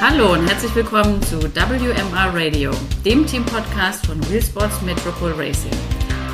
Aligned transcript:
Hallo 0.00 0.32
und 0.34 0.46
herzlich 0.46 0.72
willkommen 0.76 1.20
zu 1.22 1.42
WMR 1.42 2.32
Radio, 2.32 2.70
dem 3.04 3.26
Team-Podcast 3.26 4.06
von 4.06 4.20
Wheelsports 4.30 4.80
Metropole 4.82 5.36
Racing. 5.36 5.72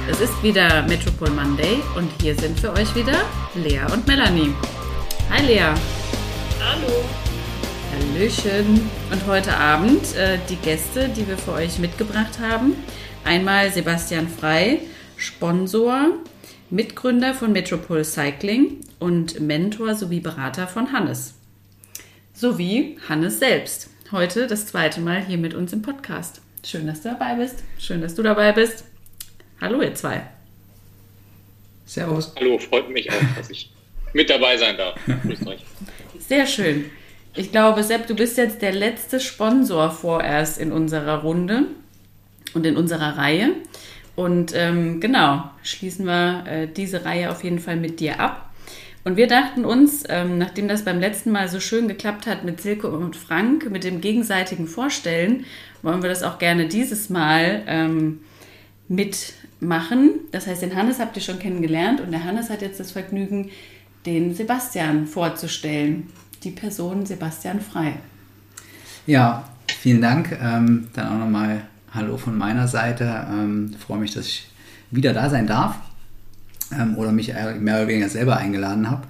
Es 0.07 0.21
ist 0.21 0.43
wieder 0.43 0.83
Metropole 0.83 1.30
Monday 1.30 1.82
und 1.96 2.11
hier 2.21 2.35
sind 2.35 2.61
für 2.61 2.75
euch 2.75 2.95
wieder 2.95 3.23
Lea 3.55 3.80
und 3.91 4.07
Melanie. 4.07 4.53
Hi 5.30 5.46
Lea. 5.46 5.73
Hallo. 6.61 7.05
Hallöchen. 7.91 8.91
Und 9.11 9.27
heute 9.27 9.57
Abend 9.57 10.15
äh, 10.15 10.39
die 10.51 10.57
Gäste, 10.57 11.09
die 11.09 11.27
wir 11.27 11.39
für 11.39 11.53
euch 11.53 11.79
mitgebracht 11.79 12.39
haben. 12.39 12.75
Einmal 13.25 13.73
Sebastian 13.73 14.29
Frei, 14.29 14.81
Sponsor, 15.17 16.09
Mitgründer 16.69 17.33
von 17.33 17.53
Metropole 17.53 18.05
Cycling 18.05 18.83
und 18.99 19.41
Mentor 19.41 19.95
sowie 19.95 20.20
Berater 20.20 20.66
von 20.66 20.92
Hannes 20.92 21.33
sowie 22.34 22.98
Hannes 23.09 23.38
selbst. 23.38 23.88
Heute 24.11 24.47
das 24.47 24.66
zweite 24.66 25.01
Mal 25.01 25.24
hier 25.24 25.38
mit 25.38 25.55
uns 25.55 25.73
im 25.73 25.83
Podcast. 25.83 26.43
Schön, 26.65 26.87
dass 26.87 27.02
du 27.02 27.10
dabei 27.10 27.37
bist. 27.37 27.62
Schön, 27.79 28.02
dass 28.02 28.15
du 28.15 28.23
dabei 28.23 28.52
bist. 28.52 28.84
Hallo, 29.60 29.80
ihr 29.80 29.95
zwei. 29.95 30.23
Servus. 31.87 32.33
Hallo, 32.38 32.59
freut 32.59 32.91
mich 32.91 33.10
auch, 33.10 33.37
dass 33.37 33.51
ich 33.51 33.70
mit 34.12 34.29
dabei 34.29 34.57
sein 34.57 34.77
darf. 34.77 34.98
Grüßt 35.23 35.47
euch. 35.47 35.60
Sehr 36.19 36.47
schön. 36.47 36.91
Ich 37.37 37.52
glaube, 37.52 37.83
Sepp, 37.83 38.07
du 38.07 38.15
bist 38.15 38.37
jetzt 38.37 38.62
der 38.62 38.73
letzte 38.73 39.21
Sponsor 39.21 39.91
vorerst 39.91 40.59
in 40.59 40.73
unserer 40.73 41.23
Runde 41.23 41.66
und 42.55 42.66
in 42.66 42.77
unserer 42.77 43.16
Reihe. 43.16 43.51
Und 44.16 44.52
ähm, 44.55 45.01
genau, 45.01 45.51
schließen 45.62 46.07
wir 46.07 46.45
äh, 46.46 46.69
diese 46.69 47.05
Reihe 47.05 47.30
auf 47.30 47.45
jeden 47.45 47.59
Fall 47.59 47.77
mit 47.77 48.01
dir 48.01 48.21
ab. 48.21 48.44
Und 49.05 49.19
wir 49.19 49.27
dachten 49.27 49.67
uns, 49.67 50.05
ähm, 50.09 50.39
nachdem 50.39 50.67
das 50.67 50.85
beim 50.85 50.99
letzten 50.99 51.31
Mal 51.31 51.49
so 51.49 51.60
schön 51.60 51.88
geklappt 51.88 52.27
hat 52.27 52.45
mit 52.45 52.63
Silke 52.63 52.88
und 52.88 53.16
Frank, 53.16 53.71
mit 53.71 53.85
dem 53.85 54.01
gegenseitigen 54.01 54.66
Vorstellen, 54.66 55.45
wollen 55.83 56.02
wir 56.02 56.09
das 56.09 56.23
auch 56.23 56.38
gerne 56.38 56.69
dieses 56.69 57.11
Mal 57.11 57.63
ähm, 57.66 58.21
mitmachen. 58.88 60.21
Das 60.33 60.46
heißt, 60.46 60.63
den 60.63 60.74
Hannes 60.74 61.01
habt 61.01 61.16
ihr 61.16 61.23
schon 61.23 61.38
kennengelernt 61.38 62.01
und 62.01 62.13
der 62.13 62.24
Hannes 62.24 62.49
hat 62.49 62.63
jetzt 62.63 62.80
das 62.80 62.93
Vergnügen, 62.93 63.51
den 64.06 64.34
Sebastian 64.34 65.06
vorzustellen. 65.06 66.09
Die 66.43 66.50
Person 66.50 67.05
Sebastian 67.05 67.61
Frei. 67.61 67.94
Ja, 69.06 69.49
vielen 69.66 70.00
Dank. 70.00 70.33
Ähm, 70.33 70.89
dann 70.94 71.09
auch 71.09 71.19
nochmal 71.19 71.62
Hallo 71.93 72.16
von 72.16 72.37
meiner 72.37 72.69
Seite. 72.69 73.27
Ähm, 73.31 73.75
freue 73.78 73.99
mich, 73.99 74.15
dass 74.15 74.27
ich 74.27 74.49
wieder 74.91 75.12
da 75.12 75.28
sein 75.28 75.47
darf 75.47 75.77
ähm, 76.72 76.97
oder 76.97 77.12
mich 77.12 77.32
mehr 77.60 77.76
oder 77.76 77.88
weniger 77.88 78.09
selber 78.09 78.37
eingeladen 78.37 78.91
habe. 78.91 79.03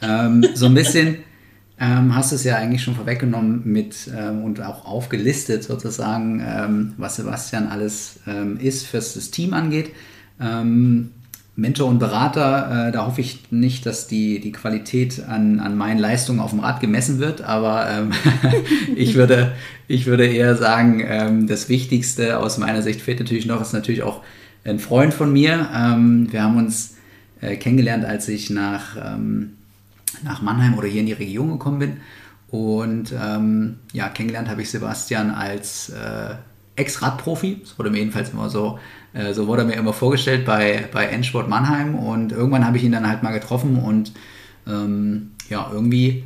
Ähm, 0.00 0.44
so 0.54 0.66
ein 0.66 0.74
bisschen 0.74 1.18
ähm, 1.80 2.14
hast 2.14 2.32
du 2.32 2.36
es 2.36 2.44
ja 2.44 2.56
eigentlich 2.56 2.82
schon 2.82 2.94
vorweggenommen 2.94 3.62
mit 3.64 4.10
ähm, 4.16 4.42
und 4.44 4.60
auch 4.60 4.84
aufgelistet 4.84 5.64
sozusagen, 5.64 6.42
ähm, 6.46 6.94
was 6.96 7.16
Sebastian 7.16 7.68
alles 7.68 8.20
ähm, 8.26 8.58
ist, 8.58 8.92
was 8.94 9.14
das 9.14 9.30
Team 9.30 9.54
angeht. 9.54 9.90
Mentor 11.54 11.88
und 11.90 11.98
Berater, 11.98 12.88
äh, 12.88 12.92
da 12.92 13.06
hoffe 13.06 13.20
ich 13.20 13.50
nicht, 13.50 13.84
dass 13.84 14.06
die, 14.06 14.40
die 14.40 14.52
Qualität 14.52 15.22
an, 15.28 15.60
an 15.60 15.76
meinen 15.76 15.98
Leistungen 15.98 16.40
auf 16.40 16.50
dem 16.50 16.60
Rad 16.60 16.80
gemessen 16.80 17.18
wird, 17.18 17.42
aber 17.42 17.90
ähm, 17.90 18.12
ich, 18.96 19.14
würde, 19.14 19.52
ich 19.86 20.06
würde 20.06 20.26
eher 20.26 20.56
sagen, 20.56 21.04
ähm, 21.06 21.46
das 21.46 21.68
Wichtigste 21.68 22.38
aus 22.38 22.56
meiner 22.56 22.80
Sicht 22.80 23.02
fehlt 23.02 23.20
natürlich 23.20 23.44
noch, 23.44 23.60
ist 23.60 23.74
natürlich 23.74 24.02
auch 24.02 24.22
ein 24.64 24.78
Freund 24.78 25.14
von 25.14 25.32
mir. 25.32 25.68
Ähm, 25.74 26.32
wir 26.32 26.42
haben 26.42 26.56
uns 26.56 26.96
äh, 27.40 27.56
kennengelernt, 27.56 28.04
als 28.04 28.28
ich 28.28 28.50
nach, 28.50 28.96
ähm, 28.96 29.54
nach 30.22 30.42
Mannheim 30.42 30.78
oder 30.78 30.88
hier 30.88 31.00
in 31.00 31.06
die 31.06 31.12
Region 31.12 31.52
gekommen 31.52 31.78
bin. 31.78 31.96
Und 32.48 33.12
ähm, 33.18 33.78
ja, 33.92 34.08
kennengelernt 34.08 34.48
habe 34.48 34.62
ich 34.62 34.70
Sebastian 34.70 35.30
als 35.30 35.88
äh, 35.88 36.34
Ex-Radprofi. 36.76 37.58
Das 37.62 37.78
wurde 37.78 37.90
mir 37.90 37.98
jedenfalls 37.98 38.30
immer 38.30 38.50
so, 38.50 38.78
äh, 39.14 39.32
so 39.32 39.46
wurde 39.46 39.64
mir 39.64 39.74
immer 39.74 39.92
vorgestellt 39.92 40.44
bei, 40.44 40.84
bei 40.92 41.06
Endsport 41.06 41.48
Mannheim. 41.48 41.94
Und 41.94 42.32
irgendwann 42.32 42.66
habe 42.66 42.76
ich 42.76 42.84
ihn 42.84 42.92
dann 42.92 43.08
halt 43.08 43.22
mal 43.22 43.32
getroffen 43.32 43.78
und 43.78 44.12
ähm, 44.66 45.32
ja, 45.48 45.70
irgendwie 45.72 46.24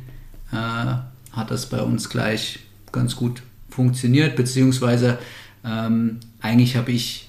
äh, 0.51 1.35
hat 1.35 1.49
das 1.49 1.67
bei 1.67 1.81
uns 1.81 2.09
gleich 2.09 2.59
ganz 2.91 3.15
gut 3.15 3.41
funktioniert, 3.69 4.35
beziehungsweise 4.35 5.19
ähm, 5.65 6.19
eigentlich 6.41 6.75
habe 6.75 6.91
ich 6.91 7.26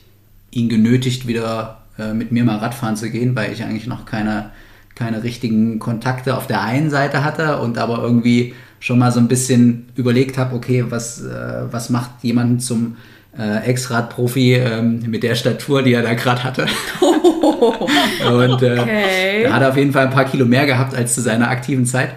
ihn 0.50 0.68
genötigt, 0.68 1.26
wieder 1.26 1.82
äh, 1.98 2.12
mit 2.12 2.32
mir 2.32 2.44
mal 2.44 2.58
Radfahren 2.58 2.96
zu 2.96 3.10
gehen, 3.10 3.36
weil 3.36 3.52
ich 3.52 3.62
eigentlich 3.62 3.86
noch 3.86 4.06
keine, 4.06 4.50
keine 4.94 5.22
richtigen 5.22 5.78
Kontakte 5.78 6.36
auf 6.36 6.46
der 6.46 6.62
einen 6.62 6.90
Seite 6.90 7.24
hatte 7.24 7.58
und 7.58 7.78
aber 7.78 8.02
irgendwie 8.02 8.54
schon 8.80 8.98
mal 8.98 9.10
so 9.10 9.20
ein 9.20 9.28
bisschen 9.28 9.88
überlegt 9.96 10.38
habe, 10.38 10.54
okay, 10.54 10.84
was, 10.88 11.24
äh, 11.24 11.64
was 11.70 11.90
macht 11.90 12.10
jemand 12.22 12.62
zum 12.62 12.96
äh, 13.36 13.68
Ex-Radprofi 13.68 14.54
ähm, 14.54 15.02
mit 15.06 15.22
der 15.22 15.34
Statur, 15.34 15.82
die 15.82 15.92
er 15.92 16.02
da 16.02 16.14
gerade 16.14 16.44
hatte. 16.44 16.66
und 17.00 18.62
äh, 18.62 18.78
okay. 18.78 19.42
er 19.44 19.52
hat 19.52 19.62
auf 19.62 19.76
jeden 19.76 19.92
Fall 19.92 20.06
ein 20.06 20.12
paar 20.12 20.24
Kilo 20.24 20.46
mehr 20.46 20.66
gehabt 20.66 20.94
als 20.94 21.14
zu 21.14 21.20
seiner 21.20 21.48
aktiven 21.48 21.86
Zeit. 21.86 22.14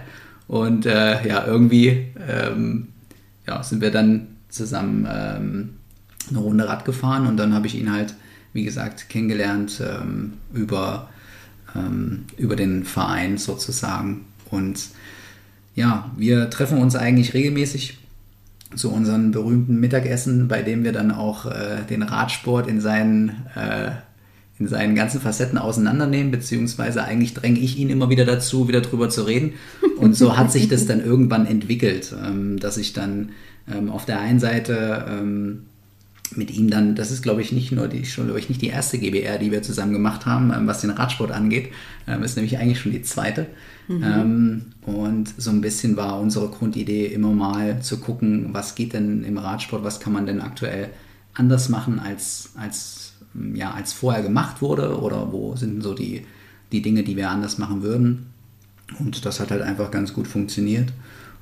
Und 0.48 0.86
äh, 0.86 1.28
ja, 1.28 1.46
irgendwie 1.46 2.08
ähm, 2.28 2.90
ja, 3.48 3.64
sind 3.64 3.82
wir 3.82 3.92
dann 3.92 4.28
zusammen 4.50 5.08
ähm, 5.12 5.70
eine 6.30 6.40
Runde 6.40 6.68
Rad 6.68 6.86
gefahren 6.86 7.28
und 7.28 7.38
dann 7.38 7.54
habe 7.54 7.68
ich 7.68 7.76
ihn 7.76 7.92
halt 7.92 8.16
wie 8.54 8.64
gesagt, 8.64 9.10
kennengelernt 9.10 9.82
ähm, 9.82 10.34
über, 10.54 11.10
ähm, 11.76 12.26
über 12.38 12.56
den 12.56 12.84
Verein 12.84 13.38
sozusagen. 13.38 14.26
Und 14.50 14.90
ja, 15.76 16.12
wir 16.18 16.50
treffen 16.50 16.80
uns 16.80 16.96
eigentlich 16.96 17.34
regelmäßig 17.34 17.98
zu 18.76 18.92
unseren 18.92 19.32
berühmten 19.32 19.80
Mittagessen, 19.80 20.48
bei 20.48 20.62
dem 20.62 20.84
wir 20.84 20.92
dann 20.92 21.12
auch 21.12 21.46
äh, 21.46 21.84
den 21.90 22.04
Radsport 22.04 22.68
in 22.68 22.82
seinen, 22.82 23.30
äh, 23.56 23.92
in 24.60 24.68
seinen 24.68 24.96
ganzen 24.96 25.22
Facetten 25.22 25.58
auseinandernehmen, 25.58 26.32
beziehungsweise 26.32 27.04
eigentlich 27.04 27.34
dränge 27.34 27.60
ich 27.60 27.78
ihn 27.78 27.90
immer 27.90 28.10
wieder 28.10 28.26
dazu, 28.26 28.68
wieder 28.68 28.82
drüber 28.82 29.10
zu 29.10 29.24
reden. 29.24 29.54
Und 29.98 30.16
so 30.16 30.38
hat 30.38 30.52
sich 30.52 30.68
das 30.68 30.86
dann 30.86 31.04
irgendwann 31.04 31.46
entwickelt, 31.46 32.14
ähm, 32.26 32.60
dass 32.60 32.78
ich 32.78 32.94
dann 32.94 33.30
ähm, 33.74 33.90
auf 33.90 34.06
der 34.06 34.20
einen 34.20 34.40
Seite 34.40 35.06
ähm, 35.10 35.64
mit 36.36 36.52
ihm 36.52 36.70
dann, 36.70 36.96
das 36.96 37.12
ist 37.12 37.22
glaube 37.22 37.42
ich 37.42 37.52
nicht 37.52 37.72
nur 37.72 37.88
die, 37.88 38.06
schon 38.06 38.26
glaube 38.26 38.40
ich 38.40 38.50
nicht 38.50 38.62
die 38.62 38.68
erste 38.68 38.98
GBR, 38.98 39.38
die 39.38 39.52
wir 39.52 39.62
zusammen 39.62 39.94
gemacht 39.94 40.26
haben, 40.26 40.52
ähm, 40.54 40.68
was 40.68 40.82
den 40.82 40.92
Radsport 40.92 41.32
angeht, 41.32 41.70
ähm, 42.08 42.24
ist 42.24 42.36
nämlich 42.36 42.58
eigentlich 42.58 42.80
schon 42.80 42.92
die 42.92 43.02
zweite. 43.02 43.48
Mhm. 43.88 44.04
Ähm, 44.04 44.62
und 44.84 45.34
so 45.38 45.50
ein 45.50 45.62
bisschen 45.62 45.98
war 45.98 46.20
unsere 46.20 46.50
Grundidee 46.50 47.08
immer 47.08 47.32
mal 47.32 47.82
zu 47.82 48.00
gucken, 48.00 48.50
was 48.52 48.76
geht 48.76 48.94
denn 48.94 49.24
im 49.24 49.38
Radsport, 49.38 49.84
was 49.84 50.00
kann 50.00 50.14
man 50.14 50.26
denn 50.26 50.42
aktuell 50.42 50.90
anders 51.34 51.70
machen 51.70 52.00
als, 52.00 52.52
als, 52.56 53.14
ja, 53.54 53.72
als 53.72 53.94
vorher 53.94 54.24
gemacht 54.24 54.62
wurde 54.62 55.00
oder 55.00 55.32
wo 55.32 55.56
sind 55.56 55.82
so 55.82 55.94
die, 55.94 56.26
die 56.72 56.82
Dinge, 56.82 57.04
die 57.04 57.16
wir 57.18 57.30
anders 57.30 57.58
machen 57.58 57.84
würden. 57.84 58.28
Und 59.00 59.26
das 59.26 59.40
hat 59.40 59.52
halt 59.52 59.62
einfach 59.62 59.92
ganz 59.92 60.14
gut 60.14 60.28
funktioniert. 60.28 60.92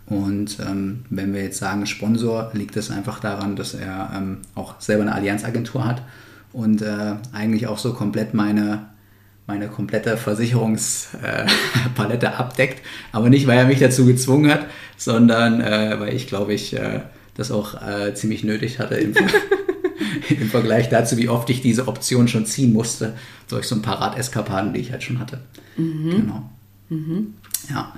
Und 0.10 0.58
ähm, 0.60 1.06
wenn 1.10 1.34
wir 1.34 1.42
jetzt 1.44 1.60
sagen 1.60 1.86
Sponsor, 1.86 2.52
liegt 2.54 2.76
es 2.78 2.90
einfach 2.90 3.20
daran, 3.20 3.56
dass 3.56 3.76
er 3.76 4.12
ähm, 4.16 4.38
auch 4.56 4.82
selber 4.82 5.04
eine 5.04 5.14
Allianzagentur 5.14 5.86
hat 5.86 6.02
und 6.52 6.82
äh, 6.82 7.14
eigentlich 7.32 7.68
auch 7.68 7.78
so 7.78 7.94
komplett 7.94 8.34
meine, 8.34 8.88
meine 9.46 9.68
komplette 9.68 10.18
Versicherungspalette 10.18 12.26
äh, 12.26 12.30
abdeckt. 12.38 12.82
Aber 13.12 13.30
nicht, 13.30 13.46
weil 13.46 13.60
er 13.60 13.66
mich 13.66 13.78
dazu 13.80 14.08
gezwungen 14.08 14.52
hat, 14.52 14.66
sondern 14.98 15.62
äh, 15.62 16.00
weil 16.00 16.16
ich, 16.16 16.26
glaube 16.26 16.56
ich, 16.56 16.76
äh, 16.76 17.02
das 17.36 17.52
auch 17.52 17.80
äh, 17.82 18.16
ziemlich 18.16 18.44
nötig 18.44 18.80
hatte 18.80 18.96
im, 18.96 19.14
im, 20.30 20.50
Vergleich 20.50 20.90
dazu, 20.90 21.18
wie 21.18 21.30
oft 21.30 21.52
ich 21.52 21.62
diese 21.62 21.88
Option 21.88 22.28
schon 22.28 22.48
ziehen 22.48 22.74
musste 22.74 23.14
durch 23.48 23.68
so 23.68 23.76
ein 23.76 23.84
paar 23.84 24.02
Radeskapaden, 24.02 24.74
die 24.74 24.80
ich 24.80 24.92
halt 24.92 25.04
schon 25.04 25.20
hatte. 25.20 25.42
Mhm. 25.78 26.10
Genau. 26.10 26.50
Mhm. 26.90 27.36
Ja. 27.70 27.94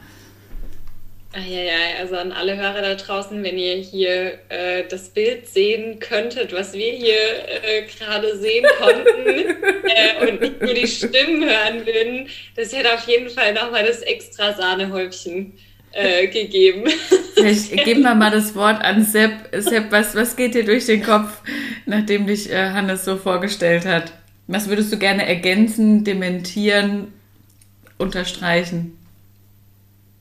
Ja, 1.33 1.99
also 1.99 2.17
an 2.17 2.33
alle 2.33 2.57
Hörer 2.57 2.81
da 2.81 2.95
draußen, 2.95 3.41
wenn 3.41 3.57
ihr 3.57 3.75
hier 3.75 4.39
äh, 4.49 4.83
das 4.89 5.09
Bild 5.09 5.47
sehen 5.47 5.99
könntet, 5.99 6.51
was 6.51 6.73
wir 6.73 6.91
hier 6.91 7.15
äh, 7.15 7.83
gerade 7.83 8.37
sehen 8.37 8.65
konnten 8.77 9.27
äh, 9.85 10.29
und 10.29 10.41
nicht 10.41 10.61
nur 10.61 10.73
die 10.73 10.87
Stimmen 10.87 11.45
hören 11.45 11.85
würden, 11.85 12.27
das 12.57 12.73
hätte 12.73 12.93
auf 12.93 13.07
jeden 13.07 13.29
Fall 13.29 13.53
nochmal 13.53 13.85
das 13.85 14.01
extra 14.01 14.53
Sahnehäubchen 14.53 15.53
äh, 15.93 16.27
gegeben. 16.27 16.89
Vielleicht 17.33 17.71
geben 17.85 18.01
wir 18.01 18.13
mal 18.13 18.31
das 18.31 18.53
Wort 18.53 18.81
an 18.81 19.05
Sepp. 19.05 19.31
Sepp, 19.53 19.89
was, 19.89 20.13
was 20.15 20.35
geht 20.35 20.53
dir 20.53 20.65
durch 20.65 20.85
den 20.85 21.01
Kopf, 21.01 21.41
nachdem 21.85 22.27
dich 22.27 22.51
äh, 22.51 22.71
Hannes 22.71 23.05
so 23.05 23.15
vorgestellt 23.15 23.85
hat? 23.85 24.11
Was 24.47 24.67
würdest 24.67 24.91
du 24.91 24.97
gerne 24.97 25.25
ergänzen, 25.25 26.03
dementieren, 26.03 27.13
unterstreichen? 27.97 28.97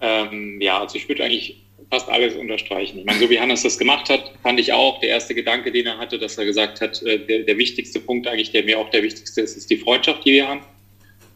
Ähm, 0.01 0.61
ja, 0.61 0.81
also 0.81 0.97
ich 0.97 1.09
würde 1.09 1.25
eigentlich 1.25 1.63
fast 1.91 2.09
alles 2.09 2.35
unterstreichen. 2.37 3.01
Ich 3.01 3.05
meine, 3.05 3.19
so 3.19 3.29
wie 3.29 3.41
Hannes 3.41 3.63
das 3.63 3.77
gemacht 3.77 4.09
hat, 4.09 4.33
fand 4.43 4.61
ich 4.61 4.73
auch, 4.73 5.01
der 5.01 5.11
erste 5.11 5.35
Gedanke, 5.35 5.73
den 5.73 5.87
er 5.87 5.99
hatte, 5.99 6.19
dass 6.19 6.39
er 6.39 6.45
gesagt 6.45 6.81
hat, 6.81 7.03
äh, 7.03 7.19
der, 7.19 7.41
der 7.41 7.59
wichtigste 7.59 8.01
Punkt 8.01 8.27
eigentlich, 8.27 8.53
der 8.53 8.65
mir 8.65 8.79
auch 8.79 8.91
der 8.91 9.03
wichtigste 9.03 9.41
ist, 9.41 9.57
ist 9.57 9.71
die 9.71 9.77
Freundschaft, 9.77 10.25
die 10.25 10.33
wir 10.33 10.49
haben 10.49 10.63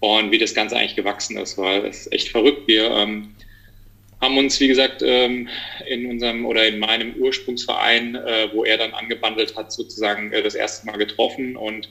und 0.01 0.31
wie 0.31 0.39
das 0.39 0.55
Ganze 0.55 0.77
eigentlich 0.77 0.97
gewachsen 0.97 1.37
ist, 1.39 1.59
weil 1.59 1.85
es 1.87 2.03
ist 2.03 2.13
echt 2.13 2.29
verrückt. 2.29 2.69
Wir 2.69 2.91
ähm, 2.91 3.35
haben 4.21 4.39
uns, 4.39 4.61
wie 4.61 4.69
gesagt, 4.69 5.03
ähm, 5.05 5.49
in 5.89 6.07
unserem 6.07 6.47
oder 6.47 6.67
in 6.67 6.79
meinem 6.79 7.15
Ursprungsverein, 7.15 8.15
äh, 8.15 8.49
wo 8.53 8.65
er 8.65 8.79
dann 8.79 8.93
angebandelt 8.93 9.57
hat, 9.57 9.73
sozusagen 9.73 10.33
äh, 10.33 10.43
das 10.43 10.55
erste 10.55 10.87
Mal 10.87 10.99
getroffen 10.99 11.57
und 11.57 11.89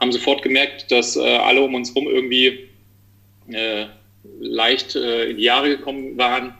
haben 0.00 0.12
sofort 0.12 0.42
gemerkt, 0.42 0.90
dass 0.90 1.16
äh, 1.16 1.20
alle 1.20 1.62
um 1.62 1.74
uns 1.74 1.94
herum 1.94 2.08
irgendwie 2.08 2.68
leicht 4.40 4.94
in 4.94 5.36
die 5.36 5.42
Jahre 5.42 5.68
gekommen 5.68 6.16
waren 6.18 6.54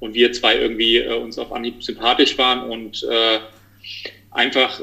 und 0.00 0.14
wir 0.14 0.32
zwei 0.32 0.56
irgendwie 0.56 1.00
uns 1.06 1.38
auf 1.38 1.52
Anhieb 1.52 1.82
sympathisch 1.82 2.36
waren 2.38 2.68
und 2.68 3.06
einfach 4.30 4.80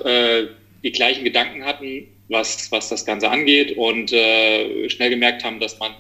die 0.84 0.92
gleichen 0.92 1.24
Gedanken 1.24 1.66
hatten, 1.66 2.08
was, 2.30 2.72
was 2.72 2.90
das 2.90 3.06
Ganze 3.06 3.30
angeht 3.30 3.76
und 3.78 4.10
schnell 4.10 5.10
gemerkt 5.10 5.44
haben, 5.44 5.60
dass 5.60 5.80
man 5.80 5.94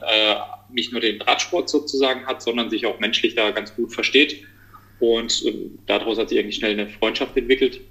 nicht 0.71 0.91
nur 0.91 1.01
den 1.01 1.21
Radsport 1.21 1.69
sozusagen 1.69 2.25
hat, 2.25 2.41
sondern 2.41 2.69
sich 2.69 2.85
auch 2.85 2.99
menschlich 2.99 3.35
da 3.35 3.51
ganz 3.51 3.75
gut 3.75 3.93
versteht. 3.93 4.43
Und 4.99 5.45
äh, 5.45 5.53
daraus 5.85 6.17
hat 6.17 6.29
sich 6.29 6.39
eigentlich 6.39 6.57
schnell 6.57 6.73
eine 6.73 6.87
Freundschaft 6.87 7.35
entwickelt, 7.37 7.81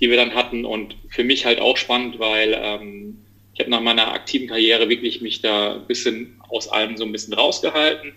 die 0.00 0.08
wir 0.08 0.16
dann 0.16 0.34
hatten. 0.34 0.64
Und 0.64 0.96
für 1.08 1.24
mich 1.24 1.44
halt 1.44 1.60
auch 1.60 1.76
spannend, 1.76 2.18
weil 2.18 2.56
ähm, 2.56 3.23
ich 3.54 3.60
habe 3.60 3.70
nach 3.70 3.80
meiner 3.80 4.12
aktiven 4.12 4.48
Karriere 4.48 4.88
wirklich 4.88 5.20
mich 5.20 5.40
da 5.40 5.76
ein 5.76 5.86
bisschen 5.86 6.40
aus 6.48 6.68
allem 6.68 6.96
so 6.96 7.04
ein 7.04 7.12
bisschen 7.12 7.34
rausgehalten 7.34 8.12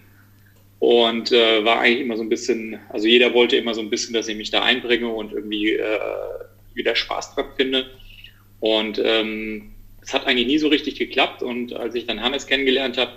und 0.79 1.31
äh, 1.31 1.63
war 1.63 1.79
eigentlich 1.79 2.01
immer 2.01 2.17
so 2.17 2.23
ein 2.23 2.29
bisschen, 2.29 2.79
also 2.89 3.07
jeder 3.07 3.33
wollte 3.33 3.55
immer 3.55 3.73
so 3.73 3.81
ein 3.81 3.89
bisschen, 3.89 4.13
dass 4.13 4.27
ich 4.27 4.37
mich 4.37 4.51
da 4.51 4.61
einbringe 4.63 5.07
und 5.07 5.33
irgendwie 5.33 5.73
äh, 5.73 5.99
wieder 6.73 6.95
Spaß 6.95 7.35
dran 7.35 7.47
finde. 7.55 7.89
Und 8.59 9.01
ähm, 9.03 9.73
es 10.01 10.13
hat 10.13 10.25
eigentlich 10.25 10.47
nie 10.47 10.57
so 10.57 10.67
richtig 10.67 10.95
geklappt. 10.95 11.41
Und 11.41 11.73
als 11.73 11.95
ich 11.95 12.05
dann 12.05 12.21
Hannes 12.21 12.45
kennengelernt 12.45 12.97
habe, 12.97 13.11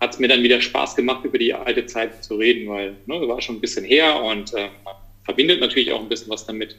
hat 0.00 0.12
es 0.12 0.18
mir 0.18 0.28
dann 0.28 0.42
wieder 0.42 0.60
Spaß 0.60 0.96
gemacht, 0.96 1.24
über 1.24 1.38
die 1.38 1.52
alte 1.52 1.86
Zeit 1.86 2.22
zu 2.22 2.36
reden, 2.36 2.68
weil 2.68 2.96
ne, 3.06 3.26
war 3.26 3.40
schon 3.40 3.56
ein 3.56 3.60
bisschen 3.60 3.84
her 3.84 4.22
und 4.22 4.54
äh, 4.54 4.68
man 4.84 4.94
verbindet 5.24 5.60
natürlich 5.60 5.90
auch 5.92 6.00
ein 6.00 6.08
bisschen 6.08 6.30
was 6.30 6.46
damit. 6.46 6.76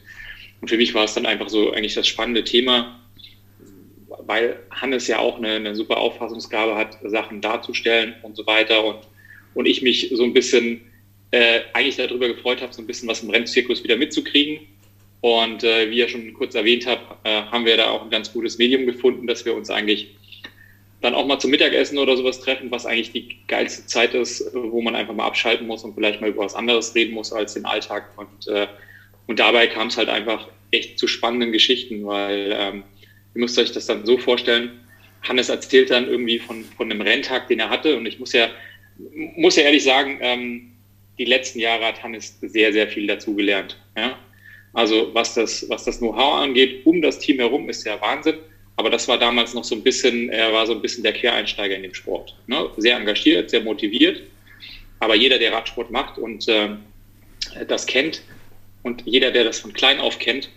Und 0.60 0.68
für 0.68 0.76
mich 0.76 0.94
war 0.94 1.04
es 1.04 1.14
dann 1.14 1.26
einfach 1.26 1.48
so 1.48 1.72
eigentlich 1.72 1.94
das 1.94 2.06
spannende 2.06 2.44
Thema, 2.44 2.99
weil 4.30 4.60
Hannes 4.70 5.08
ja 5.08 5.18
auch 5.18 5.38
eine, 5.38 5.54
eine 5.54 5.74
super 5.74 5.96
Auffassungsgabe 5.96 6.76
hat, 6.76 6.98
Sachen 7.02 7.40
darzustellen 7.40 8.14
und 8.22 8.36
so 8.36 8.46
weiter. 8.46 8.84
Und, 8.84 9.00
und 9.54 9.66
ich 9.66 9.82
mich 9.82 10.08
so 10.14 10.22
ein 10.22 10.32
bisschen 10.32 10.82
äh, 11.32 11.62
eigentlich 11.72 11.96
darüber 11.96 12.28
gefreut 12.28 12.62
habe, 12.62 12.72
so 12.72 12.80
ein 12.80 12.86
bisschen 12.86 13.08
was 13.08 13.24
im 13.24 13.30
Rennzirkus 13.30 13.82
wieder 13.82 13.96
mitzukriegen. 13.96 14.60
Und 15.20 15.64
äh, 15.64 15.90
wie 15.90 15.98
ihr 15.98 16.08
schon 16.08 16.32
kurz 16.32 16.54
erwähnt 16.54 16.86
habt, 16.86 17.26
äh, 17.26 17.42
haben 17.42 17.64
wir 17.64 17.76
da 17.76 17.90
auch 17.90 18.04
ein 18.04 18.10
ganz 18.10 18.32
gutes 18.32 18.56
Medium 18.56 18.86
gefunden, 18.86 19.26
dass 19.26 19.44
wir 19.44 19.52
uns 19.52 19.68
eigentlich 19.68 20.14
dann 21.00 21.16
auch 21.16 21.26
mal 21.26 21.40
zum 21.40 21.50
Mittagessen 21.50 21.98
oder 21.98 22.16
sowas 22.16 22.38
treffen, 22.38 22.70
was 22.70 22.86
eigentlich 22.86 23.10
die 23.10 23.36
geilste 23.48 23.86
Zeit 23.86 24.14
ist, 24.14 24.54
wo 24.54 24.80
man 24.80 24.94
einfach 24.94 25.14
mal 25.14 25.26
abschalten 25.26 25.66
muss 25.66 25.82
und 25.82 25.94
vielleicht 25.94 26.20
mal 26.20 26.30
über 26.30 26.44
was 26.44 26.54
anderes 26.54 26.94
reden 26.94 27.14
muss 27.14 27.32
als 27.32 27.54
den 27.54 27.64
Alltag. 27.64 28.16
Und, 28.16 28.46
äh, 28.46 28.68
und 29.26 29.40
dabei 29.40 29.66
kam 29.66 29.88
es 29.88 29.96
halt 29.96 30.08
einfach 30.08 30.46
echt 30.70 31.00
zu 31.00 31.08
spannenden 31.08 31.50
Geschichten, 31.50 32.06
weil 32.06 32.54
ähm, 32.56 32.84
ihr 33.34 33.40
müsst 33.40 33.58
euch 33.58 33.72
das 33.72 33.86
dann 33.86 34.04
so 34.04 34.18
vorstellen, 34.18 34.80
Hannes 35.22 35.48
erzählt 35.48 35.90
dann 35.90 36.08
irgendwie 36.08 36.38
von, 36.38 36.64
von 36.76 36.90
einem 36.90 37.00
Renntag, 37.00 37.48
den 37.48 37.60
er 37.60 37.70
hatte. 37.70 37.96
Und 37.96 38.06
ich 38.06 38.18
muss 38.18 38.32
ja, 38.32 38.48
muss 39.36 39.56
ja 39.56 39.64
ehrlich 39.64 39.84
sagen, 39.84 40.18
ähm, 40.20 40.72
die 41.18 41.26
letzten 41.26 41.60
Jahre 41.60 41.86
hat 41.86 42.02
Hannes 42.02 42.38
sehr, 42.40 42.72
sehr 42.72 42.88
viel 42.88 43.06
dazugelernt. 43.06 43.78
Ja? 43.96 44.18
Also 44.72 45.10
was 45.12 45.34
das, 45.34 45.68
was 45.68 45.84
das 45.84 45.98
Know-how 45.98 46.40
angeht, 46.40 46.86
um 46.86 47.02
das 47.02 47.18
Team 47.18 47.38
herum, 47.38 47.68
ist 47.68 47.84
ja 47.84 48.00
Wahnsinn. 48.00 48.38
Aber 48.76 48.88
das 48.88 49.08
war 49.08 49.18
damals 49.18 49.52
noch 49.52 49.64
so 49.64 49.74
ein 49.74 49.82
bisschen, 49.82 50.30
er 50.30 50.52
war 50.52 50.66
so 50.66 50.72
ein 50.72 50.80
bisschen 50.80 51.02
der 51.02 51.12
Quereinsteiger 51.12 51.76
in 51.76 51.82
dem 51.82 51.92
Sport. 51.92 52.34
Ne? 52.46 52.70
Sehr 52.78 52.96
engagiert, 52.96 53.50
sehr 53.50 53.60
motiviert. 53.60 54.22
Aber 55.00 55.14
jeder, 55.14 55.38
der 55.38 55.52
Radsport 55.52 55.90
macht 55.90 56.18
und 56.18 56.48
äh, 56.48 56.70
das 57.68 57.86
kennt 57.86 58.22
und 58.82 59.02
jeder, 59.04 59.30
der 59.30 59.44
das 59.44 59.60
von 59.60 59.72
klein 59.72 60.00
auf 60.00 60.18
kennt, 60.18 60.50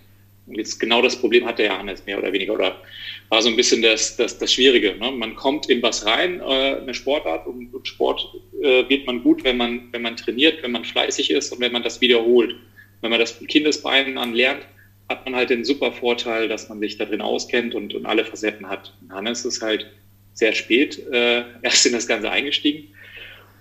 jetzt 0.47 0.79
genau 0.79 1.01
das 1.01 1.15
Problem 1.15 1.45
hatte 1.45 1.63
ja 1.63 1.77
Hannes 1.77 2.05
mehr 2.05 2.17
oder 2.17 2.31
weniger, 2.33 2.53
oder 2.53 2.81
war 3.29 3.41
so 3.41 3.49
ein 3.49 3.55
bisschen 3.55 3.81
das, 3.81 4.15
das, 4.15 4.37
das 4.37 4.53
Schwierige. 4.53 4.95
Ne? 4.95 5.11
Man 5.11 5.35
kommt 5.35 5.69
in 5.69 5.81
was 5.81 6.05
rein, 6.05 6.39
äh, 6.39 6.77
eine 6.81 6.93
Sportart, 6.93 7.47
und, 7.47 7.73
und 7.73 7.87
Sport 7.87 8.27
äh, 8.61 8.87
wird 8.89 9.05
man 9.05 9.23
gut, 9.23 9.43
wenn 9.43 9.57
man, 9.57 9.89
wenn 9.91 10.01
man 10.01 10.17
trainiert, 10.17 10.61
wenn 10.61 10.71
man 10.71 10.85
fleißig 10.85 11.31
ist 11.31 11.51
und 11.51 11.59
wenn 11.59 11.71
man 11.71 11.83
das 11.83 12.01
wiederholt. 12.01 12.55
Wenn 13.01 13.11
man 13.11 13.19
das 13.19 13.31
von 13.31 13.47
Kindesbeinen 13.47 14.17
an 14.17 14.33
lernt, 14.33 14.65
hat 15.09 15.25
man 15.25 15.35
halt 15.35 15.49
den 15.49 15.65
super 15.65 15.91
Vorteil, 15.91 16.47
dass 16.47 16.69
man 16.69 16.79
sich 16.79 16.97
da 16.97 17.05
drin 17.05 17.21
auskennt 17.21 17.75
und, 17.75 17.93
und 17.93 18.05
alle 18.05 18.23
Facetten 18.23 18.69
hat. 18.69 18.93
Hannes 19.09 19.45
ist 19.45 19.61
halt 19.61 19.91
sehr 20.33 20.53
spät 20.53 20.99
äh, 21.11 21.43
erst 21.61 21.85
in 21.85 21.93
das 21.93 22.07
Ganze 22.07 22.31
eingestiegen 22.31 22.87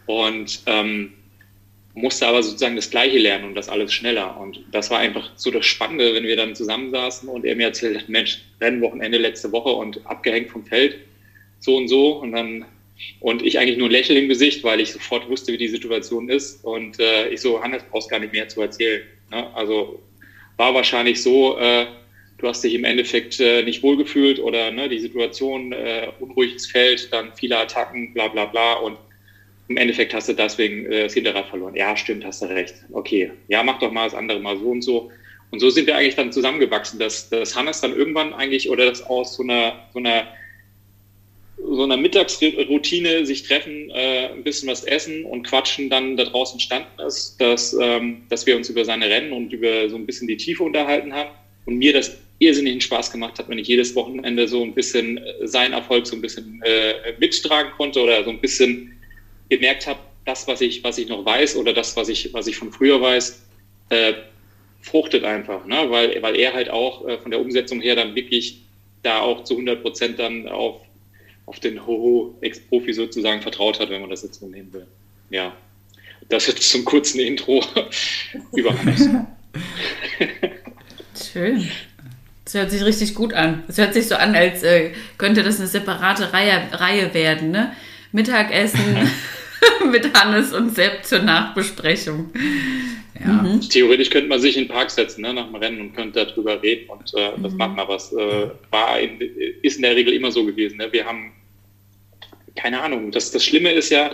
und 0.06 0.62
ähm, 0.67 1.12
musste 1.94 2.26
aber 2.26 2.42
sozusagen 2.42 2.76
das 2.76 2.90
Gleiche 2.90 3.18
lernen 3.18 3.44
und 3.44 3.54
das 3.54 3.68
alles 3.68 3.92
schneller. 3.92 4.38
Und 4.40 4.64
das 4.72 4.90
war 4.90 4.98
einfach 4.98 5.30
so 5.36 5.50
das 5.50 5.66
Spannende, 5.66 6.14
wenn 6.14 6.24
wir 6.24 6.36
dann 6.36 6.54
zusammensaßen 6.54 7.28
und 7.28 7.44
er 7.44 7.54
mir 7.54 7.66
erzählt 7.66 7.98
hat, 7.98 8.08
Mensch, 8.08 8.42
Rennwochenende 8.60 9.18
letzte 9.18 9.52
Woche 9.52 9.70
und 9.70 10.00
abgehängt 10.06 10.50
vom 10.50 10.64
Feld, 10.64 10.96
so 11.60 11.76
und 11.76 11.88
so. 11.88 12.12
Und 12.12 12.32
dann 12.32 12.64
und 13.20 13.42
ich 13.42 13.58
eigentlich 13.58 13.78
nur 13.78 13.88
ein 13.88 13.92
Lächeln 13.92 14.18
im 14.18 14.28
Gesicht, 14.28 14.62
weil 14.64 14.80
ich 14.80 14.92
sofort 14.92 15.28
wusste, 15.28 15.52
wie 15.52 15.58
die 15.58 15.68
Situation 15.68 16.28
ist. 16.28 16.64
Und 16.64 16.98
äh, 17.00 17.28
ich 17.28 17.40
so, 17.40 17.62
Hannes, 17.62 17.82
brauchst 17.90 18.10
gar 18.10 18.20
nicht 18.20 18.32
mehr 18.32 18.48
zu 18.48 18.60
erzählen. 18.62 19.02
Ne? 19.30 19.54
Also 19.54 20.00
war 20.56 20.74
wahrscheinlich 20.74 21.22
so, 21.22 21.58
äh, 21.58 21.86
du 22.38 22.48
hast 22.48 22.62
dich 22.64 22.74
im 22.74 22.84
Endeffekt 22.84 23.40
äh, 23.40 23.62
nicht 23.62 23.82
wohlgefühlt 23.82 24.38
oder 24.38 24.70
ne, 24.70 24.88
die 24.88 24.98
Situation, 24.98 25.72
äh, 25.72 26.08
unruhiges 26.20 26.66
Feld, 26.66 27.12
dann 27.12 27.32
viele 27.34 27.58
Attacken, 27.58 28.12
bla 28.14 28.28
bla 28.28 28.46
bla 28.46 28.74
und 28.74 28.98
im 29.68 29.76
Endeffekt 29.76 30.14
hast 30.14 30.28
du 30.28 30.32
deswegen 30.32 30.86
äh, 30.86 31.04
das 31.04 31.14
Hinterrad 31.14 31.48
verloren. 31.48 31.74
Ja, 31.74 31.96
stimmt, 31.96 32.24
hast 32.24 32.42
du 32.42 32.46
recht. 32.46 32.74
Okay, 32.92 33.30
ja, 33.48 33.62
mach 33.62 33.78
doch 33.78 33.92
mal 33.92 34.04
das 34.04 34.14
andere 34.14 34.40
mal 34.40 34.58
so 34.58 34.70
und 34.70 34.82
so. 34.82 35.10
Und 35.50 35.60
so 35.60 35.68
sind 35.70 35.86
wir 35.86 35.96
eigentlich 35.96 36.16
dann 36.16 36.32
zusammengewachsen, 36.32 36.98
dass, 36.98 37.28
dass 37.28 37.54
Hannes 37.54 37.80
dann 37.80 37.94
irgendwann 37.94 38.32
eigentlich 38.32 38.70
oder 38.70 38.86
das 38.86 39.02
aus 39.02 39.34
so 39.36 39.42
einer, 39.42 39.86
so 39.92 39.98
einer 39.98 40.26
so 41.64 41.84
einer 41.84 41.96
Mittagsroutine 41.96 43.24
sich 43.24 43.44
treffen, 43.44 43.90
äh, 43.90 44.28
ein 44.28 44.42
bisschen 44.42 44.68
was 44.68 44.84
essen 44.84 45.24
und 45.24 45.44
quatschen 45.44 45.88
dann 45.90 46.16
da 46.16 46.24
draußen 46.24 46.54
entstanden 46.54 47.00
ist, 47.06 47.40
dass, 47.40 47.76
ähm, 47.80 48.22
dass 48.28 48.46
wir 48.46 48.56
uns 48.56 48.68
über 48.68 48.84
seine 48.84 49.08
Rennen 49.08 49.32
und 49.32 49.52
über 49.52 49.88
so 49.88 49.96
ein 49.96 50.06
bisschen 50.06 50.26
die 50.26 50.36
Tiefe 50.36 50.64
unterhalten 50.64 51.12
haben 51.12 51.30
und 51.66 51.76
mir 51.76 51.92
das 51.92 52.16
irrsinnigen 52.40 52.80
Spaß 52.80 53.12
gemacht 53.12 53.38
hat, 53.38 53.48
wenn 53.48 53.58
ich 53.58 53.68
jedes 53.68 53.94
Wochenende 53.94 54.48
so 54.48 54.62
ein 54.62 54.74
bisschen 54.74 55.18
äh, 55.18 55.46
seinen 55.46 55.72
Erfolg 55.72 56.06
so 56.06 56.16
ein 56.16 56.22
bisschen 56.22 56.60
äh, 56.64 56.94
mittragen 57.18 57.72
konnte 57.76 58.00
oder 58.00 58.24
so 58.24 58.30
ein 58.30 58.40
bisschen 58.40 58.98
gemerkt 59.56 59.87
habe, 59.87 60.00
das, 60.25 60.46
was 60.46 60.60
ich, 60.60 60.84
was 60.84 60.99
ich 60.99 61.08
noch 61.08 61.24
weiß 61.24 61.56
oder 61.56 61.72
das, 61.72 61.96
was 61.96 62.08
ich, 62.08 62.32
was 62.32 62.46
ich 62.46 62.56
von 62.56 62.72
früher 62.72 63.00
weiß, 63.00 63.43
äh, 63.91 64.15
fruchtet 64.81 65.24
einfach, 65.24 65.65
ne? 65.67 65.86
weil, 65.88 66.22
weil 66.22 66.36
er 66.36 66.53
halt 66.53 66.70
auch 66.70 67.06
äh, 67.06 67.19
von 67.19 67.31
der 67.31 67.41
Umsetzung 67.41 67.81
her 67.81 67.96
dann 67.96 68.15
wirklich 68.15 68.62
da 69.03 69.20
auch 69.20 69.44
zu 69.44 69.55
100 69.55 69.82
Prozent 69.82 70.19
dann 70.19 70.48
auf 70.48 70.81
auf 71.46 71.60
den 71.60 71.86
Hoho-Ex-Profi 71.86 72.93
sozusagen 72.93 73.43
vertraut 73.43 73.81
hat, 73.81 73.91
wenn 73.91 74.00
man 74.00 74.10
das 74.10 74.22
jetzt 74.22 74.41
so 74.41 74.46
nehmen 74.46 74.72
will. 74.72 74.86
Ja, 75.31 75.55
das 76.29 76.46
jetzt 76.46 76.70
zum 76.70 76.84
kurzen 76.84 77.20
Intro 77.20 77.65
über. 78.53 78.74
Schön. 81.32 81.69
Das 82.44 82.55
hört 82.55 82.70
sich 82.70 82.84
richtig 82.84 83.15
gut 83.15 83.32
an. 83.34 83.65
Es 83.69 83.79
hört 83.79 83.94
sich 83.94 84.08
so 84.08 84.15
an, 84.15 84.34
als 84.34 84.62
äh, 84.62 84.93
könnte 85.19 85.43
das 85.43 85.58
eine 85.58 85.69
separate 85.69 86.32
Reihe, 86.32 86.69
Reihe 86.72 87.12
werden. 87.15 87.50
Ne? 87.50 87.72
Mittagessen 88.12 88.81
mit 89.90 90.12
Hannes 90.14 90.52
und 90.52 90.74
Sepp 90.74 91.04
zur 91.04 91.20
Nachbesprechung. 91.20 92.31
Ja. 93.20 93.32
Mhm. 93.32 93.60
Theoretisch 93.60 94.10
könnte 94.10 94.28
man 94.28 94.40
sich 94.40 94.56
in 94.56 94.64
den 94.64 94.70
Park 94.70 94.90
setzen 94.90 95.22
ne, 95.22 95.32
nach 95.32 95.46
dem 95.46 95.54
Rennen 95.54 95.81
und 95.81 95.94
könnte 95.94 96.26
darüber 96.26 96.62
reden 96.62 96.88
und 96.88 97.12
äh, 97.14 97.31
das 97.42 97.52
mhm. 97.52 97.58
machen, 97.58 97.78
aber 97.78 97.96
es 97.96 98.12
äh, 98.12 98.48
war 98.70 98.98
in, 98.98 99.20
ist 99.62 99.76
in 99.76 99.82
der 99.82 99.94
Regel 99.94 100.12
immer 100.12 100.32
so 100.32 100.44
gewesen. 100.44 100.78
Ne? 100.78 100.92
Wir 100.92 101.04
haben 101.04 101.32
keine 102.54 102.81
Ahnung. 102.81 103.10
Das, 103.10 103.31
das 103.31 103.44
Schlimme 103.44 103.72
ist 103.72 103.90
ja, 103.90 104.12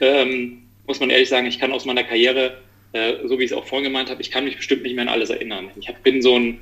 ähm, 0.00 0.62
muss 0.86 1.00
man 1.00 1.10
ehrlich 1.10 1.28
sagen, 1.28 1.46
ich 1.46 1.58
kann 1.58 1.72
aus 1.72 1.84
meiner 1.84 2.04
Karriere, 2.04 2.58
äh, 2.92 3.14
so 3.24 3.38
wie 3.38 3.44
ich 3.44 3.50
es 3.50 3.56
auch 3.56 3.66
vorhin 3.66 3.84
gemeint 3.84 4.10
habe, 4.10 4.20
ich 4.22 4.30
kann 4.30 4.44
mich 4.44 4.56
bestimmt 4.56 4.82
nicht 4.82 4.94
mehr 4.94 5.02
an 5.02 5.08
alles 5.08 5.30
erinnern. 5.30 5.70
Ich 5.76 5.88
hab, 5.88 6.02
bin 6.02 6.22
so 6.22 6.38
ein, 6.38 6.60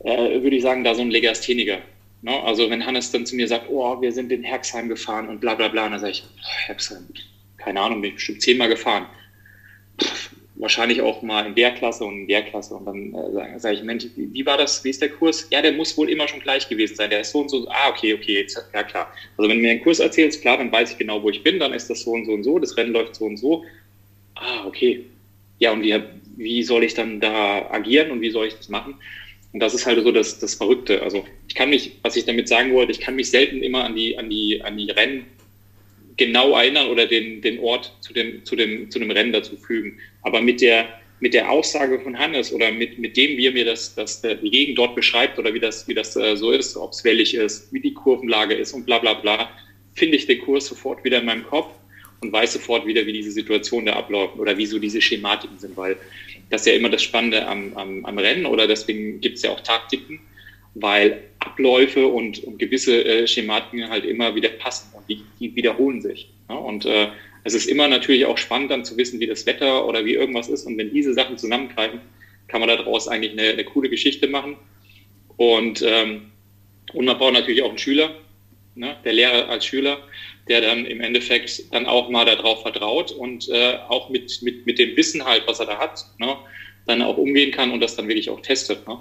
äh, 0.00 0.42
würde 0.42 0.56
ich 0.56 0.62
sagen, 0.62 0.84
da 0.84 0.94
so 0.94 1.02
ein 1.02 1.10
Legastheniker. 1.10 1.78
Ne? 2.22 2.42
Also 2.42 2.70
wenn 2.70 2.84
Hannes 2.84 3.10
dann 3.10 3.26
zu 3.26 3.36
mir 3.36 3.48
sagt, 3.48 3.66
oh, 3.68 4.00
wir 4.00 4.12
sind 4.12 4.32
in 4.32 4.42
Herxheim 4.42 4.88
gefahren 4.88 5.28
und 5.28 5.40
bla 5.40 5.54
bla 5.54 5.68
bla, 5.68 5.88
dann 5.88 6.00
sage 6.00 6.12
ich, 6.12 6.24
Herxheim, 6.66 7.06
keine 7.64 7.80
Ahnung, 7.80 8.00
bin 8.00 8.10
ich 8.10 8.16
bestimmt 8.16 8.42
zehnmal 8.42 8.68
gefahren. 8.68 9.06
Wahrscheinlich 10.56 11.00
auch 11.00 11.22
mal 11.22 11.46
in 11.46 11.54
der 11.54 11.72
Klasse 11.72 12.04
und 12.04 12.20
in 12.20 12.28
der 12.28 12.42
Klasse. 12.42 12.74
Und 12.74 12.84
dann 12.86 13.14
äh, 13.14 13.32
sage 13.32 13.58
sag 13.58 13.74
ich, 13.74 13.82
Mensch, 13.82 14.06
wie, 14.14 14.32
wie, 14.32 14.46
war 14.46 14.56
das, 14.56 14.84
wie 14.84 14.90
ist 14.90 15.02
der 15.02 15.08
Kurs? 15.08 15.48
Ja, 15.50 15.62
der 15.62 15.72
muss 15.72 15.96
wohl 15.96 16.08
immer 16.08 16.28
schon 16.28 16.40
gleich 16.40 16.68
gewesen 16.68 16.94
sein. 16.94 17.10
Der 17.10 17.20
ist 17.20 17.32
so 17.32 17.40
und 17.40 17.48
so. 17.48 17.66
Ah, 17.68 17.90
okay, 17.90 18.14
okay, 18.14 18.40
jetzt, 18.40 18.56
ja 18.72 18.82
klar. 18.84 19.12
Also 19.36 19.50
wenn 19.50 19.58
du 19.58 19.62
mir 19.62 19.72
einen 19.72 19.82
Kurs 19.82 19.98
erzählst, 19.98 20.42
klar, 20.42 20.58
dann 20.58 20.70
weiß 20.70 20.92
ich 20.92 20.98
genau, 20.98 21.22
wo 21.22 21.30
ich 21.30 21.42
bin, 21.42 21.58
dann 21.58 21.72
ist 21.72 21.90
das 21.90 22.02
so 22.02 22.12
und 22.12 22.26
so 22.26 22.32
und 22.32 22.44
so, 22.44 22.58
das 22.58 22.76
Rennen 22.76 22.92
läuft 22.92 23.16
so 23.16 23.24
und 23.24 23.36
so. 23.36 23.64
Ah, 24.36 24.64
okay. 24.66 25.04
Ja, 25.58 25.72
und 25.72 25.82
wie, 25.82 26.00
wie 26.36 26.62
soll 26.62 26.84
ich 26.84 26.94
dann 26.94 27.20
da 27.20 27.70
agieren 27.70 28.10
und 28.12 28.20
wie 28.20 28.30
soll 28.30 28.46
ich 28.46 28.54
das 28.54 28.68
machen? 28.68 28.94
Und 29.52 29.60
das 29.60 29.72
ist 29.72 29.86
halt 29.86 30.02
so 30.02 30.10
das, 30.10 30.38
das 30.40 30.54
Verrückte. 30.54 31.02
Also 31.02 31.24
ich 31.48 31.54
kann 31.54 31.70
mich, 31.70 31.98
was 32.02 32.16
ich 32.16 32.24
damit 32.24 32.48
sagen 32.48 32.72
wollte, 32.74 32.92
ich 32.92 33.00
kann 33.00 33.14
mich 33.14 33.30
selten 33.30 33.62
immer 33.62 33.84
an 33.84 33.94
die, 33.94 34.18
an 34.18 34.28
die, 34.28 34.60
an 34.62 34.76
die 34.76 34.90
Rennen 34.90 35.26
genau 36.16 36.56
erinnern 36.56 36.88
oder 36.88 37.06
den, 37.06 37.40
den 37.40 37.58
Ort 37.58 37.92
zu 38.00 38.12
dem, 38.12 38.44
zu, 38.44 38.56
dem, 38.56 38.90
zu 38.90 38.98
dem 38.98 39.10
Rennen 39.10 39.32
dazu 39.32 39.56
fügen. 39.56 39.98
Aber 40.22 40.40
mit 40.40 40.60
der, 40.60 40.88
mit 41.20 41.34
der 41.34 41.50
Aussage 41.50 42.00
von 42.00 42.18
Hannes 42.18 42.52
oder 42.52 42.70
mit, 42.70 42.98
mit 42.98 43.16
dem, 43.16 43.36
wie 43.36 43.46
er 43.46 43.52
mir 43.52 43.64
das, 43.64 43.94
das, 43.94 44.22
die 44.22 44.50
Gegend 44.50 44.78
dort 44.78 44.94
beschreibt 44.94 45.38
oder 45.38 45.54
wie 45.54 45.60
das, 45.60 45.88
wie 45.88 45.94
das 45.94 46.16
äh, 46.16 46.36
so 46.36 46.50
ist, 46.50 46.76
ob 46.76 46.92
es 46.92 47.04
wellig 47.04 47.34
ist, 47.34 47.72
wie 47.72 47.80
die 47.80 47.94
Kurvenlage 47.94 48.54
ist 48.54 48.72
und 48.72 48.86
bla 48.86 48.98
bla 48.98 49.14
bla, 49.14 49.50
finde 49.94 50.16
ich 50.16 50.26
den 50.26 50.40
Kurs 50.40 50.66
sofort 50.66 51.04
wieder 51.04 51.20
in 51.20 51.26
meinem 51.26 51.44
Kopf 51.44 51.72
und 52.20 52.32
weiß 52.32 52.54
sofort 52.54 52.86
wieder, 52.86 53.06
wie 53.06 53.12
diese 53.12 53.30
Situation 53.30 53.86
da 53.86 53.94
abläuft 53.94 54.38
oder 54.38 54.56
wie 54.56 54.66
so 54.66 54.78
diese 54.78 55.00
Schematiken 55.00 55.58
sind, 55.58 55.76
weil 55.76 55.96
das 56.50 56.62
ist 56.62 56.66
ja 56.66 56.72
immer 56.74 56.90
das 56.90 57.02
Spannende 57.02 57.46
am, 57.46 57.74
am, 57.74 58.04
am 58.04 58.18
Rennen 58.18 58.46
oder 58.46 58.66
deswegen 58.66 59.20
gibt 59.20 59.36
es 59.36 59.42
ja 59.42 59.50
auch 59.50 59.60
Taktiken, 59.60 60.20
weil 60.74 61.22
Abläufe 61.40 62.06
und, 62.06 62.42
und 62.44 62.58
gewisse 62.58 63.04
äh, 63.04 63.26
Schematiken 63.26 63.88
halt 63.88 64.04
immer 64.04 64.34
wieder 64.34 64.48
passen 64.48 64.92
und 64.96 65.08
die, 65.08 65.22
die 65.38 65.54
wiederholen 65.54 66.00
sich. 66.00 66.30
Ja? 66.48 66.56
Und 66.56 66.84
äh, 66.84 67.08
es 67.44 67.54
ist 67.54 67.66
immer 67.66 67.88
natürlich 67.88 68.24
auch 68.26 68.38
spannend 68.38 68.70
dann 68.70 68.84
zu 68.84 68.96
wissen, 68.96 69.20
wie 69.20 69.26
das 69.26 69.46
Wetter 69.46 69.86
oder 69.86 70.04
wie 70.04 70.14
irgendwas 70.14 70.48
ist 70.48 70.66
und 70.66 70.78
wenn 70.78 70.92
diese 70.92 71.14
Sachen 71.14 71.38
zusammengreifen, 71.38 72.00
kann 72.48 72.60
man 72.60 72.68
daraus 72.68 73.08
eigentlich 73.08 73.32
eine, 73.32 73.50
eine 73.50 73.64
coole 73.64 73.88
Geschichte 73.88 74.26
machen 74.28 74.56
und, 75.36 75.82
ähm, 75.86 76.30
und 76.92 77.04
man 77.04 77.18
braucht 77.18 77.34
natürlich 77.34 77.62
auch 77.62 77.70
einen 77.70 77.78
Schüler, 77.78 78.10
ne? 78.74 78.96
der 79.04 79.12
Lehrer 79.12 79.48
als 79.48 79.66
Schüler, 79.66 79.98
der 80.48 80.60
dann 80.60 80.86
im 80.86 81.00
Endeffekt 81.00 81.72
dann 81.72 81.86
auch 81.86 82.08
mal 82.08 82.24
darauf 82.24 82.62
vertraut 82.62 83.12
und 83.12 83.48
äh, 83.48 83.78
auch 83.88 84.10
mit, 84.10 84.40
mit, 84.42 84.66
mit 84.66 84.78
dem 84.78 84.96
Wissen 84.96 85.24
halt, 85.24 85.44
was 85.46 85.60
er 85.60 85.66
da 85.66 85.78
hat, 85.78 86.04
ne? 86.18 86.36
dann 86.86 87.02
auch 87.02 87.16
umgehen 87.16 87.50
kann 87.50 87.70
und 87.70 87.80
das 87.80 87.96
dann 87.96 88.08
wirklich 88.08 88.30
auch 88.30 88.40
testet. 88.40 88.86
Ne? 88.86 88.98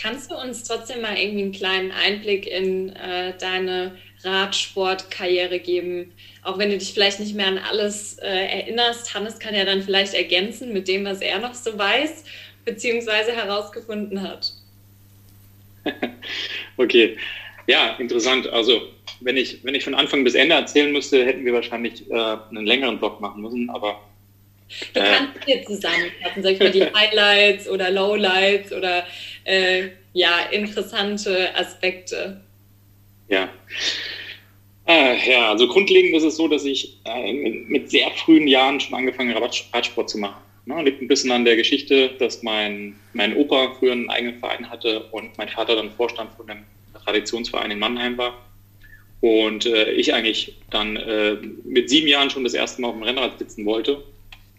Kannst 0.00 0.30
du 0.30 0.34
uns 0.34 0.62
trotzdem 0.64 1.02
mal 1.02 1.16
irgendwie 1.18 1.42
einen 1.42 1.52
kleinen 1.52 1.92
Einblick 1.92 2.46
in 2.46 2.90
äh, 2.96 3.36
deine 3.38 3.96
Radsportkarriere 4.22 5.58
geben? 5.58 6.12
Auch 6.42 6.58
wenn 6.58 6.70
du 6.70 6.78
dich 6.78 6.94
vielleicht 6.94 7.20
nicht 7.20 7.34
mehr 7.34 7.48
an 7.48 7.58
alles 7.58 8.18
äh, 8.18 8.26
erinnerst. 8.26 9.14
Hannes 9.14 9.38
kann 9.38 9.54
ja 9.54 9.64
dann 9.64 9.82
vielleicht 9.82 10.14
ergänzen 10.14 10.72
mit 10.72 10.88
dem, 10.88 11.04
was 11.04 11.20
er 11.20 11.38
noch 11.38 11.54
so 11.54 11.76
weiß, 11.76 12.24
beziehungsweise 12.64 13.32
herausgefunden 13.32 14.22
hat. 14.22 14.52
okay, 16.78 17.18
ja, 17.66 17.96
interessant. 17.98 18.48
Also 18.48 18.80
wenn 19.20 19.36
ich, 19.36 19.62
wenn 19.64 19.74
ich 19.74 19.84
von 19.84 19.94
Anfang 19.94 20.24
bis 20.24 20.34
Ende 20.34 20.54
erzählen 20.54 20.92
müsste, 20.92 21.24
hätten 21.26 21.44
wir 21.44 21.52
wahrscheinlich 21.52 22.10
äh, 22.10 22.14
einen 22.14 22.66
längeren 22.66 22.98
Blog 22.98 23.20
machen 23.20 23.42
müssen, 23.42 23.68
aber. 23.70 24.00
Du 24.94 25.00
kannst 25.00 25.36
äh, 25.36 25.44
hier 25.46 25.64
zusammenfassen, 25.64 26.42
sag 26.42 26.52
ich 26.52 26.60
mal, 26.60 26.70
die 26.70 26.84
Highlights 26.84 27.68
oder 27.68 27.90
Lowlights 27.90 28.72
oder 28.72 29.04
äh, 29.44 29.88
ja, 30.12 30.40
interessante 30.50 31.54
Aspekte. 31.56 32.40
Ja. 33.28 33.48
Äh, 34.86 35.30
ja, 35.30 35.50
also 35.50 35.68
grundlegend 35.68 36.16
ist 36.16 36.24
es 36.24 36.36
so, 36.36 36.48
dass 36.48 36.64
ich 36.64 36.98
äh, 37.04 37.32
mit 37.32 37.90
sehr 37.90 38.10
frühen 38.12 38.48
Jahren 38.48 38.80
schon 38.80 38.94
angefangen 38.94 39.34
habe, 39.34 39.48
Radsport 39.72 40.10
zu 40.10 40.18
machen. 40.18 40.42
Ne, 40.66 40.82
liegt 40.82 41.00
ein 41.00 41.08
bisschen 41.08 41.30
an 41.30 41.44
der 41.44 41.56
Geschichte, 41.56 42.10
dass 42.18 42.42
mein, 42.42 42.96
mein 43.12 43.36
Opa 43.36 43.74
früher 43.78 43.92
einen 43.92 44.10
eigenen 44.10 44.38
Verein 44.38 44.68
hatte 44.68 45.04
und 45.10 45.36
mein 45.38 45.48
Vater 45.48 45.76
dann 45.76 45.90
Vorstand 45.92 46.32
von 46.36 46.50
einem 46.50 46.64
Traditionsverein 47.04 47.70
in 47.70 47.78
Mannheim 47.78 48.18
war. 48.18 48.34
Und 49.20 49.66
äh, 49.66 49.90
ich 49.92 50.12
eigentlich 50.14 50.56
dann 50.70 50.96
äh, 50.96 51.36
mit 51.64 51.88
sieben 51.88 52.08
Jahren 52.08 52.30
schon 52.30 52.44
das 52.44 52.54
erste 52.54 52.80
Mal 52.80 52.88
auf 52.88 52.94
dem 52.94 53.02
Rennrad 53.02 53.38
sitzen 53.38 53.64
wollte, 53.66 54.02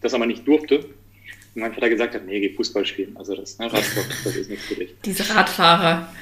das 0.01 0.13
aber 0.13 0.25
nicht 0.25 0.47
durfte. 0.47 0.79
Und 0.79 1.61
mein 1.61 1.73
Vater 1.73 1.89
gesagt 1.89 2.15
hat, 2.15 2.25
nee, 2.25 2.39
geh 2.39 2.53
Fußball 2.55 2.85
spielen. 2.85 3.15
Also 3.17 3.35
das 3.35 3.59
ne, 3.59 3.71
Radsport, 3.71 4.07
das 4.23 4.35
ist 4.35 4.49
nichts 4.49 4.65
für 4.65 4.75
dich. 4.75 4.93
Diese 5.05 5.29
Radfahrer. 5.33 6.13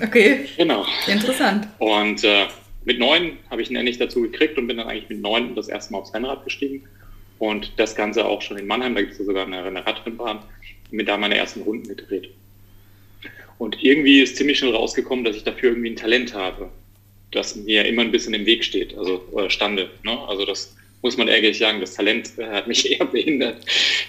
Okay. 0.00 0.46
Genau. 0.56 0.86
Interessant. 1.06 1.68
Und 1.78 2.22
äh, 2.24 2.46
mit 2.84 2.98
neun 2.98 3.38
habe 3.50 3.62
ich 3.62 3.70
ihn 3.70 3.76
endlich 3.76 3.98
dazu 3.98 4.22
gekriegt 4.22 4.56
und 4.58 4.66
bin 4.66 4.76
dann 4.76 4.88
eigentlich 4.88 5.08
mit 5.08 5.20
neun 5.20 5.54
das 5.54 5.68
erste 5.68 5.92
Mal 5.92 5.98
aufs 5.98 6.14
Rennrad 6.14 6.44
gestiegen. 6.44 6.84
Und 7.38 7.72
das 7.76 7.94
Ganze 7.94 8.24
auch 8.24 8.42
schon 8.42 8.58
in 8.58 8.66
Mannheim, 8.66 8.94
da 8.94 9.00
gibt 9.00 9.12
es 9.12 9.18
ja 9.18 9.24
sogar 9.24 9.46
eine, 9.46 9.62
eine 9.62 9.86
Radrennbahn, 9.86 10.40
mit 10.90 11.08
da 11.08 11.16
meine 11.16 11.36
ersten 11.36 11.62
Runden 11.62 11.88
gedreht. 11.88 12.30
Und 13.58 13.82
irgendwie 13.82 14.20
ist 14.20 14.36
ziemlich 14.36 14.58
schnell 14.58 14.74
rausgekommen, 14.74 15.24
dass 15.24 15.36
ich 15.36 15.44
dafür 15.44 15.70
irgendwie 15.70 15.90
ein 15.90 15.96
Talent 15.96 16.34
habe 16.34 16.70
das 17.30 17.56
mir 17.56 17.84
immer 17.86 18.02
ein 18.02 18.10
bisschen 18.10 18.34
im 18.34 18.46
Weg 18.46 18.64
steht, 18.64 18.96
also 18.96 19.24
oder 19.32 19.50
stande. 19.50 19.90
Ne? 20.04 20.18
Also 20.28 20.44
das 20.44 20.74
muss 21.02 21.16
man 21.16 21.28
ehrlich 21.28 21.58
sagen, 21.58 21.80
das 21.80 21.94
Talent 21.94 22.32
äh, 22.38 22.46
hat 22.46 22.66
mich 22.66 22.90
eher 22.98 23.06
behindert 23.06 23.64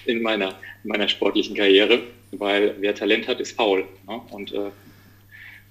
in 0.05 0.21
meiner, 0.21 0.49
in 0.83 0.89
meiner 0.89 1.07
sportlichen 1.07 1.55
Karriere, 1.55 2.03
weil 2.31 2.75
wer 2.79 2.95
Talent 2.95 3.27
hat, 3.27 3.39
ist 3.39 3.55
faul. 3.55 3.85
Ne? 4.07 4.21
Und, 4.31 4.53
äh, 4.53 4.71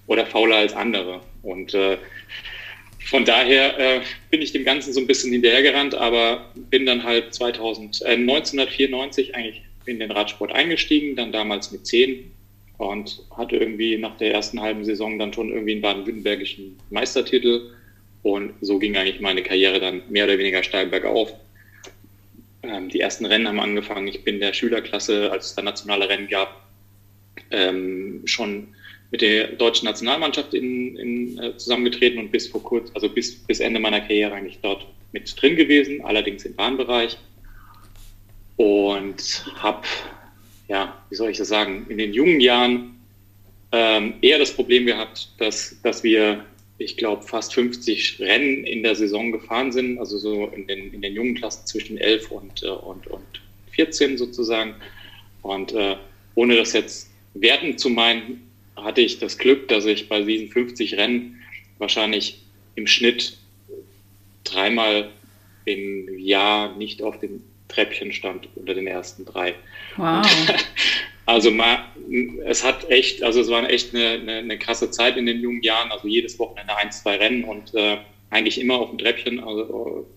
oder 0.07 0.25
fauler 0.25 0.57
als 0.57 0.73
andere. 0.73 1.21
Und 1.43 1.73
äh, 1.73 1.97
von 3.05 3.25
daher 3.25 3.79
äh, 3.79 4.01
bin 4.29 4.41
ich 4.41 4.51
dem 4.51 4.63
Ganzen 4.63 4.93
so 4.93 4.99
ein 4.99 5.07
bisschen 5.07 5.31
hinterhergerannt, 5.31 5.95
aber 5.95 6.51
bin 6.69 6.85
dann 6.85 7.03
halt 7.03 7.33
2000, 7.33 8.01
äh, 8.03 8.13
1994 8.13 9.35
eigentlich 9.35 9.63
in 9.85 9.99
den 9.99 10.11
Radsport 10.11 10.51
eingestiegen, 10.51 11.15
dann 11.15 11.31
damals 11.31 11.71
mit 11.71 11.87
10 11.87 12.31
und 12.77 13.21
hatte 13.35 13.57
irgendwie 13.57 13.97
nach 13.97 14.17
der 14.17 14.33
ersten 14.33 14.61
halben 14.61 14.85
Saison 14.85 15.19
dann 15.19 15.33
schon 15.33 15.49
irgendwie 15.49 15.73
einen 15.73 15.81
baden-württembergischen 15.81 16.77
Meistertitel. 16.89 17.71
Und 18.23 18.53
so 18.61 18.79
ging 18.79 18.97
eigentlich 18.97 19.21
meine 19.21 19.43
Karriere 19.43 19.79
dann 19.79 20.01
mehr 20.09 20.25
oder 20.25 20.37
weniger 20.37 20.63
steil 20.63 20.87
bergauf. 20.87 21.33
Ähm, 22.63 22.89
die 22.89 22.99
ersten 22.99 23.25
Rennen 23.25 23.47
haben 23.47 23.59
angefangen. 23.59 24.07
Ich 24.07 24.23
bin 24.23 24.39
der 24.39 24.53
Schülerklasse, 24.53 25.31
als 25.31 25.47
es 25.47 25.55
dann 25.55 25.65
nationale 25.65 26.09
Rennen 26.09 26.27
gab, 26.27 26.67
ähm, 27.51 28.21
schon 28.25 28.67
mit 29.11 29.21
der 29.21 29.47
deutschen 29.47 29.85
Nationalmannschaft 29.85 30.53
in, 30.53 30.95
in, 30.97 31.39
äh, 31.39 31.57
zusammengetreten 31.57 32.19
und 32.19 32.31
bis 32.31 32.47
vor 32.47 32.63
kurz, 32.63 32.91
also 32.93 33.09
bis, 33.09 33.35
bis 33.35 33.59
Ende 33.59 33.79
meiner 33.79 34.01
Karriere 34.01 34.33
eigentlich 34.33 34.59
dort 34.61 34.85
mit 35.13 35.41
drin 35.41 35.55
gewesen, 35.55 36.03
allerdings 36.03 36.45
im 36.45 36.55
Bahnbereich. 36.55 37.17
Und 38.57 39.45
habe 39.55 39.87
ja, 40.69 40.95
wie 41.09 41.15
soll 41.15 41.31
ich 41.31 41.37
das 41.37 41.49
sagen, 41.49 41.87
in 41.89 41.97
den 41.97 42.13
jungen 42.13 42.39
Jahren 42.39 42.95
ähm, 43.71 44.13
eher 44.21 44.39
das 44.39 44.53
Problem 44.53 44.85
gehabt, 44.85 45.29
dass, 45.39 45.75
dass 45.81 46.03
wir, 46.03 46.45
ich 46.79 46.95
glaube, 46.95 47.23
fast 47.23 47.53
50 47.53 48.19
Rennen 48.19 48.63
in 48.63 48.83
der 48.83 48.95
Saison 48.95 49.31
gefahren 49.31 49.71
sind, 49.71 49.99
also 49.99 50.17
so 50.17 50.47
in 50.47 50.65
den, 50.65 50.93
in 50.93 51.01
den 51.01 51.13
jungen 51.13 51.35
Klassen 51.35 51.67
zwischen 51.67 51.97
11 51.97 52.31
und, 52.31 52.63
äh, 52.63 52.69
und, 52.69 53.05
und 53.07 53.41
14 53.71 54.17
sozusagen. 54.17 54.75
Und 55.41 55.73
äh, 55.73 55.97
ohne 56.35 56.55
das 56.55 56.73
jetzt 56.73 57.11
werten 57.33 57.77
zu 57.77 57.89
meinen, 57.89 58.49
hatte 58.77 59.01
ich 59.01 59.19
das 59.19 59.37
Glück, 59.37 59.67
dass 59.67 59.85
ich 59.85 60.07
bei 60.07 60.21
diesen 60.21 60.49
50 60.49 60.95
Rennen 60.97 61.41
wahrscheinlich 61.79 62.41
im 62.75 62.87
Schnitt 62.87 63.37
dreimal 64.45 65.09
im 65.65 66.17
Jahr 66.17 66.75
nicht 66.77 67.01
auf 67.01 67.19
dem 67.19 67.43
Treppchen 67.67 68.13
stand 68.13 68.47
unter 68.55 68.73
den 68.73 68.87
ersten 68.87 69.25
drei. 69.25 69.53
Wow. 69.97 70.25
also 71.29 71.51
mal, 71.51 71.79
es 72.45 72.63
hat 72.63 72.89
echt, 72.89 73.23
also 73.23 73.39
es 73.41 73.49
war 73.49 73.69
echt 73.69 73.93
eine, 73.93 74.09
eine, 74.09 74.33
eine, 74.37 74.57
krasse 74.57 74.89
Zeit 74.89 75.15
in 75.15 75.25
den 75.25 75.39
jungen 75.41 75.61
Jahren, 75.61 75.91
also 75.91 76.07
jedes 76.07 76.39
Wochenende 76.39 76.75
ein, 76.75 76.91
zwei 76.91 77.17
Rennen 77.17 77.43
und 77.43 77.73
äh, 77.75 77.97
eigentlich 78.31 78.59
immer 78.59 78.75
auf 78.75 78.89
dem 78.89 78.97
Treppchen 78.97 79.39
also, 79.39 80.07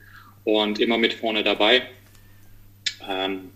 und 0.44 0.80
immer 0.80 0.98
mit 0.98 1.12
vorne 1.12 1.42
dabei. 1.42 1.82
Ähm, 3.08 3.50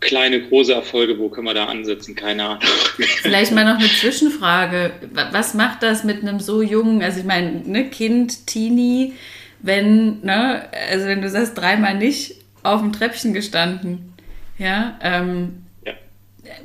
kleine, 0.00 0.40
große 0.46 0.72
Erfolge, 0.72 1.18
wo 1.18 1.28
können 1.28 1.46
wir 1.46 1.54
da 1.54 1.66
ansetzen? 1.66 2.14
Keine 2.14 2.44
Ahnung. 2.44 2.62
Vielleicht 3.22 3.52
mal 3.52 3.64
noch 3.64 3.80
eine 3.80 3.88
Zwischenfrage. 3.88 4.92
Was 5.32 5.54
macht 5.54 5.82
das 5.82 6.04
mit 6.04 6.22
einem 6.22 6.38
so 6.38 6.62
jungen, 6.62 7.02
also 7.02 7.18
ich 7.18 7.26
meine, 7.26 7.62
ne, 7.64 7.90
Kind, 7.90 8.46
Teenie, 8.46 9.14
wenn, 9.60 10.20
ne, 10.20 10.68
also 10.88 11.06
wenn 11.06 11.20
du 11.20 11.28
sagst, 11.28 11.58
dreimal 11.58 11.96
nicht 11.96 12.36
auf 12.62 12.80
dem 12.80 12.92
Treppchen 12.92 13.34
gestanden, 13.34 14.14
ja, 14.58 14.98
ähm, 15.02 15.64
ja. 15.84 15.94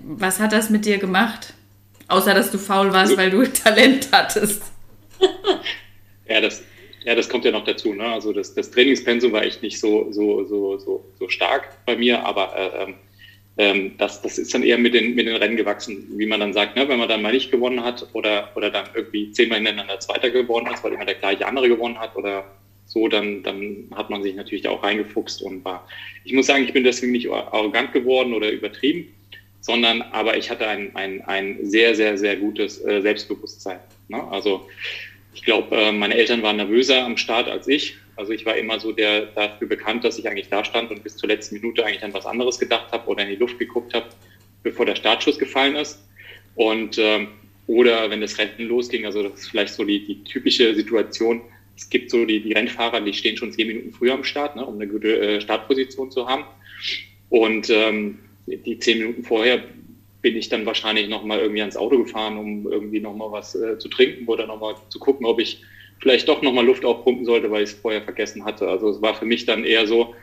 was 0.04 0.40
hat 0.40 0.52
das 0.52 0.70
mit 0.70 0.86
dir 0.86 0.98
gemacht? 0.98 1.54
Außer, 2.08 2.34
dass 2.34 2.52
du 2.52 2.58
faul 2.58 2.92
warst, 2.92 3.18
weil 3.18 3.30
du 3.30 3.44
Talent 3.64 4.10
hattest. 4.12 4.64
ja, 6.28 6.42
das, 6.42 6.64
ja, 7.06 7.16
das 7.16 7.30
kommt 7.30 7.46
ja 7.46 7.52
noch 7.52 7.64
dazu. 7.64 7.94
Ne? 7.94 8.06
Also 8.06 8.34
das, 8.34 8.54
das 8.54 8.72
Trainingspensum 8.72 9.32
war 9.32 9.44
echt 9.44 9.62
nicht 9.62 9.80
so, 9.80 10.12
so, 10.12 10.46
so, 10.46 10.78
so, 10.78 11.06
so 11.20 11.30
stark 11.30 11.86
bei 11.86 11.96
mir, 11.96 12.26
aber 12.26 12.56
äh, 12.56 12.84
ähm, 12.84 12.96
ähm, 13.58 13.96
das, 13.98 14.22
das 14.22 14.40
ist 14.40 14.54
dann 14.54 14.64
eher 14.64 14.78
mit 14.78 14.94
den, 14.94 15.14
mit 15.14 15.28
den 15.28 15.36
Rennen 15.36 15.56
gewachsen, 15.56 16.08
wie 16.18 16.26
man 16.26 16.40
dann 16.40 16.54
sagt, 16.54 16.76
ne? 16.76 16.88
wenn 16.88 16.98
man 16.98 17.08
dann 17.08 17.22
mal 17.22 17.32
nicht 17.32 17.52
gewonnen 17.52 17.84
hat 17.84 18.08
oder, 18.14 18.50
oder 18.56 18.72
dann 18.72 18.90
irgendwie 18.96 19.32
zehnmal 19.32 19.58
hintereinander 19.58 20.00
Zweiter 20.00 20.32
geworden 20.32 20.68
ist, 20.74 20.84
weil 20.84 20.94
immer 20.94 21.06
der 21.06 21.16
gleiche 21.16 21.46
andere 21.46 21.68
gewonnen 21.68 22.00
hat 22.00 22.16
oder 22.16 22.46
so, 22.86 23.08
dann, 23.08 23.44
dann 23.44 23.88
hat 23.96 24.10
man 24.10 24.24
sich 24.24 24.36
natürlich 24.36 24.68
auch 24.68 24.84
reingefuchst 24.84 25.42
und 25.42 25.66
war. 25.66 25.88
Ich 26.24 26.34
muss 26.34 26.48
sagen, 26.48 26.64
ich 26.64 26.74
bin 26.74 26.84
deswegen 26.84 27.12
nicht 27.12 27.30
arrogant 27.30 27.92
geworden 27.94 28.34
oder 28.34 28.52
übertrieben, 28.52 29.08
sondern 29.62 30.02
aber 30.02 30.38
ich 30.38 30.50
hatte 30.50 30.68
ein, 30.68 30.96
ein, 30.96 31.22
ein 31.22 31.58
sehr, 31.64 31.96
sehr, 31.96 32.18
sehr 32.18 32.36
gutes 32.36 32.84
äh, 32.86 33.02
Selbstbewusstsein. 33.02 33.80
Ne? 34.10 34.24
Also 34.30 34.68
ich 35.34 35.44
glaube, 35.44 35.76
äh, 35.76 35.92
meine 35.92 36.16
Eltern 36.16 36.44
waren 36.44 36.58
nervöser 36.58 37.04
am 37.04 37.18
Start 37.18 37.48
als 37.48 37.68
ich. 37.68 37.96
Also 38.16 38.32
ich 38.32 38.46
war 38.46 38.56
immer 38.56 38.80
so 38.80 38.92
der 38.92 39.28
dafür 39.28 39.68
bekannt, 39.68 40.04
dass 40.04 40.20
ich 40.20 40.30
eigentlich 40.30 40.50
da 40.50 40.64
stand 40.64 40.92
und 40.92 41.04
bis 41.04 41.18
zur 41.18 41.30
letzten 41.30 41.56
Minute 41.56 41.86
eigentlich 41.86 42.04
an 42.04 42.14
was 42.14 42.26
anderes 42.26 42.60
gedacht 42.60 42.92
habe 42.92 43.08
oder 43.08 43.24
in 43.24 43.30
die 43.30 43.36
Luft 43.38 43.58
geguckt 43.58 43.94
habe, 43.94 44.06
bevor 44.62 44.86
der 44.86 44.96
Startschuss 44.96 45.40
gefallen 45.40 45.76
ist. 45.76 46.00
Und 46.56 46.98
ähm, 47.00 47.30
oder 47.66 48.10
wenn 48.10 48.22
das 48.22 48.38
Rennen 48.38 48.68
losging, 48.68 49.06
also 49.06 49.24
das 49.24 49.40
ist 49.40 49.50
vielleicht 49.50 49.74
so 49.74 49.84
die, 49.84 50.06
die 50.06 50.24
typische 50.24 50.76
Situation, 50.76 51.42
es 51.76 51.90
gibt 51.90 52.12
so 52.12 52.26
die, 52.26 52.42
die 52.42 52.54
Rennfahrer, 52.54 53.02
die 53.02 53.14
stehen 53.14 53.38
schon 53.38 53.52
zehn 53.52 53.68
Minuten 53.68 53.92
früher 53.92 54.14
am 54.14 54.24
Start, 54.24 54.56
ne, 54.56 54.66
um 54.66 54.76
eine 54.76 54.88
gute 54.88 55.20
äh, 55.20 55.42
Startposition 55.42 56.12
zu 56.12 56.28
haben. 56.28 56.46
Und 57.30 57.70
ähm, 57.70 58.20
die 58.46 58.78
zehn 58.80 59.00
Minuten 59.00 59.24
vorher 59.24 59.64
bin 60.22 60.38
ich 60.38 60.50
dann 60.50 60.66
wahrscheinlich 60.66 61.10
nochmal 61.10 61.40
irgendwie 61.40 61.62
ans 61.62 61.76
Auto 61.76 61.98
gefahren, 61.98 62.38
um 62.38 62.72
irgendwie 62.72 63.00
nochmal 63.00 63.32
was 63.32 63.56
äh, 63.56 63.78
zu 63.80 63.90
trinken 63.90 64.28
oder 64.28 64.48
nochmal 64.48 64.76
zu 64.90 65.00
gucken, 65.00 65.26
ob 65.26 65.40
ich 65.40 65.62
vielleicht 66.00 66.28
doch 66.28 66.42
nochmal 66.42 66.66
Luft 66.66 66.86
aufpumpen 66.86 67.26
sollte, 67.26 67.50
weil 67.52 67.64
ich 67.64 67.72
es 67.72 67.76
vorher 67.76 68.02
vergessen 68.02 68.46
hatte. 68.46 68.68
Also 68.68 68.90
es 68.90 69.02
war 69.02 69.16
für 69.16 69.26
mich 69.26 69.46
dann 69.46 69.64
eher 69.64 69.88
so, 69.88 70.16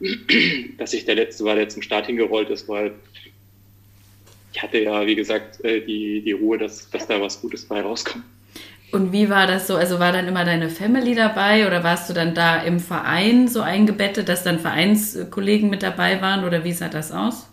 dass 0.78 0.92
ich 0.92 1.04
der 1.04 1.16
Letzte 1.16 1.44
war, 1.44 1.56
der 1.56 1.68
zum 1.68 1.82
Start 1.82 2.06
hingerollt 2.06 2.50
ist, 2.50 2.68
weil 2.68 2.94
ich 4.52 4.62
hatte 4.62 4.78
ja, 4.78 5.06
wie 5.06 5.14
gesagt, 5.14 5.62
äh, 5.64 5.80
die, 5.80 6.22
die 6.22 6.32
Ruhe, 6.32 6.56
dass, 6.56 6.88
dass 6.90 7.06
da 7.06 7.20
was 7.20 7.40
Gutes 7.40 7.66
bei 7.66 7.80
rauskommt. 7.80 8.24
Und 8.90 9.12
wie 9.12 9.28
war 9.28 9.46
das 9.46 9.66
so? 9.66 9.76
Also 9.76 9.98
war 9.98 10.12
dann 10.12 10.28
immer 10.28 10.44
deine 10.44 10.70
Family 10.70 11.14
dabei 11.14 11.66
oder 11.66 11.84
warst 11.84 12.08
du 12.08 12.14
dann 12.14 12.34
da 12.34 12.62
im 12.62 12.80
Verein 12.80 13.46
so 13.46 13.60
eingebettet, 13.60 14.28
dass 14.28 14.44
dann 14.44 14.58
Vereinskollegen 14.58 15.68
mit 15.68 15.82
dabei 15.82 16.22
waren 16.22 16.44
oder 16.44 16.64
wie 16.64 16.72
sah 16.72 16.88
das 16.88 17.12
aus? 17.12 17.48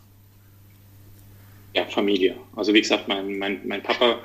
Ja, 1.74 1.84
Familie. 1.86 2.38
Also 2.56 2.74
wie 2.74 2.80
gesagt, 2.80 3.10
mein, 3.10 3.38
mein, 3.38 3.60
mein 3.66 3.84
Papa 3.84 4.20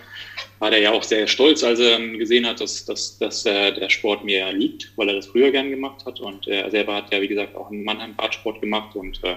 war 0.61 0.71
da 0.71 0.77
ja 0.77 0.93
auch 0.93 1.03
sehr 1.03 1.27
stolz, 1.27 1.65
als 1.65 1.81
er 1.81 1.99
gesehen 1.99 2.47
hat, 2.47 2.61
dass, 2.61 2.85
dass, 2.85 3.19
dass 3.19 3.45
äh, 3.45 3.73
der 3.73 3.89
Sport 3.89 4.25
mir 4.25 4.53
liegt, 4.53 4.93
weil 4.95 5.09
er 5.09 5.17
das 5.17 5.27
früher 5.27 5.51
gern 5.51 5.69
gemacht 5.71 6.07
hat. 6.07 6.21
Und 6.21 6.47
er 6.47 6.71
selber 6.71 6.95
hat 6.95 7.13
ja, 7.13 7.21
wie 7.21 7.27
gesagt, 7.27 7.57
auch 7.57 7.73
in 7.73 7.83
Mannheim 7.83 8.15
Radsport 8.17 8.61
gemacht 8.61 8.95
und 8.95 9.19
äh, 9.25 9.35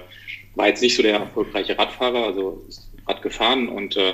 war 0.53 0.67
jetzt 0.67 0.83
nicht 0.83 0.95
so 0.95 1.01
der 1.01 1.15
erfolgreiche 1.15 1.75
Radfahrer, 1.75 2.25
also 2.27 2.63
ist 2.67 2.87
Rad 3.07 3.21
gefahren 3.21 3.67
und 3.67 3.97
äh, 3.97 4.13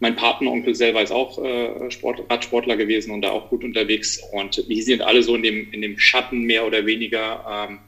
mein 0.00 0.16
Patenonkel 0.16 0.74
selber 0.74 1.02
ist 1.02 1.12
auch 1.12 1.42
äh, 1.42 1.90
Sport, 1.90 2.22
Radsportler 2.28 2.76
gewesen 2.76 3.10
und 3.12 3.22
da 3.22 3.30
auch 3.30 3.48
gut 3.48 3.64
unterwegs. 3.64 4.20
Und 4.32 4.68
die 4.68 4.82
sind 4.82 5.02
alle 5.02 5.22
so 5.22 5.34
in 5.34 5.42
dem, 5.42 5.72
in 5.72 5.82
dem 5.82 5.98
Schatten 5.98 6.42
mehr 6.42 6.66
oder 6.66 6.84
weniger. 6.84 7.68
Ähm, 7.68 7.78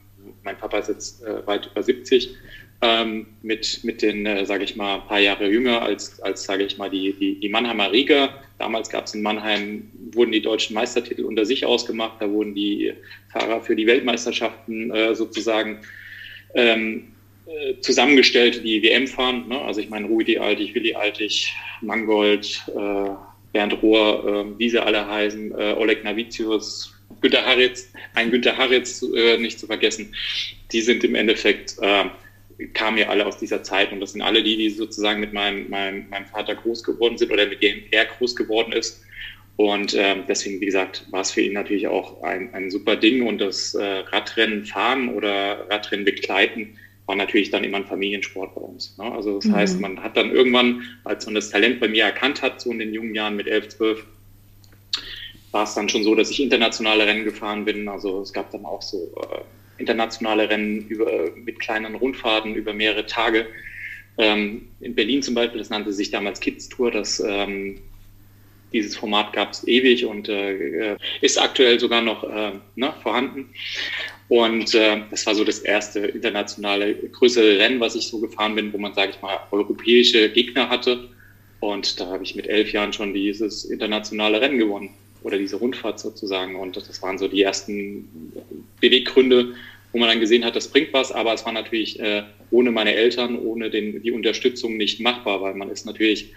mein 0.43 0.57
Papa 0.57 0.79
ist 0.79 0.89
jetzt 0.89 1.23
äh, 1.23 1.45
weit 1.45 1.69
über 1.71 1.83
70 1.83 2.35
ähm, 2.81 3.27
mit, 3.41 3.83
mit 3.83 4.01
den, 4.01 4.25
äh, 4.25 4.45
sage 4.45 4.63
ich 4.63 4.75
mal, 4.75 4.95
ein 4.95 5.07
paar 5.07 5.19
Jahre 5.19 5.49
jünger 5.49 5.81
als, 5.81 6.19
als 6.21 6.43
sage 6.43 6.63
ich 6.63 6.77
mal, 6.77 6.89
die, 6.89 7.13
die, 7.13 7.39
die 7.39 7.49
Mannheimer 7.49 7.91
Riga. 7.91 8.41
Damals 8.59 8.89
gab 8.89 9.05
es 9.05 9.13
in 9.13 9.21
Mannheim, 9.21 9.91
wurden 10.13 10.31
die 10.31 10.41
deutschen 10.41 10.73
Meistertitel 10.73 11.23
unter 11.23 11.45
sich 11.45 11.65
ausgemacht, 11.65 12.21
da 12.21 12.29
wurden 12.29 12.55
die 12.55 12.93
Fahrer 13.31 13.61
für 13.61 13.75
die 13.75 13.87
Weltmeisterschaften 13.87 14.91
äh, 14.91 15.15
sozusagen 15.15 15.81
ähm, 16.53 17.13
äh, 17.47 17.79
zusammengestellt, 17.79 18.63
die 18.63 18.83
WM 18.83 19.07
fahren. 19.07 19.47
Ne? 19.47 19.61
Also 19.61 19.79
ich 19.79 19.89
meine, 19.89 20.07
Rudi 20.07 20.37
Altig, 20.37 20.75
Willi 20.75 20.93
Altig, 20.93 21.53
Mangold, 21.81 22.61
äh, 22.75 23.09
Bernd 23.53 23.81
Rohr, 23.81 24.27
äh, 24.27 24.59
wie 24.59 24.69
sie 24.69 24.83
alle 24.83 25.07
heißen, 25.07 25.51
äh, 25.51 25.73
Oleg 25.77 26.03
Navicius, 26.03 26.93
Günter 27.21 27.45
Haritz, 27.45 27.91
ein 28.15 28.31
Günter 28.31 28.57
Haritz 28.57 29.01
äh, 29.15 29.37
nicht 29.37 29.59
zu 29.59 29.67
vergessen. 29.67 30.13
Die 30.71 30.81
sind 30.81 31.03
im 31.03 31.15
Endeffekt 31.15 31.77
kamen 32.73 32.97
ja 32.97 33.07
alle 33.09 33.25
aus 33.25 33.37
dieser 33.37 33.61
Zeit 33.63 33.91
und 33.91 33.99
das 33.99 34.13
sind 34.13 34.21
alle 34.21 34.41
die, 34.41 34.57
die 34.57 34.69
sozusagen 34.69 35.19
mit 35.19 35.31
meinem, 35.31 35.69
meinem, 35.69 36.09
meinem 36.09 36.25
Vater 36.25 36.55
groß 36.55 36.83
geworden 36.83 37.17
sind 37.17 37.31
oder 37.31 37.45
mit 37.45 37.61
dem 37.61 37.83
er 37.91 38.05
groß 38.05 38.35
geworden 38.35 38.73
ist. 38.73 39.03
Und 39.57 39.95
ähm, 39.95 40.23
deswegen, 40.27 40.59
wie 40.59 40.65
gesagt, 40.65 41.05
war 41.11 41.21
es 41.21 41.31
für 41.31 41.41
ihn 41.41 41.53
natürlich 41.53 41.87
auch 41.87 42.21
ein, 42.23 42.53
ein 42.53 42.69
super 42.69 42.95
Ding 42.95 43.25
und 43.27 43.39
das 43.39 43.73
äh, 43.73 43.83
Radrennen 43.83 44.65
fahren 44.65 45.09
oder 45.09 45.67
Radrennen 45.69 46.05
begleiten 46.05 46.77
war 47.07 47.15
natürlich 47.15 47.49
dann 47.49 47.63
immer 47.63 47.77
ein 47.77 47.85
Familiensport 47.85 48.53
bei 48.53 48.61
uns. 48.61 48.95
Ne? 48.97 49.11
Also 49.11 49.37
das 49.37 49.45
mhm. 49.45 49.55
heißt, 49.55 49.79
man 49.79 50.03
hat 50.03 50.15
dann 50.15 50.29
irgendwann, 50.29 50.83
als 51.05 51.25
man 51.25 51.35
das 51.35 51.49
Talent 51.49 51.79
bei 51.79 51.87
mir 51.87 52.03
erkannt 52.03 52.41
hat, 52.41 52.61
so 52.61 52.69
in 52.69 52.79
den 52.79 52.93
jungen 52.93 53.15
Jahren 53.15 53.35
mit 53.35 53.47
11, 53.47 53.69
12, 53.69 54.05
war 55.51 55.63
es 55.63 55.73
dann 55.73 55.87
schon 55.87 56.03
so, 56.03 56.13
dass 56.13 56.29
ich 56.29 56.43
internationale 56.43 57.07
Rennen 57.07 57.23
gefahren 57.23 57.65
bin. 57.65 57.87
Also 57.87 58.21
es 58.21 58.33
gab 58.33 58.51
dann 58.51 58.65
auch 58.65 58.81
so 58.81 59.09
äh, 59.31 59.81
internationale 59.81 60.49
Rennen 60.49 60.85
über, 60.89 61.31
mit 61.35 61.59
kleinen 61.59 61.95
Rundfahrten 61.95 62.53
über 62.55 62.73
mehrere 62.73 63.05
Tage. 63.05 63.47
Ähm, 64.17 64.67
in 64.81 64.93
Berlin 64.93 65.23
zum 65.23 65.33
Beispiel, 65.33 65.59
das 65.59 65.69
nannte 65.69 65.93
sich 65.93 66.11
damals 66.11 66.41
Kids 66.41 66.67
Tour, 66.67 66.91
das 66.91 67.21
ähm, 67.25 67.79
dieses 68.73 68.97
Format 68.97 69.33
gab 69.33 69.51
es 69.51 69.67
ewig 69.67 70.05
und 70.05 70.29
äh, 70.29 70.93
äh, 70.93 70.97
ist 71.21 71.39
aktuell 71.39 71.79
sogar 71.79 72.01
noch 72.01 72.23
äh, 72.23 72.53
ne, 72.75 72.93
vorhanden. 73.01 73.49
Und 74.29 74.73
äh, 74.75 75.01
das 75.09 75.25
war 75.25 75.35
so 75.35 75.43
das 75.43 75.59
erste 75.59 75.99
internationale 75.99 76.93
größere 76.95 77.59
Rennen, 77.59 77.79
was 77.79 77.95
ich 77.95 78.07
so 78.07 78.19
gefahren 78.19 78.55
bin, 78.55 78.73
wo 78.73 78.77
man, 78.77 78.93
sage 78.93 79.11
ich 79.11 79.21
mal, 79.21 79.39
europäische 79.51 80.29
Gegner 80.29 80.69
hatte. 80.69 81.09
Und 81.59 81.99
da 81.99 82.07
habe 82.07 82.23
ich 82.23 82.35
mit 82.35 82.47
elf 82.47 82.71
Jahren 82.73 82.93
schon 82.93 83.13
dieses 83.13 83.65
internationale 83.65 84.41
Rennen 84.41 84.57
gewonnen 84.57 84.89
oder 85.23 85.37
diese 85.37 85.55
Rundfahrt 85.55 85.99
sozusagen. 85.99 86.55
Und 86.55 86.75
das 86.75 87.01
waren 87.01 87.17
so 87.17 87.27
die 87.27 87.41
ersten 87.41 88.33
Beweggründe, 88.81 89.55
wo 89.97 90.01
man 90.01 90.09
dann 90.09 90.19
gesehen 90.19 90.45
hat, 90.45 90.55
das 90.55 90.67
bringt 90.67 90.93
was. 90.93 91.11
Aber 91.11 91.33
es 91.33 91.43
war 91.43 91.53
natürlich 91.53 91.99
äh, 91.99 92.21
ohne 92.51 92.69
meine 92.69 92.93
Eltern, 92.93 93.35
ohne 93.35 93.71
den, 93.71 94.03
die 94.03 94.11
Unterstützung 94.11 94.77
nicht 94.77 94.99
machbar, 94.99 95.41
weil 95.41 95.55
man 95.55 95.71
ist 95.71 95.87
natürlich, 95.87 96.31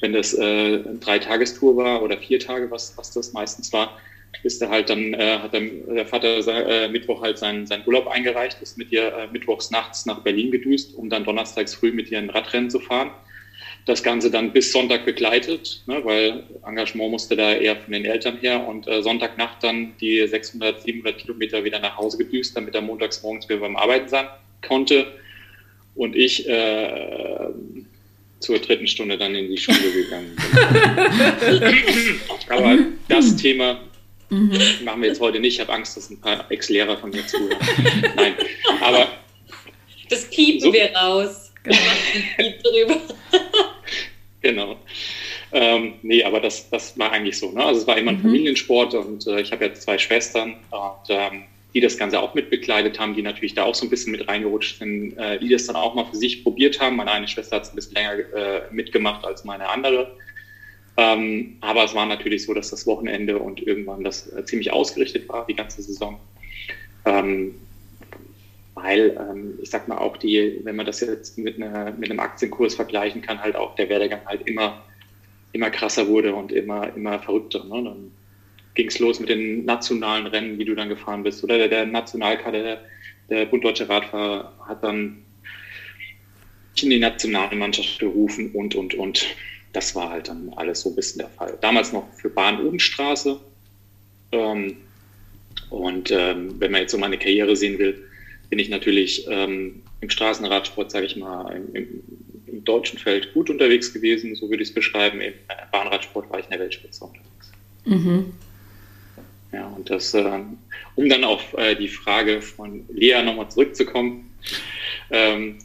wenn 0.00 0.12
das 0.12 0.34
äh, 0.34 0.42
eine 0.42 0.98
Dreitagestour 1.00 1.74
war 1.78 2.02
oder 2.02 2.18
vier 2.18 2.38
Tage, 2.38 2.70
was, 2.70 2.92
was 2.98 3.10
das 3.10 3.32
meistens 3.32 3.72
war, 3.72 3.98
ist 4.42 4.60
er 4.60 4.68
halt 4.68 4.90
dann, 4.90 5.14
äh, 5.14 5.38
hat 5.38 5.54
dann 5.54 5.70
der 5.88 6.04
Vater 6.04 6.46
äh, 6.46 6.88
Mittwoch 6.88 7.22
halt 7.22 7.38
seinen, 7.38 7.66
seinen 7.66 7.86
Urlaub 7.86 8.08
eingereicht, 8.08 8.60
ist 8.60 8.76
mit 8.76 8.92
ihr 8.92 9.10
äh, 9.14 9.26
mittwochs 9.32 9.70
nachts 9.70 10.04
nach 10.04 10.20
Berlin 10.20 10.50
gedüst, 10.50 10.94
um 10.94 11.08
dann 11.08 11.24
donnerstags 11.24 11.74
früh 11.74 11.92
mit 11.92 12.10
ihr 12.10 12.18
ein 12.18 12.28
Radrennen 12.28 12.68
zu 12.68 12.78
fahren 12.78 13.10
das 13.84 14.02
Ganze 14.02 14.30
dann 14.30 14.52
bis 14.52 14.72
Sonntag 14.72 15.04
begleitet, 15.04 15.82
ne, 15.86 16.00
weil 16.04 16.44
Engagement 16.64 17.10
musste 17.10 17.34
da 17.34 17.52
eher 17.52 17.76
von 17.76 17.92
den 17.92 18.04
Eltern 18.04 18.38
her 18.38 18.66
und 18.66 18.86
äh, 18.86 19.02
Sonntagnacht 19.02 19.62
dann 19.62 19.94
die 20.00 20.26
600, 20.26 20.82
700 20.82 21.18
Kilometer 21.18 21.64
wieder 21.64 21.80
nach 21.80 21.96
Hause 21.96 22.18
gedüst, 22.18 22.56
damit 22.56 22.74
er 22.74 22.80
montags 22.80 23.22
morgens 23.22 23.48
wieder 23.48 23.60
beim 23.60 23.76
Arbeiten 23.76 24.08
sein 24.08 24.26
konnte. 24.66 25.06
Und 25.94 26.14
ich 26.16 26.48
äh, 26.48 27.48
zur 28.38 28.58
dritten 28.58 28.86
Stunde 28.86 29.18
dann 29.18 29.34
in 29.34 29.50
die 29.50 29.58
Schule 29.58 29.92
gegangen 29.92 30.36
bin. 30.36 31.62
Aber 32.48 32.78
das 33.08 33.36
Thema 33.36 33.80
mhm. 34.30 34.58
machen 34.84 35.02
wir 35.02 35.08
jetzt 35.08 35.20
heute 35.20 35.40
nicht. 35.40 35.54
Ich 35.54 35.60
habe 35.60 35.72
Angst, 35.72 35.96
dass 35.96 36.10
ein 36.10 36.20
paar 36.20 36.50
Ex-Lehrer 36.50 36.96
von 36.96 37.10
mir 37.10 37.26
zuhören. 37.26 37.58
Nein, 38.16 38.34
aber... 38.80 39.08
Das 40.08 40.28
piepen 40.28 40.60
so, 40.60 40.72
wir 40.72 40.92
raus. 40.94 41.52
Genau. 41.62 41.78
drüber. 42.62 43.00
Genau. 44.42 44.76
Ähm, 45.52 45.94
nee, 46.02 46.22
aber 46.22 46.40
das, 46.40 46.68
das 46.70 46.98
war 46.98 47.12
eigentlich 47.12 47.38
so. 47.38 47.52
Ne? 47.52 47.64
Also 47.64 47.80
es 47.80 47.86
war 47.86 47.96
immer 47.96 48.10
ein 48.10 48.18
mhm. 48.18 48.22
Familiensport 48.22 48.94
und 48.94 49.26
äh, 49.26 49.40
ich 49.40 49.52
habe 49.52 49.66
ja 49.66 49.74
zwei 49.74 49.98
Schwestern, 49.98 50.56
und, 50.70 51.08
ähm, 51.08 51.44
die 51.74 51.80
das 51.80 51.96
Ganze 51.96 52.20
auch 52.20 52.34
mitbekleidet 52.34 52.98
haben, 52.98 53.14
die 53.14 53.22
natürlich 53.22 53.54
da 53.54 53.64
auch 53.64 53.74
so 53.74 53.86
ein 53.86 53.90
bisschen 53.90 54.12
mit 54.12 54.28
reingerutscht 54.28 54.78
sind, 54.78 55.16
äh, 55.16 55.38
die 55.38 55.48
das 55.48 55.66
dann 55.66 55.76
auch 55.76 55.94
mal 55.94 56.04
für 56.04 56.16
sich 56.16 56.42
probiert 56.42 56.80
haben. 56.80 56.96
Meine 56.96 57.12
eine 57.12 57.28
Schwester 57.28 57.56
hat 57.56 57.62
es 57.62 57.70
ein 57.70 57.76
bisschen 57.76 57.94
länger 57.94 58.12
äh, 58.34 58.62
mitgemacht 58.70 59.24
als 59.24 59.44
meine 59.44 59.68
andere. 59.68 60.14
Ähm, 60.98 61.56
aber 61.60 61.84
es 61.84 61.94
war 61.94 62.04
natürlich 62.04 62.44
so, 62.44 62.52
dass 62.52 62.70
das 62.70 62.86
Wochenende 62.86 63.38
und 63.38 63.62
irgendwann 63.66 64.04
das 64.04 64.30
äh, 64.32 64.44
ziemlich 64.44 64.72
ausgerichtet 64.72 65.28
war, 65.28 65.46
die 65.46 65.54
ganze 65.54 65.82
Saison. 65.82 66.20
Ähm, 67.06 67.54
weil 68.74 69.16
ähm, 69.18 69.58
ich 69.60 69.70
sag 69.70 69.88
mal 69.88 69.98
auch 69.98 70.16
die, 70.16 70.60
wenn 70.64 70.76
man 70.76 70.86
das 70.86 71.00
jetzt 71.00 71.38
mit, 71.38 71.56
einer, 71.56 71.92
mit 71.92 72.10
einem 72.10 72.20
Aktienkurs 72.20 72.74
vergleichen 72.74 73.20
kann, 73.20 73.40
halt 73.40 73.56
auch 73.56 73.74
der 73.74 73.88
Werdegang 73.88 74.20
halt 74.24 74.46
immer, 74.48 74.82
immer 75.52 75.70
krasser 75.70 76.08
wurde 76.08 76.34
und 76.34 76.52
immer, 76.52 76.94
immer 76.96 77.18
verrückter. 77.18 77.64
Ne? 77.64 77.82
Dann 77.84 78.12
ging 78.74 78.88
es 78.88 78.98
los 78.98 79.20
mit 79.20 79.28
den 79.28 79.64
nationalen 79.64 80.26
Rennen, 80.26 80.58
wie 80.58 80.64
du 80.64 80.74
dann 80.74 80.88
gefahren 80.88 81.22
bist. 81.22 81.44
Oder 81.44 81.58
der, 81.58 81.68
der 81.68 81.86
Nationalkader, 81.86 82.62
der, 82.62 82.80
der 83.28 83.44
Bund 83.46 83.64
Radfahrer 83.64 84.52
hat 84.66 84.82
dann 84.82 85.22
in 86.80 86.90
die 86.90 86.98
nationale 86.98 87.54
Mannschaft 87.54 87.98
gerufen 87.98 88.50
und, 88.52 88.74
und, 88.74 88.94
und. 88.94 89.26
Das 89.74 89.94
war 89.94 90.10
halt 90.10 90.28
dann 90.28 90.52
alles 90.56 90.82
so 90.82 90.90
ein 90.90 90.96
bisschen 90.96 91.20
der 91.20 91.28
Fall. 91.30 91.56
Damals 91.60 91.92
noch 91.92 92.06
für 92.14 92.28
Bahn 92.28 92.66
und 92.66 92.80
Straße. 92.80 93.40
Ähm, 94.32 94.76
und 95.70 96.10
ähm, 96.10 96.54
wenn 96.58 96.72
man 96.72 96.82
jetzt 96.82 96.92
so 96.92 96.98
meine 96.98 97.18
Karriere 97.18 97.56
sehen 97.56 97.78
will, 97.78 98.06
bin 98.52 98.58
ich 98.58 98.68
natürlich 98.68 99.26
ähm, 99.30 99.80
im 100.02 100.10
Straßenradsport, 100.10 100.90
sage 100.90 101.06
ich 101.06 101.16
mal, 101.16 101.56
im, 101.56 101.74
im, 101.74 102.02
im, 102.44 102.64
deutschen 102.64 102.98
Feld 102.98 103.32
gut 103.32 103.48
unterwegs 103.48 103.94
gewesen, 103.94 104.34
so 104.34 104.50
würde 104.50 104.62
ich 104.62 104.68
es 104.68 104.74
beschreiben. 104.74 105.22
Im 105.22 105.32
Bahnradsport 105.70 106.30
war 106.30 106.38
ich 106.38 106.44
in 106.44 106.50
der 106.50 106.60
Weltspitze 106.60 107.02
unterwegs. 107.02 107.50
Mhm. 107.86 108.34
Ja, 109.52 109.68
und 109.68 109.88
das, 109.88 110.12
äh, 110.12 110.40
um 110.96 111.08
dann 111.08 111.24
auf 111.24 111.54
äh, 111.56 111.74
die 111.76 111.88
Frage 111.88 112.42
von 112.42 112.84
Lea 112.92 113.22
nochmal 113.24 113.50
zurückzukommen, 113.50 114.30
ähm, 115.10 115.56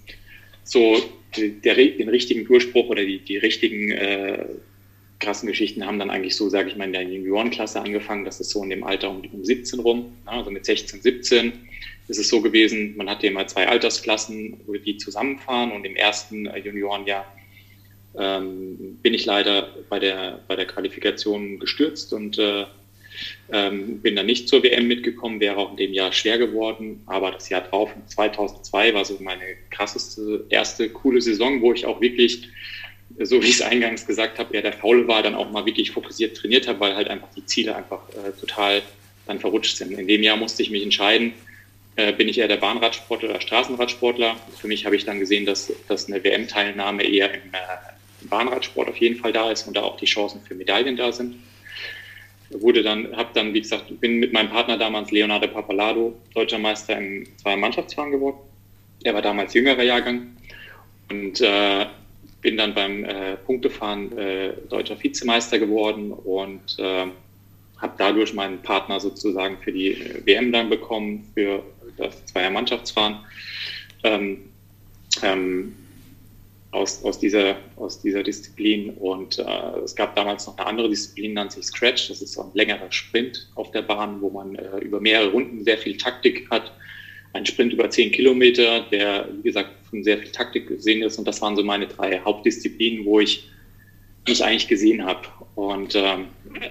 so 0.63 0.95
der, 1.35 1.75
den 1.75 2.07
richtigen 2.07 2.45
Durchbruch 2.45 2.87
oder 2.87 3.03
die, 3.03 3.19
die 3.19 3.35
richtigen 3.35 3.91
äh, 3.91 4.45
krassen 5.19 5.49
Geschichten 5.49 5.85
haben 5.85 5.99
dann 5.99 6.09
eigentlich 6.09 6.37
so, 6.37 6.47
sage 6.47 6.69
ich 6.69 6.77
mal, 6.77 6.85
in 6.85 6.93
der 6.93 7.03
Juniorenklasse 7.03 7.81
angefangen. 7.81 8.23
Das 8.23 8.39
ist 8.39 8.51
so 8.51 8.63
in 8.63 8.69
dem 8.69 8.85
Alter 8.85 9.09
um, 9.09 9.23
um 9.33 9.43
17 9.43 9.81
rum, 9.81 10.13
also 10.23 10.51
mit 10.51 10.65
16, 10.65 11.01
17 11.01 11.51
ist 12.07 12.19
es 12.19 12.29
so 12.29 12.41
gewesen, 12.41 12.95
man 12.97 13.09
hatte 13.09 13.27
immer 13.27 13.47
zwei 13.47 13.67
Altersklassen, 13.67 14.61
wo 14.65 14.73
die 14.73 14.97
zusammenfahren 14.97 15.71
und 15.71 15.85
im 15.85 15.95
ersten 15.95 16.47
äh, 16.47 16.59
Juniorenjahr 16.59 17.25
ähm, 18.17 18.97
bin 19.01 19.13
ich 19.13 19.25
leider 19.25 19.69
bei 19.89 19.99
der, 19.99 20.39
bei 20.47 20.55
der 20.55 20.65
Qualifikation 20.65 21.59
gestürzt 21.59 22.13
und 22.13 22.37
äh, 22.39 22.65
Ähm, 23.51 23.99
bin 24.01 24.15
dann 24.15 24.25
nicht 24.25 24.47
zur 24.47 24.61
WM 24.61 24.87
mitgekommen, 24.87 25.39
wäre 25.39 25.57
auch 25.57 25.71
in 25.71 25.77
dem 25.77 25.93
Jahr 25.93 26.11
schwer 26.11 26.37
geworden. 26.37 27.01
Aber 27.07 27.31
das 27.31 27.49
Jahr 27.49 27.61
drauf, 27.61 27.89
2002, 28.07 28.93
war 28.93 29.05
so 29.05 29.17
meine 29.21 29.55
krasseste, 29.71 30.45
erste 30.49 30.89
coole 30.89 31.21
Saison, 31.21 31.61
wo 31.61 31.73
ich 31.73 31.85
auch 31.85 31.99
wirklich, 31.99 32.47
so 33.19 33.41
wie 33.41 33.47
ich 33.47 33.55
es 33.55 33.61
eingangs 33.61 34.05
gesagt 34.05 34.37
habe, 34.37 34.53
eher 34.53 34.61
der 34.61 34.73
Faule 34.73 35.07
war, 35.07 35.23
dann 35.23 35.33
auch 35.33 35.49
mal 35.49 35.65
wirklich 35.65 35.91
fokussiert 35.91 36.37
trainiert 36.37 36.67
habe, 36.67 36.79
weil 36.79 36.95
halt 36.95 37.07
einfach 37.07 37.29
die 37.35 37.45
Ziele 37.45 37.75
einfach 37.75 38.07
äh, 38.09 38.31
total 38.39 38.83
dann 39.25 39.39
verrutscht 39.39 39.77
sind. 39.77 39.91
In 39.91 40.07
dem 40.07 40.21
Jahr 40.21 40.37
musste 40.37 40.61
ich 40.61 40.69
mich 40.69 40.83
entscheiden, 40.83 41.33
äh, 41.97 42.13
bin 42.13 42.29
ich 42.29 42.37
eher 42.37 42.47
der 42.47 42.57
Bahnradsportler 42.57 43.29
oder 43.29 43.41
Straßenradsportler. 43.41 44.37
Für 44.57 44.67
mich 44.67 44.85
habe 44.85 44.95
ich 44.95 45.05
dann 45.05 45.19
gesehen, 45.19 45.45
dass, 45.45 45.71
dass 45.87 46.07
eine 46.07 46.23
WM-Teilnahme 46.23 47.03
eher 47.03 47.33
im, 47.33 47.53
äh, 47.53 48.21
im 48.21 48.29
Bahnradsport 48.29 48.87
auf 48.87 48.97
jeden 48.97 49.17
Fall 49.17 49.33
da 49.33 49.51
ist 49.51 49.67
und 49.67 49.75
da 49.75 49.83
auch 49.83 49.97
die 49.97 50.05
Chancen 50.05 50.41
für 50.41 50.55
Medaillen 50.55 50.95
da 50.95 51.11
sind 51.11 51.35
wurde 52.49 52.81
dann, 52.81 53.15
habe 53.15 53.29
dann, 53.33 53.53
wie 53.53 53.61
gesagt, 53.61 53.99
bin 53.99 54.19
mit 54.19 54.33
meinem 54.33 54.49
Partner 54.49 54.77
damals 54.77 55.11
Leonardo 55.11 55.47
Papalado, 55.47 56.15
deutscher 56.33 56.59
Meister 56.59 56.97
im 56.97 57.27
Zwei-Mannschaftsfahren 57.37 58.11
geworden. 58.11 58.37
Er 59.03 59.13
war 59.13 59.21
damals 59.21 59.53
jüngerer 59.53 59.83
Jahrgang 59.83 60.27
und 61.09 61.41
äh, 61.41 61.85
bin 62.41 62.57
dann 62.57 62.73
beim 62.73 63.03
äh, 63.03 63.35
Punktefahren 63.37 64.17
äh, 64.17 64.53
deutscher 64.69 65.01
Vizemeister 65.01 65.59
geworden 65.59 66.11
und 66.11 66.77
äh, 66.79 67.05
habe 67.77 67.93
dadurch 67.97 68.33
meinen 68.33 68.61
Partner 68.61 68.99
sozusagen 68.99 69.57
für 69.57 69.71
die 69.71 69.97
WM 70.25 70.51
dann 70.51 70.69
bekommen, 70.69 71.29
für 71.33 71.61
das 71.97 72.25
Zweier-Mannschaftsfahren. 72.25 73.19
Ähm, 74.03 74.49
ähm, 75.23 75.73
aus, 76.71 77.03
aus, 77.03 77.19
dieser, 77.19 77.57
aus 77.77 78.01
dieser 78.01 78.23
Disziplin. 78.23 78.91
Und 78.91 79.39
äh, 79.39 79.79
es 79.83 79.95
gab 79.95 80.15
damals 80.15 80.47
noch 80.47 80.57
eine 80.57 80.67
andere 80.67 80.89
Disziplin, 80.89 81.33
nennt 81.33 81.51
sich 81.51 81.65
Scratch. 81.65 82.09
Das 82.09 82.21
ist 82.21 82.33
so 82.33 82.41
ein 82.41 82.51
längerer 82.53 82.91
Sprint 82.91 83.49
auf 83.55 83.71
der 83.71 83.81
Bahn, 83.81 84.21
wo 84.21 84.29
man 84.29 84.55
äh, 84.55 84.77
über 84.79 84.99
mehrere 84.99 85.31
Runden 85.31 85.63
sehr 85.63 85.77
viel 85.77 85.97
Taktik 85.97 86.49
hat. 86.49 86.71
Ein 87.33 87.45
Sprint 87.45 87.73
über 87.73 87.89
zehn 87.89 88.11
Kilometer, 88.11 88.81
der, 88.91 89.27
wie 89.37 89.43
gesagt, 89.43 89.69
von 89.89 90.03
sehr 90.03 90.17
viel 90.17 90.31
Taktik 90.31 90.67
gesehen 90.67 91.01
ist. 91.03 91.17
Und 91.17 91.27
das 91.27 91.41
waren 91.41 91.55
so 91.55 91.63
meine 91.63 91.87
drei 91.87 92.19
Hauptdisziplinen, 92.19 93.05
wo 93.05 93.19
ich 93.19 93.49
mich 94.27 94.43
eigentlich 94.43 94.67
gesehen 94.67 95.05
habe. 95.05 95.21
Und 95.55 95.95
ähm, 95.95 96.27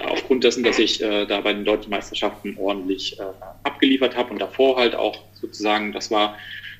aufgrund 0.09 0.45
dessen, 0.45 0.63
dass 0.63 0.79
ich 0.79 1.03
äh, 1.03 1.27
da 1.27 1.41
bei 1.41 1.53
den 1.53 1.65
deutschen 1.65 1.91
Meisterschaften 1.91 2.57
ordentlich 2.59 3.19
äh, 3.19 3.23
abgeliefert 3.65 4.17
habe 4.17 4.31
und 4.31 4.39
davor 4.39 4.77
halt 4.77 4.95
auch 4.95 5.19
sozusagen, 5.41 5.93
das 5.93 6.11
war, 6.11 6.37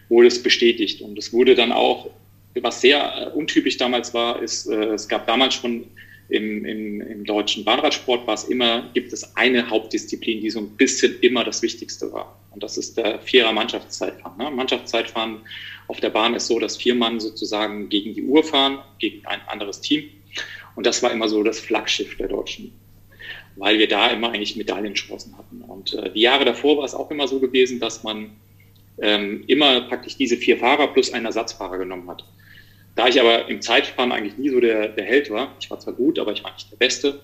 wurde 0.09 0.29
es 0.29 0.43
bestätigt. 0.43 1.01
Und 1.01 1.19
es 1.19 1.33
wurde 1.33 1.55
dann 1.55 1.73
auch 1.73 2.11
was 2.63 2.81
sehr 2.81 3.33
äh, 3.35 3.37
untypisch 3.37 3.77
damals 3.77 4.15
war, 4.15 4.43
ist, 4.43 4.67
äh, 4.67 4.95
es 4.95 5.09
gab 5.09 5.27
damals 5.27 5.55
schon 5.55 5.85
im, 6.29 6.65
im, 6.65 7.01
im 7.01 7.25
deutschen 7.25 7.65
Bahnradsport 7.65 8.27
war 8.27 8.35
es 8.35 8.45
immer, 8.45 8.91
gibt 8.95 9.13
es 9.13 9.37
eine 9.37 9.71
Hauptdisziplin, 9.71 10.41
die 10.41 10.51
so 10.51 10.59
ein 10.59 10.71
bisschen 10.71 11.21
immer 11.21 11.45
das 11.45 11.63
Wichtigste 11.63 12.13
war. 12.13 12.37
Und 12.51 12.63
das 12.63 12.77
ist 12.79 12.97
der 12.97 13.21
Vierer 13.21 13.53
Mannschaftszeitfahren. 13.53 14.37
Ne? 14.39 14.51
Mannschaftszeitfahren 14.51 15.43
auf 15.87 16.01
der 16.01 16.11
Bahn 16.11 16.35
ist 16.35 16.49
so, 16.49 16.59
dass 16.59 16.77
vier 16.77 16.97
Mann 16.97 17.21
sozusagen 17.21 17.89
gegen 17.89 18.15
die 18.15 18.23
Uhr 18.23 18.43
fahren, 18.43 18.79
gegen 18.99 19.25
ein 19.27 19.41
anderes 19.47 19.81
Team. 19.81 20.05
Und 20.77 20.87
das 20.87 21.03
war 21.03 21.11
immer 21.11 21.29
so 21.29 21.43
das 21.43 21.59
Flaggschiff 21.59 22.17
der 22.17 22.29
Deutschen, 22.29 22.73
weil 23.57 23.79
wir 23.79 23.89
da 23.89 24.09
immer 24.09 24.31
eigentlich 24.31 24.57
Medaillenchancen 24.57 25.37
hatten. 25.37 25.63
Und 25.63 25.95
äh, 25.95 26.13
die 26.13 26.21
Jahre 26.21 26.45
davor 26.45 26.79
war 26.79 26.85
es 26.85 26.95
auch 26.95 27.11
immer 27.11 27.27
so 27.27 27.41
gewesen, 27.41 27.81
dass 27.81 28.05
man 28.05 28.31
ähm, 29.01 29.45
immer 29.47 29.81
praktisch 29.83 30.17
diese 30.17 30.37
vier 30.37 30.59
Fahrer 30.59 30.89
plus 30.89 31.13
einen 31.13 31.27
Ersatzfahrer 31.27 31.79
genommen 31.79 32.09
hat. 32.09 32.25
Da 32.95 33.09
ich 33.09 33.21
aber 33.21 33.49
im 33.49 33.61
Zeitfahren 33.61 34.13
eigentlich 34.13 34.39
nie 34.39 34.49
so 34.49 34.61
der, 34.61 34.89
der 34.89 35.05
Held 35.05 35.31
war, 35.31 35.55
ich 35.61 35.71
war 35.71 35.79
zwar 35.79 35.95
gut, 35.95 36.19
aber 36.19 36.33
ich 36.33 36.45
war 36.45 36.53
nicht 36.53 36.71
der 36.71 36.77
Beste, 36.77 37.21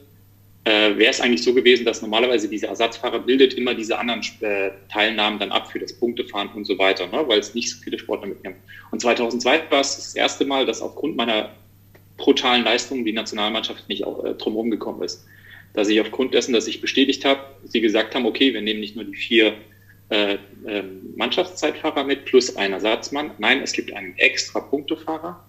äh, 0.65 0.97
wäre 0.97 1.11
es 1.11 1.21
eigentlich 1.21 1.43
so 1.43 1.55
gewesen, 1.55 1.85
dass 1.85 2.03
normalerweise 2.03 2.49
dieser 2.49 2.69
Ersatzfahrer 2.69 3.21
bildet 3.21 3.55
immer 3.55 3.75
diese 3.75 3.99
anderen 3.99 4.23
äh, 4.41 4.71
Teilnahmen 4.91 5.39
dann 5.39 5.51
ab 5.51 5.73
für 5.73 5.79
das 5.79 5.93
Punktefahren 5.95 6.51
und 6.55 6.67
so 6.67 6.79
weiter, 6.79 7.07
ne, 7.07 7.25
weil 7.27 7.41
es 7.41 7.55
nicht 7.55 7.71
so 7.71 7.83
viele 7.83 7.99
Sportler 7.99 8.29
mitnehmen. 8.29 8.57
Und 8.91 9.01
2002 9.01 9.71
war 9.71 9.81
es 9.81 9.97
das 9.97 10.15
erste 10.15 10.45
Mal, 10.45 10.67
dass 10.67 10.81
aufgrund 10.83 11.17
meiner 11.17 11.51
brutalen 12.17 12.65
Leistung 12.65 13.05
die 13.05 13.13
Nationalmannschaft 13.13 13.89
nicht 13.89 14.05
auch, 14.05 14.25
äh, 14.25 14.35
drumherum 14.35 14.71
gekommen 14.71 15.03
ist. 15.03 15.25
Dass 15.75 15.89
ich 15.89 16.01
aufgrund 16.01 16.35
dessen, 16.35 16.53
dass 16.53 16.67
ich 16.67 16.81
bestätigt 16.81 17.25
habe, 17.25 17.41
sie 17.65 17.81
gesagt 17.81 18.15
haben, 18.15 18.27
okay, 18.27 18.53
wir 18.53 18.61
nehmen 18.61 18.81
nicht 18.81 18.97
nur 18.97 19.05
die 19.05 19.17
vier 19.17 19.55
äh, 20.11 20.35
äh, 20.67 20.83
Mannschaftszeitfahrer 21.17 22.05
mit 22.05 22.27
plus 22.27 22.57
ein 22.57 22.73
Ersatzmann. 22.73 23.31
Nein, 23.39 23.63
es 23.63 23.73
gibt 23.73 23.93
einen 23.93 24.17
extra 24.19 24.61
Punktefahrer 24.61 25.43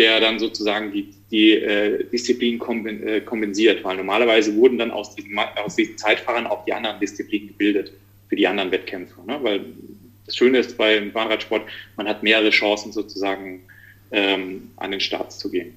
der 0.00 0.18
dann 0.20 0.38
sozusagen 0.38 0.92
die, 0.92 1.12
die 1.30 1.52
äh, 1.52 2.04
Disziplin 2.04 2.58
äh, 2.86 3.20
kompensiert, 3.20 3.84
weil 3.84 3.96
normalerweise 3.96 4.54
wurden 4.56 4.78
dann 4.78 4.90
aus 4.90 5.14
diesen, 5.14 5.38
aus 5.38 5.76
diesen 5.76 5.98
Zeitfahrern 5.98 6.46
auch 6.46 6.64
die 6.64 6.72
anderen 6.72 6.98
Disziplinen 7.00 7.48
gebildet 7.48 7.92
für 8.28 8.36
die 8.36 8.46
anderen 8.46 8.70
Wettkämpfe. 8.70 9.20
Ne? 9.26 9.38
Weil 9.42 9.64
das 10.24 10.36
Schöne 10.36 10.58
ist 10.58 10.78
beim 10.78 11.12
Bahnradsport, 11.12 11.68
man 11.96 12.08
hat 12.08 12.22
mehrere 12.22 12.48
Chancen 12.48 12.92
sozusagen 12.92 13.62
ähm, 14.12 14.70
an 14.76 14.90
den 14.90 15.00
Start 15.00 15.32
zu 15.32 15.50
gehen. 15.50 15.74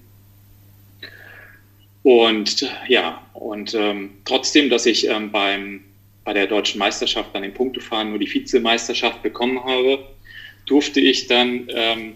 Und 2.04 2.70
ja, 2.88 3.26
und 3.34 3.74
ähm, 3.74 4.12
trotzdem, 4.26 4.70
dass 4.70 4.86
ich 4.86 5.08
ähm, 5.08 5.32
beim, 5.32 5.84
bei 6.26 6.34
der 6.34 6.48
deutschen 6.48 6.80
Meisterschaft 6.80 7.30
dann 7.34 7.44
im 7.44 7.54
Punktefahren 7.54 8.10
nur 8.10 8.20
die 8.20 8.32
Vizemeisterschaft 8.32 9.24
bekommen 9.24 9.64
habe, 9.64 10.06
durfte 10.66 11.00
ich 11.00 11.28
dann, 11.28 11.68
ähm, 11.70 12.14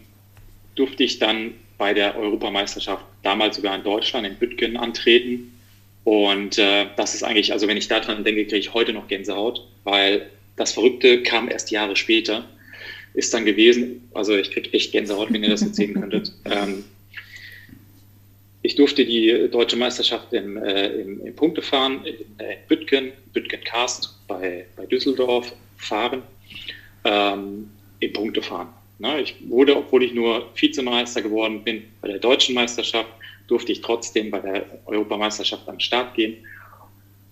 durfte 0.75 1.03
ich 1.03 1.19
dann 1.19 1.53
bei 1.77 1.93
der 1.93 2.17
Europameisterschaft 2.17 3.05
damals 3.23 3.55
sogar 3.55 3.75
in 3.75 3.83
Deutschland, 3.83 4.27
in 4.27 4.35
Bütgen, 4.35 4.77
antreten. 4.77 5.53
Und 6.03 6.57
äh, 6.57 6.87
das 6.95 7.15
ist 7.15 7.23
eigentlich, 7.23 7.53
also 7.53 7.67
wenn 7.67 7.77
ich 7.77 7.87
daran 7.87 8.23
denke, 8.23 8.43
kriege 8.43 8.57
ich 8.57 8.73
heute 8.73 8.93
noch 8.93 9.07
Gänsehaut, 9.07 9.65
weil 9.83 10.29
das 10.55 10.73
Verrückte 10.73 11.23
kam 11.23 11.49
erst 11.49 11.71
Jahre 11.71 11.95
später. 11.95 12.45
Ist 13.17 13.33
dann 13.33 13.45
gewesen, 13.45 14.07
also 14.13 14.35
ich 14.35 14.51
kriege 14.51 14.71
echt 14.73 14.91
Gänsehaut, 14.91 15.33
wenn 15.33 15.43
ihr 15.43 15.49
das 15.49 15.61
jetzt 15.61 15.75
sehen 15.75 15.95
könntet. 15.95 16.31
Ähm, 16.45 16.83
ich 18.61 18.75
durfte 18.75 19.05
die 19.05 19.47
deutsche 19.49 19.75
Meisterschaft 19.75 20.33
im, 20.33 20.57
äh, 20.57 20.87
im, 20.87 21.25
im 21.25 21.35
Punktefahren 21.35 22.05
in, 22.05 22.15
äh, 22.37 22.53
in 22.53 22.59
Bütgen, 22.67 23.11
Bütgen 23.33 23.63
Cast 23.63 24.15
bei, 24.27 24.65
bei 24.75 24.85
Düsseldorf 24.85 25.53
fahren, 25.77 26.21
ähm, 27.05 27.69
im 27.99 28.13
Punktefahren. 28.13 28.67
Ne, 28.99 29.21
ich 29.21 29.35
wurde, 29.47 29.75
obwohl 29.75 30.03
ich 30.03 30.13
nur 30.13 30.49
Vizemeister 30.55 31.21
geworden 31.21 31.63
bin 31.63 31.83
bei 32.01 32.09
der 32.09 32.19
deutschen 32.19 32.53
Meisterschaft, 32.53 33.09
durfte 33.47 33.71
ich 33.71 33.81
trotzdem 33.81 34.29
bei 34.29 34.39
der 34.39 34.65
Europameisterschaft 34.85 35.67
an 35.67 35.75
den 35.75 35.81
Start 35.81 36.13
gehen. 36.13 36.37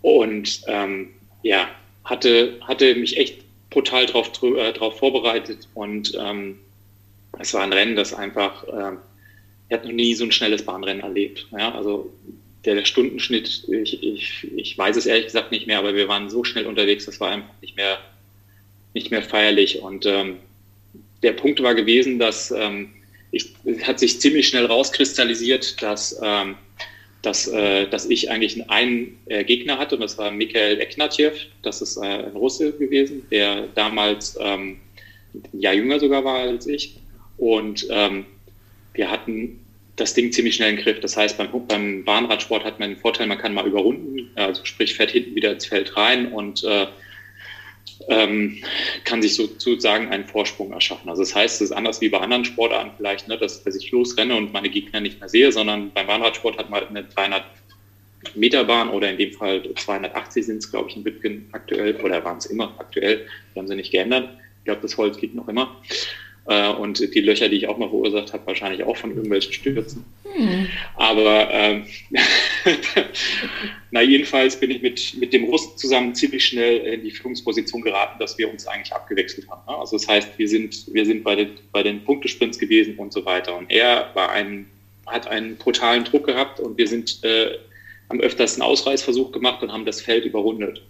Und 0.02 0.62
ähm, 0.68 1.10
ja, 1.44 1.68
hatte, 2.06 2.60
hatte 2.62 2.96
mich 2.96 3.18
echt 3.18 3.45
brutal 3.70 4.06
darauf 4.06 4.32
äh, 4.44 4.74
drauf 4.74 5.00
vorbereitet. 5.00 5.68
Und 5.74 6.18
ähm, 6.20 6.60
es 7.40 7.54
war 7.54 7.64
ein 7.64 7.74
Rennen, 7.74 7.96
das 7.96 8.14
einfach, 8.14 8.64
äh, 8.66 8.98
ich 9.70 9.78
habe 9.78 9.88
noch 9.88 9.94
nie 9.94 10.14
so 10.16 10.24
ein 10.24 10.32
schnelles 10.32 10.64
Bahnrennen 10.64 11.04
erlebt. 11.04 11.48
Ja, 11.52 11.74
also 11.74 12.12
der, 12.64 12.76
der 12.76 12.86
Stundenschnitt, 12.86 13.66
ich, 13.68 14.02
ich, 14.04 14.48
ich 14.56 14.78
weiß 14.78 14.96
es 14.96 15.06
ehrlich 15.06 15.26
gesagt 15.26 15.52
nicht 15.52 15.68
mehr, 15.68 15.80
aber 15.80 15.94
wir 15.96 16.08
waren 16.08 16.30
so 16.30 16.44
schnell 16.44 16.66
unterwegs, 16.66 17.06
das 17.06 17.20
war 17.20 17.32
einfach 17.32 17.54
nicht 17.62 17.76
mehr, 17.76 18.00
nicht 18.94 19.12
mehr 19.12 19.22
feierlich. 19.22 19.82
Und 19.82 20.06
ähm, 20.06 20.38
der 21.22 21.34
Punkt 21.34 21.62
war 21.62 21.76
gewesen, 21.76 22.20
dass 22.20 22.52
ähm, 22.52 22.94
ich, 23.32 23.54
hat 23.84 24.00
sich 24.00 24.20
ziemlich 24.20 24.48
schnell 24.48 24.66
rauskristallisiert, 24.66 25.82
dass, 25.82 26.20
ähm, 26.24 26.56
dass, 27.26 27.48
äh, 27.48 27.88
dass 27.88 28.06
ich 28.06 28.30
eigentlich 28.30 28.70
einen 28.70 29.18
äh, 29.26 29.44
Gegner 29.44 29.78
hatte 29.78 29.96
und 29.96 30.02
das 30.02 30.18
war 30.18 30.32
Mikhail 30.32 30.80
Eknatjew. 30.80 31.32
Das 31.64 31.82
ist 31.82 31.98
äh, 31.98 32.02
ein 32.02 32.36
Russe 32.36 32.72
gewesen, 32.74 33.26
der 33.32 33.68
damals 33.76 34.38
ähm, 34.40 34.78
ein 35.34 35.60
Jahr 35.60 35.74
jünger 35.74 36.00
sogar 36.00 36.24
war 36.24 36.40
als 36.40 36.68
ich. 36.68 36.96
Und 37.38 37.88
ähm, 37.90 38.26
wir 38.94 39.10
hatten 39.10 39.60
das 39.96 40.14
Ding 40.14 40.32
ziemlich 40.32 40.56
schnell 40.56 40.72
im 40.72 40.78
Griff. 40.78 41.00
Das 41.00 41.18
heißt, 41.18 41.38
beim, 41.38 41.50
beim 41.68 42.04
Bahnradsport 42.04 42.64
hat 42.64 42.80
man 42.80 42.92
den 42.92 43.00
Vorteil, 43.00 43.28
man 43.28 43.38
kann 43.38 43.54
mal 43.54 43.66
überrunden, 43.66 44.30
also 44.36 44.64
sprich 44.66 44.94
fährt 44.94 45.12
hinten 45.12 45.36
wieder 45.36 45.52
ins 45.52 45.66
Feld 45.66 45.96
rein 45.96 46.32
und 46.32 46.64
äh, 46.64 46.88
ähm, 48.08 48.58
kann 49.04 49.22
sich 49.22 49.36
sozusagen 49.36 50.10
einen 50.10 50.26
Vorsprung 50.26 50.72
erschaffen. 50.72 51.10
Also 51.10 51.22
das 51.22 51.36
heißt, 51.36 51.56
es 51.62 51.70
ist 51.70 51.72
anders 51.72 52.02
wie 52.02 52.10
bei 52.10 52.20
anderen 52.20 52.46
Sportarten 52.46 52.92
vielleicht, 52.98 53.28
ne, 53.28 53.38
dass, 53.38 53.66
ich 53.66 53.92
losrenne 53.92 54.36
und 54.36 54.54
meine 54.54 54.70
Gegner 54.70 55.00
nicht 55.00 55.20
mehr 55.20 55.30
sehe, 55.30 55.52
sondern 55.52 55.92
beim 55.92 56.08
Bahnradsport 56.08 56.58
hat 56.58 56.70
man 56.70 56.88
eine 56.88 57.04
300 57.04 57.44
Meter 58.34 58.64
Bahn 58.64 58.90
oder 58.90 59.10
in 59.10 59.18
dem 59.18 59.32
Fall 59.34 59.64
280 59.76 60.46
sind 60.46 60.58
es, 60.58 60.72
glaube 60.72 60.90
ich, 60.90 60.98
in 60.98 61.06
Wittgen 61.06 61.48
aktuell 61.52 61.96
oder 61.98 62.24
waren 62.24 62.38
es 62.38 62.48
immer 62.48 62.74
aktuell, 62.80 63.28
die 63.54 63.60
haben 63.60 63.68
sie 63.68 63.76
nicht 63.76 63.92
geändert. 63.92 64.30
Ich 64.60 64.66
glaube, 64.66 64.82
das 64.82 64.98
Holz 64.98 65.18
geht 65.18 65.36
noch 65.36 65.48
immer. 65.48 65.80
Äh, 66.48 66.70
und 66.70 67.14
die 67.16 67.22
Löcher, 67.22 67.50
die 67.50 67.58
ich 67.58 67.68
auch 67.68 67.78
mal 67.78 67.90
verursacht 67.90 68.34
habe, 68.34 68.46
wahrscheinlich 68.46 68.84
auch 68.84 68.98
von 68.98 69.12
irgendwelchen 69.12 69.54
Stürzen. 69.54 70.06
Hm. 70.24 70.68
Aber 70.96 71.50
ähm, 71.52 71.86
na 73.92 74.02
jedenfalls 74.02 74.60
bin 74.60 74.72
ich 74.72 74.82
mit, 74.82 75.16
mit 75.20 75.34
dem 75.34 75.46
Russen 75.46 75.78
zusammen 75.78 76.14
ziemlich 76.14 76.46
schnell 76.46 76.78
in 76.78 77.04
die 77.04 77.12
Führungsposition 77.12 77.82
geraten, 77.82 78.20
dass 78.20 78.38
wir 78.38 78.52
uns 78.52 78.68
eigentlich 78.68 78.94
abgewechselt 78.94 79.50
haben. 79.50 79.62
Ne? 79.68 79.78
Also 79.78 79.98
das 79.98 80.08
heißt, 80.08 80.38
wir 80.38 80.48
sind, 80.48 80.94
wir 80.94 81.06
sind 81.06 81.24
bei 81.24 81.36
den, 81.36 81.50
bei 81.72 81.82
den 81.82 82.04
Punktesprints 82.04 82.60
gewesen 82.60 82.96
und 82.98 83.12
so 83.12 83.26
weiter. 83.26 83.58
Und 83.58 83.72
er 83.72 84.12
war 84.14 84.32
ein, 84.32 84.68
hat 85.08 85.28
einen 85.28 85.56
brutalen 85.56 86.04
Druck 86.04 86.26
gehabt 86.26 86.60
und 86.60 86.78
wir 86.78 86.88
sind 86.88 87.24
äh, 87.24 87.58
haben 88.10 88.22
öfters 88.22 88.54
einen 88.54 88.62
Ausreißversuch 88.62 89.32
gemacht 89.32 89.64
und 89.64 89.72
haben 89.72 89.86
das 89.86 90.02
Feld 90.02 90.26
überrundet. 90.26 90.82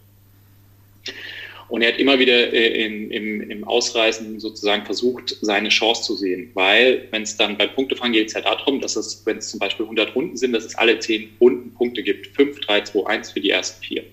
Und 1.67 1.82
er 1.82 1.93
hat 1.93 1.99
immer 1.99 2.19
wieder 2.19 2.54
äh, 2.54 2.86
in, 2.86 3.10
im, 3.10 3.49
im 3.49 3.63
Ausreißen 3.63 4.39
sozusagen 4.39 4.86
versucht, 4.86 5.38
seine 5.41 5.69
Chance 5.69 6.04
zu 6.04 6.15
sehen. 6.15 6.51
Weil, 6.54 7.08
wenn 7.12 7.23
es 7.23 7.38
dann 7.38 7.58
bei 7.58 7.67
Punktefangen 7.67 8.13
geht 8.13 8.28
es 8.28 8.34
ja 8.34 8.41
darum, 8.41 8.82
dass 8.82 8.95
es, 8.95 9.25
wenn 9.25 9.38
es 9.38 9.49
zum 9.49 9.60
Beispiel 9.60 9.86
100 9.86 10.15
Runden 10.15 10.38
sind, 10.38 10.54
dass 10.54 10.65
es 10.65 10.75
alle 10.75 10.99
10 10.99 11.38
Runden 11.41 11.73
Punkte 11.73 12.04
gibt. 12.04 12.28
5, 12.36 12.60
3, 12.60 12.82
2, 12.82 13.08
1 13.08 13.32
für 13.32 13.39
die 13.39 13.49
ersten 13.49 13.84
vier. 13.84 14.04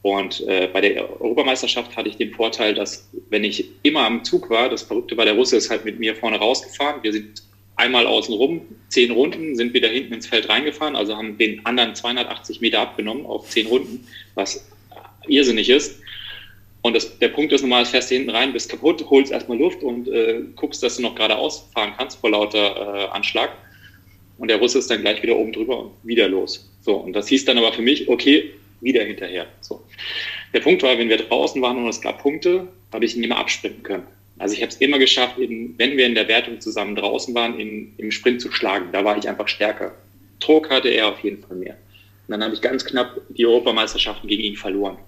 Und 0.00 0.40
äh, 0.48 0.68
bei 0.72 0.80
der 0.80 1.20
Europameisterschaft 1.20 1.96
hatte 1.96 2.08
ich 2.08 2.16
den 2.16 2.32
Vorteil, 2.32 2.74
dass 2.74 3.08
wenn 3.30 3.44
ich 3.44 3.66
immer 3.82 4.04
am 4.04 4.24
Zug 4.24 4.50
war, 4.50 4.68
das 4.68 4.82
Verrückte 4.82 5.16
war, 5.16 5.24
der 5.24 5.34
Russe 5.34 5.56
ist 5.56 5.70
halt 5.70 5.84
mit 5.84 6.00
mir 6.00 6.16
vorne 6.16 6.38
rausgefahren. 6.38 7.02
Wir 7.02 7.12
sind 7.12 7.42
einmal 7.76 8.06
außen 8.06 8.34
rum, 8.34 8.62
zehn 8.88 9.12
Runden, 9.12 9.54
sind 9.54 9.74
wieder 9.74 9.88
hinten 9.88 10.14
ins 10.14 10.26
Feld 10.26 10.48
reingefahren, 10.48 10.96
also 10.96 11.16
haben 11.16 11.38
den 11.38 11.64
anderen 11.64 11.94
280 11.94 12.60
Meter 12.60 12.80
abgenommen 12.80 13.26
auf 13.26 13.48
zehn 13.48 13.66
Runden, 13.66 14.06
was 14.34 14.68
irrsinnig 15.28 15.70
ist. 15.70 16.00
Und 16.82 16.94
das, 16.94 17.18
der 17.18 17.28
Punkt 17.28 17.52
ist 17.52 17.62
normal, 17.62 17.86
fährst 17.86 18.10
du 18.10 18.16
hinten 18.16 18.30
rein, 18.30 18.52
bist 18.52 18.68
kaputt, 18.68 19.04
holst 19.08 19.30
erstmal 19.30 19.58
Luft 19.58 19.82
und 19.82 20.08
äh, 20.08 20.40
guckst, 20.56 20.82
dass 20.82 20.96
du 20.96 21.02
noch 21.02 21.14
geradeaus 21.14 21.68
fahren 21.72 21.94
kannst 21.96 22.18
vor 22.18 22.30
lauter 22.30 22.58
äh, 22.58 23.08
Anschlag. 23.10 23.50
Und 24.38 24.48
der 24.48 24.58
Russe 24.58 24.78
ist 24.78 24.90
dann 24.90 25.02
gleich 25.02 25.22
wieder 25.22 25.36
oben 25.36 25.52
drüber 25.52 25.84
und 25.84 25.92
wieder 26.02 26.28
los. 26.28 26.68
So, 26.80 26.96
und 26.96 27.12
das 27.12 27.28
hieß 27.28 27.44
dann 27.44 27.58
aber 27.58 27.72
für 27.72 27.82
mich, 27.82 28.08
okay, 28.08 28.50
wieder 28.80 29.04
hinterher. 29.04 29.46
So. 29.60 29.84
Der 30.52 30.60
Punkt 30.60 30.82
war, 30.82 30.98
wenn 30.98 31.08
wir 31.08 31.18
draußen 31.18 31.62
waren 31.62 31.76
und 31.76 31.88
es 31.88 32.00
gab 32.00 32.20
Punkte, 32.20 32.66
habe 32.92 33.04
ich 33.04 33.16
ihn 33.16 33.22
immer 33.22 33.36
absprinten 33.36 33.84
können. 33.84 34.06
Also 34.38 34.54
ich 34.54 34.62
habe 34.62 34.72
es 34.72 34.78
immer 34.78 34.98
geschafft, 34.98 35.38
in, 35.38 35.74
wenn 35.78 35.96
wir 35.96 36.06
in 36.06 36.16
der 36.16 36.26
Wertung 36.26 36.60
zusammen 36.60 36.96
draußen 36.96 37.32
waren, 37.34 37.60
in, 37.60 37.94
im 37.98 38.10
Sprint 38.10 38.40
zu 38.40 38.50
schlagen. 38.50 38.88
Da 38.90 39.04
war 39.04 39.16
ich 39.16 39.28
einfach 39.28 39.46
stärker. 39.46 39.94
Druck 40.40 40.68
hatte 40.70 40.88
er 40.88 41.08
auf 41.08 41.20
jeden 41.20 41.42
Fall 41.44 41.56
mehr. 41.56 41.76
Und 42.26 42.32
dann 42.32 42.42
habe 42.42 42.54
ich 42.54 42.60
ganz 42.60 42.84
knapp 42.84 43.20
die 43.28 43.46
Europameisterschaften 43.46 44.28
gegen 44.28 44.42
ihn 44.42 44.56
verloren. 44.56 44.98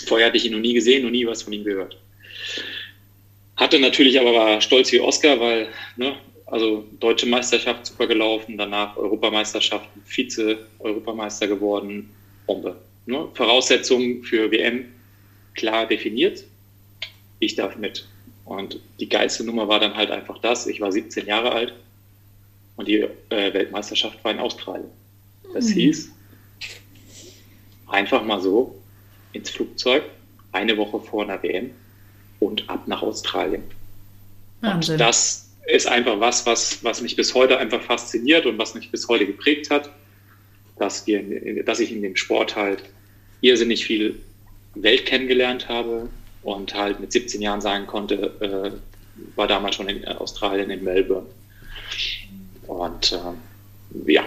Vorher 0.00 0.28
hatte 0.28 0.36
ich 0.36 0.46
ihn 0.46 0.52
noch 0.52 0.60
nie 0.60 0.74
gesehen, 0.74 1.04
noch 1.04 1.10
nie 1.10 1.26
was 1.26 1.42
von 1.42 1.52
ihm 1.52 1.64
gehört. 1.64 1.98
Hatte 3.56 3.78
natürlich 3.78 4.18
aber 4.18 4.32
war 4.32 4.60
stolz 4.60 4.90
wie 4.92 5.00
Oscar, 5.00 5.38
weil, 5.40 5.68
ne, 5.96 6.16
also 6.46 6.84
deutsche 6.98 7.26
Meisterschaft 7.26 7.86
super 7.86 8.06
gelaufen, 8.06 8.58
danach 8.58 8.96
Europameisterschaft, 8.96 9.88
Vize-Europameister 10.04 11.46
geworden, 11.46 12.10
Bombe. 12.46 12.76
Ne? 13.06 13.28
Voraussetzungen 13.34 14.24
für 14.24 14.50
WM 14.50 14.86
klar 15.54 15.86
definiert. 15.86 16.44
Ich 17.38 17.54
darf 17.54 17.76
mit. 17.76 18.06
Und 18.44 18.80
die 18.98 19.08
geilste 19.08 19.44
Nummer 19.44 19.68
war 19.68 19.78
dann 19.78 19.94
halt 19.94 20.10
einfach 20.10 20.38
das. 20.38 20.66
Ich 20.66 20.80
war 20.80 20.90
17 20.90 21.26
Jahre 21.26 21.52
alt 21.52 21.74
und 22.76 22.88
die 22.88 22.98
äh, 22.98 23.54
Weltmeisterschaft 23.54 24.22
war 24.24 24.32
in 24.32 24.40
Australien. 24.40 24.90
Das 25.54 25.68
mhm. 25.68 25.74
hieß, 25.74 26.12
einfach 27.86 28.24
mal 28.24 28.40
so 28.40 28.79
ins 29.32 29.50
Flugzeug, 29.50 30.04
eine 30.52 30.76
Woche 30.76 31.00
vor 31.00 31.24
einer 31.24 31.42
WM 31.42 31.70
und 32.40 32.68
ab 32.68 32.86
nach 32.86 33.02
Australien. 33.02 33.62
Wahnsinn. 34.60 34.94
Und 34.94 34.98
das 35.00 35.50
ist 35.66 35.86
einfach 35.86 36.18
was, 36.20 36.46
was, 36.46 36.82
was 36.82 37.00
mich 37.00 37.16
bis 37.16 37.34
heute 37.34 37.58
einfach 37.58 37.82
fasziniert 37.82 38.46
und 38.46 38.58
was 38.58 38.74
mich 38.74 38.90
bis 38.90 39.08
heute 39.08 39.26
geprägt 39.26 39.70
hat 39.70 39.90
dass, 40.80 41.06
wir, 41.06 41.62
dass 41.64 41.78
ich 41.78 41.92
in 41.92 42.02
dem 42.02 42.16
Sport 42.16 42.56
halt 42.56 42.82
irrsinnig 43.42 43.84
viel 43.84 44.18
Welt 44.74 45.06
kennengelernt 45.06 45.68
habe 45.68 46.08
und 46.42 46.74
halt 46.74 47.00
mit 47.00 47.12
17 47.12 47.42
Jahren 47.42 47.60
sagen 47.60 47.86
konnte, 47.86 48.32
äh, 48.40 49.36
war 49.36 49.46
damals 49.46 49.76
schon 49.76 49.88
in 49.88 50.06
Australien, 50.08 50.70
in 50.70 50.82
Melbourne. 50.82 51.26
Und 52.66 53.12
äh, 53.12 54.12
ja, 54.12 54.24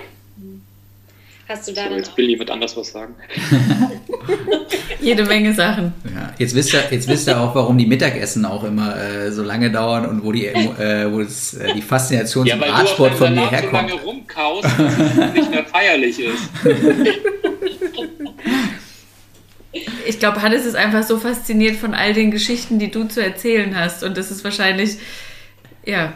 Hast 1.47 1.67
du 1.67 1.73
da 1.73 1.89
so, 1.89 1.95
jetzt 1.95 2.15
will 2.15 2.29
jemand 2.29 2.51
anders 2.51 2.77
was 2.77 2.91
sagen? 2.91 3.15
Jede 5.01 5.25
Menge 5.25 5.53
Sachen. 5.53 5.93
Ja, 6.05 6.33
jetzt 6.37 6.55
wisst 6.55 6.73
ihr, 6.73 6.83
jetzt 6.89 7.07
wisst 7.09 7.27
ihr 7.27 7.39
auch, 7.39 7.53
warum 7.53 7.77
die 7.77 7.85
Mittagessen 7.85 8.45
auch 8.45 8.63
immer 8.63 8.95
äh, 8.95 9.31
so 9.31 9.43
lange 9.43 9.69
dauern 9.69 10.05
und 10.05 10.23
wo 10.23 10.31
die, 10.31 10.45
äh, 10.45 11.11
wo 11.11 11.19
das, 11.21 11.53
äh, 11.55 11.73
die 11.73 11.81
Faszination 11.81 12.45
ja, 12.45 12.57
zum 12.57 12.63
Radsport 12.63 13.15
von 13.15 13.35
mir 13.35 13.51
herkommt. 13.51 13.73
Ja, 13.73 13.79
weil 13.81 13.87
du 13.87 13.97
so 13.97 13.97
lange 13.97 14.03
rumkaust, 14.03 14.63
dass 14.63 14.99
es 14.99 15.33
nicht 15.33 15.49
mehr 15.49 15.65
feierlich 15.65 16.19
ist. 16.19 16.49
Ich 20.05 20.19
glaube, 20.19 20.41
Hannes 20.41 20.65
ist 20.65 20.75
einfach 20.75 21.01
so 21.03 21.17
fasziniert 21.17 21.77
von 21.77 21.93
all 21.93 22.13
den 22.13 22.29
Geschichten, 22.29 22.77
die 22.77 22.91
du 22.91 23.05
zu 23.05 23.23
erzählen 23.23 23.75
hast. 23.75 24.03
Und 24.03 24.17
das 24.17 24.29
ist 24.29 24.43
wahrscheinlich, 24.43 24.97
ja, 25.85 26.13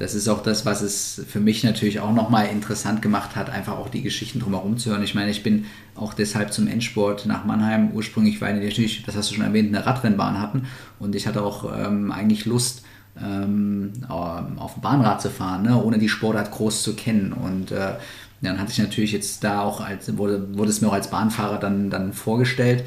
das 0.00 0.14
ist 0.14 0.28
auch 0.28 0.42
das, 0.42 0.64
was 0.64 0.80
es 0.80 1.22
für 1.28 1.40
mich 1.40 1.62
natürlich 1.62 2.00
auch 2.00 2.14
nochmal 2.14 2.46
interessant 2.46 3.02
gemacht 3.02 3.36
hat, 3.36 3.50
einfach 3.50 3.76
auch 3.76 3.90
die 3.90 4.00
Geschichten 4.00 4.40
drumherum 4.40 4.78
zu 4.78 4.88
hören. 4.88 5.02
Ich 5.02 5.14
meine, 5.14 5.30
ich 5.30 5.42
bin 5.42 5.66
auch 5.94 6.14
deshalb 6.14 6.54
zum 6.54 6.68
Endsport 6.68 7.26
nach 7.26 7.44
Mannheim 7.44 7.90
ursprünglich, 7.92 8.40
weil 8.40 8.58
die 8.58 8.66
natürlich, 8.66 9.02
das 9.02 9.14
hast 9.14 9.30
du 9.30 9.34
schon 9.34 9.44
erwähnt, 9.44 9.68
eine 9.68 9.84
Radrennbahn 9.84 10.40
hatten 10.40 10.68
und 10.98 11.14
ich 11.14 11.26
hatte 11.26 11.42
auch 11.42 11.70
ähm, 11.78 12.12
eigentlich 12.12 12.46
Lust, 12.46 12.82
ähm, 13.22 13.92
auf 14.08 14.72
dem 14.72 14.80
Bahnrad 14.80 15.20
zu 15.20 15.28
fahren, 15.28 15.64
ne, 15.64 15.76
ohne 15.76 15.98
die 15.98 16.08
Sportart 16.08 16.50
groß 16.50 16.82
zu 16.82 16.94
kennen 16.94 17.34
und 17.34 17.70
äh, 17.70 17.92
dann 18.40 18.58
hatte 18.58 18.72
ich 18.72 18.78
natürlich 18.78 19.12
jetzt 19.12 19.44
da 19.44 19.60
auch, 19.60 19.82
als, 19.82 20.16
wurde, 20.16 20.56
wurde 20.56 20.70
es 20.70 20.80
mir 20.80 20.88
auch 20.88 20.94
als 20.94 21.10
Bahnfahrer 21.10 21.58
dann, 21.58 21.90
dann 21.90 22.14
vorgestellt 22.14 22.84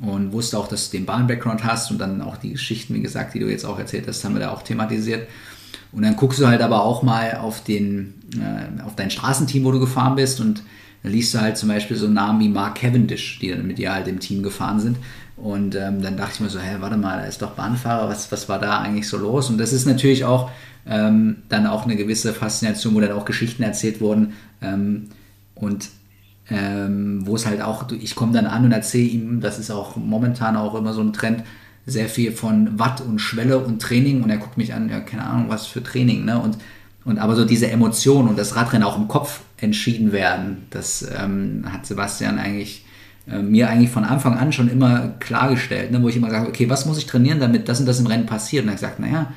und 0.00 0.32
wusste 0.32 0.56
auch, 0.56 0.66
dass 0.66 0.88
du 0.88 0.96
den 0.96 1.04
Bahn-Background 1.04 1.62
hast 1.62 1.90
und 1.90 1.98
dann 1.98 2.22
auch 2.22 2.38
die 2.38 2.52
Geschichten, 2.52 2.94
wie 2.94 3.02
gesagt, 3.02 3.34
die 3.34 3.40
du 3.40 3.50
jetzt 3.50 3.66
auch 3.66 3.78
erzählt 3.78 4.08
hast, 4.08 4.24
haben 4.24 4.34
wir 4.34 4.40
da 4.40 4.50
auch 4.50 4.62
thematisiert. 4.62 5.28
Und 5.94 6.02
dann 6.02 6.16
guckst 6.16 6.40
du 6.40 6.46
halt 6.46 6.60
aber 6.60 6.82
auch 6.82 7.02
mal 7.02 7.36
auf, 7.36 7.62
den, 7.62 8.14
äh, 8.34 8.82
auf 8.82 8.96
dein 8.96 9.10
Straßenteam, 9.10 9.64
wo 9.64 9.72
du 9.72 9.80
gefahren 9.80 10.16
bist 10.16 10.40
und 10.40 10.62
dann 11.02 11.12
liest 11.12 11.34
du 11.34 11.40
halt 11.40 11.56
zum 11.56 11.68
Beispiel 11.68 11.96
so 11.96 12.08
Namen 12.08 12.40
wie 12.40 12.48
Mark 12.48 12.76
Cavendish, 12.76 13.38
die 13.38 13.50
dann 13.50 13.66
mit 13.66 13.78
dir 13.78 13.92
halt 13.92 14.08
im 14.08 14.20
Team 14.20 14.42
gefahren 14.42 14.80
sind. 14.80 14.96
Und 15.36 15.74
ähm, 15.74 16.00
dann 16.00 16.16
dachte 16.16 16.32
ich 16.34 16.40
mir 16.40 16.48
so, 16.48 16.58
hä, 16.58 16.76
warte 16.80 16.96
mal, 16.96 17.18
da 17.18 17.24
ist 17.24 17.42
doch 17.42 17.50
Bahnfahrer, 17.52 18.08
was, 18.08 18.30
was 18.32 18.48
war 18.48 18.58
da 18.58 18.80
eigentlich 18.80 19.08
so 19.08 19.18
los? 19.18 19.50
Und 19.50 19.58
das 19.58 19.72
ist 19.72 19.86
natürlich 19.86 20.24
auch 20.24 20.50
ähm, 20.86 21.38
dann 21.48 21.66
auch 21.66 21.84
eine 21.84 21.96
gewisse 21.96 22.32
Faszination, 22.32 22.94
wo 22.94 23.00
dann 23.00 23.12
auch 23.12 23.24
Geschichten 23.24 23.62
erzählt 23.62 24.00
wurden. 24.00 24.32
Ähm, 24.62 25.08
und 25.54 25.90
ähm, 26.50 27.26
wo 27.26 27.36
es 27.36 27.46
halt 27.46 27.62
auch, 27.62 27.90
ich 27.90 28.14
komme 28.14 28.32
dann 28.32 28.46
an 28.46 28.64
und 28.64 28.72
erzähle 28.72 29.08
ihm, 29.08 29.40
das 29.40 29.58
ist 29.58 29.70
auch 29.70 29.96
momentan 29.96 30.56
auch 30.56 30.74
immer 30.74 30.92
so 30.92 31.00
ein 31.00 31.12
Trend, 31.12 31.42
sehr 31.86 32.08
viel 32.08 32.32
von 32.32 32.78
Watt 32.78 33.00
und 33.00 33.18
Schwelle 33.18 33.58
und 33.58 33.80
Training 33.80 34.22
und 34.22 34.30
er 34.30 34.38
guckt 34.38 34.56
mich 34.56 34.72
an, 34.72 34.88
ja, 34.88 35.00
keine 35.00 35.24
Ahnung, 35.24 35.46
was 35.48 35.66
für 35.66 35.82
Training, 35.82 36.24
ne? 36.24 36.40
Und, 36.40 36.58
und 37.04 37.18
aber 37.18 37.36
so 37.36 37.44
diese 37.44 37.70
Emotionen 37.70 38.28
und 38.28 38.38
das 38.38 38.56
Radrennen 38.56 38.86
auch 38.86 38.96
im 38.96 39.08
Kopf 39.08 39.40
entschieden 39.58 40.12
werden, 40.12 40.66
das 40.70 41.06
ähm, 41.18 41.64
hat 41.70 41.84
Sebastian 41.84 42.38
eigentlich 42.38 42.84
äh, 43.30 43.38
mir 43.40 43.68
eigentlich 43.68 43.90
von 43.90 44.04
Anfang 44.04 44.38
an 44.38 44.52
schon 44.52 44.68
immer 44.68 45.14
klargestellt, 45.18 45.90
ne? 45.90 46.02
wo 46.02 46.08
ich 46.08 46.16
immer 46.16 46.30
sage, 46.30 46.48
okay, 46.48 46.68
was 46.68 46.86
muss 46.86 46.98
ich 46.98 47.06
trainieren, 47.06 47.40
damit 47.40 47.68
das 47.68 47.80
und 47.80 47.86
das 47.86 48.00
im 48.00 48.06
Rennen 48.06 48.26
passiert? 48.26 48.64
Und 48.64 48.70
er 48.70 48.74
gesagt, 48.74 49.00
naja, 49.00 49.32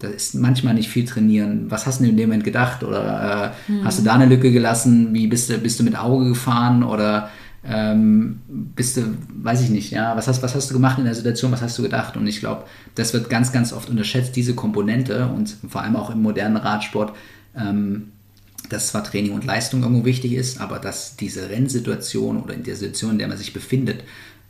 da 0.00 0.08
ist 0.08 0.34
manchmal 0.34 0.74
nicht 0.74 0.88
viel 0.88 1.04
trainieren. 1.04 1.66
Was 1.68 1.86
hast 1.86 2.00
du 2.00 2.04
in 2.04 2.16
dem 2.16 2.28
Moment 2.28 2.44
gedacht? 2.44 2.84
Oder 2.84 3.52
äh, 3.68 3.70
hm. 3.70 3.84
hast 3.84 3.98
du 3.98 4.04
da 4.04 4.14
eine 4.14 4.26
Lücke 4.26 4.52
gelassen? 4.52 5.12
Wie 5.12 5.26
bist 5.26 5.50
du, 5.50 5.58
bist 5.58 5.78
du 5.78 5.84
mit 5.84 5.98
Auge 5.98 6.28
gefahren? 6.28 6.84
Oder 6.84 7.30
ähm, 7.64 8.40
bist 8.48 8.96
du, 8.96 9.16
weiß 9.42 9.62
ich 9.62 9.70
nicht, 9.70 9.90
ja, 9.90 10.16
was 10.16 10.28
hast, 10.28 10.42
was 10.42 10.54
hast 10.54 10.70
du 10.70 10.74
gemacht 10.74 10.98
in 10.98 11.04
der 11.04 11.14
Situation, 11.14 11.50
was 11.50 11.60
hast 11.60 11.76
du 11.78 11.82
gedacht? 11.82 12.16
Und 12.16 12.26
ich 12.26 12.40
glaube, 12.40 12.64
das 12.94 13.12
wird 13.12 13.28
ganz, 13.28 13.52
ganz 13.52 13.72
oft 13.72 13.90
unterschätzt, 13.90 14.36
diese 14.36 14.54
Komponente 14.54 15.26
und 15.26 15.56
vor 15.68 15.82
allem 15.82 15.96
auch 15.96 16.10
im 16.10 16.22
modernen 16.22 16.56
Radsport, 16.56 17.14
ähm, 17.56 18.12
dass 18.68 18.88
zwar 18.88 19.02
Training 19.02 19.32
und 19.32 19.44
Leistung 19.44 19.82
irgendwo 19.82 20.04
wichtig 20.04 20.34
ist, 20.34 20.60
aber 20.60 20.78
dass 20.78 21.16
diese 21.16 21.48
Rennsituation 21.48 22.40
oder 22.40 22.54
in 22.54 22.62
der 22.62 22.76
Situation, 22.76 23.12
in 23.12 23.18
der 23.18 23.28
man 23.28 23.38
sich 23.38 23.52
befindet, 23.52 24.04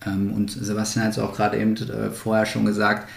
ähm, 0.07 0.33
und 0.33 0.51
Sebastian 0.51 1.07
hat 1.07 1.13
es 1.13 1.19
auch 1.19 1.35
gerade 1.35 1.59
eben 1.59 1.77
äh, 1.77 2.11
vorher 2.11 2.47
schon 2.47 2.65
gesagt, 2.65 3.09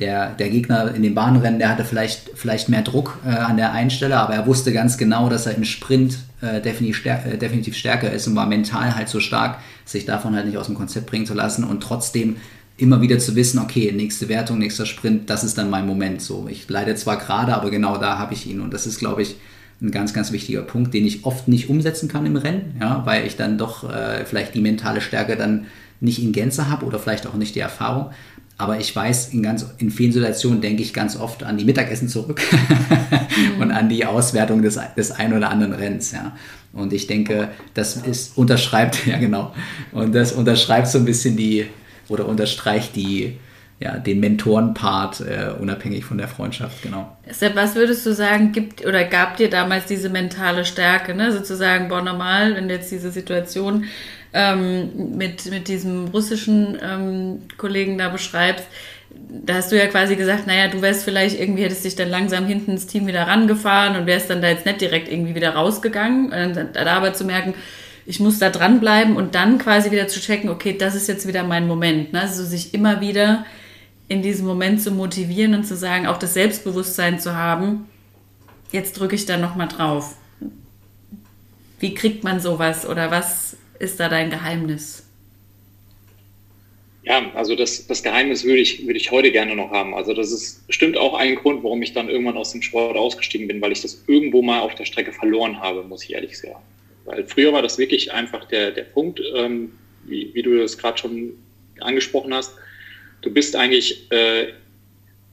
der, 0.00 0.30
der 0.30 0.48
Gegner 0.50 0.94
in 0.94 1.02
den 1.02 1.14
Bahnrennen, 1.14 1.58
der 1.58 1.68
hatte 1.68 1.84
vielleicht, 1.84 2.30
vielleicht 2.34 2.68
mehr 2.68 2.82
Druck 2.82 3.18
äh, 3.26 3.30
an 3.30 3.56
der 3.56 3.72
einen 3.72 3.90
Stelle, 3.90 4.18
aber 4.18 4.34
er 4.34 4.46
wusste 4.46 4.72
ganz 4.72 4.96
genau, 4.96 5.28
dass 5.28 5.46
er 5.46 5.54
im 5.54 5.64
Sprint 5.64 6.18
äh, 6.40 6.60
definitiv, 6.60 6.98
stär 6.98 7.26
äh, 7.26 7.38
definitiv 7.38 7.76
stärker 7.76 8.12
ist 8.12 8.26
und 8.26 8.36
war 8.36 8.46
mental 8.46 8.94
halt 8.94 9.08
so 9.08 9.20
stark, 9.20 9.58
sich 9.84 10.04
davon 10.04 10.36
halt 10.36 10.46
nicht 10.46 10.56
aus 10.56 10.66
dem 10.66 10.76
Konzept 10.76 11.06
bringen 11.06 11.26
zu 11.26 11.34
lassen 11.34 11.64
und 11.64 11.82
trotzdem 11.82 12.36
immer 12.76 13.00
wieder 13.00 13.18
zu 13.18 13.34
wissen, 13.34 13.58
okay, 13.58 13.90
nächste 13.92 14.28
Wertung, 14.28 14.58
nächster 14.58 14.86
Sprint, 14.86 15.28
das 15.28 15.42
ist 15.42 15.58
dann 15.58 15.68
mein 15.68 15.86
Moment. 15.86 16.22
So, 16.22 16.46
ich 16.48 16.68
leide 16.68 16.94
zwar 16.94 17.16
gerade, 17.16 17.54
aber 17.54 17.70
genau 17.70 17.98
da 17.98 18.18
habe 18.18 18.34
ich 18.34 18.46
ihn 18.46 18.60
und 18.60 18.72
das 18.72 18.86
ist, 18.86 19.00
glaube 19.00 19.22
ich, 19.22 19.36
ein 19.80 19.90
ganz, 19.90 20.12
ganz 20.12 20.32
wichtiger 20.32 20.62
Punkt, 20.62 20.94
den 20.94 21.04
ich 21.04 21.24
oft 21.24 21.48
nicht 21.48 21.68
umsetzen 21.68 22.08
kann 22.08 22.26
im 22.26 22.36
Rennen, 22.36 22.76
ja, 22.80 23.02
weil 23.04 23.26
ich 23.26 23.36
dann 23.36 23.58
doch 23.58 23.88
äh, 23.88 24.24
vielleicht 24.24 24.54
die 24.54 24.60
mentale 24.60 25.00
Stärke 25.00 25.36
dann 25.36 25.66
nicht 26.00 26.22
in 26.22 26.32
Gänze 26.32 26.70
habe 26.70 26.86
oder 26.86 26.98
vielleicht 26.98 27.26
auch 27.26 27.34
nicht 27.34 27.54
die 27.54 27.60
Erfahrung. 27.60 28.10
Aber 28.60 28.80
ich 28.80 28.94
weiß, 28.94 29.32
in, 29.32 29.42
ganz, 29.44 29.64
in 29.78 29.88
vielen 29.90 30.10
Situationen 30.10 30.60
denke 30.60 30.82
ich 30.82 30.92
ganz 30.92 31.16
oft 31.16 31.44
an 31.44 31.56
die 31.56 31.64
Mittagessen 31.64 32.08
zurück 32.08 32.42
mhm. 32.50 33.60
und 33.62 33.70
an 33.70 33.88
die 33.88 34.04
Auswertung 34.04 34.62
des, 34.62 34.80
des 34.96 35.12
ein 35.12 35.32
oder 35.32 35.50
anderen 35.50 35.72
Renns. 35.72 36.10
Ja. 36.10 36.36
Und 36.72 36.92
ich 36.92 37.06
denke, 37.06 37.50
das 37.74 37.96
ist, 37.96 38.36
unterschreibt, 38.36 39.06
ja 39.06 39.18
genau, 39.18 39.54
und 39.92 40.12
das 40.12 40.32
unterschreibt 40.32 40.88
so 40.88 40.98
ein 40.98 41.04
bisschen 41.04 41.36
die, 41.36 41.66
oder 42.08 42.26
unterstreicht 42.26 42.96
die, 42.96 43.38
ja, 43.78 43.96
den 43.96 44.18
Mentorenpart, 44.18 45.20
äh, 45.20 45.50
unabhängig 45.60 46.04
von 46.04 46.18
der 46.18 46.26
Freundschaft, 46.26 46.82
genau. 46.82 47.16
Sepp, 47.30 47.54
was 47.54 47.76
würdest 47.76 48.04
du 48.04 48.12
sagen, 48.12 48.50
gibt 48.50 48.84
oder 48.84 49.04
gab 49.04 49.36
dir 49.36 49.48
damals 49.48 49.86
diese 49.86 50.08
mentale 50.08 50.64
Stärke, 50.64 51.14
ne? 51.14 51.30
sozusagen, 51.30 51.88
boah, 51.88 52.02
normal, 52.02 52.56
wenn 52.56 52.68
jetzt 52.68 52.90
diese 52.90 53.12
Situation 53.12 53.84
ähm, 54.32 55.16
mit, 55.16 55.50
mit 55.50 55.68
diesem 55.68 56.08
russischen 56.08 56.78
ähm, 56.82 57.42
Kollegen 57.56 57.98
da 57.98 58.08
beschreibst, 58.08 58.66
da 59.28 59.54
hast 59.54 59.72
du 59.72 59.78
ja 59.78 59.86
quasi 59.86 60.16
gesagt, 60.16 60.46
naja, 60.46 60.68
du 60.68 60.82
wärst 60.82 61.04
vielleicht 61.04 61.38
irgendwie, 61.38 61.64
hättest 61.64 61.84
dich 61.84 61.96
dann 61.96 62.08
langsam 62.08 62.46
hinten 62.46 62.72
ins 62.72 62.86
Team 62.86 63.06
wieder 63.06 63.26
rangefahren 63.26 63.96
und 63.96 64.06
wärst 64.06 64.30
dann 64.30 64.42
da 64.42 64.48
jetzt 64.48 64.66
nicht 64.66 64.80
direkt 64.80 65.10
irgendwie 65.10 65.34
wieder 65.34 65.54
rausgegangen. 65.54 66.30
Da 66.72 66.86
aber 66.86 67.14
zu 67.14 67.24
merken, 67.24 67.54
ich 68.08 68.20
muss 68.20 68.38
da 68.38 68.48
dranbleiben 68.48 69.16
und 69.16 69.34
dann 69.34 69.58
quasi 69.58 69.90
wieder 69.90 70.08
zu 70.08 70.18
checken, 70.18 70.48
okay, 70.48 70.74
das 70.76 70.94
ist 70.94 71.08
jetzt 71.08 71.28
wieder 71.28 71.44
mein 71.44 71.66
Moment. 71.66 72.14
Ne? 72.14 72.22
Also 72.22 72.42
sich 72.42 72.72
immer 72.72 73.02
wieder 73.02 73.44
in 74.08 74.22
diesem 74.22 74.46
Moment 74.46 74.80
zu 74.80 74.90
motivieren 74.90 75.54
und 75.54 75.64
zu 75.64 75.76
sagen, 75.76 76.06
auch 76.06 76.16
das 76.16 76.32
Selbstbewusstsein 76.32 77.20
zu 77.20 77.36
haben, 77.36 77.86
jetzt 78.72 78.98
drücke 78.98 79.14
ich 79.14 79.26
da 79.26 79.36
nochmal 79.36 79.68
drauf. 79.68 80.16
Wie 81.80 81.94
kriegt 81.94 82.24
man 82.24 82.40
sowas 82.40 82.88
oder 82.88 83.10
was 83.10 83.57
ist 83.78 84.00
da 84.00 84.08
dein 84.08 84.30
Geheimnis? 84.30 85.04
Ja, 87.02 87.30
also 87.34 87.56
das, 87.56 87.86
das 87.86 88.02
Geheimnis 88.02 88.44
würde 88.44 88.60
ich, 88.60 88.86
würde 88.86 88.98
ich 88.98 89.10
heute 89.10 89.32
gerne 89.32 89.56
noch 89.56 89.70
haben. 89.70 89.94
Also 89.94 90.12
das 90.12 90.30
ist 90.30 90.66
bestimmt 90.66 90.98
auch 90.98 91.14
ein 91.14 91.36
Grund, 91.36 91.64
warum 91.64 91.80
ich 91.80 91.94
dann 91.94 92.10
irgendwann 92.10 92.36
aus 92.36 92.52
dem 92.52 92.60
Sport 92.60 92.96
ausgestiegen 92.96 93.48
bin, 93.48 93.62
weil 93.62 93.72
ich 93.72 93.80
das 93.80 94.04
irgendwo 94.06 94.42
mal 94.42 94.60
auf 94.60 94.74
der 94.74 94.84
Strecke 94.84 95.12
verloren 95.12 95.58
habe, 95.58 95.84
muss 95.84 96.04
ich 96.04 96.12
ehrlich 96.12 96.38
sagen. 96.38 96.62
Weil 97.06 97.24
früher 97.26 97.52
war 97.52 97.62
das 97.62 97.78
wirklich 97.78 98.12
einfach 98.12 98.44
der, 98.44 98.72
der 98.72 98.82
Punkt, 98.82 99.22
ähm, 99.34 99.72
wie, 100.04 100.30
wie 100.34 100.42
du 100.42 100.58
das 100.58 100.76
gerade 100.76 100.98
schon 100.98 101.32
angesprochen 101.80 102.34
hast. 102.34 102.52
Du 103.22 103.30
bist 103.30 103.56
eigentlich 103.56 104.10
äh, 104.12 104.48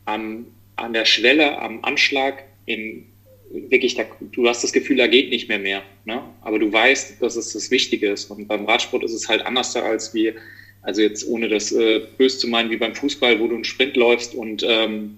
am, 0.06 0.46
an 0.78 0.94
der 0.94 1.04
Schwelle, 1.04 1.60
am 1.60 1.84
Anschlag 1.84 2.44
in 2.66 3.06
wirklich, 3.52 3.96
da, 3.96 4.04
du 4.20 4.48
hast 4.48 4.64
das 4.64 4.74
Gefühl, 4.74 4.98
da 4.98 5.08
geht 5.08 5.30
nicht 5.30 5.48
mehr 5.48 5.60
mehr. 5.60 5.84
Ne? 6.06 6.22
Aber 6.42 6.60
du 6.60 6.72
weißt, 6.72 7.22
dass 7.22 7.36
es 7.36 7.54
das 7.54 7.72
Wichtige 7.72 8.12
ist. 8.12 8.30
Und 8.32 8.48
beim 8.48 8.66
Radsport 8.66 9.04
ist 9.04 9.14
es 9.14 9.30
halt 9.30 9.46
anders 9.46 9.76
als 9.76 10.14
wie, 10.14 10.34
also 10.82 11.02
jetzt 11.02 11.28
ohne 11.28 11.48
das 11.48 11.72
äh, 11.72 12.02
böse 12.18 12.40
zu 12.40 12.48
meinen, 12.48 12.70
wie 12.70 12.78
beim 12.78 12.96
Fußball, 12.96 13.40
wo 13.40 13.48
du 13.48 13.56
einen 13.56 13.64
Sprint 13.64 13.96
läufst 13.96 14.36
und 14.36 14.64
ähm, 14.68 15.18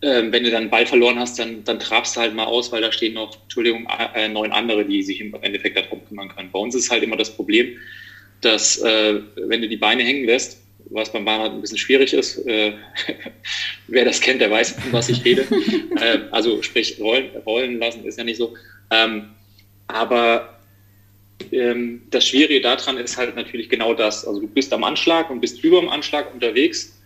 äh, 0.00 0.22
wenn 0.30 0.44
du 0.44 0.50
dann 0.50 0.62
einen 0.62 0.70
Ball 0.70 0.86
verloren 0.86 1.18
hast, 1.18 1.38
dann, 1.38 1.64
dann 1.64 1.78
trabst 1.78 2.16
du 2.16 2.20
halt 2.20 2.34
mal 2.34 2.44
aus, 2.44 2.70
weil 2.72 2.82
da 2.82 2.92
stehen 2.92 3.14
noch, 3.14 3.42
Entschuldigung, 3.42 3.88
äh, 4.14 4.28
neun 4.28 4.52
andere, 4.52 4.84
die 4.84 5.02
sich 5.02 5.20
im 5.20 5.34
Endeffekt 5.40 5.76
darum 5.76 6.06
kümmern 6.06 6.28
können. 6.28 6.50
Bei 6.52 6.58
uns 6.58 6.74
ist 6.74 6.90
halt 6.90 7.02
immer 7.02 7.16
das 7.16 7.34
Problem, 7.34 7.76
dass 8.40 8.78
äh, 8.78 9.20
wenn 9.36 9.62
du 9.62 9.68
die 9.68 9.76
Beine 9.76 10.02
hängen 10.02 10.24
lässt, 10.24 10.62
was 10.90 11.12
beim 11.12 11.24
Bahnrad 11.24 11.52
ein 11.52 11.60
bisschen 11.60 11.78
schwierig 11.78 12.12
ist. 12.12 12.46
Äh, 12.46 12.74
wer 13.88 14.04
das 14.04 14.20
kennt, 14.20 14.40
der 14.40 14.50
weiß, 14.50 14.72
von 14.72 14.92
was 14.92 15.08
ich 15.08 15.24
rede. 15.24 15.46
äh, 16.00 16.20
also 16.30 16.62
sprich, 16.62 16.98
rollen, 17.00 17.30
rollen 17.44 17.78
lassen 17.78 18.04
ist 18.04 18.18
ja 18.18 18.24
nicht 18.24 18.38
so. 18.38 18.54
Ähm, 18.90 19.30
aber 19.88 20.58
ähm, 21.52 22.02
das 22.10 22.26
Schwierige 22.26 22.60
daran 22.60 22.98
ist 22.98 23.16
halt 23.16 23.36
natürlich 23.36 23.68
genau 23.68 23.94
das. 23.94 24.26
Also 24.26 24.40
du 24.40 24.46
bist 24.46 24.72
am 24.72 24.84
Anschlag 24.84 25.30
und 25.30 25.40
bist 25.40 25.62
über 25.62 25.80
dem 25.80 25.88
Anschlag 25.88 26.32
unterwegs, 26.32 26.96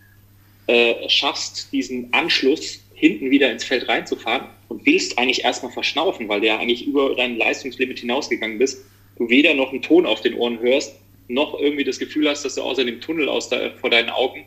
äh, 0.67 1.09
schaffst 1.09 1.71
diesen 1.71 2.13
Anschluss 2.13 2.79
hinten 2.93 3.31
wieder 3.31 3.51
ins 3.51 3.63
Feld 3.63 3.87
reinzufahren 3.87 4.47
und 4.69 4.85
willst 4.85 5.17
eigentlich 5.17 5.43
erstmal 5.43 5.71
verschnaufen, 5.71 6.29
weil 6.29 6.41
du 6.41 6.47
ja 6.47 6.59
eigentlich 6.59 6.85
über 6.85 7.15
dein 7.15 7.37
Leistungslimit 7.37 7.99
hinausgegangen 7.99 8.59
bist. 8.59 8.85
Du 9.17 9.29
weder 9.29 9.53
noch 9.53 9.71
einen 9.71 9.81
Ton 9.81 10.05
auf 10.05 10.21
den 10.21 10.35
Ohren 10.35 10.59
hörst, 10.59 10.95
noch 11.33 11.59
irgendwie 11.59 11.83
das 11.83 11.99
Gefühl 11.99 12.29
hast, 12.29 12.43
dass 12.43 12.55
du 12.55 12.61
außer 12.61 12.83
dem 12.83 13.01
Tunnel 13.01 13.29
aus 13.29 13.49
da, 13.49 13.71
vor 13.79 13.89
deinen 13.89 14.09
Augen 14.09 14.45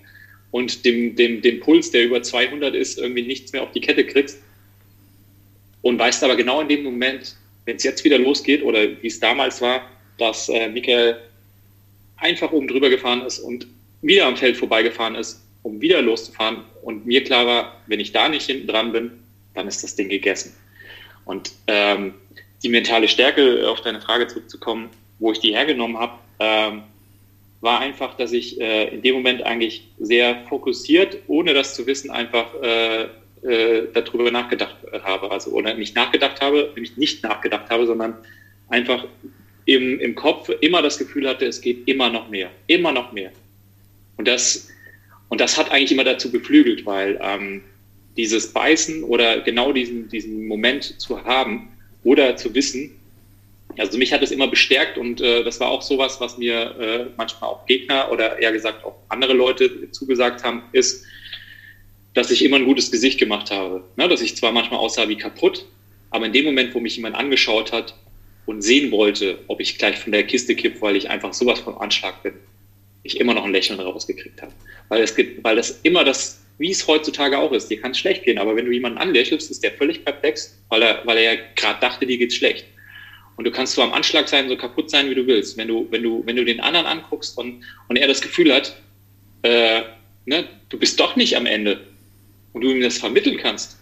und 0.50 0.84
dem, 0.84 1.16
dem, 1.16 1.42
dem 1.42 1.60
Puls, 1.60 1.90
der 1.90 2.04
über 2.04 2.22
200 2.22 2.74
ist, 2.74 2.98
irgendwie 2.98 3.22
nichts 3.22 3.52
mehr 3.52 3.62
auf 3.62 3.72
die 3.72 3.80
Kette 3.80 4.06
kriegst. 4.06 4.38
Und 5.82 5.98
weißt 5.98 6.22
aber 6.24 6.36
genau 6.36 6.60
in 6.60 6.68
dem 6.68 6.82
Moment, 6.82 7.36
wenn 7.64 7.76
es 7.76 7.82
jetzt 7.82 8.04
wieder 8.04 8.18
losgeht 8.18 8.62
oder 8.62 8.80
wie 9.02 9.06
es 9.06 9.20
damals 9.20 9.60
war, 9.60 9.90
dass 10.18 10.48
äh, 10.48 10.68
Michael 10.68 11.16
einfach 12.16 12.52
oben 12.52 12.68
drüber 12.68 12.88
gefahren 12.88 13.22
ist 13.22 13.38
und 13.38 13.66
wieder 14.02 14.26
am 14.26 14.36
Feld 14.36 14.56
vorbeigefahren 14.56 15.14
ist, 15.14 15.42
um 15.62 15.80
wieder 15.80 16.02
loszufahren. 16.02 16.58
Und 16.82 17.06
mir 17.06 17.24
klar 17.24 17.46
war, 17.46 17.80
wenn 17.86 18.00
ich 18.00 18.12
da 18.12 18.28
nicht 18.28 18.46
hinten 18.46 18.66
dran 18.66 18.92
bin, 18.92 19.10
dann 19.54 19.66
ist 19.66 19.82
das 19.82 19.96
Ding 19.96 20.08
gegessen. 20.08 20.54
Und 21.24 21.52
ähm, 21.66 22.14
die 22.62 22.68
mentale 22.68 23.08
Stärke, 23.08 23.68
auf 23.68 23.80
deine 23.80 24.00
Frage 24.00 24.26
zurückzukommen, 24.26 24.90
wo 25.18 25.32
ich 25.32 25.40
die 25.40 25.54
hergenommen 25.54 25.98
habe, 25.98 26.18
ähm, 26.38 26.82
war 27.60 27.80
einfach, 27.80 28.14
dass 28.16 28.32
ich 28.32 28.60
äh, 28.60 28.94
in 28.94 29.02
dem 29.02 29.14
Moment 29.14 29.42
eigentlich 29.42 29.88
sehr 29.98 30.44
fokussiert, 30.48 31.18
ohne 31.28 31.54
das 31.54 31.74
zu 31.74 31.86
wissen, 31.86 32.10
einfach 32.10 32.46
äh, 32.62 33.04
äh, 33.42 33.88
darüber 33.92 34.30
nachgedacht 34.30 34.76
habe. 35.02 35.30
Also 35.30 35.50
oder 35.52 35.74
nicht 35.74 35.96
nachgedacht 35.96 36.40
habe, 36.40 36.70
nämlich 36.74 36.96
nicht 36.96 37.22
nachgedacht 37.22 37.70
habe, 37.70 37.86
sondern 37.86 38.14
einfach 38.68 39.06
im, 39.64 39.98
im 40.00 40.14
Kopf 40.14 40.50
immer 40.60 40.82
das 40.82 40.98
Gefühl 40.98 41.28
hatte, 41.28 41.46
es 41.46 41.60
geht 41.60 41.88
immer 41.88 42.10
noch 42.10 42.28
mehr, 42.28 42.50
immer 42.66 42.92
noch 42.92 43.12
mehr. 43.12 43.30
Und 44.16 44.28
das, 44.28 44.68
und 45.28 45.40
das 45.40 45.56
hat 45.56 45.70
eigentlich 45.70 45.92
immer 45.92 46.04
dazu 46.04 46.30
beflügelt, 46.30 46.84
weil 46.86 47.18
ähm, 47.22 47.62
dieses 48.16 48.52
Beißen 48.52 49.02
oder 49.04 49.40
genau 49.40 49.72
diesen, 49.72 50.08
diesen 50.08 50.46
Moment 50.46 51.00
zu 51.00 51.24
haben 51.24 51.68
oder 52.04 52.36
zu 52.36 52.54
wissen, 52.54 52.92
also 53.78 53.98
mich 53.98 54.12
hat 54.12 54.22
es 54.22 54.30
immer 54.30 54.48
bestärkt 54.48 54.98
und 54.98 55.20
äh, 55.20 55.44
das 55.44 55.60
war 55.60 55.68
auch 55.68 55.82
sowas, 55.82 56.20
was 56.20 56.38
mir 56.38 56.78
äh, 56.78 57.06
manchmal 57.16 57.50
auch 57.50 57.66
Gegner 57.66 58.10
oder 58.10 58.38
eher 58.38 58.52
gesagt 58.52 58.84
auch 58.84 58.96
andere 59.08 59.32
Leute 59.32 59.90
zugesagt 59.90 60.44
haben, 60.44 60.62
ist, 60.72 61.04
dass 62.14 62.30
ich 62.30 62.44
immer 62.44 62.56
ein 62.56 62.64
gutes 62.64 62.90
Gesicht 62.90 63.18
gemacht 63.18 63.50
habe. 63.50 63.84
Ne? 63.96 64.08
Dass 64.08 64.22
ich 64.22 64.36
zwar 64.36 64.52
manchmal 64.52 64.80
aussah 64.80 65.08
wie 65.08 65.16
kaputt, 65.16 65.66
aber 66.10 66.26
in 66.26 66.32
dem 66.32 66.44
Moment, 66.44 66.74
wo 66.74 66.80
mich 66.80 66.96
jemand 66.96 67.16
angeschaut 67.16 67.72
hat 67.72 67.94
und 68.46 68.62
sehen 68.62 68.90
wollte, 68.92 69.38
ob 69.48 69.60
ich 69.60 69.78
gleich 69.78 69.98
von 69.98 70.12
der 70.12 70.24
Kiste 70.24 70.54
kipp, 70.54 70.80
weil 70.80 70.96
ich 70.96 71.10
einfach 71.10 71.32
sowas 71.32 71.60
vom 71.60 71.76
Anschlag 71.78 72.22
bin, 72.22 72.34
ich 73.02 73.20
immer 73.20 73.34
noch 73.34 73.44
ein 73.44 73.52
Lächeln 73.52 73.80
rausgekriegt 73.80 74.40
habe. 74.40 74.52
Weil 74.88 75.02
es 75.02 75.16
gibt, 75.16 75.42
weil 75.42 75.56
das 75.56 75.80
immer 75.82 76.04
das, 76.04 76.42
wie 76.58 76.70
es 76.70 76.86
heutzutage 76.86 77.38
auch 77.38 77.52
ist, 77.52 77.68
dir 77.68 77.80
kann 77.80 77.90
es 77.90 77.98
schlecht 77.98 78.24
gehen, 78.24 78.38
aber 78.38 78.54
wenn 78.54 78.66
du 78.66 78.72
jemanden 78.72 78.98
anlächelst, 78.98 79.50
ist 79.50 79.64
der 79.64 79.72
völlig 79.72 80.04
perplex, 80.04 80.56
weil 80.68 80.82
er, 80.82 81.04
weil 81.04 81.18
er 81.18 81.34
ja 81.34 81.40
gerade 81.56 81.80
dachte, 81.80 82.06
dir 82.06 82.18
geht's 82.18 82.36
schlecht. 82.36 82.64
Und 83.36 83.44
du 83.44 83.50
kannst 83.50 83.74
so 83.74 83.82
am 83.82 83.92
Anschlag 83.92 84.28
sein, 84.28 84.48
so 84.48 84.56
kaputt 84.56 84.90
sein, 84.90 85.10
wie 85.10 85.14
du 85.14 85.26
willst. 85.26 85.56
Wenn 85.56 85.68
du, 85.68 85.86
wenn 85.90 86.02
du, 86.02 86.22
wenn 86.24 86.36
du 86.36 86.44
den 86.44 86.60
anderen 86.60 86.86
anguckst 86.86 87.36
und, 87.36 87.64
und 87.88 87.96
er 87.96 88.06
das 88.06 88.20
Gefühl 88.20 88.52
hat, 88.52 88.76
äh, 89.42 89.82
ne, 90.24 90.44
du 90.68 90.78
bist 90.78 90.98
doch 91.00 91.16
nicht 91.16 91.36
am 91.36 91.46
Ende 91.46 91.80
und 92.52 92.62
du 92.62 92.70
ihm 92.70 92.80
das 92.80 92.98
vermitteln 92.98 93.36
kannst, 93.36 93.78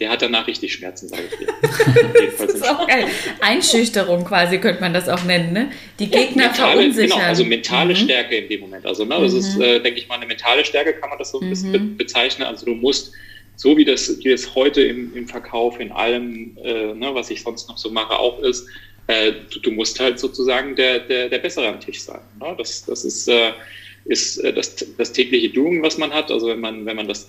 der 0.00 0.10
hat 0.10 0.22
danach 0.22 0.46
richtig 0.48 0.72
Schmerzen, 0.72 1.08
sage 1.08 1.22
ich 1.30 1.38
dir. 1.38 1.46
das 2.38 2.54
ist 2.54 2.68
auch 2.68 2.86
geil. 2.88 3.06
Einschüchterung 3.40 4.24
quasi 4.24 4.58
könnte 4.58 4.80
man 4.80 4.92
das 4.92 5.08
auch 5.08 5.22
nennen, 5.22 5.52
ne? 5.52 5.70
Die 6.00 6.10
Gegner 6.10 6.44
ja, 6.44 6.48
mentale, 6.48 6.72
verunsichern. 6.72 7.10
Genau, 7.10 7.28
also 7.28 7.44
mentale 7.44 7.94
mhm. 7.94 7.98
Stärke 7.98 8.36
in 8.36 8.48
dem 8.48 8.60
Moment. 8.62 8.86
Also, 8.86 9.04
ne, 9.04 9.16
das 9.20 9.32
mhm. 9.32 9.38
ist, 9.38 9.60
äh, 9.60 9.80
denke 9.80 10.00
ich 10.00 10.08
mal, 10.08 10.16
eine 10.16 10.26
mentale 10.26 10.64
Stärke 10.64 10.94
kann 10.94 11.10
man 11.10 11.18
das 11.18 11.30
so 11.30 11.38
ein 11.38 11.48
bisschen 11.48 11.70
mhm. 11.70 11.96
bezeichnen. 11.96 12.48
Also 12.48 12.66
du 12.66 12.74
musst 12.74 13.12
so 13.56 13.76
wie 13.76 13.84
das, 13.84 14.18
wie 14.18 14.30
das 14.30 14.54
heute 14.54 14.82
im, 14.82 15.14
im 15.14 15.28
Verkauf, 15.28 15.78
in 15.80 15.92
allem, 15.92 16.56
äh, 16.62 16.94
ne, 16.94 17.14
was 17.14 17.30
ich 17.30 17.42
sonst 17.42 17.68
noch 17.68 17.78
so 17.78 17.90
mache, 17.90 18.18
auch 18.18 18.40
ist, 18.40 18.66
äh, 19.06 19.32
du, 19.52 19.60
du, 19.60 19.70
musst 19.70 20.00
halt 20.00 20.18
sozusagen 20.18 20.76
der, 20.76 21.00
der, 21.00 21.28
der 21.28 21.38
Bessere 21.38 21.68
am 21.68 21.80
Tisch 21.80 22.00
sein. 22.00 22.20
Ne? 22.40 22.54
Das, 22.56 22.84
das 22.84 23.04
ist, 23.04 23.28
äh, 23.28 23.52
ist 24.06 24.38
äh, 24.38 24.52
das, 24.52 24.74
das 24.96 25.12
tägliche 25.12 25.50
Doing, 25.50 25.82
was 25.82 25.98
man 25.98 26.12
hat. 26.12 26.30
Also 26.30 26.48
wenn 26.48 26.60
man, 26.60 26.86
wenn 26.86 26.96
man 26.96 27.08
das, 27.08 27.26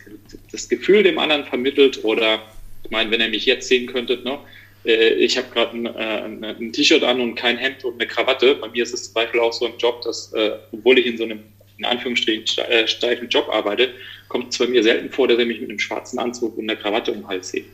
das 0.52 0.70
Gefühl 0.70 1.04
dem 1.04 1.20
anderen 1.20 1.44
vermittelt 1.44 2.04
oder, 2.04 2.42
ich 2.84 2.92
meine, 2.92 3.12
wenn 3.12 3.22
ihr 3.22 3.30
mich 3.30 3.46
jetzt 3.46 3.68
sehen 3.68 3.88
könntet, 3.88 4.24
ne, 4.24 4.40
äh, 4.86 5.16
ich 5.16 5.38
habe 5.38 5.48
gerade 5.54 5.76
ein, 5.76 5.86
äh, 5.86 6.54
ein 6.54 6.72
T-Shirt 6.72 7.04
an 7.04 7.20
und 7.20 7.36
kein 7.36 7.58
Hemd 7.58 7.84
und 7.84 7.96
eine 7.96 8.08
Krawatte. 8.08 8.56
Bei 8.56 8.70
mir 8.70 8.84
ist 8.84 8.94
es 8.94 9.06
zum 9.06 9.14
Beispiel 9.14 9.42
auch 9.42 9.54
so 9.54 9.66
ein 9.66 9.78
Job, 9.78 10.02
dass, 10.04 10.34
obwohl 10.72 10.98
ich 11.00 11.06
in 11.06 11.18
so 11.18 11.26
einem 11.26 11.44
in 11.78 11.86
Anführungsstrichen 11.86 12.46
steifen 12.88 13.30
Job 13.30 13.50
arbeite, 13.50 13.94
kommt 14.28 14.52
es 14.52 14.58
bei 14.58 14.68
mir 14.68 14.84
selten 14.84 15.10
vor, 15.10 15.28
dass 15.28 15.38
er 15.38 15.46
mich 15.46 15.60
mit 15.60 15.70
einem 15.70 15.80
schwarzen 15.80 16.20
Anzug 16.20 16.58
und 16.58 16.70
einer 16.70 16.80
Krawatte 16.80 17.12
um 17.12 17.20
den 17.20 17.28
Hals 17.28 17.50
sieht. 17.50 17.66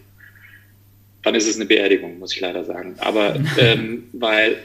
Dann 1.24 1.36
ist 1.36 1.48
es 1.48 1.56
eine 1.56 1.66
Beerdigung, 1.66 2.18
muss 2.18 2.34
ich 2.34 2.42
leider 2.42 2.66
sagen. 2.66 2.96
Aber 3.00 3.40
ähm, 3.60 4.06
weil 4.14 4.58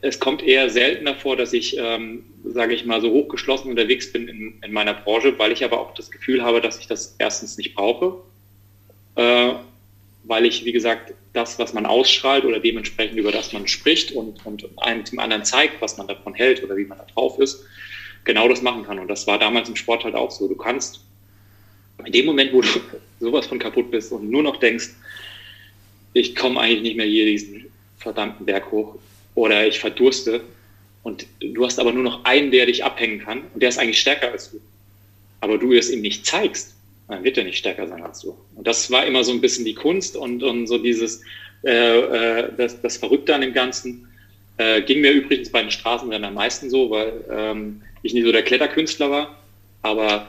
es 0.00 0.18
kommt 0.18 0.42
eher 0.42 0.70
seltener 0.70 1.14
vor, 1.14 1.36
dass 1.36 1.52
ich, 1.52 1.76
ähm, 1.78 2.24
sage 2.44 2.74
ich 2.74 2.84
mal, 2.86 3.00
so 3.00 3.10
hochgeschlossen 3.10 3.70
unterwegs 3.70 4.12
bin 4.12 4.28
in, 4.28 4.54
in, 4.62 4.72
meiner 4.72 4.94
Branche, 4.94 5.38
weil 5.38 5.52
ich 5.52 5.64
aber 5.64 5.80
auch 5.80 5.94
das 5.94 6.10
Gefühl 6.10 6.42
habe, 6.42 6.60
dass 6.60 6.78
ich 6.78 6.86
das 6.86 7.14
erstens 7.18 7.56
nicht 7.58 7.74
brauche, 7.74 8.16
äh, 9.16 9.52
weil 10.24 10.46
ich, 10.46 10.64
wie 10.64 10.72
gesagt, 10.72 11.14
das, 11.32 11.58
was 11.58 11.72
man 11.72 11.86
ausstrahlt 11.86 12.44
oder 12.44 12.58
dementsprechend 12.58 13.18
über 13.18 13.32
das 13.32 13.52
man 13.52 13.68
spricht 13.68 14.12
und, 14.12 14.44
und 14.44 14.66
einem 14.78 15.04
dem 15.04 15.18
anderen 15.18 15.44
zeigt, 15.44 15.80
was 15.80 15.96
man 15.96 16.08
davon 16.08 16.34
hält 16.34 16.62
oder 16.64 16.76
wie 16.76 16.84
man 16.84 16.98
da 16.98 17.06
drauf 17.14 17.38
ist, 17.38 17.64
genau 18.24 18.48
das 18.48 18.62
machen 18.62 18.84
kann. 18.84 18.98
Und 18.98 19.08
das 19.08 19.26
war 19.26 19.38
damals 19.38 19.68
im 19.68 19.76
Sport 19.76 20.04
halt 20.04 20.14
auch 20.14 20.30
so. 20.30 20.48
Du 20.48 20.56
kannst 20.56 21.00
in 22.04 22.12
dem 22.12 22.26
Moment, 22.26 22.52
wo 22.52 22.60
du 22.60 22.68
sowas 23.20 23.46
von 23.46 23.58
kaputt 23.58 23.90
bist 23.90 24.12
und 24.12 24.30
nur 24.30 24.42
noch 24.42 24.56
denkst, 24.56 24.90
ich 26.12 26.34
komme 26.34 26.60
eigentlich 26.60 26.82
nicht 26.82 26.96
mehr 26.96 27.06
hier 27.06 27.26
diesen 27.26 27.66
verdammten 27.98 28.46
Berg 28.46 28.70
hoch 28.70 28.96
oder 29.34 29.66
ich 29.66 29.78
verdurste, 29.78 30.42
Und 31.02 31.26
du 31.40 31.64
hast 31.64 31.78
aber 31.78 31.92
nur 31.92 32.02
noch 32.02 32.24
einen, 32.24 32.50
der 32.50 32.66
dich 32.66 32.84
abhängen 32.84 33.20
kann 33.20 33.42
und 33.54 33.62
der 33.62 33.68
ist 33.68 33.78
eigentlich 33.78 34.00
stärker 34.00 34.32
als 34.32 34.50
du. 34.50 34.60
Aber 35.40 35.56
du 35.56 35.72
es 35.72 35.90
ihm 35.90 36.02
nicht 36.02 36.26
zeigst, 36.26 36.74
dann 37.08 37.24
wird 37.24 37.38
er 37.38 37.44
nicht 37.44 37.58
stärker 37.58 37.86
sein 37.86 38.02
als 38.02 38.20
du. 38.20 38.36
Und 38.54 38.66
das 38.66 38.90
war 38.90 39.06
immer 39.06 39.24
so 39.24 39.32
ein 39.32 39.40
bisschen 39.40 39.64
die 39.64 39.74
Kunst 39.74 40.16
und, 40.16 40.42
und 40.42 40.66
so 40.66 40.78
dieses, 40.78 41.22
äh, 41.64 41.98
äh, 42.00 42.52
das, 42.56 42.80
das 42.82 42.96
Verrückte 42.96 43.34
an 43.34 43.40
dem 43.40 43.52
Ganzen. 43.52 44.06
Äh, 44.58 44.82
ging 44.82 45.00
mir 45.00 45.12
übrigens 45.12 45.50
bei 45.50 45.62
den 45.62 45.70
Straßenrennen 45.70 46.26
am 46.26 46.34
meisten 46.34 46.68
so, 46.68 46.90
weil 46.90 47.24
ähm, 47.30 47.80
ich 48.02 48.14
nicht 48.14 48.24
so 48.24 48.32
der 48.32 48.42
Kletterkünstler 48.42 49.10
war. 49.10 49.36
Aber 49.82 50.28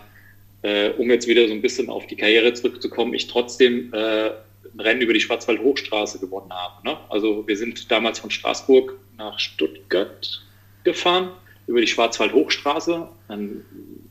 äh, 0.61 0.89
um 0.91 1.09
jetzt 1.09 1.27
wieder 1.27 1.47
so 1.47 1.53
ein 1.53 1.61
bisschen 1.61 1.89
auf 1.89 2.07
die 2.07 2.15
Karriere 2.15 2.53
zurückzukommen, 2.53 3.13
ich 3.13 3.27
trotzdem 3.27 3.93
äh, 3.93 4.31
ein 4.73 4.79
Rennen 4.79 5.01
über 5.01 5.13
die 5.13 5.19
Schwarzwald-Hochstraße 5.19 6.19
gewonnen 6.19 6.51
habe. 6.51 6.87
Ne? 6.87 6.97
Also 7.09 7.47
wir 7.47 7.57
sind 7.57 7.91
damals 7.91 8.19
von 8.19 8.31
Straßburg 8.31 8.97
nach 9.17 9.39
Stuttgart 9.39 10.41
gefahren, 10.83 11.31
über 11.67 11.81
die 11.81 11.87
Schwarzwald-Hochstraße. 11.87 13.07
Ein, 13.27 13.65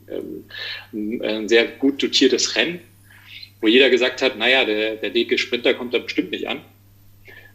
ähm, 0.09 1.21
ein 1.21 1.49
sehr 1.49 1.65
gut 1.65 2.01
dotiertes 2.03 2.55
Rennen, 2.55 2.79
wo 3.61 3.67
jeder 3.67 3.89
gesagt 3.89 4.21
hat, 4.21 4.37
naja, 4.37 4.65
der, 4.65 4.95
der 4.95 5.09
dicke 5.09 5.37
Sprinter 5.37 5.73
kommt 5.73 5.93
da 5.93 5.99
bestimmt 5.99 6.31
nicht 6.31 6.47
an. 6.47 6.61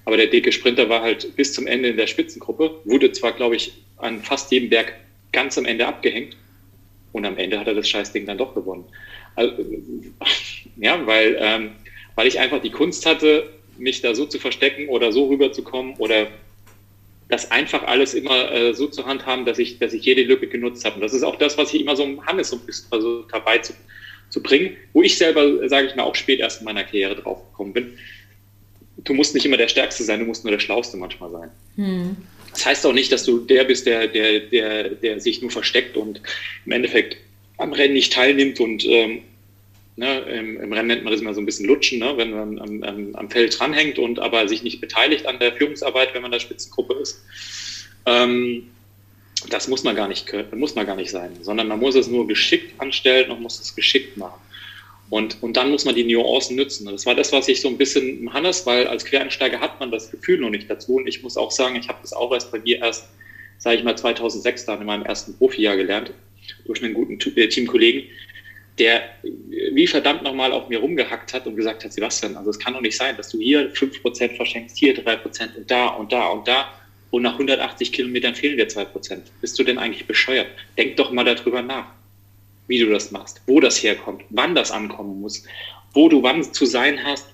Aber 0.04 0.16
der 0.16 0.28
dicke 0.28 0.52
Sprinter 0.52 0.88
war 0.88 1.02
halt 1.02 1.34
bis 1.34 1.52
zum 1.52 1.66
Ende 1.66 1.88
in 1.88 1.96
der 1.96 2.06
Spitzengruppe, 2.06 2.80
wurde 2.84 3.10
zwar, 3.12 3.32
glaube 3.32 3.56
ich, 3.56 3.72
an 3.96 4.22
fast 4.22 4.52
jedem 4.52 4.70
Berg 4.70 4.94
ganz 5.36 5.56
am 5.58 5.66
Ende 5.66 5.86
abgehängt, 5.86 6.36
und 7.16 7.24
am 7.24 7.38
Ende 7.38 7.58
hat 7.58 7.66
er 7.66 7.74
das 7.74 7.88
Scheißding 7.88 8.26
dann 8.26 8.36
doch 8.36 8.54
gewonnen. 8.54 8.84
Also, 9.36 9.54
ja, 10.76 11.06
weil, 11.06 11.38
ähm, 11.40 11.70
weil 12.14 12.26
ich 12.26 12.38
einfach 12.38 12.60
die 12.60 12.70
Kunst 12.70 13.06
hatte, 13.06 13.50
mich 13.78 14.02
da 14.02 14.14
so 14.14 14.26
zu 14.26 14.38
verstecken 14.38 14.88
oder 14.88 15.12
so 15.12 15.28
rüberzukommen 15.28 15.94
oder 15.96 16.26
das 17.30 17.50
einfach 17.50 17.84
alles 17.84 18.12
immer 18.12 18.52
äh, 18.52 18.74
so 18.74 18.86
zu 18.88 19.06
handhaben, 19.06 19.46
dass 19.46 19.58
ich, 19.58 19.78
dass 19.78 19.94
ich 19.94 20.04
jede 20.04 20.24
Lücke 20.24 20.46
genutzt 20.46 20.84
habe. 20.84 20.96
Und 20.96 21.00
das 21.00 21.14
ist 21.14 21.22
auch 21.22 21.36
das, 21.36 21.56
was 21.56 21.72
ich 21.72 21.80
immer 21.80 21.96
so 21.96 22.04
im 22.04 22.24
Hannes 22.26 22.50
so 22.50 22.56
ein 22.56 22.66
bisschen 22.66 22.88
versucht 22.90 23.32
dabei 23.32 23.58
zu, 23.58 23.72
zu 24.28 24.42
bringen, 24.42 24.76
wo 24.92 25.02
ich 25.02 25.16
selber, 25.16 25.66
sage 25.70 25.86
ich 25.86 25.96
mal, 25.96 26.02
auch 26.02 26.14
spät 26.14 26.40
erst 26.40 26.60
in 26.60 26.66
meiner 26.66 26.84
Karriere 26.84 27.16
drauf 27.16 27.50
gekommen 27.50 27.72
bin. 27.72 27.98
Du 28.98 29.14
musst 29.14 29.34
nicht 29.34 29.46
immer 29.46 29.56
der 29.56 29.68
Stärkste 29.68 30.04
sein, 30.04 30.20
du 30.20 30.26
musst 30.26 30.44
nur 30.44 30.52
der 30.52 30.60
Schlauste 30.60 30.98
manchmal 30.98 31.30
sein. 31.30 31.50
Hm. 31.76 32.16
Das 32.56 32.64
heißt 32.64 32.86
auch 32.86 32.94
nicht, 32.94 33.12
dass 33.12 33.24
du 33.24 33.38
der 33.38 33.64
bist, 33.64 33.84
der, 33.84 34.08
der, 34.08 34.40
der, 34.40 34.88
der 34.88 35.20
sich 35.20 35.42
nur 35.42 35.50
versteckt 35.50 35.94
und 35.94 36.22
im 36.64 36.72
Endeffekt 36.72 37.18
am 37.58 37.74
Rennen 37.74 37.92
nicht 37.92 38.14
teilnimmt 38.14 38.60
und 38.60 38.82
ähm, 38.86 39.20
ne, 39.96 40.20
im, 40.20 40.58
im, 40.62 40.72
Rennen 40.72 40.88
nennt 40.88 41.04
man 41.04 41.12
das 41.12 41.20
immer 41.20 41.34
so 41.34 41.42
ein 41.42 41.44
bisschen 41.44 41.66
lutschen, 41.66 41.98
ne, 41.98 42.14
wenn 42.16 42.30
man 42.30 42.58
am, 42.58 42.82
am, 42.82 43.14
am, 43.14 43.30
Feld 43.30 43.58
dranhängt 43.58 43.98
und 43.98 44.20
aber 44.20 44.48
sich 44.48 44.62
nicht 44.62 44.80
beteiligt 44.80 45.26
an 45.26 45.38
der 45.38 45.52
Führungsarbeit, 45.52 46.14
wenn 46.14 46.22
man 46.22 46.30
der 46.30 46.40
Spitzengruppe 46.40 46.94
ist. 46.94 47.22
Ähm, 48.06 48.68
das 49.50 49.68
muss 49.68 49.84
man 49.84 49.94
gar 49.94 50.08
nicht 50.08 50.32
muss 50.54 50.74
man 50.74 50.86
gar 50.86 50.96
nicht 50.96 51.10
sein, 51.10 51.36
sondern 51.42 51.68
man 51.68 51.78
muss 51.78 51.94
es 51.94 52.08
nur 52.08 52.26
geschickt 52.26 52.80
anstellen 52.80 53.30
und 53.30 53.42
muss 53.42 53.60
es 53.60 53.76
geschickt 53.76 54.16
machen. 54.16 54.40
Und, 55.08 55.42
und 55.42 55.56
dann 55.56 55.70
muss 55.70 55.84
man 55.84 55.94
die 55.94 56.04
Nuancen 56.04 56.56
nützen. 56.56 56.86
Das 56.86 57.06
war 57.06 57.14
das, 57.14 57.32
was 57.32 57.46
ich 57.48 57.60
so 57.60 57.68
ein 57.68 57.78
bisschen 57.78 58.20
im 58.20 58.32
Hannes, 58.32 58.66
weil 58.66 58.86
als 58.88 59.04
Quereinsteiger 59.04 59.60
hat 59.60 59.78
man 59.78 59.90
das 59.90 60.10
Gefühl 60.10 60.38
noch 60.38 60.50
nicht 60.50 60.68
dazu. 60.68 60.96
Und 60.96 61.06
ich 61.06 61.22
muss 61.22 61.36
auch 61.36 61.50
sagen, 61.50 61.76
ich 61.76 61.88
habe 61.88 61.98
das 62.02 62.12
auch 62.12 62.32
erst 62.32 62.50
bei 62.50 62.58
mir 62.58 62.78
erst, 62.78 63.08
sage 63.58 63.76
ich 63.76 63.84
mal, 63.84 63.96
2006 63.96 64.64
dann 64.64 64.80
in 64.80 64.86
meinem 64.86 65.04
ersten 65.04 65.36
Profijahr 65.38 65.76
gelernt, 65.76 66.12
durch 66.64 66.82
einen 66.82 66.94
guten 66.94 67.18
äh, 67.36 67.48
Teamkollegen, 67.48 68.04
der 68.78 69.02
wie 69.72 69.86
verdammt 69.86 70.22
nochmal 70.22 70.52
auf 70.52 70.68
mir 70.68 70.78
rumgehackt 70.78 71.32
hat 71.32 71.46
und 71.46 71.56
gesagt 71.56 71.84
hat, 71.84 71.92
Sebastian, 71.92 72.36
also 72.36 72.50
es 72.50 72.58
kann 72.58 72.74
doch 72.74 72.80
nicht 72.80 72.96
sein, 72.96 73.16
dass 73.16 73.30
du 73.30 73.38
hier 73.38 73.72
5% 73.72 74.36
verschenkst, 74.36 74.76
hier 74.76 74.94
3% 74.94 75.56
und 75.56 75.70
da 75.70 75.86
und 75.88 76.12
da 76.12 76.28
und 76.28 76.46
da 76.46 76.68
und 77.10 77.22
nach 77.22 77.34
180 77.34 77.92
Kilometern 77.92 78.34
fehlen 78.34 78.58
dir 78.58 78.68
2%. 78.68 79.18
Bist 79.40 79.58
du 79.58 79.64
denn 79.64 79.78
eigentlich 79.78 80.06
bescheuert? 80.06 80.48
Denk 80.76 80.96
doch 80.96 81.10
mal 81.10 81.24
darüber 81.24 81.62
nach 81.62 81.86
wie 82.68 82.78
du 82.78 82.90
das 82.90 83.10
machst, 83.10 83.40
wo 83.46 83.60
das 83.60 83.82
herkommt, 83.82 84.22
wann 84.30 84.54
das 84.54 84.70
ankommen 84.70 85.20
muss, 85.20 85.44
wo 85.92 86.08
du 86.08 86.22
wann 86.22 86.42
zu 86.52 86.66
sein 86.66 87.02
hast, 87.04 87.26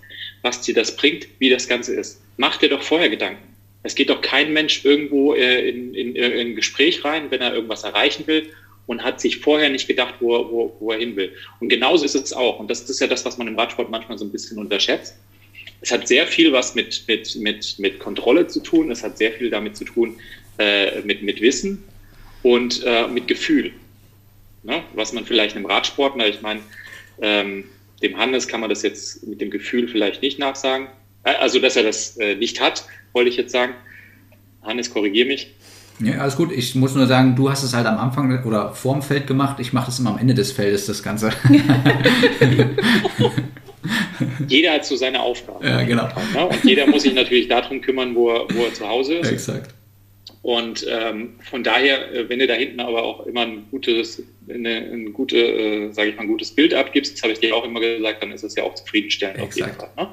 was 0.43 0.61
dir 0.61 0.75
das 0.75 0.97
bringt, 0.97 1.27
wie 1.39 1.51
das 1.51 1.69
Ganze 1.69 1.95
ist. 1.95 2.21
Mach 2.37 2.57
dir 2.57 2.69
doch 2.69 2.83
vorher 2.83 3.09
Gedanken. 3.09 3.43
Es 3.83 3.95
geht 3.95 4.11
doch 4.11 4.21
kein 4.21 4.53
Mensch 4.53 4.85
irgendwo 4.85 5.35
äh, 5.35 5.69
in, 5.69 5.95
in, 5.95 6.15
in 6.15 6.49
ein 6.49 6.55
Gespräch 6.55 7.05
rein, 7.05 7.31
wenn 7.31 7.41
er 7.41 7.55
irgendwas 7.55 7.83
erreichen 7.83 8.27
will 8.27 8.51
und 8.87 9.03
hat 9.03 9.21
sich 9.21 9.39
vorher 9.39 9.71
nicht 9.71 9.89
gedacht, 9.89 10.15
wo 10.21 10.37
er, 10.37 10.51
wo, 10.51 10.77
wo 10.79 10.93
er 10.93 10.99
hin 10.99 11.17
will. 11.17 11.33
Und 11.61 11.69
genauso 11.69 12.05
ist 12.05 12.15
es 12.15 12.33
auch. 12.33 12.61
Und 12.61 12.71
das 12.71 12.89
ist 12.89 13.01
ja 13.01 13.07
das, 13.07 13.25
was 13.25 13.39
man 13.39 13.49
im 13.49 13.59
Radsport 13.59 13.91
manchmal 13.91 14.19
so 14.19 14.25
ein 14.25 14.31
bisschen 14.31 14.59
unterschätzt. 14.59 15.17
Es 15.81 15.91
hat 15.91 16.07
sehr 16.07 16.27
viel 16.29 16.53
was 16.53 16.77
mit, 16.77 17.05
mit, 17.09 17.35
mit, 17.37 17.79
mit 17.79 17.99
Kontrolle 17.99 18.47
zu 18.47 18.61
tun. 18.61 18.91
Es 18.91 19.03
hat 19.03 19.19
sehr 19.19 19.33
viel 19.33 19.51
damit 19.51 19.77
zu 19.77 19.85
tun, 19.85 20.17
äh, 20.59 21.01
mit, 21.01 21.23
mit 21.23 21.41
Wissen 21.41 21.83
und 22.45 22.85
äh, 22.85 23.09
mit 23.09 23.27
Gefühl 23.27 23.73
ne? 24.63 24.83
was 24.95 25.13
man 25.13 25.25
vielleicht 25.25 25.57
einem 25.57 25.67
Radsportler, 25.67 26.29
ich 26.29 26.43
meine, 26.43 26.61
ähm, 27.21 27.65
dem 28.03 28.19
Hannes 28.19 28.49
kann 28.49 28.61
man 28.61 28.71
das 28.71 28.83
jetzt 28.83 29.27
mit 29.27 29.41
dem 29.41 29.51
Gefühl 29.51 29.89
vielleicht 29.89 30.23
nicht 30.23 30.39
nachsagen. 30.39 30.89
Äh, 31.25 31.35
also, 31.37 31.61
dass 31.61 31.77
er 31.77 31.85
das 31.85 32.17
äh, 32.17 32.35
nicht 32.35 32.61
hat, 32.61 32.85
wollte 33.13 33.31
ich 33.31 33.37
jetzt 33.37 33.53
sagen. 33.53 33.75
Hannes, 34.63 34.93
korrigier 34.93 35.27
mich. 35.27 35.55
Ja, 36.01 36.19
alles 36.19 36.37
gut. 36.37 36.53
Ich 36.53 36.75
muss 36.75 36.95
nur 36.95 37.07
sagen, 37.07 37.37
du 37.37 37.51
hast 37.51 37.63
es 37.63 37.75
halt 37.75 37.87
am 37.87 37.99
Anfang 37.99 38.45
oder 38.45 38.73
vorm 38.73 39.03
Feld 39.03 39.27
gemacht. 39.27 39.61
Ich 39.61 39.73
mache 39.73 39.91
es 39.91 39.99
immer 39.99 40.11
am 40.11 40.19
Ende 40.19 40.35
des 40.35 40.53
Feldes, 40.53 40.87
das 40.87 41.03
Ganze. 41.03 41.31
jeder 44.49 44.73
hat 44.73 44.85
so 44.85 44.97
seine 44.97 45.21
Aufgabe. 45.21 45.67
Ja, 45.67 45.83
genau. 45.83 46.09
Ne? 46.35 46.47
Und 46.47 46.65
jeder 46.65 46.87
muss 46.87 47.03
sich 47.03 47.15
natürlich 47.15 47.49
darum 47.49 47.81
kümmern, 47.81 48.15
wo 48.15 48.31
er, 48.31 48.47
wo 48.53 48.65
er 48.65 48.75
zu 48.75 48.89
Hause 48.89 49.15
ist. 49.15 49.31
Exakt. 49.31 49.75
Und 50.43 50.85
ähm, 50.89 51.35
von 51.49 51.63
daher, 51.63 52.13
äh, 52.13 52.29
wenn 52.29 52.41
du 52.41 52.47
da 52.47 52.55
hinten 52.55 52.81
aber 52.81 53.03
auch 53.03 53.27
immer 53.27 53.43
ein 53.43 53.65
gutes, 53.71 54.23
eine, 54.49 54.71
ein 54.71 55.13
gute, 55.13 55.37
äh, 55.37 55.93
sage 55.93 56.11
ich 56.11 56.17
mal, 56.17 56.23
ein 56.23 56.29
gutes 56.29 56.51
Bild 56.51 56.75
abgibst, 56.75 57.15
das 57.15 57.23
habe 57.23 57.33
ich 57.33 57.41
dir 57.41 57.55
auch 57.55 57.65
immer 57.65 57.81
gesagt, 57.81 58.23
dann 58.23 58.33
ist 58.33 58.43
es 58.43 58.57
ja 58.57 58.65
auch 58.65 58.75
zufriedenstellend 58.75 59.39
Exakt. 59.39 59.53
auf 59.53 59.57
jeden 59.57 59.79
Fall. 59.79 60.05
Ne? 60.05 60.11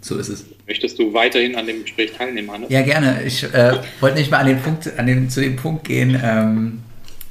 So 0.00 0.18
ist 0.18 0.28
es. 0.28 0.46
Möchtest 0.66 0.98
du 0.98 1.12
weiterhin 1.12 1.56
an 1.56 1.66
dem 1.66 1.82
Gespräch 1.82 2.12
teilnehmen, 2.12 2.50
Hannes? 2.50 2.70
Ja, 2.70 2.82
gerne. 2.82 3.22
Ich 3.24 3.42
äh, 3.44 3.78
wollte 4.00 4.18
nicht 4.18 4.30
mal 4.30 4.38
an 4.38 4.46
den 4.46 4.60
Punkt, 4.60 4.98
an 4.98 5.06
den, 5.06 5.30
zu 5.30 5.40
dem 5.40 5.56
Punkt 5.56 5.84
gehen. 5.84 6.20
Ähm, 6.22 6.82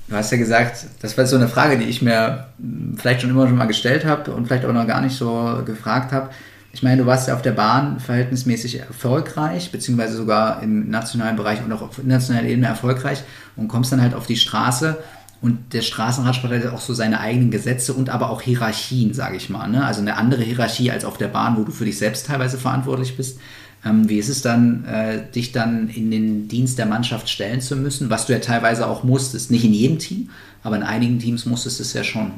du 0.08 0.16
hast 0.16 0.32
ja 0.32 0.38
gesagt, 0.38 0.86
das 1.02 1.18
war 1.18 1.26
so 1.26 1.36
eine 1.36 1.50
Frage, 1.50 1.78
die 1.78 1.86
ich 1.86 2.02
mir 2.02 2.48
hm, 2.58 2.98
vielleicht 2.98 3.22
schon 3.22 3.30
immer 3.30 3.48
schon 3.48 3.58
mal 3.58 3.66
gestellt 3.66 4.06
habe 4.06 4.32
und 4.32 4.48
vielleicht 4.48 4.66
auch 4.66 4.74
noch 4.74 4.88
gar 4.88 5.02
nicht 5.02 5.16
so 5.16 5.62
gefragt 5.66 6.12
habe 6.12 6.32
ich 6.74 6.84
meine, 6.84 7.02
du 7.02 7.06
warst 7.06 7.28
ja 7.28 7.36
auf 7.36 7.42
der 7.42 7.52
Bahn 7.52 8.00
verhältnismäßig 8.00 8.80
erfolgreich, 8.80 9.72
beziehungsweise 9.72 10.16
sogar 10.16 10.64
im 10.64 10.90
nationalen 10.90 11.36
Bereich 11.36 11.64
und 11.64 11.72
auch 11.74 11.82
auf 11.82 11.98
internationaler 11.98 12.48
Ebene 12.48 12.68
erfolgreich 12.68 13.24
und 13.56 13.68
kommst 13.68 13.92
dann 13.92 14.02
halt 14.02 14.14
auf 14.14 14.26
die 14.26 14.38
Straße 14.38 14.98
und 15.42 15.74
der 15.74 15.82
Straßenradsport 15.82 16.54
hat 16.54 16.64
ja 16.64 16.72
auch 16.72 16.82
so 16.82 16.94
seine 16.94 17.20
eigenen 17.20 17.50
Gesetze 17.50 17.94
und 17.94 18.10
aber 18.10 18.30
auch 18.30 18.42
Hierarchien, 18.42 19.14
sage 19.14 19.38
ich 19.38 19.50
mal. 19.50 19.68
Ne? 19.68 19.84
Also 19.84 20.00
eine 20.02 20.16
andere 20.18 20.44
Hierarchie 20.44 20.92
als 20.92 21.04
auf 21.04 21.18
der 21.18 21.30
Bahn, 21.30 21.58
wo 21.58 21.64
du 21.64 21.72
für 21.72 21.86
dich 21.86 21.98
selbst 21.98 22.28
teilweise 22.28 22.60
verantwortlich 22.60 23.18
bist. 23.18 23.40
Ähm, 23.84 24.08
wie 24.08 24.20
ist 24.20 24.30
es 24.30 24.44
dann, 24.44 24.86
äh, 24.86 25.24
dich 25.32 25.52
dann 25.52 25.90
in 25.90 26.12
den 26.12 26.48
Dienst 26.48 26.78
der 26.78 26.86
Mannschaft 26.86 27.28
stellen 27.28 27.60
zu 27.60 27.76
müssen, 27.76 28.12
was 28.12 28.28
du 28.28 28.34
ja 28.34 28.40
teilweise 28.40 28.86
auch 28.86 29.04
musstest? 29.04 29.50
Nicht 29.50 29.66
in 29.66 29.74
jedem 29.74 29.98
Team, 29.98 30.30
aber 30.62 30.76
in 30.76 30.84
einigen 30.84 31.18
Teams 31.18 31.48
musstest 31.48 31.80
du 31.80 31.84
es 31.84 31.94
ja 31.94 32.04
schon. 32.04 32.34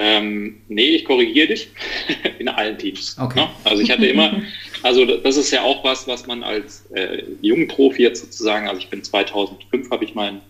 Ähm, 0.00 0.62
nee, 0.68 0.90
ich 0.90 1.04
korrigiere 1.04 1.48
dich. 1.48 1.68
In 2.38 2.48
allen 2.48 2.78
Teams. 2.78 3.16
Okay. 3.20 3.40
Ne? 3.40 3.48
Also 3.64 3.82
ich 3.82 3.90
hatte 3.90 4.06
immer, 4.06 4.40
also 4.82 5.04
das 5.04 5.36
ist 5.36 5.50
ja 5.50 5.62
auch 5.62 5.82
was, 5.82 6.06
was 6.06 6.26
man 6.26 6.44
als 6.44 6.86
äh, 6.92 7.22
Profi 7.66 8.02
jetzt 8.02 8.20
sozusagen, 8.20 8.68
also 8.68 8.80
ich 8.80 8.88
bin 8.88 9.02
2005, 9.02 9.90
habe 9.90 10.04
ich 10.04 10.14
meinen 10.14 10.40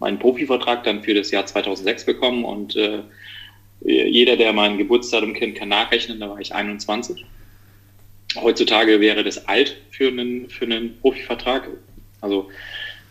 meinen 0.00 0.18
Profivertrag 0.18 0.82
dann 0.84 1.02
für 1.02 1.14
das 1.14 1.30
Jahr 1.30 1.46
2006 1.46 2.06
bekommen 2.06 2.44
und 2.44 2.74
äh, 2.74 3.02
jeder, 3.82 4.36
der 4.36 4.52
mein 4.52 4.76
Geburtsdatum 4.76 5.34
kennt, 5.34 5.56
kann 5.56 5.68
nachrechnen, 5.68 6.20
da 6.20 6.28
war 6.28 6.40
ich 6.40 6.54
21. 6.54 7.24
Heutzutage 8.36 9.00
wäre 9.00 9.24
das 9.24 9.46
alt 9.48 9.76
für 9.90 10.08
einen, 10.08 10.50
für 10.50 10.64
einen 10.64 10.98
Profivertrag. 11.00 11.68
Also 12.20 12.50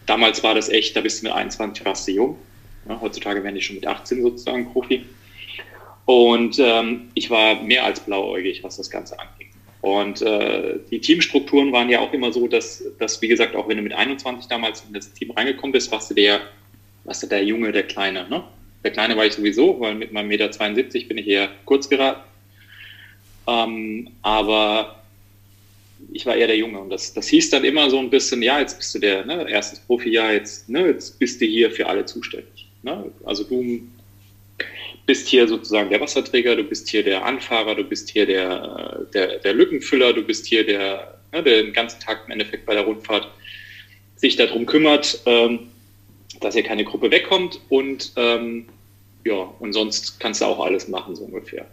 damals 0.06 0.44
war 0.44 0.56
das 0.56 0.70
echt, 0.70 0.96
da 0.96 1.02
bist 1.02 1.22
du 1.22 1.28
mit 1.28 1.34
21 1.34 1.86
warst 1.86 2.08
du 2.08 2.12
jung. 2.12 2.38
Ja, 2.88 3.00
heutzutage 3.02 3.44
werden 3.44 3.56
die 3.56 3.62
schon 3.62 3.76
mit 3.76 3.88
18 3.88 4.22
sozusagen 4.22 4.72
Profi. 4.72 5.06
Und 6.10 6.58
ähm, 6.58 7.12
ich 7.14 7.30
war 7.30 7.62
mehr 7.62 7.86
als 7.86 8.00
blauäugig, 8.00 8.64
was 8.64 8.78
das 8.78 8.90
Ganze 8.90 9.20
anging. 9.20 9.50
Und 9.82 10.24
äh, 10.24 10.80
die 10.90 11.00
Teamstrukturen 11.00 11.72
waren 11.72 11.88
ja 11.88 12.00
auch 12.00 12.12
immer 12.14 12.34
so, 12.34 12.48
dass, 12.48 12.84
dass, 12.98 13.22
wie 13.22 13.28
gesagt, 13.28 13.56
auch 13.56 13.68
wenn 13.68 13.78
du 13.78 13.84
mit 13.84 13.94
21 13.94 14.48
damals 14.48 14.84
in 14.88 14.94
das 14.96 15.14
Team 15.14 15.30
reingekommen 15.30 15.72
bist, 15.72 15.92
warst 15.92 16.10
du 16.10 16.16
der, 16.16 16.42
warst 17.04 17.22
du 17.22 17.28
der 17.28 17.44
Junge, 17.44 17.72
der 17.72 17.84
Kleine. 17.84 18.28
Ne? 18.28 18.44
Der 18.84 18.90
Kleine 18.90 19.16
war 19.18 19.28
ich 19.28 19.34
sowieso, 19.34 19.80
weil 19.80 19.94
mit 19.94 20.12
meinem 20.12 20.30
Meter 20.30 20.50
72 20.50 21.08
bin 21.08 21.20
ich 21.20 21.28
eher 21.28 21.50
kurz 21.66 21.88
geraten. 21.88 22.22
Ähm, 23.46 24.10
aber 24.24 25.04
ich 26.12 26.26
war 26.26 26.36
eher 26.36 26.48
der 26.48 26.58
Junge 26.58 26.80
und 26.80 26.90
das, 26.90 27.14
das 27.14 27.28
hieß 27.28 27.52
dann 27.52 27.64
immer 27.64 27.88
so 27.92 28.00
ein 28.00 28.10
bisschen, 28.10 28.42
ja, 28.42 28.60
jetzt 28.60 28.80
bist 28.80 28.96
du 28.96 29.00
der, 29.00 29.28
ne, 29.28 29.48
erstes 29.48 29.78
Profijahr, 29.82 30.34
jetzt, 30.34 30.70
ne, 30.70 30.88
jetzt 30.88 31.20
bist 31.20 31.40
du 31.40 31.46
hier 31.46 31.70
für 31.70 31.86
alle 31.86 32.04
zuständig. 32.04 32.68
Ne? 32.82 33.12
Also 33.24 33.44
du 33.44 33.82
bist 35.10 35.28
hier 35.28 35.48
sozusagen 35.48 35.90
der 35.90 36.00
Wasserträger, 36.02 36.56
du 36.56 36.64
bist 36.64 36.88
hier 36.88 37.04
der 37.04 37.26
Anfahrer, 37.26 37.74
du 37.74 37.84
bist 37.84 38.12
hier 38.12 38.28
der, 38.28 39.08
der, 39.12 39.40
der 39.40 39.54
Lückenfüller, 39.56 40.14
du 40.14 40.22
bist 40.22 40.46
hier 40.46 40.64
der, 40.64 41.20
ne, 41.32 41.42
der 41.42 41.64
den 41.64 41.74
ganzen 41.74 42.00
Tag 42.00 42.26
im 42.28 42.34
Endeffekt 42.34 42.68
bei 42.68 42.76
der 42.76 42.84
Rundfahrt 42.84 43.28
sich 44.18 44.36
darum 44.36 44.68
kümmert, 44.68 45.20
ähm, 45.26 45.72
dass 46.42 46.54
hier 46.54 46.62
keine 46.62 46.84
Gruppe 46.84 47.10
wegkommt 47.10 47.60
und 47.70 48.12
ähm, 48.18 48.68
ja, 49.26 49.52
und 49.58 49.74
sonst 49.74 50.20
kannst 50.20 50.42
du 50.42 50.46
auch 50.46 50.60
alles 50.64 50.88
machen, 50.88 51.16
so 51.16 51.24
ungefähr. 51.24 51.66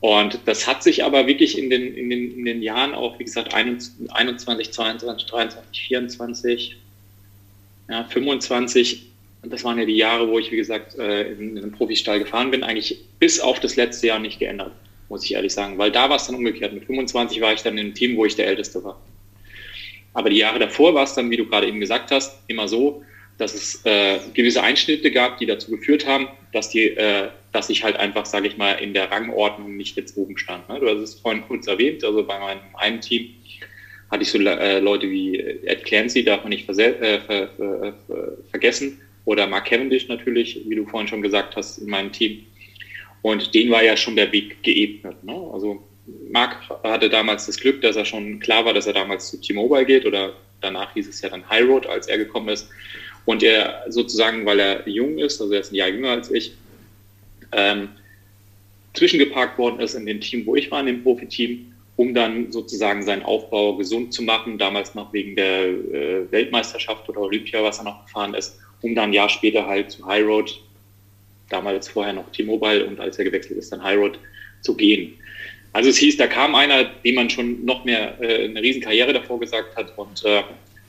Und 0.00 0.40
das 0.46 0.66
hat 0.66 0.82
sich 0.82 1.04
aber 1.04 1.28
wirklich 1.28 1.56
in 1.56 1.70
den, 1.70 1.94
in 1.94 2.10
den, 2.10 2.36
in 2.36 2.44
den 2.46 2.62
Jahren 2.62 2.94
auch, 2.94 3.16
wie 3.20 3.24
gesagt, 3.26 3.54
21, 3.54 4.72
22, 4.72 5.28
23, 5.28 5.86
24, 5.86 6.76
ja, 7.88 8.04
25 8.06 9.02
und 9.04 9.09
das 9.42 9.64
waren 9.64 9.78
ja 9.78 9.84
die 9.84 9.96
Jahre, 9.96 10.28
wo 10.28 10.38
ich, 10.38 10.50
wie 10.52 10.56
gesagt, 10.56 10.98
äh, 10.98 11.32
in, 11.32 11.56
in 11.56 11.62
einem 11.62 11.72
Profistall 11.72 12.18
gefahren 12.18 12.50
bin, 12.50 12.62
eigentlich 12.62 13.00
bis 13.18 13.40
auf 13.40 13.60
das 13.60 13.76
letzte 13.76 14.08
Jahr 14.08 14.18
nicht 14.18 14.38
geändert, 14.38 14.72
muss 15.08 15.24
ich 15.24 15.34
ehrlich 15.34 15.52
sagen. 15.52 15.78
Weil 15.78 15.90
da 15.90 16.10
war 16.10 16.16
es 16.16 16.26
dann 16.26 16.36
umgekehrt. 16.36 16.72
Mit 16.72 16.84
25 16.84 17.40
war 17.40 17.52
ich 17.52 17.62
dann 17.62 17.78
in 17.78 17.86
einem 17.86 17.94
Team, 17.94 18.16
wo 18.16 18.26
ich 18.26 18.36
der 18.36 18.46
Älteste 18.46 18.84
war. 18.84 19.00
Aber 20.12 20.28
die 20.28 20.36
Jahre 20.36 20.58
davor 20.58 20.94
war 20.94 21.04
es 21.04 21.14
dann, 21.14 21.30
wie 21.30 21.36
du 21.36 21.46
gerade 21.46 21.66
eben 21.68 21.80
gesagt 21.80 22.10
hast, 22.10 22.38
immer 22.48 22.68
so, 22.68 23.02
dass 23.38 23.54
es 23.54 23.84
äh, 23.86 24.18
gewisse 24.34 24.62
Einschnitte 24.62 25.10
gab, 25.10 25.38
die 25.38 25.46
dazu 25.46 25.70
geführt 25.70 26.06
haben, 26.06 26.28
dass 26.52 26.68
die, 26.68 26.88
äh, 26.88 27.28
dass 27.52 27.70
ich 27.70 27.82
halt 27.82 27.96
einfach, 27.96 28.26
sage 28.26 28.48
ich 28.48 28.58
mal, 28.58 28.72
in 28.72 28.92
der 28.92 29.10
Rangordnung 29.10 29.76
nicht 29.76 29.96
jetzt 29.96 30.16
oben 30.18 30.36
stand. 30.36 30.68
Ne? 30.68 30.78
Du 30.80 30.88
hast 30.88 30.98
es 30.98 31.14
vorhin 31.14 31.42
kurz 31.46 31.66
erwähnt, 31.66 32.04
also 32.04 32.22
bei 32.24 32.38
meinem 32.38 32.60
einen 32.74 33.00
Team 33.00 33.30
hatte 34.10 34.24
ich 34.24 34.30
so 34.30 34.38
äh, 34.38 34.80
Leute 34.80 35.08
wie 35.08 35.38
Ed 35.38 35.84
Clancy, 35.84 36.24
darf 36.24 36.42
man 36.42 36.50
nicht 36.50 36.68
äh, 36.68 37.20
ver 37.20 37.48
ver 37.56 38.36
vergessen, 38.50 39.00
oder 39.30 39.46
Mark 39.46 39.66
Cavendish 39.66 40.08
natürlich, 40.08 40.60
wie 40.66 40.74
du 40.74 40.84
vorhin 40.84 41.06
schon 41.06 41.22
gesagt 41.22 41.54
hast, 41.54 41.78
in 41.78 41.88
meinem 41.88 42.10
Team. 42.10 42.44
Und 43.22 43.54
den 43.54 43.70
war 43.70 43.80
ja 43.80 43.96
schon 43.96 44.16
der 44.16 44.32
Weg 44.32 44.60
geebnet. 44.64 45.22
Ne? 45.22 45.50
Also 45.52 45.84
Mark 46.32 46.56
hatte 46.82 47.08
damals 47.08 47.46
das 47.46 47.56
Glück, 47.56 47.80
dass 47.80 47.94
er 47.94 48.04
schon 48.04 48.40
klar 48.40 48.64
war, 48.64 48.74
dass 48.74 48.88
er 48.88 48.92
damals 48.92 49.30
zu 49.30 49.40
T-Mobile 49.40 49.86
geht 49.86 50.04
oder 50.04 50.32
danach 50.60 50.92
hieß 50.94 51.08
es 51.08 51.20
ja 51.22 51.28
dann 51.28 51.48
High 51.48 51.64
Road, 51.68 51.86
als 51.86 52.08
er 52.08 52.18
gekommen 52.18 52.48
ist. 52.48 52.68
Und 53.24 53.44
er 53.44 53.84
sozusagen, 53.88 54.44
weil 54.46 54.58
er 54.58 54.88
jung 54.88 55.18
ist, 55.18 55.40
also 55.40 55.52
er 55.54 55.60
ist 55.60 55.70
ein 55.70 55.76
Jahr 55.76 55.90
jünger 55.90 56.10
als 56.10 56.28
ich, 56.32 56.52
ähm, 57.52 57.90
zwischengeparkt 58.94 59.56
worden 59.58 59.78
ist 59.78 59.94
in 59.94 60.06
dem 60.06 60.20
Team, 60.20 60.44
wo 60.44 60.56
ich 60.56 60.72
war, 60.72 60.80
in 60.80 60.86
dem 60.86 61.04
Profiteam, 61.04 61.72
um 61.94 62.14
dann 62.14 62.50
sozusagen 62.50 63.04
seinen 63.04 63.22
Aufbau 63.22 63.76
gesund 63.76 64.12
zu 64.12 64.24
machen, 64.24 64.58
damals 64.58 64.96
noch 64.96 65.12
wegen 65.12 65.36
der 65.36 65.66
äh, 65.66 66.32
Weltmeisterschaft 66.32 67.08
oder 67.08 67.20
Olympia, 67.20 67.62
was 67.62 67.78
er 67.78 67.84
noch 67.84 68.04
gefahren 68.06 68.34
ist, 68.34 68.58
um 68.82 68.94
dann 68.94 69.10
ein 69.10 69.12
Jahr 69.12 69.28
später 69.28 69.66
halt 69.66 69.90
zu 69.90 70.06
High 70.06 70.24
Road, 70.24 70.60
damals 71.48 71.88
vorher 71.88 72.12
noch 72.12 72.30
T-Mobile 72.32 72.86
und 72.86 73.00
als 73.00 73.18
er 73.18 73.24
gewechselt 73.24 73.58
ist, 73.58 73.72
dann 73.72 73.82
High 73.82 73.98
Road 73.98 74.18
zu 74.62 74.76
gehen. 74.76 75.14
Also 75.72 75.90
es 75.90 75.96
hieß, 75.98 76.16
da 76.16 76.26
kam 76.26 76.54
einer, 76.54 76.84
dem 76.84 77.14
man 77.14 77.30
schon 77.30 77.64
noch 77.64 77.84
mehr 77.84 78.20
äh, 78.20 78.44
eine 78.44 78.60
Riesenkarriere 78.60 79.12
davor 79.12 79.38
gesagt 79.38 79.76
hat 79.76 79.96
und 79.96 80.24
äh, 80.24 80.42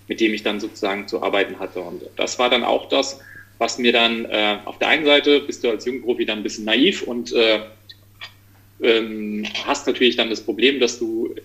mit 0.08 0.20
dem 0.20 0.34
ich 0.34 0.44
dann 0.44 0.60
sozusagen 0.60 1.08
zu 1.08 1.22
arbeiten 1.22 1.60
hatte. 1.60 1.80
Und 1.80 2.04
das 2.16 2.40
war 2.40 2.50
dann 2.50 2.64
auch 2.64 2.90
das, 2.90 3.20
was 3.60 3.78
mir 3.78 3.92
dann 3.92 4.26
äh, 4.26 4.58
auf 4.66 4.80
der 4.80 4.88
einen 4.88 5.06
Seite 5.06 5.42
bist 5.42 5.64
du 5.64 5.70
als 5.70 5.86
Jugendprofi 5.86 6.26
dann 6.26 6.40
ein 6.40 6.44
bisschen 6.44 6.66
naiv 6.66 7.04
und 7.04 7.32
äh, 7.34 7.60
ähm, 8.82 9.46
hast 9.66 9.86
natürlich 9.86 10.16
dann 10.16 10.30
das 10.30 10.42
Problem, 10.42 10.80
dass 10.80 10.98
du 10.98 11.36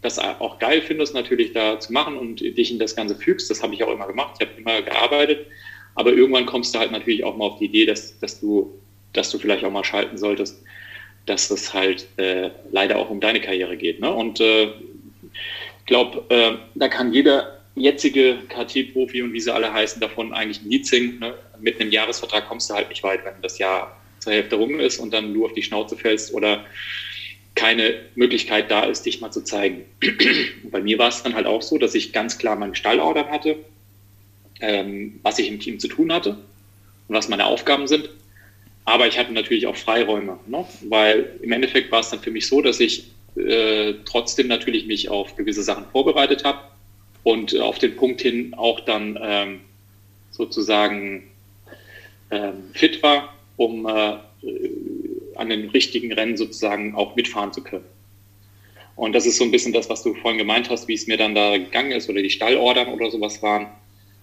das 0.00 0.18
auch 0.18 0.58
geil 0.58 0.82
findest, 0.82 1.14
natürlich 1.14 1.52
da 1.52 1.78
zu 1.78 1.92
machen 1.92 2.16
und 2.16 2.40
dich 2.40 2.72
in 2.72 2.78
das 2.78 2.96
Ganze 2.96 3.14
fügst. 3.14 3.50
Das 3.50 3.62
habe 3.62 3.74
ich 3.74 3.84
auch 3.84 3.92
immer 3.92 4.06
gemacht. 4.06 4.36
Ich 4.40 4.48
habe 4.48 4.58
immer 4.58 4.82
gearbeitet. 4.82 5.46
Aber 5.94 6.12
irgendwann 6.12 6.46
kommst 6.46 6.74
du 6.74 6.78
halt 6.78 6.92
natürlich 6.92 7.24
auch 7.24 7.36
mal 7.36 7.46
auf 7.46 7.58
die 7.58 7.66
Idee, 7.66 7.86
dass, 7.86 8.18
dass, 8.18 8.40
du, 8.40 8.72
dass 9.12 9.30
du 9.30 9.38
vielleicht 9.38 9.64
auch 9.64 9.70
mal 9.70 9.84
schalten 9.84 10.16
solltest, 10.16 10.62
dass 11.26 11.50
es 11.50 11.72
halt 11.72 12.06
äh, 12.16 12.50
leider 12.70 12.98
auch 12.98 13.10
um 13.10 13.20
deine 13.20 13.40
Karriere 13.40 13.76
geht. 13.76 14.00
Ne? 14.00 14.12
Und 14.12 14.40
äh, 14.40 14.64
ich 14.64 15.86
glaube, 15.86 16.24
äh, 16.30 16.54
da 16.74 16.88
kann 16.88 17.12
jeder 17.12 17.58
jetzige 17.74 18.38
KT-Profi 18.48 19.22
und 19.22 19.32
wie 19.32 19.40
sie 19.40 19.52
alle 19.52 19.72
heißen, 19.72 20.00
davon 20.00 20.32
eigentlich 20.32 20.62
ein 20.62 20.70
Lied 20.70 20.86
singen. 20.86 21.18
Ne? 21.20 21.34
Mit 21.60 21.80
einem 21.80 21.90
Jahresvertrag 21.90 22.48
kommst 22.48 22.70
du 22.70 22.74
halt 22.74 22.88
nicht 22.88 23.02
weit, 23.02 23.24
wenn 23.24 23.40
das 23.42 23.58
Jahr 23.58 23.96
zur 24.18 24.32
Hälfte 24.32 24.56
rum 24.56 24.78
ist 24.78 24.98
und 24.98 25.12
dann 25.12 25.32
du 25.32 25.44
auf 25.44 25.52
die 25.52 25.62
Schnauze 25.62 25.96
fällst 25.96 26.32
oder 26.34 26.64
keine 27.54 28.00
Möglichkeit 28.14 28.70
da 28.70 28.84
ist, 28.84 29.04
dich 29.04 29.20
mal 29.20 29.30
zu 29.30 29.42
zeigen. 29.42 29.84
Bei 30.70 30.80
mir 30.80 30.98
war 30.98 31.08
es 31.08 31.22
dann 31.22 31.34
halt 31.34 31.46
auch 31.46 31.62
so, 31.62 31.76
dass 31.78 31.94
ich 31.94 32.12
ganz 32.12 32.38
klar 32.38 32.56
meine 32.56 32.74
Stallordern 32.74 33.30
hatte 33.30 33.58
ähm, 34.62 35.20
was 35.22 35.38
ich 35.38 35.48
im 35.48 35.60
Team 35.60 35.78
zu 35.78 35.88
tun 35.88 36.12
hatte 36.12 36.30
und 37.08 37.14
was 37.14 37.28
meine 37.28 37.44
Aufgaben 37.44 37.86
sind. 37.86 38.08
Aber 38.84 39.06
ich 39.06 39.18
hatte 39.18 39.32
natürlich 39.32 39.66
auch 39.66 39.76
Freiräume, 39.76 40.38
ne? 40.46 40.64
weil 40.88 41.38
im 41.42 41.52
Endeffekt 41.52 41.92
war 41.92 42.00
es 42.00 42.10
dann 42.10 42.20
für 42.20 42.30
mich 42.30 42.46
so, 42.48 42.62
dass 42.62 42.80
ich 42.80 43.10
äh, 43.36 43.94
trotzdem 44.04 44.46
natürlich 44.48 44.86
mich 44.86 45.08
auf 45.08 45.36
gewisse 45.36 45.62
Sachen 45.62 45.84
vorbereitet 45.92 46.44
habe 46.44 46.60
und 47.22 47.52
äh, 47.52 47.60
auf 47.60 47.78
den 47.78 47.96
Punkt 47.96 48.22
hin 48.22 48.54
auch 48.56 48.80
dann 48.80 49.18
ähm, 49.22 49.60
sozusagen 50.30 51.24
ähm, 52.30 52.54
fit 52.72 53.02
war, 53.02 53.34
um 53.56 53.86
äh, 53.86 54.16
an 55.36 55.48
den 55.48 55.68
richtigen 55.70 56.12
Rennen 56.12 56.36
sozusagen 56.36 56.94
auch 56.94 57.14
mitfahren 57.14 57.52
zu 57.52 57.62
können. 57.62 57.84
Und 58.96 59.14
das 59.14 59.26
ist 59.26 59.36
so 59.36 59.44
ein 59.44 59.50
bisschen 59.50 59.72
das, 59.72 59.88
was 59.88 60.02
du 60.02 60.14
vorhin 60.14 60.38
gemeint 60.38 60.68
hast, 60.70 60.88
wie 60.88 60.94
es 60.94 61.06
mir 61.06 61.16
dann 61.16 61.34
da 61.34 61.56
gegangen 61.56 61.92
ist 61.92 62.08
oder 62.08 62.22
die 62.22 62.30
Stallordern 62.30 62.88
oder 62.88 63.10
sowas 63.10 63.42
waren. 63.42 63.68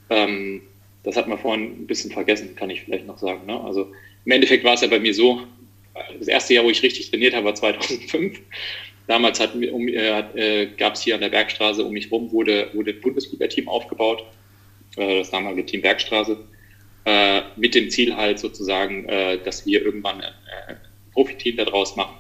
Ähm, 0.09 0.61
das 1.03 1.15
hat 1.15 1.27
man 1.27 1.37
vorhin 1.37 1.83
ein 1.83 1.87
bisschen 1.87 2.11
vergessen, 2.11 2.55
kann 2.55 2.69
ich 2.69 2.81
vielleicht 2.81 3.07
noch 3.07 3.17
sagen. 3.17 3.45
Ne? 3.45 3.59
Also 3.61 3.91
im 4.25 4.31
Endeffekt 4.31 4.63
war 4.63 4.73
es 4.73 4.81
ja 4.81 4.87
bei 4.87 4.99
mir 4.99 5.13
so, 5.13 5.41
das 6.17 6.27
erste 6.27 6.53
Jahr, 6.53 6.63
wo 6.63 6.69
ich 6.69 6.83
richtig 6.83 7.09
trainiert 7.09 7.33
habe, 7.33 7.45
war 7.45 7.55
2005. 7.55 8.39
Damals 9.07 9.39
hat, 9.39 9.55
um, 9.55 9.87
äh, 9.87 10.19
äh 10.35 10.67
gab 10.77 10.93
es 10.93 11.01
hier 11.01 11.15
an 11.15 11.21
der 11.21 11.29
Bergstraße 11.29 11.83
um 11.83 11.93
mich 11.93 12.11
rum, 12.11 12.31
wurde, 12.31 12.69
wurde 12.73 12.91
ein 12.91 13.01
Bundesliga-Team 13.01 13.67
aufgebaut, 13.67 14.23
äh, 14.97 15.19
das 15.19 15.31
damalige 15.31 15.65
Team 15.65 15.81
Bergstraße, 15.81 16.37
äh, 17.05 17.41
mit 17.55 17.75
dem 17.75 17.89
Ziel 17.89 18.15
halt 18.15 18.39
sozusagen, 18.39 19.05
äh, 19.09 19.39
dass 19.43 19.65
wir 19.65 19.83
irgendwann 19.83 20.21
ein 20.21 20.33
äh, 20.67 20.75
Profiteam 21.13 21.57
daraus 21.57 21.95
machen 21.95 22.18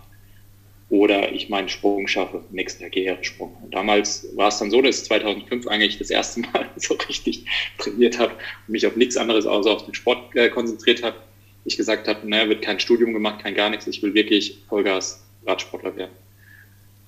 oder 0.89 1.31
ich 1.31 1.49
meinen 1.49 1.69
Sprung 1.69 2.07
schaffe, 2.07 2.43
nächsten 2.49 2.83
Karrieresprung. 2.83 3.55
Und 3.63 3.73
damals 3.73 4.27
war 4.35 4.47
es 4.47 4.57
dann 4.57 4.71
so, 4.71 4.81
dass 4.81 4.99
ich 4.99 5.05
2005 5.05 5.67
eigentlich 5.67 5.99
das 5.99 6.09
erste 6.09 6.39
Mal 6.53 6.69
so 6.77 6.95
richtig 6.95 7.45
trainiert 7.77 8.17
habe 8.17 8.33
und 8.33 8.71
mich 8.71 8.87
auf 8.87 8.95
nichts 8.95 9.15
anderes 9.15 9.45
außer 9.45 9.71
auf 9.71 9.85
den 9.85 9.93
Sport 9.93 10.35
äh, 10.35 10.49
konzentriert 10.49 11.03
habe. 11.03 11.17
Ich 11.65 11.77
gesagt 11.77 12.07
habe, 12.07 12.27
naja, 12.27 12.49
wird 12.49 12.63
kein 12.63 12.79
Studium 12.79 13.13
gemacht, 13.13 13.43
kein 13.43 13.53
gar 13.53 13.69
nichts, 13.69 13.85
ich 13.85 14.01
will 14.01 14.13
wirklich 14.13 14.57
Vollgas 14.67 15.23
Radsportler 15.45 15.95
werden. 15.95 16.11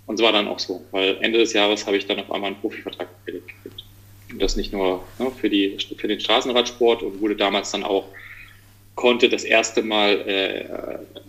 Und 0.06 0.18
so 0.18 0.24
war 0.24 0.32
dann 0.32 0.48
auch 0.48 0.60
so, 0.60 0.84
weil 0.92 1.18
Ende 1.22 1.40
des 1.40 1.54
Jahres 1.54 1.88
habe 1.88 1.98
ich 1.98 2.06
dann 2.06 2.20
auf 2.20 2.32
einmal 2.32 2.52
einen 2.52 2.60
Profivertrag 2.60 3.08
gekriegt. 3.26 3.56
Und 4.32 4.42
das 4.42 4.56
nicht 4.56 4.74
nur 4.74 5.04
ne, 5.20 5.32
für, 5.32 5.50
die, 5.50 5.78
für 5.98 6.08
den 6.08 6.20
Straßenradsport 6.20 7.02
und 7.02 7.22
wurde 7.22 7.36
damals 7.36 7.72
dann 7.72 7.84
auch 7.84 8.06
konnte 8.96 9.30
das 9.30 9.44
erste 9.44 9.84
Mal 9.84 10.22
äh, 10.28 10.66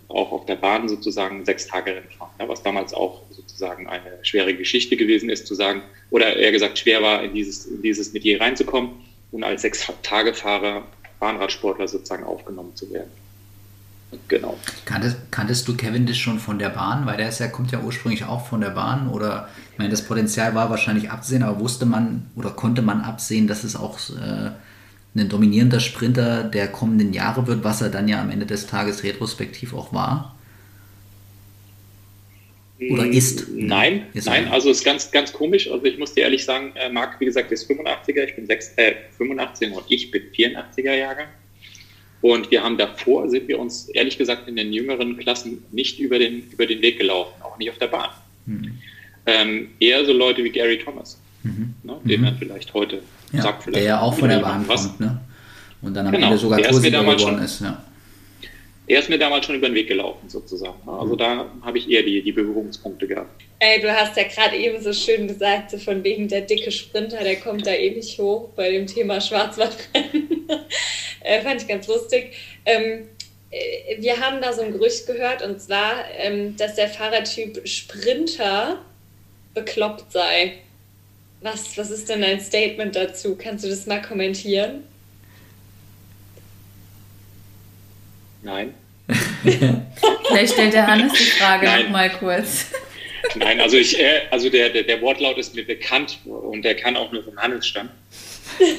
auch 0.09 0.33
auf 0.33 0.47
der 0.47 0.57
Bahn 0.57 0.89
sozusagen 0.89 1.45
sechs 1.45 1.67
Tage 1.67 1.95
Rennen 1.95 2.11
fahren, 2.19 2.31
ja, 2.39 2.49
was 2.49 2.63
damals 2.63 2.93
auch 2.93 3.23
sozusagen 3.31 3.89
eine 3.89 4.19
schwere 4.23 4.55
Geschichte 4.55 4.97
gewesen 4.97 5.31
ist, 5.31 5.47
zu 5.47 5.55
sagen, 5.55 5.83
oder 6.11 6.37
eher 6.37 6.53
gesagt 6.53 6.79
schwer 6.79 7.03
war, 7.03 7.23
in 7.23 7.35
dieses, 7.35 7.67
in 7.67 7.83
dieses 7.83 8.13
Metier 8.13 8.41
reinzukommen 8.41 8.91
und 9.31 9.45
als 9.45 9.63
Sechs-Tage-Fahrer, 9.63 10.85
Bahnradsportler 11.19 11.87
sozusagen 11.87 12.25
aufgenommen 12.25 12.75
zu 12.75 12.93
werden. 12.93 13.11
Genau. 14.29 14.59
Kanntest, 14.85 15.17
kanntest 15.31 15.69
du 15.69 15.77
Cavendish 15.77 16.21
schon 16.21 16.39
von 16.39 16.59
der 16.59 16.69
Bahn? 16.69 17.07
Weil 17.07 17.17
der 17.17 17.29
ist 17.29 17.39
ja, 17.39 17.49
kommt 17.49 17.73
ja 17.73 17.81
ursprünglich 17.81 18.25
auch 18.25 18.47
von 18.47 18.61
der 18.61 18.71
Bahn. 18.71 19.09
Oder 19.09 19.49
ich 19.73 19.79
meine, 19.79 19.91
das 19.91 20.05
Potenzial 20.05 20.55
war 20.55 20.69
wahrscheinlich 20.69 21.11
absehen, 21.11 21.43
aber 21.43 21.61
wusste 21.61 21.87
man 21.87 22.31
oder 22.37 22.51
konnte 22.51 22.83
man 22.83 23.01
absehen, 23.01 23.47
dass 23.47 23.65
es 23.65 23.75
auch 23.75 23.99
äh, 24.11 24.51
ein 25.15 25.29
dominierender 25.29 25.81
Sprinter 25.81 26.45
der 26.45 26.69
kommenden 26.69 27.13
Jahre 27.13 27.47
wird, 27.47 27.65
was 27.65 27.83
er 27.83 27.91
dann 27.91 28.09
ja 28.09 28.21
am 28.21 28.31
Ende 28.31 28.47
des 28.47 28.67
Tages 28.67 29.03
retrospektiv 29.03 29.75
auch 29.75 29.93
war? 29.93 30.37
Oder 32.91 33.07
ist? 33.07 33.49
Nein, 33.55 34.07
ist 34.13 34.27
nein, 34.27 34.49
also 34.49 34.71
es 34.71 34.79
ist 34.79 34.85
ganz, 34.85 35.11
ganz 35.11 35.33
komisch. 35.33 35.71
Also 35.71 35.85
ich 35.85 35.99
muss 35.99 36.15
dir 36.15 36.23
ehrlich 36.23 36.45
sagen, 36.45 36.73
äh, 36.75 36.89
Marc, 36.89 37.21
wie 37.21 37.27
gesagt, 37.27 37.53
ist 37.53 37.71
85er, 37.71 38.25
ich 38.25 38.35
bin 38.35 38.47
6, 38.47 38.73
äh, 38.77 38.95
85 39.17 39.73
und 39.73 39.85
ich 39.89 40.11
bin 40.11 40.23
84er 40.33 40.95
Jahrgang. 40.95 41.29
Und 42.23 42.51
wir 42.51 42.63
haben 42.63 42.79
davor, 42.79 43.29
sind 43.29 43.49
wir 43.49 43.59
uns 43.59 43.89
ehrlich 43.89 44.17
gesagt 44.17 44.49
in 44.49 44.57
den 44.57 44.73
jüngeren 44.73 45.17
Klassen 45.19 45.65
nicht 45.73 45.99
über 45.99 46.19
den, 46.19 46.45
über 46.51 46.67
den 46.67 46.81
Weg 46.81 46.99
gelaufen, 46.99 47.35
auch 47.43 47.59
nicht 47.59 47.71
auf 47.71 47.79
der 47.79 47.89
Bahn. 47.89 48.11
Mhm. 48.47 48.79
Ähm, 49.27 49.69
eher 49.79 50.05
so 50.05 50.13
Leute 50.13 50.43
wie 50.43 50.51
Gary 50.51 50.79
Thomas, 50.79 51.21
mhm. 51.43 51.75
ne, 51.83 52.01
den 52.05 52.21
mhm. 52.21 52.27
man 52.27 52.39
vielleicht 52.39 52.75
heute 52.75 53.03
ja, 53.33 53.43
sagt 53.43 53.65
vielleicht. 53.65 53.77
Der 53.77 53.85
ja 53.85 54.01
auch 54.01 54.15
von 54.15 54.29
der 54.29 54.39
Bahn 54.39 54.67
was. 54.67 54.87
kommt, 54.87 55.01
ne? 55.01 55.21
Und 55.83 55.95
dann 55.95 56.07
am 56.07 56.13
genau, 56.13 56.27
Ende 56.29 56.39
sogar 56.39 56.63
Torsieger 56.63 57.03
geworden 57.03 57.43
ist, 57.43 57.61
ja. 57.61 57.83
Er 58.87 58.99
ist 58.99 59.09
mir 59.09 59.19
damals 59.19 59.47
schon 59.47 59.55
über 59.55 59.69
den 59.69 59.75
Weg 59.75 59.89
gelaufen, 59.89 60.29
sozusagen. 60.29 60.89
Also 60.89 61.17
da 61.17 61.47
habe 61.63 61.79
ich 61.79 61.89
eher 61.89 62.03
die, 62.03 62.21
die 62.21 62.33
Berührungspunkte 62.33 63.07
gehabt. 63.07 63.43
Ey, 63.61 63.81
du 63.81 63.95
hast 63.95 64.17
ja 64.17 64.25
gerade 64.25 64.57
eben 64.57 64.83
so 64.83 64.93
schön 64.93 65.29
gesagt, 65.29 65.71
so 65.71 65.79
von 65.79 66.03
wegen 66.03 66.27
der 66.27 66.43
dicke 66.43 66.73
Sprinter, 66.73 67.23
der 67.23 67.37
kommt 67.37 67.65
da 67.65 67.71
eh 67.71 67.91
nicht 67.91 68.19
hoch 68.19 68.49
bei 68.57 68.71
dem 68.73 68.87
Thema 68.89 69.21
Schwarzwaldrennen. 69.21 70.49
äh, 71.21 71.41
fand 71.43 71.63
ich 71.63 71.69
ganz 71.69 71.87
lustig. 71.87 72.33
Ähm, 72.67 73.07
äh, 73.51 74.03
wir 74.03 74.19
haben 74.19 74.41
da 74.43 74.53
so 74.53 74.63
ein 74.63 74.73
Gerücht 74.73 75.07
gehört 75.07 75.43
und 75.43 75.61
zwar, 75.61 76.05
ähm, 76.19 76.57
dass 76.57 76.75
der 76.75 76.89
Fahrertyp 76.89 77.67
Sprinter 77.69 78.81
bekloppt 79.55 80.11
sei. 80.11 80.55
Was, 81.43 81.77
was 81.77 81.91
ist 81.91 82.09
denn 82.09 82.23
dein 82.23 82.41
Statement 82.41 82.95
dazu? 82.95 83.37
Kannst 83.37 83.65
du 83.65 83.69
das 83.69 83.87
mal 83.87 84.01
kommentieren? 84.01 84.85
Nein. 88.43 88.75
Vielleicht 89.43 90.53
stellt 90.53 90.73
der 90.73 90.87
Hannes 90.87 91.13
die 91.13 91.25
Frage 91.25 91.67
nochmal 91.67 92.11
kurz. 92.11 92.67
Nein, 93.35 93.61
also 93.61 93.77
ich, 93.77 93.99
äh, 93.99 94.23
also 94.31 94.49
der, 94.49 94.71
der, 94.71 94.85
der, 94.85 95.01
Wortlaut 95.01 95.39
ist 95.39 95.55
mir 95.55 95.65
bekannt 95.65 96.19
und 96.25 96.63
der 96.63 96.77
kann 96.77 96.97
auch 96.97 97.13
nur 97.13 97.25
vom 97.25 97.37
Hannes 97.37 97.67
stammen. 97.67 97.91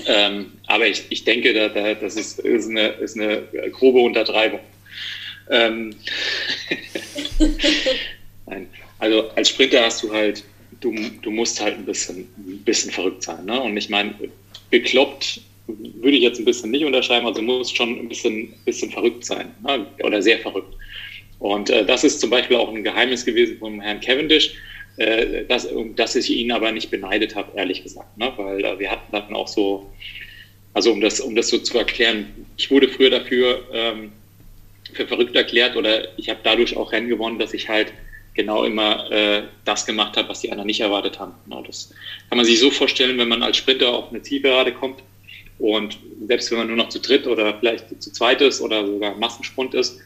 ähm, 0.06 0.54
aber 0.68 0.88
ich, 0.88 1.04
ich 1.10 1.24
denke, 1.24 1.54
da, 1.54 1.70
da, 1.70 1.94
das 1.94 2.16
ist, 2.16 2.40
ist, 2.40 2.70
eine, 2.70 2.90
ist 2.90 3.18
eine 3.18 3.44
grobe 3.72 4.00
Untertreibung. 4.00 4.60
Ähm, 5.50 5.96
Nein. 8.46 8.70
Also 9.00 9.30
als 9.32 9.50
Sprinter 9.50 9.84
hast 9.84 10.04
du 10.04 10.14
halt, 10.14 10.44
du, 10.80 10.94
du 11.22 11.32
musst 11.32 11.62
halt 11.62 11.78
ein 11.78 11.86
bisschen, 11.86 12.28
ein 12.38 12.62
bisschen 12.64 12.92
verrückt 12.92 13.24
sein. 13.24 13.46
Ne? 13.46 13.62
Und 13.62 13.76
ich 13.78 13.90
meine, 13.90 14.14
bekloppt 14.70 15.42
würde 15.68 16.18
ich 16.18 16.24
jetzt 16.24 16.40
ein 16.40 16.46
bisschen 16.46 16.72
nicht 16.72 16.84
unterschreiben, 16.84 17.26
also 17.26 17.42
muss 17.42 17.72
schon 17.72 17.98
ein 17.98 18.10
bisschen, 18.10 18.54
bisschen 18.66 18.92
verrückt 18.92 19.26
sein 19.26 19.54
ne? 19.64 19.86
oder 20.04 20.22
sehr 20.22 20.40
verrückt. 20.40 20.74
Und 21.40 21.70
äh, 21.70 21.86
das 21.86 22.04
ist 22.04 22.20
zum 22.20 22.30
Beispiel 22.30 22.58
auch 22.58 22.74
ein 22.74 22.84
Geheimnis 22.84 23.26
gewesen 23.26 23.58
vom 23.60 23.82
Herrn 23.82 24.02
Cavendish, 24.02 24.56
äh, 24.98 25.46
dass, 25.46 25.68
dass 25.96 26.16
ich 26.16 26.30
ihn 26.30 26.52
aber 26.52 26.72
nicht 26.72 26.92
beneidet 26.92 27.36
habe, 27.36 27.58
ehrlich 27.58 27.84
gesagt. 27.84 28.18
Ne? 28.18 28.32
Weil 28.36 28.64
äh, 28.64 28.80
wir 28.80 28.92
hatten 28.92 29.12
dann 29.12 29.34
auch 29.36 29.48
so, 29.48 29.90
also 30.74 30.92
um 30.92 31.02
das, 31.02 31.20
um 31.20 31.36
das 31.36 31.50
so 31.50 31.58
zu 31.58 31.78
erklären, 31.78 32.28
ich 32.58 32.70
wurde 32.70 32.90
früher 32.90 33.10
dafür 33.10 33.64
ähm, 33.74 34.12
für 34.94 35.08
verrückt 35.08 35.36
erklärt 35.36 35.76
oder 35.76 36.18
ich 36.18 36.30
habe 36.30 36.40
dadurch 36.44 36.78
auch 36.78 36.92
Rennen 36.92 37.10
gewonnen, 37.10 37.40
dass 37.40 37.54
ich 37.54 37.70
halt 37.70 37.94
genau 38.34 38.64
immer 38.64 39.12
äh, 39.12 39.44
das 39.66 39.86
gemacht 39.86 40.18
habe, 40.18 40.30
was 40.30 40.42
die 40.42 40.52
anderen 40.52 40.68
nicht 40.68 40.82
erwartet 40.82 41.20
haben. 41.20 41.34
Ne? 41.46 41.64
Das 41.66 41.94
kann 42.30 42.38
man 42.38 42.46
sich 42.46 42.60
so 42.60 42.72
vorstellen, 42.72 43.18
wenn 43.18 43.30
man 43.30 43.44
als 43.44 43.58
Sprinter 43.58 43.94
auf 43.94 44.10
eine 44.10 44.22
Zielgerade 44.22 44.74
kommt 44.74 45.04
und 45.60 45.98
selbst 46.28 46.52
wenn 46.52 46.58
man 46.60 46.68
nur 46.68 46.78
noch 46.78 46.90
zu 46.90 47.00
dritt 47.00 47.28
oder 47.28 47.58
vielleicht 47.60 48.02
zu 48.02 48.12
zweit 48.12 48.42
ist 48.42 48.62
oder 48.62 48.86
sogar 48.86 49.16
Massensprint 49.16 49.74
ist, 49.74 50.00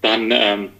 dann 0.00 0.32
ähm, 0.32 0.70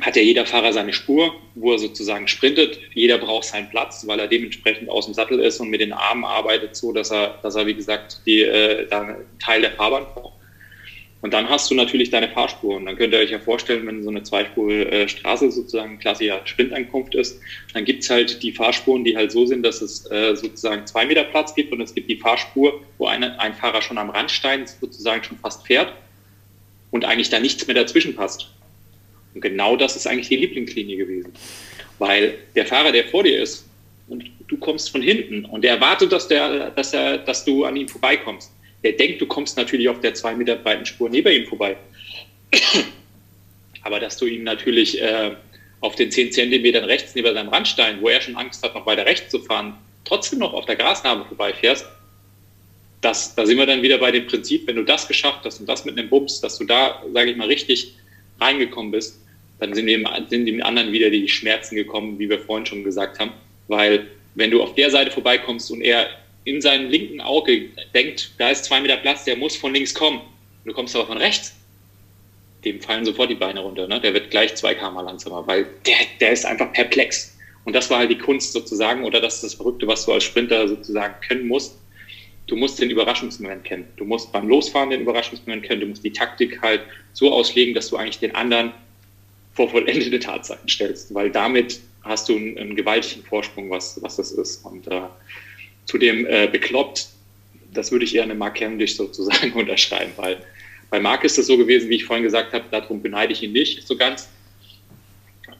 hat 0.00 0.16
ja 0.16 0.22
jeder 0.22 0.44
Fahrer 0.44 0.72
seine 0.72 0.92
Spur, 0.92 1.34
wo 1.54 1.72
er 1.72 1.78
sozusagen 1.78 2.26
sprintet. 2.28 2.78
Jeder 2.94 3.18
braucht 3.18 3.44
seinen 3.44 3.70
Platz, 3.70 4.06
weil 4.06 4.18
er 4.18 4.26
dementsprechend 4.26 4.88
aus 4.88 5.06
dem 5.06 5.14
Sattel 5.14 5.40
ist 5.40 5.60
und 5.60 5.70
mit 5.70 5.80
den 5.80 5.92
Armen 5.92 6.24
arbeitet, 6.24 6.76
so 6.76 6.92
dass 6.92 7.10
er, 7.10 7.38
dass 7.42 7.54
er 7.54 7.66
wie 7.66 7.74
gesagt, 7.74 8.20
die, 8.26 8.42
äh, 8.42 8.86
da 8.88 9.16
Teil 9.38 9.60
der 9.60 9.72
Fahrbahn 9.72 10.06
braucht. 10.14 10.34
Und 11.24 11.32
dann 11.32 11.48
hast 11.48 11.70
du 11.70 11.74
natürlich 11.74 12.10
deine 12.10 12.28
Fahrspur. 12.28 12.76
Und 12.76 12.84
dann 12.84 12.96
könnt 12.96 13.14
ihr 13.14 13.18
euch 13.18 13.30
ja 13.30 13.38
vorstellen, 13.38 13.86
wenn 13.86 14.02
so 14.02 14.10
eine 14.10 14.22
Zweispurstraße 14.22 15.50
sozusagen 15.50 15.98
klassischer 15.98 16.42
Sprintankunft 16.44 17.14
ist, 17.14 17.40
dann 17.72 17.86
gibt's 17.86 18.10
halt 18.10 18.42
die 18.42 18.52
Fahrspuren, 18.52 19.04
die 19.04 19.16
halt 19.16 19.32
so 19.32 19.46
sind, 19.46 19.62
dass 19.62 19.80
es 19.80 20.04
äh, 20.10 20.36
sozusagen 20.36 20.86
zwei 20.86 21.06
Meter 21.06 21.24
Platz 21.24 21.54
gibt 21.54 21.72
und 21.72 21.80
es 21.80 21.94
gibt 21.94 22.10
die 22.10 22.16
Fahrspur, 22.16 22.78
wo 22.98 23.06
eine, 23.06 23.40
ein 23.40 23.54
Fahrer 23.54 23.80
schon 23.80 23.96
am 23.96 24.10
Randstein 24.10 24.66
sozusagen 24.66 25.24
schon 25.24 25.38
fast 25.38 25.66
fährt 25.66 25.94
und 26.90 27.06
eigentlich 27.06 27.30
da 27.30 27.40
nichts 27.40 27.66
mehr 27.66 27.74
dazwischen 27.74 28.14
passt. 28.14 28.50
Und 29.32 29.40
genau 29.40 29.76
das 29.76 29.96
ist 29.96 30.06
eigentlich 30.06 30.28
die 30.28 30.36
Lieblingslinie 30.36 30.98
gewesen. 30.98 31.32
Weil 31.98 32.34
der 32.54 32.66
Fahrer, 32.66 32.92
der 32.92 33.04
vor 33.04 33.22
dir 33.22 33.42
ist, 33.42 33.66
und 34.08 34.30
du 34.48 34.58
kommst 34.58 34.90
von 34.90 35.00
hinten 35.00 35.46
und 35.46 35.64
der 35.64 35.76
erwartet, 35.76 36.12
dass, 36.12 36.28
der, 36.28 36.68
dass, 36.68 36.92
er, 36.92 37.16
dass 37.16 37.46
du 37.46 37.64
an 37.64 37.76
ihm 37.76 37.88
vorbeikommst 37.88 38.53
der 38.84 38.92
denkt, 38.92 39.20
du 39.20 39.26
kommst 39.26 39.56
natürlich 39.56 39.88
auf 39.88 40.00
der 40.00 40.14
zwei 40.14 40.34
Meter 40.34 40.56
breiten 40.56 40.86
Spur 40.86 41.08
neben 41.08 41.32
ihm 41.32 41.46
vorbei. 41.46 41.76
Aber 43.82 43.98
dass 43.98 44.18
du 44.18 44.26
ihn 44.26 44.44
natürlich 44.44 45.00
äh, 45.00 45.32
auf 45.80 45.96
den 45.96 46.10
zehn 46.10 46.30
Zentimetern 46.30 46.84
rechts 46.84 47.14
neben 47.14 47.34
seinem 47.34 47.48
Randstein, 47.48 48.00
wo 48.00 48.08
er 48.08 48.20
schon 48.20 48.36
Angst 48.36 48.62
hat, 48.62 48.74
noch 48.74 48.86
weiter 48.86 49.04
rechts 49.06 49.30
zu 49.30 49.40
fahren, 49.40 49.74
trotzdem 50.04 50.38
noch 50.38 50.52
auf 50.52 50.66
der 50.66 50.76
Grasnarbe 50.76 51.24
vorbeifährst, 51.24 51.86
das, 53.00 53.34
da 53.34 53.44
sind 53.44 53.58
wir 53.58 53.66
dann 53.66 53.82
wieder 53.82 53.98
bei 53.98 54.10
dem 54.10 54.26
Prinzip, 54.26 54.66
wenn 54.66 54.76
du 54.76 54.82
das 54.82 55.08
geschafft 55.08 55.40
hast 55.44 55.60
und 55.60 55.68
das 55.68 55.84
mit 55.84 55.98
einem 55.98 56.08
Bums, 56.08 56.40
dass 56.40 56.58
du 56.58 56.64
da, 56.64 57.02
sage 57.12 57.32
ich 57.32 57.36
mal, 57.36 57.48
richtig 57.48 57.94
reingekommen 58.40 58.92
bist, 58.92 59.20
dann 59.60 59.74
sind 59.74 59.86
dem, 59.86 60.06
sind 60.28 60.46
dem 60.46 60.62
anderen 60.62 60.92
wieder 60.92 61.10
die 61.10 61.28
Schmerzen 61.28 61.76
gekommen, 61.76 62.18
wie 62.18 62.28
wir 62.28 62.38
vorhin 62.38 62.66
schon 62.66 62.84
gesagt 62.84 63.18
haben. 63.18 63.32
Weil 63.68 64.06
wenn 64.34 64.50
du 64.50 64.62
auf 64.62 64.74
der 64.74 64.90
Seite 64.90 65.10
vorbeikommst 65.10 65.70
und 65.70 65.82
er 65.82 66.08
in 66.44 66.60
seinem 66.60 66.90
linken 66.90 67.20
Auge 67.20 67.70
denkt, 67.94 68.32
da 68.38 68.50
ist 68.50 68.64
zwei 68.64 68.80
Meter 68.80 68.96
Platz, 68.98 69.24
der 69.24 69.36
muss 69.36 69.56
von 69.56 69.72
links 69.72 69.94
kommen. 69.94 70.20
Du 70.64 70.72
kommst 70.72 70.94
aber 70.94 71.06
von 71.06 71.18
rechts. 71.18 71.54
Dem 72.64 72.80
fallen 72.80 73.04
sofort 73.04 73.30
die 73.30 73.34
Beine 73.34 73.60
runter. 73.60 73.86
Ne? 73.86 74.00
Der 74.00 74.14
wird 74.14 74.30
gleich 74.30 74.54
zwei 74.54 74.74
km 74.74 74.96
langsamer, 74.96 75.46
weil 75.46 75.66
der, 75.86 75.96
der 76.20 76.32
ist 76.32 76.46
einfach 76.46 76.72
perplex. 76.72 77.36
Und 77.64 77.74
das 77.74 77.90
war 77.90 77.98
halt 77.98 78.10
die 78.10 78.18
Kunst 78.18 78.52
sozusagen, 78.52 79.04
oder 79.04 79.20
das 79.20 79.36
ist 79.36 79.44
das 79.44 79.54
Verrückte, 79.54 79.86
was 79.86 80.04
du 80.04 80.12
als 80.12 80.24
Sprinter 80.24 80.68
sozusagen 80.68 81.14
können 81.26 81.48
musst. 81.48 81.76
Du 82.46 82.56
musst 82.56 82.78
den 82.78 82.90
Überraschungsmoment 82.90 83.64
kennen. 83.64 83.86
Du 83.96 84.04
musst 84.04 84.30
beim 84.32 84.48
Losfahren 84.48 84.90
den 84.90 85.00
Überraschungsmoment 85.00 85.62
kennen. 85.62 85.80
Du 85.80 85.86
musst 85.86 86.04
die 86.04 86.12
Taktik 86.12 86.60
halt 86.60 86.82
so 87.14 87.32
auslegen, 87.32 87.74
dass 87.74 87.88
du 87.88 87.96
eigentlich 87.96 88.18
den 88.18 88.34
anderen 88.34 88.72
vor 89.54 89.70
vollendete 89.70 90.18
Tatsachen 90.18 90.68
stellst, 90.68 91.14
weil 91.14 91.30
damit 91.30 91.80
hast 92.02 92.28
du 92.28 92.36
einen, 92.36 92.58
einen 92.58 92.76
gewaltigen 92.76 93.24
Vorsprung, 93.24 93.70
was, 93.70 94.00
was 94.02 94.16
das 94.16 94.32
ist. 94.32 94.64
Und 94.64 94.86
äh, 94.88 95.02
zu 95.86 95.98
dem 95.98 96.26
äh, 96.26 96.48
bekloppt, 96.50 97.08
das 97.72 97.90
würde 97.92 98.04
ich 98.04 98.14
eher 98.14 98.22
eine 98.22 98.34
Mark 98.34 98.56
Cavendish 98.56 98.96
sozusagen 98.96 99.52
unterschreiben, 99.54 100.12
weil 100.16 100.38
bei 100.90 101.00
Mark 101.00 101.24
ist 101.24 101.38
es 101.38 101.46
so 101.46 101.58
gewesen, 101.58 101.88
wie 101.88 101.96
ich 101.96 102.04
vorhin 102.04 102.24
gesagt 102.24 102.52
habe, 102.52 102.64
darum 102.70 103.02
beneide 103.02 103.32
ich 103.32 103.42
ihn 103.42 103.52
nicht 103.52 103.86
so 103.86 103.96
ganz. 103.96 104.28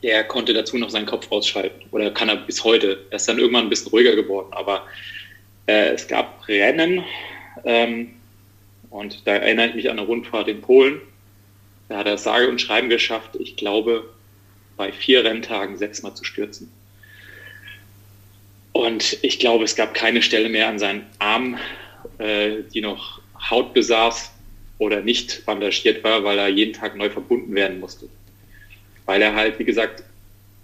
Der 0.02 0.22
konnte 0.24 0.52
dazu 0.52 0.76
noch 0.78 0.90
seinen 0.90 1.06
Kopf 1.06 1.30
ausschalten 1.32 1.82
oder 1.90 2.10
kann 2.10 2.28
er 2.28 2.36
bis 2.36 2.62
heute. 2.62 3.04
Er 3.10 3.16
ist 3.16 3.28
dann 3.28 3.38
irgendwann 3.38 3.64
ein 3.64 3.70
bisschen 3.70 3.90
ruhiger 3.90 4.14
geworden, 4.14 4.48
aber 4.52 4.86
äh, 5.66 5.94
es 5.94 6.06
gab 6.06 6.46
Rennen 6.46 7.02
ähm, 7.64 8.10
und 8.90 9.26
da 9.26 9.32
erinnere 9.32 9.68
ich 9.68 9.74
mich 9.74 9.90
an 9.90 9.98
eine 9.98 10.06
Rundfahrt 10.06 10.48
in 10.48 10.60
Polen. 10.60 11.00
Da 11.88 11.98
hat 11.98 12.06
er 12.06 12.18
sage 12.18 12.48
und 12.48 12.60
schreiben 12.60 12.88
geschafft, 12.88 13.36
ich 13.38 13.56
glaube, 13.56 14.08
bei 14.76 14.92
vier 14.92 15.24
Renntagen 15.24 15.76
sechsmal 15.76 16.14
zu 16.14 16.24
stürzen. 16.24 16.70
Und 18.74 19.18
ich 19.22 19.38
glaube, 19.38 19.64
es 19.64 19.76
gab 19.76 19.94
keine 19.94 20.20
Stelle 20.20 20.48
mehr 20.48 20.66
an 20.66 20.80
seinen 20.80 21.06
Arm, 21.20 21.56
äh, 22.18 22.56
die 22.74 22.80
noch 22.80 23.20
Haut 23.48 23.72
besaß 23.72 24.32
oder 24.78 25.00
nicht 25.00 25.46
bandagiert 25.46 26.02
war, 26.02 26.24
weil 26.24 26.38
er 26.38 26.48
jeden 26.48 26.72
Tag 26.72 26.96
neu 26.96 27.08
verbunden 27.08 27.54
werden 27.54 27.78
musste. 27.78 28.08
Weil 29.06 29.22
er 29.22 29.36
halt, 29.36 29.60
wie 29.60 29.64
gesagt, 29.64 30.02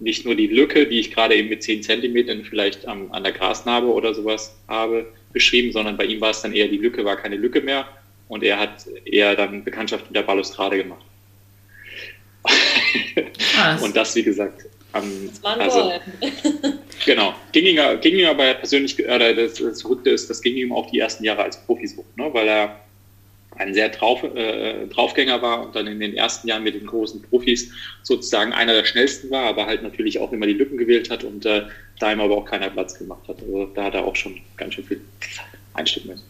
nicht 0.00 0.24
nur 0.24 0.34
die 0.34 0.48
Lücke, 0.48 0.88
die 0.88 0.98
ich 0.98 1.12
gerade 1.12 1.36
eben 1.36 1.50
mit 1.50 1.62
10 1.62 1.84
Zentimetern 1.84 2.44
vielleicht 2.44 2.84
am, 2.84 3.12
an 3.12 3.22
der 3.22 3.32
Grasnarbe 3.32 3.86
oder 3.86 4.12
sowas 4.12 4.56
habe, 4.66 5.06
beschrieben, 5.32 5.70
sondern 5.70 5.96
bei 5.96 6.06
ihm 6.06 6.20
war 6.20 6.30
es 6.30 6.42
dann 6.42 6.52
eher, 6.52 6.66
die 6.66 6.78
Lücke 6.78 7.04
war 7.04 7.16
keine 7.16 7.36
Lücke 7.36 7.60
mehr 7.60 7.86
und 8.26 8.42
er 8.42 8.58
hat 8.58 8.86
eher 9.04 9.36
dann 9.36 9.62
Bekanntschaft 9.62 10.06
mit 10.06 10.16
der 10.16 10.22
Balustrade 10.22 10.78
gemacht. 10.78 11.04
und 13.82 13.94
das, 13.94 14.16
wie 14.16 14.24
gesagt, 14.24 14.66
am, 14.92 15.28
das 15.28 15.42
war 15.42 15.58
also, 15.58 15.92
Genau. 17.04 17.34
Ging 17.52 17.64
ihm, 17.64 18.00
ging 18.00 18.16
ihm 18.16 18.26
aber 18.26 18.54
persönlich, 18.54 18.98
äh, 18.98 19.34
das, 19.34 19.54
das 19.54 19.82
Verrückte 19.82 20.10
ist, 20.10 20.28
das 20.28 20.42
ging 20.42 20.56
ihm 20.56 20.72
auch 20.72 20.90
die 20.90 20.98
ersten 20.98 21.24
Jahre 21.24 21.42
als 21.44 21.56
Profi 21.64 21.86
so, 21.86 22.04
ne? 22.16 22.28
weil 22.32 22.48
er 22.48 22.80
ein 23.56 23.74
sehr 23.74 23.88
drauf, 23.90 24.22
äh, 24.22 24.86
Draufgänger 24.86 25.42
war 25.42 25.66
und 25.66 25.76
dann 25.76 25.86
in 25.86 26.00
den 26.00 26.14
ersten 26.14 26.48
Jahren 26.48 26.62
mit 26.62 26.74
den 26.74 26.86
großen 26.86 27.22
Profis 27.22 27.72
sozusagen 28.02 28.52
einer 28.52 28.72
der 28.72 28.84
schnellsten 28.84 29.30
war, 29.30 29.44
aber 29.44 29.66
halt 29.66 29.82
natürlich 29.82 30.18
auch 30.18 30.32
immer 30.32 30.46
die 30.46 30.54
Lücken 30.54 30.78
gewählt 30.78 31.10
hat 31.10 31.24
und 31.24 31.44
äh, 31.46 31.64
da 31.98 32.12
ihm 32.12 32.20
aber 32.20 32.36
auch 32.36 32.44
keiner 32.44 32.70
Platz 32.70 32.98
gemacht 32.98 33.28
hat. 33.28 33.42
Also 33.42 33.66
da 33.74 33.84
hat 33.84 33.94
er 33.94 34.04
auch 34.04 34.16
schon 34.16 34.40
ganz 34.56 34.74
schön 34.74 34.84
viel 34.84 35.00
einstecken 35.74 36.08
müssen. 36.08 36.29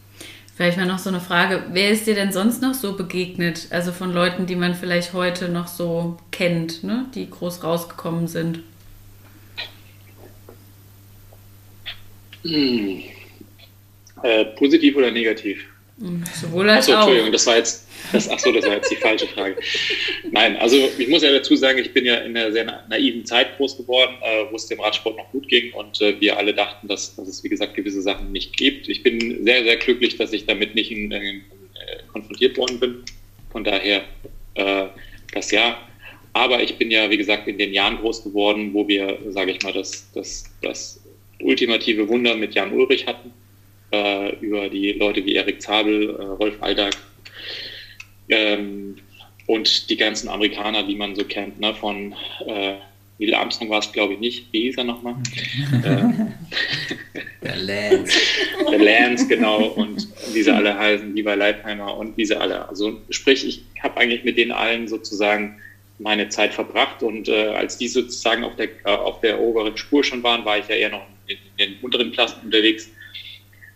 Vielleicht 0.61 0.77
mal 0.77 0.85
noch 0.85 0.99
so 0.99 1.09
eine 1.09 1.19
Frage. 1.19 1.63
Wer 1.71 1.89
ist 1.89 2.05
dir 2.05 2.13
denn 2.13 2.31
sonst 2.31 2.61
noch 2.61 2.75
so 2.75 2.95
begegnet? 2.95 3.69
Also 3.71 3.91
von 3.91 4.13
Leuten, 4.13 4.45
die 4.45 4.55
man 4.55 4.75
vielleicht 4.75 5.11
heute 5.13 5.49
noch 5.49 5.67
so 5.67 6.17
kennt, 6.29 6.83
ne? 6.83 7.07
die 7.15 7.27
groß 7.27 7.63
rausgekommen 7.63 8.27
sind? 8.27 8.59
Hm. 12.43 13.01
Äh, 14.21 14.45
positiv 14.55 14.97
oder 14.97 15.09
negativ? 15.09 15.65
Sowohl 16.39 16.69
als 16.69 16.85
achso, 16.85 16.93
auch. 16.93 16.97
Entschuldigung, 17.01 17.31
das 17.31 17.45
war 17.47 17.57
jetzt, 17.57 17.87
das, 18.11 18.29
achso, 18.29 18.51
das 18.51 18.65
war 18.65 18.73
jetzt 18.73 18.91
die 18.91 18.95
falsche 18.95 19.27
Frage. 19.27 19.55
Nein, 20.31 20.57
also 20.57 20.89
ich 20.97 21.07
muss 21.07 21.21
ja 21.21 21.31
dazu 21.31 21.55
sagen, 21.55 21.79
ich 21.79 21.93
bin 21.93 22.05
ja 22.05 22.15
in 22.15 22.35
einer 22.35 22.51
sehr 22.51 22.83
naiven 22.89 23.25
Zeit 23.25 23.55
groß 23.57 23.77
geworden, 23.77 24.15
äh, 24.21 24.45
wo 24.49 24.55
es 24.55 24.67
dem 24.67 24.79
Radsport 24.79 25.17
noch 25.17 25.31
gut 25.31 25.47
ging 25.47 25.73
und 25.73 26.01
äh, 26.01 26.19
wir 26.19 26.37
alle 26.37 26.53
dachten, 26.53 26.87
dass, 26.87 27.15
dass, 27.15 27.27
es, 27.27 27.43
wie 27.43 27.49
gesagt, 27.49 27.75
gewisse 27.75 28.01
Sachen 28.01 28.31
nicht 28.31 28.57
gibt. 28.57 28.89
Ich 28.89 29.03
bin 29.03 29.43
sehr, 29.43 29.63
sehr 29.63 29.77
glücklich, 29.77 30.17
dass 30.17 30.33
ich 30.33 30.45
damit 30.45 30.75
nicht 30.75 30.91
in, 30.91 31.11
in, 31.11 31.21
in, 31.21 31.41
konfrontiert 32.11 32.57
worden 32.57 32.79
bin. 32.79 33.03
Von 33.51 33.63
daher 33.63 34.03
äh, 34.55 34.85
das 35.33 35.51
ja. 35.51 35.77
Aber 36.33 36.63
ich 36.63 36.77
bin 36.77 36.91
ja, 36.91 37.09
wie 37.09 37.17
gesagt, 37.17 37.47
in 37.47 37.57
den 37.57 37.73
Jahren 37.73 37.97
groß 37.97 38.23
geworden, 38.23 38.73
wo 38.73 38.87
wir, 38.87 39.17
sage 39.29 39.51
ich 39.51 39.61
mal, 39.63 39.73
das, 39.73 40.09
das, 40.13 40.45
das 40.61 41.01
ultimative 41.41 42.07
Wunder 42.07 42.35
mit 42.35 42.55
Jan 42.55 42.71
Ulrich 42.71 43.05
hatten, 43.05 43.33
äh, 43.91 44.35
über 44.37 44.69
die 44.69 44.93
Leute 44.93 45.25
wie 45.25 45.35
Erik 45.35 45.61
Zabel, 45.61 46.09
äh, 46.09 46.23
Rolf 46.23 46.55
Aldag 46.61 46.93
ähm, 48.29 48.97
und 49.47 49.89
die 49.89 49.97
ganzen 49.97 50.29
Amerikaner, 50.29 50.83
die 50.83 50.95
man 50.95 51.15
so 51.15 51.23
kennt, 51.23 51.59
ne, 51.59 51.73
von 51.73 52.15
äh, 52.45 52.75
Neil 53.21 53.35
Armstrong 53.35 53.69
war 53.69 53.79
es, 53.79 53.91
glaube 53.91 54.13
ich, 54.13 54.19
nicht. 54.19 54.51
Wie 54.51 54.61
hieß 54.63 54.77
er 54.77 54.83
nochmal? 54.83 55.15
Der 57.43 57.55
Lance. 57.55 58.17
Der 58.71 58.79
Lance, 58.79 59.27
genau. 59.27 59.67
Und 59.67 60.07
wie 60.33 60.41
sie 60.41 60.51
alle 60.51 60.75
heißen, 60.77 61.15
Levi 61.15 61.33
Leipheimer 61.33 61.95
und 61.97 62.17
wie 62.17 62.25
sie 62.25 62.39
alle. 62.39 62.67
Also 62.67 62.99
sprich, 63.11 63.45
ich 63.45 63.63
habe 63.83 63.97
eigentlich 63.99 64.23
mit 64.23 64.37
denen 64.37 64.51
allen 64.51 64.87
sozusagen 64.87 65.61
meine 65.99 66.29
Zeit 66.29 66.53
verbracht 66.53 67.03
und 67.03 67.27
äh, 67.27 67.49
als 67.49 67.77
die 67.77 67.87
sozusagen 67.87 68.43
auf 68.43 68.55
der, 68.55 68.69
äh, 68.85 68.89
auf 68.89 69.21
der 69.21 69.39
oberen 69.39 69.77
Spur 69.77 70.03
schon 70.03 70.23
waren, 70.23 70.43
war 70.45 70.57
ich 70.57 70.67
ja 70.67 70.75
eher 70.75 70.89
noch 70.89 71.05
in, 71.27 71.37
in 71.57 71.73
den 71.73 71.79
unteren 71.81 72.11
Klassen 72.11 72.41
unterwegs. 72.45 72.89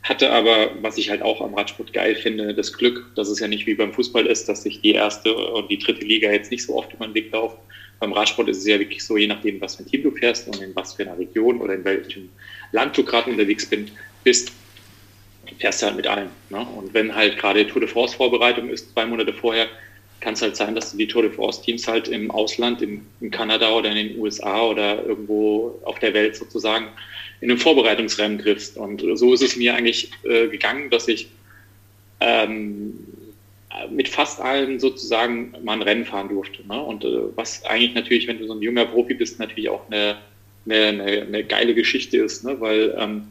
Hatte 0.05 0.31
aber, 0.31 0.69
was 0.83 0.99
ich 0.99 1.09
halt 1.09 1.23
auch 1.23 1.41
am 1.41 1.55
Radsport 1.55 1.91
geil 1.91 2.13
finde, 2.13 2.53
das 2.53 2.73
Glück, 2.73 3.09
dass 3.15 3.27
es 3.27 3.39
ja 3.39 3.47
nicht 3.47 3.65
wie 3.65 3.73
beim 3.73 3.91
Fußball 3.91 4.27
ist, 4.27 4.47
dass 4.47 4.61
sich 4.61 4.79
die 4.81 4.91
erste 4.91 5.35
und 5.35 5.71
die 5.71 5.79
dritte 5.79 6.05
Liga 6.05 6.31
jetzt 6.31 6.51
nicht 6.51 6.63
so 6.63 6.75
oft 6.75 6.93
über 6.93 7.07
den 7.07 7.15
Weg 7.15 7.31
laufen. 7.31 7.57
Beim 7.99 8.13
Radsport 8.13 8.47
ist 8.47 8.59
es 8.59 8.67
ja 8.67 8.77
wirklich 8.77 9.03
so, 9.03 9.17
je 9.17 9.25
nachdem, 9.25 9.59
was 9.61 9.77
für 9.77 9.83
ein 9.83 9.87
Team 9.87 10.03
du 10.03 10.11
fährst 10.11 10.47
und 10.47 10.61
in 10.61 10.75
was 10.75 10.93
für 10.93 11.01
einer 11.01 11.17
Region 11.17 11.59
oder 11.59 11.73
in 11.73 11.83
welchem 11.83 12.29
Land 12.71 12.95
du 12.95 13.03
gerade 13.03 13.31
unterwegs 13.31 13.67
bist, 14.23 14.51
fährst 15.57 15.81
du 15.81 15.87
halt 15.87 15.95
mit 15.95 16.05
allen. 16.05 16.29
Ne? 16.51 16.59
Und 16.59 16.93
wenn 16.93 17.15
halt 17.15 17.39
gerade 17.39 17.65
Tour 17.65 17.81
de 17.81 17.89
France 17.89 18.15
Vorbereitung 18.15 18.69
ist, 18.69 18.93
zwei 18.93 19.07
Monate 19.07 19.33
vorher, 19.33 19.67
kann 20.19 20.35
es 20.35 20.41
halt 20.43 20.55
sein, 20.55 20.75
dass 20.75 20.91
du 20.91 20.97
die 20.99 21.07
Tour 21.07 21.23
de 21.23 21.31
France 21.31 21.63
Teams 21.63 21.87
halt 21.87 22.09
im 22.09 22.29
Ausland, 22.29 22.83
in, 22.83 23.07
in 23.21 23.31
Kanada 23.31 23.71
oder 23.71 23.89
in 23.89 23.95
den 23.95 24.19
USA 24.19 24.67
oder 24.67 25.03
irgendwo 25.03 25.79
auf 25.83 25.97
der 25.97 26.13
Welt 26.13 26.35
sozusagen 26.35 26.89
in 27.41 27.49
einem 27.49 27.59
Vorbereitungsrennen 27.59 28.39
triffst. 28.39 28.77
Und 28.77 29.03
so 29.15 29.33
ist 29.33 29.41
es 29.41 29.55
mir 29.55 29.75
eigentlich 29.75 30.11
äh, 30.23 30.47
gegangen, 30.47 30.89
dass 30.89 31.07
ich 31.07 31.27
ähm, 32.19 32.93
mit 33.91 34.07
fast 34.07 34.39
allen 34.39 34.79
sozusagen 34.79 35.53
mal 35.63 35.73
ein 35.73 35.81
Rennen 35.81 36.05
fahren 36.05 36.29
durfte. 36.29 36.65
Ne? 36.67 36.81
Und 36.81 37.03
äh, 37.03 37.35
was 37.35 37.63
eigentlich 37.65 37.93
natürlich, 37.93 38.27
wenn 38.27 38.39
du 38.39 38.47
so 38.47 38.53
ein 38.53 38.61
junger 38.61 38.85
Profi 38.85 39.13
bist, 39.13 39.39
natürlich 39.39 39.69
auch 39.69 39.89
eine, 39.89 40.17
eine, 40.65 40.87
eine, 40.87 41.21
eine 41.21 41.43
geile 41.43 41.75
Geschichte 41.75 42.17
ist, 42.17 42.43
ne? 42.43 42.59
weil, 42.59 42.95
ähm, 42.97 43.27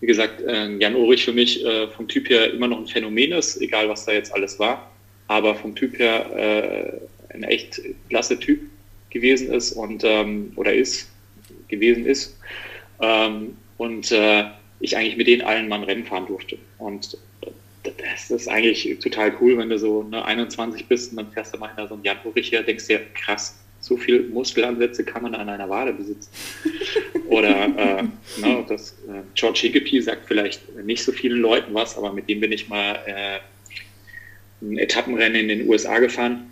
wie 0.00 0.06
gesagt, 0.06 0.42
äh, 0.42 0.76
Jan 0.76 0.94
Ulrich 0.94 1.24
für 1.24 1.32
mich 1.32 1.64
äh, 1.64 1.88
vom 1.88 2.06
Typ 2.06 2.28
her 2.28 2.52
immer 2.52 2.68
noch 2.68 2.78
ein 2.78 2.86
Phänomen 2.86 3.32
ist, 3.32 3.60
egal 3.60 3.88
was 3.88 4.04
da 4.04 4.12
jetzt 4.12 4.32
alles 4.32 4.58
war, 4.58 4.90
aber 5.26 5.54
vom 5.54 5.74
Typ 5.74 5.98
her 5.98 7.00
äh, 7.30 7.34
ein 7.34 7.42
echt 7.44 7.80
klasse 8.08 8.38
Typ 8.38 8.60
gewesen 9.10 9.52
ist 9.52 9.72
und 9.72 10.02
ähm, 10.04 10.52
oder 10.56 10.72
ist, 10.74 11.10
gewesen 11.68 12.06
ist. 12.06 12.38
Ähm, 13.00 13.56
und 13.76 14.10
äh, 14.12 14.44
ich 14.80 14.96
eigentlich 14.96 15.16
mit 15.16 15.26
denen 15.26 15.42
allen 15.42 15.68
mal 15.68 15.76
ein 15.76 15.84
Rennen 15.84 16.04
fahren 16.04 16.26
durfte. 16.26 16.58
Und 16.78 17.16
das 17.82 18.30
ist 18.30 18.48
eigentlich 18.48 18.98
total 19.00 19.32
cool, 19.40 19.58
wenn 19.58 19.68
du 19.68 19.78
so 19.78 20.02
ne, 20.02 20.24
21 20.24 20.86
bist 20.86 21.12
und 21.12 21.16
dann 21.16 21.32
fährst 21.32 21.54
du 21.54 21.58
mal 21.58 21.70
in 21.76 21.88
so 21.88 21.94
ein 21.94 22.02
Jan 22.02 22.18
Ulrich 22.24 22.52
her, 22.52 22.62
denkst 22.62 22.86
dir, 22.86 23.00
krass, 23.14 23.58
so 23.80 23.96
viel 23.96 24.28
Muskelansätze 24.28 25.04
kann 25.04 25.22
man 25.22 25.34
an 25.34 25.48
einer 25.48 25.68
Wade 25.68 25.92
besitzen. 25.92 26.30
Oder 27.28 27.64
äh, 27.64 28.02
ne, 28.40 28.64
das, 28.68 28.92
äh, 29.08 29.22
George 29.34 29.60
Higgepy 29.62 30.02
sagt 30.02 30.26
vielleicht 30.26 30.74
nicht 30.84 31.02
so 31.02 31.12
vielen 31.12 31.40
Leuten 31.40 31.72
was, 31.74 31.96
aber 31.96 32.12
mit 32.12 32.28
dem 32.28 32.40
bin 32.40 32.52
ich 32.52 32.68
mal 32.68 32.98
äh, 33.06 33.38
ein 34.60 34.78
Etappenrennen 34.78 35.42
in 35.42 35.48
den 35.48 35.68
USA 35.68 35.98
gefahren. 35.98 36.50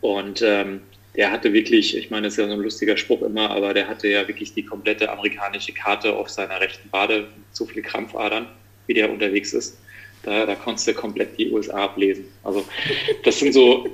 Und 0.00 0.42
ähm, 0.42 0.80
der 1.16 1.30
hatte 1.30 1.52
wirklich, 1.52 1.96
ich 1.96 2.10
meine, 2.10 2.26
das 2.26 2.34
ist 2.34 2.38
ja 2.38 2.46
so 2.46 2.52
ein 2.52 2.60
lustiger 2.60 2.96
Spruch 2.96 3.22
immer, 3.22 3.50
aber 3.50 3.72
der 3.74 3.88
hatte 3.88 4.08
ja 4.08 4.26
wirklich 4.28 4.52
die 4.52 4.64
komplette 4.64 5.10
amerikanische 5.10 5.72
Karte 5.72 6.14
auf 6.14 6.28
seiner 6.28 6.60
rechten 6.60 6.92
Wade, 6.92 7.28
so 7.52 7.64
viele 7.64 7.82
Krampfadern, 7.82 8.46
wie 8.86 8.94
der 8.94 9.10
unterwegs 9.10 9.52
ist. 9.52 9.78
Da, 10.22 10.44
da 10.44 10.54
konntest 10.56 10.88
du 10.88 10.94
komplett 10.94 11.38
die 11.38 11.50
USA 11.50 11.84
ablesen. 11.84 12.24
Also 12.42 12.66
das 13.22 13.38
sind 13.38 13.52
so 13.52 13.88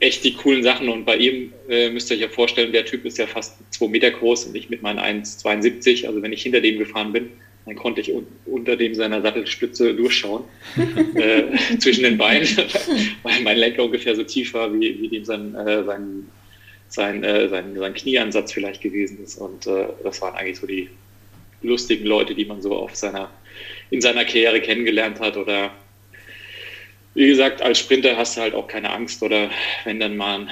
echt 0.00 0.24
die 0.24 0.34
coolen 0.34 0.62
Sachen. 0.62 0.88
Und 0.88 1.04
bei 1.04 1.16
ihm 1.16 1.52
äh, 1.68 1.90
müsst 1.90 2.10
ihr 2.10 2.16
euch 2.16 2.22
ja 2.22 2.28
vorstellen, 2.28 2.72
der 2.72 2.86
Typ 2.86 3.04
ist 3.04 3.18
ja 3.18 3.26
fast 3.26 3.56
zwei 3.70 3.88
Meter 3.88 4.10
groß 4.10 4.46
und 4.46 4.56
ich 4.56 4.70
mit 4.70 4.82
meinen 4.82 4.98
1,72. 4.98 6.06
Also 6.06 6.22
wenn 6.22 6.32
ich 6.32 6.42
hinter 6.42 6.60
dem 6.60 6.78
gefahren 6.78 7.12
bin, 7.12 7.30
dann 7.66 7.76
konnte 7.76 8.00
ich 8.00 8.12
un 8.12 8.26
unter 8.46 8.76
dem 8.76 8.94
seiner 8.94 9.22
Sattelstütze 9.22 9.94
durchschauen 9.94 10.44
äh, 11.14 11.78
zwischen 11.78 12.04
den 12.04 12.18
Beinen, 12.18 12.46
weil 13.22 13.40
mein 13.42 13.56
Lenker 13.56 13.84
ungefähr 13.84 14.14
so 14.14 14.22
tief 14.22 14.52
war, 14.54 14.72
wie, 14.72 15.00
wie 15.00 15.08
dem 15.08 15.24
sein, 15.24 15.54
äh, 15.54 15.82
sein, 15.84 16.26
sein, 16.94 17.24
äh, 17.24 17.48
sein, 17.48 17.76
sein 17.76 17.94
Knieansatz 17.94 18.52
vielleicht 18.52 18.80
gewesen 18.80 19.22
ist. 19.22 19.38
Und 19.38 19.66
äh, 19.66 19.86
das 20.02 20.20
waren 20.22 20.34
eigentlich 20.34 20.58
so 20.58 20.66
die 20.66 20.88
lustigen 21.62 22.06
Leute, 22.06 22.34
die 22.34 22.44
man 22.44 22.62
so 22.62 22.76
auf 22.76 22.94
seiner 22.94 23.30
in 23.90 24.00
seiner 24.00 24.24
Karriere 24.24 24.60
kennengelernt 24.60 25.20
hat. 25.20 25.36
Oder 25.36 25.72
wie 27.14 27.28
gesagt, 27.28 27.62
als 27.62 27.78
Sprinter 27.78 28.16
hast 28.16 28.36
du 28.36 28.42
halt 28.42 28.54
auch 28.54 28.68
keine 28.68 28.90
Angst. 28.90 29.22
Oder 29.22 29.50
wenn 29.84 30.00
dann 30.00 30.16
mal 30.16 30.48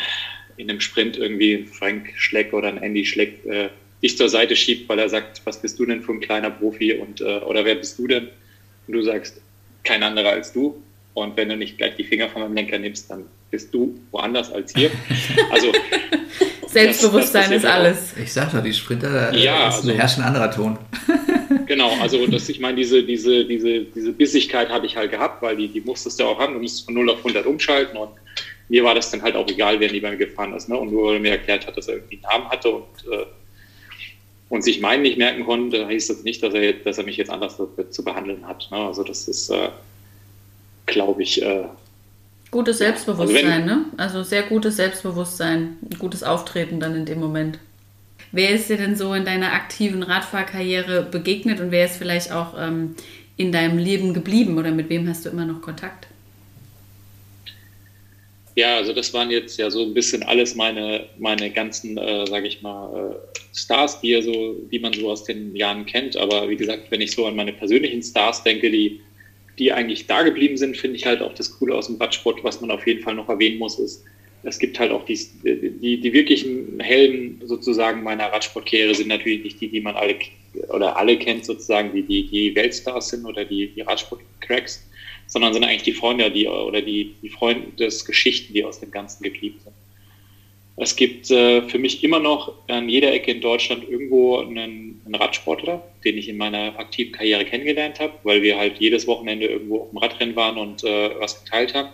in 0.56 0.68
einem 0.68 0.80
Sprint 0.80 1.16
irgendwie 1.16 1.54
ein 1.54 1.66
Frank 1.66 2.12
Schleck 2.16 2.52
oder 2.52 2.68
ein 2.68 2.82
Andy 2.82 3.04
Schleck 3.04 3.44
äh, 3.46 3.68
dich 4.02 4.16
zur 4.16 4.28
Seite 4.28 4.56
schiebt, 4.56 4.88
weil 4.88 4.98
er 4.98 5.08
sagt, 5.08 5.42
was 5.44 5.62
bist 5.62 5.78
du 5.78 5.86
denn 5.86 6.02
für 6.02 6.12
ein 6.12 6.20
kleiner 6.20 6.50
Profi 6.50 6.92
und 6.94 7.20
äh, 7.20 7.38
oder 7.38 7.64
wer 7.64 7.76
bist 7.76 7.98
du 7.98 8.08
denn? 8.08 8.28
Und 8.86 8.94
du 8.94 9.02
sagst, 9.02 9.40
kein 9.84 10.02
anderer 10.02 10.30
als 10.30 10.52
du. 10.52 10.82
Und 11.14 11.36
wenn 11.36 11.48
du 11.48 11.56
nicht 11.56 11.78
gleich 11.78 11.96
die 11.96 12.04
Finger 12.04 12.28
von 12.28 12.42
meinem 12.42 12.54
Lenker 12.54 12.78
nimmst, 12.78 13.10
dann 13.10 13.24
bist 13.50 13.72
du 13.74 13.98
woanders 14.10 14.50
als 14.52 14.72
hier. 14.74 14.90
Also 15.50 15.72
Selbstbewusstsein 16.66 17.50
das, 17.50 17.62
das 17.62 17.64
ist 17.64 17.70
alles. 17.70 18.16
Ich 18.16 18.32
sag 18.32 18.52
doch, 18.52 18.62
die 18.62 18.72
Sprinter, 18.72 19.34
ja, 19.34 19.68
ist 19.68 19.76
also, 19.76 19.92
herrscht 19.92 20.18
ein 20.18 20.24
anderer 20.24 20.50
Ton. 20.50 20.78
Genau, 21.66 21.90
also 22.00 22.26
das, 22.26 22.48
ich 22.48 22.60
meine, 22.60 22.76
diese, 22.76 23.02
diese, 23.02 23.44
diese, 23.44 23.80
diese 23.84 24.12
Bissigkeit 24.12 24.68
habe 24.68 24.84
ich 24.84 24.96
halt 24.96 25.10
gehabt, 25.10 25.42
weil 25.42 25.56
die, 25.56 25.68
die 25.68 25.80
musstest 25.80 26.18
du 26.20 26.24
auch 26.24 26.38
haben, 26.38 26.54
du 26.54 26.60
musst 26.60 26.84
von 26.84 26.94
0 26.94 27.10
auf 27.10 27.18
100 27.18 27.46
umschalten 27.46 27.96
und 27.96 28.10
mir 28.68 28.84
war 28.84 28.94
das 28.94 29.10
dann 29.10 29.22
halt 29.22 29.36
auch 29.36 29.48
egal, 29.48 29.80
wer 29.80 29.90
neben 29.90 30.10
mir 30.10 30.16
gefahren 30.16 30.54
ist. 30.54 30.68
Ne? 30.68 30.76
Und 30.76 30.92
nur 30.92 31.08
weil 31.08 31.14
er 31.14 31.20
mir 31.20 31.30
erklärt 31.30 31.66
hat, 31.66 31.76
dass 31.76 31.88
er 31.88 31.94
irgendwie 31.94 32.16
einen 32.16 32.40
Namen 32.40 32.50
hatte 32.50 32.70
und, 32.70 32.84
äh, 33.10 33.24
und 34.48 34.62
sich 34.62 34.80
meinen 34.80 35.02
nicht 35.02 35.18
merken 35.18 35.44
konnte, 35.44 35.86
heißt 35.86 36.10
das 36.10 36.24
nicht, 36.24 36.42
dass 36.42 36.52
er, 36.52 36.72
dass 36.72 36.98
er 36.98 37.04
mich 37.04 37.16
jetzt 37.16 37.30
anders 37.30 37.58
zu 37.90 38.04
behandeln 38.04 38.46
hat. 38.46 38.68
Ne? 38.70 38.78
Also 38.78 39.02
das 39.02 39.28
ist, 39.28 39.50
äh, 39.50 39.68
glaube 40.86 41.22
ich, 41.22 41.42
äh, 41.42 41.64
Gutes 42.52 42.78
Selbstbewusstsein, 42.78 43.46
also 43.46 43.58
wenn, 43.58 43.64
ne? 43.64 43.84
Also 43.96 44.22
sehr 44.22 44.42
gutes 44.42 44.76
Selbstbewusstsein, 44.76 45.78
ein 45.90 45.98
gutes 45.98 46.22
Auftreten 46.22 46.80
dann 46.80 46.94
in 46.94 47.06
dem 47.06 47.18
Moment. 47.18 47.58
Wer 48.30 48.50
ist 48.50 48.68
dir 48.68 48.76
denn 48.76 48.94
so 48.94 49.14
in 49.14 49.24
deiner 49.24 49.54
aktiven 49.54 50.02
Radfahrkarriere 50.02 51.02
begegnet 51.02 51.60
und 51.60 51.70
wer 51.70 51.86
ist 51.86 51.96
vielleicht 51.96 52.30
auch 52.30 52.54
ähm, 52.58 52.94
in 53.38 53.52
deinem 53.52 53.78
Leben 53.78 54.12
geblieben 54.12 54.58
oder 54.58 54.70
mit 54.70 54.90
wem 54.90 55.08
hast 55.08 55.24
du 55.24 55.30
immer 55.30 55.46
noch 55.46 55.62
Kontakt? 55.62 56.08
Ja, 58.54 58.76
also 58.76 58.92
das 58.92 59.14
waren 59.14 59.30
jetzt 59.30 59.58
ja 59.58 59.70
so 59.70 59.82
ein 59.82 59.94
bisschen 59.94 60.22
alles 60.22 60.54
meine, 60.54 61.06
meine 61.18 61.50
ganzen, 61.50 61.96
äh, 61.96 62.26
sage 62.26 62.48
ich 62.48 62.60
mal, 62.60 63.12
äh, 63.12 63.56
Stars, 63.56 64.00
die, 64.02 64.10
ja 64.10 64.20
so, 64.20 64.56
die 64.70 64.78
man 64.78 64.92
so 64.92 65.10
aus 65.10 65.24
den 65.24 65.56
Jahren 65.56 65.86
kennt. 65.86 66.18
Aber 66.18 66.50
wie 66.50 66.56
gesagt, 66.56 66.90
wenn 66.90 67.00
ich 67.00 67.12
so 67.12 67.24
an 67.24 67.34
meine 67.34 67.54
persönlichen 67.54 68.02
Stars 68.02 68.44
denke, 68.44 68.70
die, 68.70 69.00
die 69.58 69.72
eigentlich 69.72 70.06
da 70.06 70.22
geblieben 70.22 70.56
sind, 70.56 70.76
finde 70.76 70.96
ich 70.96 71.06
halt 71.06 71.22
auch 71.22 71.34
das 71.34 71.58
Coole 71.58 71.74
aus 71.74 71.86
dem 71.86 71.96
Radsport, 71.96 72.42
was 72.42 72.60
man 72.60 72.70
auf 72.70 72.86
jeden 72.86 73.02
Fall 73.02 73.14
noch 73.14 73.28
erwähnen 73.28 73.58
muss, 73.58 73.78
ist, 73.78 74.04
es 74.44 74.58
gibt 74.58 74.78
halt 74.78 74.90
auch 74.90 75.04
die, 75.04 75.18
die, 75.44 76.00
die 76.00 76.12
wirklichen 76.12 76.80
Helden 76.80 77.40
sozusagen 77.44 78.02
meiner 78.02 78.26
Radsportkarriere 78.26 78.94
sind 78.94 79.08
natürlich 79.08 79.44
nicht 79.44 79.60
die, 79.60 79.68
die 79.68 79.80
man 79.80 79.94
alle 79.94 80.16
oder 80.68 80.96
alle 80.96 81.16
kennt 81.18 81.44
sozusagen, 81.44 81.94
die 81.94 82.02
die, 82.02 82.26
die 82.26 82.54
Weltstars 82.54 83.10
sind 83.10 83.24
oder 83.24 83.44
die, 83.44 83.68
die 83.68 83.82
Radsport-Cracks, 83.82 84.86
sondern 85.28 85.54
sind 85.54 85.64
eigentlich 85.64 85.84
die 85.84 85.92
Freunde 85.92 86.30
die, 86.30 86.46
oder 86.48 86.82
die, 86.82 87.14
die 87.22 87.28
Freundesgeschichten, 87.28 88.52
die 88.52 88.64
aus 88.64 88.80
dem 88.80 88.90
Ganzen 88.90 89.22
geblieben 89.22 89.60
sind. 89.62 89.74
Es 90.76 90.96
gibt 90.96 91.30
äh, 91.30 91.62
für 91.62 91.78
mich 91.78 92.02
immer 92.02 92.18
noch 92.18 92.54
an 92.68 92.88
jeder 92.88 93.12
Ecke 93.12 93.30
in 93.30 93.40
Deutschland 93.40 93.88
irgendwo 93.88 94.38
einen, 94.38 95.00
einen, 95.04 95.14
Radsportler, 95.14 95.82
den 96.04 96.16
ich 96.16 96.28
in 96.28 96.38
meiner 96.38 96.78
aktiven 96.78 97.12
Karriere 97.12 97.44
kennengelernt 97.44 98.00
habe, 98.00 98.14
weil 98.22 98.42
wir 98.42 98.56
halt 98.56 98.78
jedes 98.78 99.06
Wochenende 99.06 99.46
irgendwo 99.46 99.82
auf 99.82 99.90
dem 99.90 99.98
Radrennen 99.98 100.34
waren 100.34 100.56
und 100.56 100.82
äh, 100.82 101.10
was 101.18 101.44
geteilt 101.44 101.74
haben. 101.74 101.90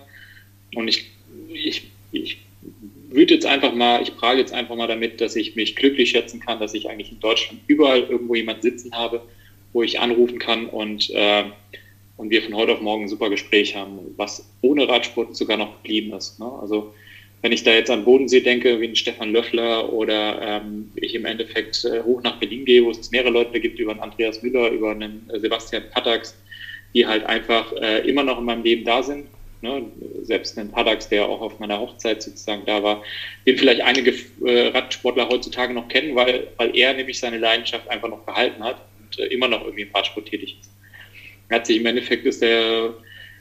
Und 0.74 0.87
ich, 0.87 1.11
ich 1.53 1.89
ich 2.12 2.39
würde 3.09 3.35
jetzt 3.35 3.47
einfach 3.47 3.74
mal, 3.74 4.03
ich 4.03 4.16
prage 4.16 4.41
jetzt 4.41 4.53
einfach 4.53 4.76
mal 4.76 4.87
damit, 4.87 5.20
dass 5.20 5.37
ich 5.37 5.57
mich 5.57 5.76
glücklich 5.76 6.11
schätzen 6.11 6.41
kann, 6.41 6.61
dass 6.61 6.74
ich 6.74 6.89
eigentlich 6.89 7.12
in 7.12 7.20
Deutschland 7.20 7.61
überall 7.66 8.03
irgendwo 8.03 8.35
jemanden 8.35 8.62
sitzen 8.62 8.95
habe, 8.95 9.22
wo 9.72 9.83
ich 9.83 10.01
anrufen 10.01 10.39
kann 10.39 10.66
und, 10.66 11.11
äh, 11.11 11.45
und 12.16 12.31
wir 12.31 12.43
von 12.43 12.55
heute 12.55 12.72
auf 12.72 12.81
morgen 12.81 13.05
ein 13.05 13.09
super 13.09 13.31
Gespräch 13.31 13.74
haben, 13.76 13.99
was 14.16 14.49
ohne 14.61 14.89
Radsport 14.89 15.37
sogar 15.37 15.57
noch 15.57 15.83
geblieben 15.83 16.12
ist. 16.12 16.39
Ne? 16.39 16.51
Also 16.61 16.95
wenn 17.43 17.53
ich 17.53 17.62
da 17.62 17.72
jetzt 17.72 17.91
an 17.91 18.05
Bodensee 18.05 18.41
denke, 18.41 18.80
wie 18.80 18.89
ein 18.89 18.97
Stefan 18.97 19.32
Löffler 19.32 19.93
oder 19.93 20.41
ähm, 20.43 20.91
ich 20.97 21.14
im 21.14 21.24
Endeffekt 21.24 21.84
äh, 21.84 22.03
hoch 22.03 22.22
nach 22.22 22.39
Berlin 22.39 22.64
gehe, 22.64 22.84
wo 22.84 22.91
es 22.91 23.11
mehrere 23.11 23.30
Leute 23.30 23.61
gibt, 23.61 23.78
über 23.78 23.93
einen 23.93 24.01
Andreas 24.01 24.43
Müller, 24.43 24.70
über 24.70 24.91
einen 24.91 25.28
äh, 25.32 25.39
Sebastian 25.39 25.84
Patax, 25.91 26.36
die 26.95 27.07
halt 27.07 27.24
einfach 27.24 27.72
äh, 27.74 28.09
immer 28.09 28.24
noch 28.24 28.39
in 28.39 28.45
meinem 28.45 28.64
Leben 28.64 28.84
da 28.84 29.03
sind 29.03 29.26
Ne, 29.61 29.91
selbst 30.22 30.57
ein 30.57 30.70
Padax, 30.70 31.09
der 31.09 31.28
auch 31.28 31.41
auf 31.41 31.59
meiner 31.59 31.80
Hochzeit 31.80 32.22
sozusagen 32.22 32.64
da 32.64 32.80
war, 32.80 33.03
den 33.45 33.59
vielleicht 33.59 33.80
einige 33.80 34.14
äh, 34.45 34.68
Radsportler 34.68 35.28
heutzutage 35.28 35.74
noch 35.74 35.89
kennen, 35.89 36.14
weil, 36.14 36.47
weil 36.59 36.76
er 36.76 36.95
nämlich 36.95 37.18
seine 37.18 37.39
Leidenschaft 37.39 37.89
einfach 37.89 38.09
noch 38.09 38.20
behalten 38.20 38.62
hat 38.62 38.80
und 39.01 39.18
äh, 39.18 39.26
immer 39.26 39.49
noch 39.49 39.62
irgendwie 39.62 39.82
im 39.82 39.93
Radsport 39.93 40.26
tätig 40.28 40.59
ist. 40.61 40.70
Hat 41.51 41.66
sich 41.66 41.78
im 41.78 41.86
Endeffekt 41.86 42.24
ist 42.24 42.41
der 42.41 42.95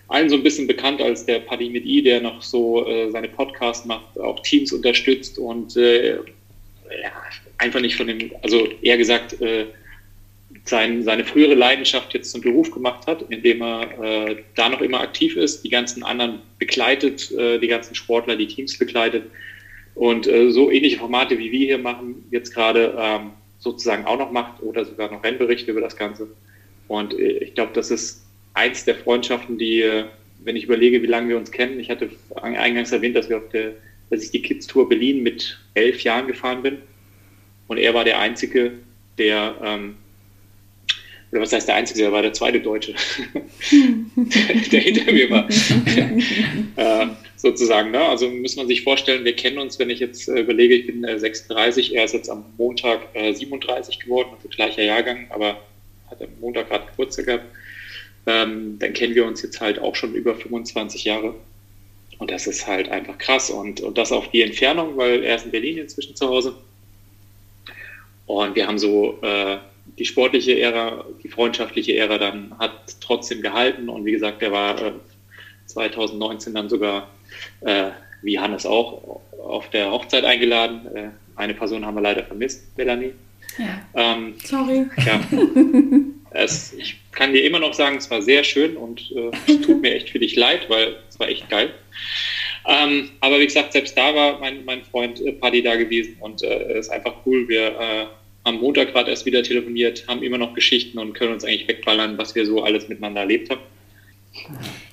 allen 0.07 0.29
so 0.29 0.35
ein 0.35 0.43
bisschen 0.43 0.67
bekannt 0.67 1.01
als 1.01 1.25
der 1.25 1.39
Paddy 1.39 1.69
mit 1.69 1.85
I, 1.85 2.01
der 2.01 2.21
noch 2.21 2.41
so 2.41 2.87
äh, 2.87 3.11
seine 3.11 3.27
Podcasts 3.27 3.85
macht, 3.85 4.19
auch 4.19 4.41
Teams 4.41 4.71
unterstützt 4.71 5.37
und 5.37 5.75
äh, 5.75 6.15
ja, 6.15 7.11
einfach 7.57 7.81
nicht 7.81 7.95
von 7.95 8.07
dem, 8.07 8.31
also 8.41 8.67
eher 8.81 8.97
gesagt, 8.97 9.41
äh, 9.41 9.65
sein, 10.63 11.03
seine 11.03 11.25
frühere 11.25 11.55
Leidenschaft 11.55 12.13
jetzt 12.13 12.31
zum 12.31 12.41
Beruf 12.41 12.71
gemacht 12.71 13.07
hat, 13.07 13.23
indem 13.29 13.61
er 13.61 14.03
äh, 14.29 14.43
da 14.55 14.69
noch 14.69 14.81
immer 14.81 15.01
aktiv 15.01 15.35
ist, 15.35 15.63
die 15.63 15.69
ganzen 15.69 16.03
anderen 16.03 16.39
begleitet, 16.59 17.31
äh, 17.31 17.59
die 17.59 17.67
ganzen 17.67 17.95
Sportler, 17.95 18.35
die 18.35 18.47
Teams 18.47 18.77
begleitet 18.77 19.23
und 19.95 20.27
äh, 20.27 20.51
so 20.51 20.71
ähnliche 20.71 20.97
Formate 20.97 21.37
wie 21.37 21.51
wir 21.51 21.65
hier 21.65 21.77
machen, 21.77 22.23
jetzt 22.31 22.53
gerade 22.53 22.95
ähm, 22.97 23.31
sozusagen 23.59 24.05
auch 24.05 24.17
noch 24.19 24.31
macht 24.31 24.61
oder 24.61 24.85
sogar 24.85 25.11
noch 25.11 25.23
Rennberichte 25.23 25.71
über 25.71 25.81
das 25.81 25.95
Ganze. 25.95 26.29
Und 26.87 27.13
äh, 27.13 27.39
ich 27.39 27.55
glaube, 27.55 27.71
das 27.73 27.91
ist 27.91 28.26
eins 28.57 28.83
der 28.85 28.95
Freundschaften, 28.95 29.57
die, 29.57 29.81
äh, 29.81 30.05
wenn 30.43 30.55
ich 30.55 30.65
überlege, 30.65 31.01
wie 31.01 31.07
lange 31.07 31.29
wir 31.29 31.37
uns 31.37 31.51
kennen, 31.51 31.79
ich 31.79 31.89
hatte 31.89 32.09
eingangs 32.35 32.91
erwähnt, 32.91 33.15
dass 33.15 33.29
wir 33.29 33.37
auf 33.37 33.49
der, 33.49 33.73
dass 34.09 34.23
ich 34.23 34.31
die 34.31 34.41
Kids 34.41 34.67
Tour 34.67 34.89
Berlin 34.89 35.23
mit 35.23 35.59
elf 35.73 36.01
Jahren 36.01 36.27
gefahren 36.27 36.61
bin. 36.63 36.77
Und 37.67 37.77
er 37.77 37.93
war 37.93 38.03
der 38.03 38.19
Einzige, 38.19 38.73
der 39.17 39.55
ähm, 39.63 39.95
oder 41.31 41.41
was 41.41 41.51
heißt 41.51 41.67
der 41.67 41.75
Einzige, 41.75 42.03
er 42.03 42.11
war 42.11 42.21
der 42.21 42.31
zweite 42.31 42.61
Deutsche, 42.61 42.93
der 44.71 44.79
hinter 44.79 45.11
mir 45.11 45.29
war. 45.29 45.49
äh, 46.77 47.07
sozusagen, 47.35 47.91
ne? 47.91 47.99
Also 47.99 48.29
muss 48.29 48.55
man 48.55 48.67
sich 48.67 48.83
vorstellen, 48.83 49.25
wir 49.25 49.35
kennen 49.35 49.57
uns, 49.57 49.77
wenn 49.77 49.89
ich 49.89 49.99
jetzt 49.99 50.29
äh, 50.29 50.39
überlege, 50.39 50.75
ich 50.75 50.87
bin 50.87 51.03
äh, 51.03 51.19
36, 51.19 51.95
er 51.95 52.05
ist 52.05 52.13
jetzt 52.13 52.29
am 52.29 52.45
Montag 52.57 53.01
äh, 53.13 53.33
37 53.33 53.99
geworden, 53.99 54.29
also 54.35 54.47
gleicher 54.47 54.83
Jahrgang, 54.83 55.27
aber 55.29 55.61
hat 56.09 56.21
am 56.21 56.29
Montag 56.39 56.69
gerade 56.69 56.87
Geburtstag 56.87 57.25
gehabt. 57.25 57.45
Ähm, 58.27 58.77
dann 58.79 58.93
kennen 58.93 59.15
wir 59.15 59.25
uns 59.25 59.41
jetzt 59.41 59.61
halt 59.61 59.79
auch 59.79 59.95
schon 59.95 60.13
über 60.13 60.35
25 60.35 61.05
Jahre. 61.05 61.33
Und 62.19 62.29
das 62.29 62.45
ist 62.45 62.67
halt 62.67 62.89
einfach 62.89 63.17
krass. 63.17 63.49
Und, 63.49 63.81
und 63.81 63.97
das 63.97 64.11
auf 64.11 64.29
die 64.29 64.41
Entfernung, 64.41 64.97
weil 64.97 65.23
er 65.23 65.37
ist 65.37 65.45
in 65.45 65.51
Berlin 65.51 65.77
inzwischen 65.77 66.15
zu 66.15 66.27
Hause. 66.27 66.53
Und 68.25 68.55
wir 68.55 68.67
haben 68.67 68.77
so 68.77 69.17
äh, 69.21 69.57
die 69.97 70.05
sportliche 70.05 70.59
Ära, 70.59 71.05
die 71.23 71.29
freundschaftliche 71.29 71.95
Ära 71.95 72.17
dann 72.17 72.53
hat 72.59 72.97
trotzdem 72.99 73.41
gehalten 73.41 73.87
und 73.87 74.05
wie 74.05 74.11
gesagt, 74.11 74.41
der 74.41 74.51
war 74.51 74.81
äh, 74.81 74.91
2019 75.67 76.53
dann 76.53 76.69
sogar, 76.69 77.09
äh, 77.61 77.91
wie 78.21 78.39
Hannes 78.39 78.65
auch, 78.65 79.21
auf 79.41 79.69
der 79.69 79.91
Hochzeit 79.91 80.25
eingeladen. 80.25 80.95
Äh, 80.95 81.09
eine 81.35 81.53
Person 81.53 81.85
haben 81.85 81.95
wir 81.95 82.01
leider 82.01 82.23
vermisst, 82.23 82.77
Melanie. 82.77 83.13
Ja. 83.57 83.81
Ähm, 83.93 84.35
Sorry. 84.43 84.87
Ja. 85.05 85.21
es, 86.31 86.73
ich 86.73 86.95
kann 87.11 87.33
dir 87.33 87.43
immer 87.43 87.59
noch 87.59 87.73
sagen, 87.73 87.97
es 87.97 88.09
war 88.09 88.21
sehr 88.21 88.43
schön 88.43 88.77
und 88.77 89.11
äh, 89.15 89.31
es 89.47 89.61
tut 89.65 89.81
mir 89.81 89.95
echt 89.95 90.09
für 90.09 90.19
dich 90.19 90.35
leid, 90.35 90.69
weil 90.69 90.97
es 91.09 91.19
war 91.19 91.29
echt 91.29 91.49
geil. 91.49 91.73
Ähm, 92.67 93.11
aber 93.21 93.39
wie 93.39 93.45
gesagt, 93.45 93.73
selbst 93.73 93.97
da 93.97 94.13
war 94.13 94.39
mein, 94.39 94.65
mein 94.65 94.83
Freund 94.83 95.21
äh, 95.21 95.31
Paddy 95.31 95.63
da 95.63 95.75
gewesen 95.75 96.17
und 96.19 96.43
äh, 96.43 96.73
es 96.73 96.87
ist 96.87 96.89
einfach 96.89 97.15
cool. 97.25 97.47
Wir 97.47 97.67
äh, 97.67 98.05
am 98.43 98.59
Montag 98.59 98.93
gerade 98.93 99.09
erst 99.09 99.25
wieder 99.25 99.43
telefoniert, 99.43 100.05
haben 100.07 100.23
immer 100.23 100.37
noch 100.37 100.53
Geschichten 100.53 100.99
und 100.99 101.13
können 101.13 101.33
uns 101.33 101.43
eigentlich 101.43 101.67
wegballern, 101.67 102.17
was 102.17 102.35
wir 102.35 102.45
so 102.45 102.63
alles 102.63 102.87
miteinander 102.87 103.21
erlebt 103.21 103.49
haben. 103.49 103.61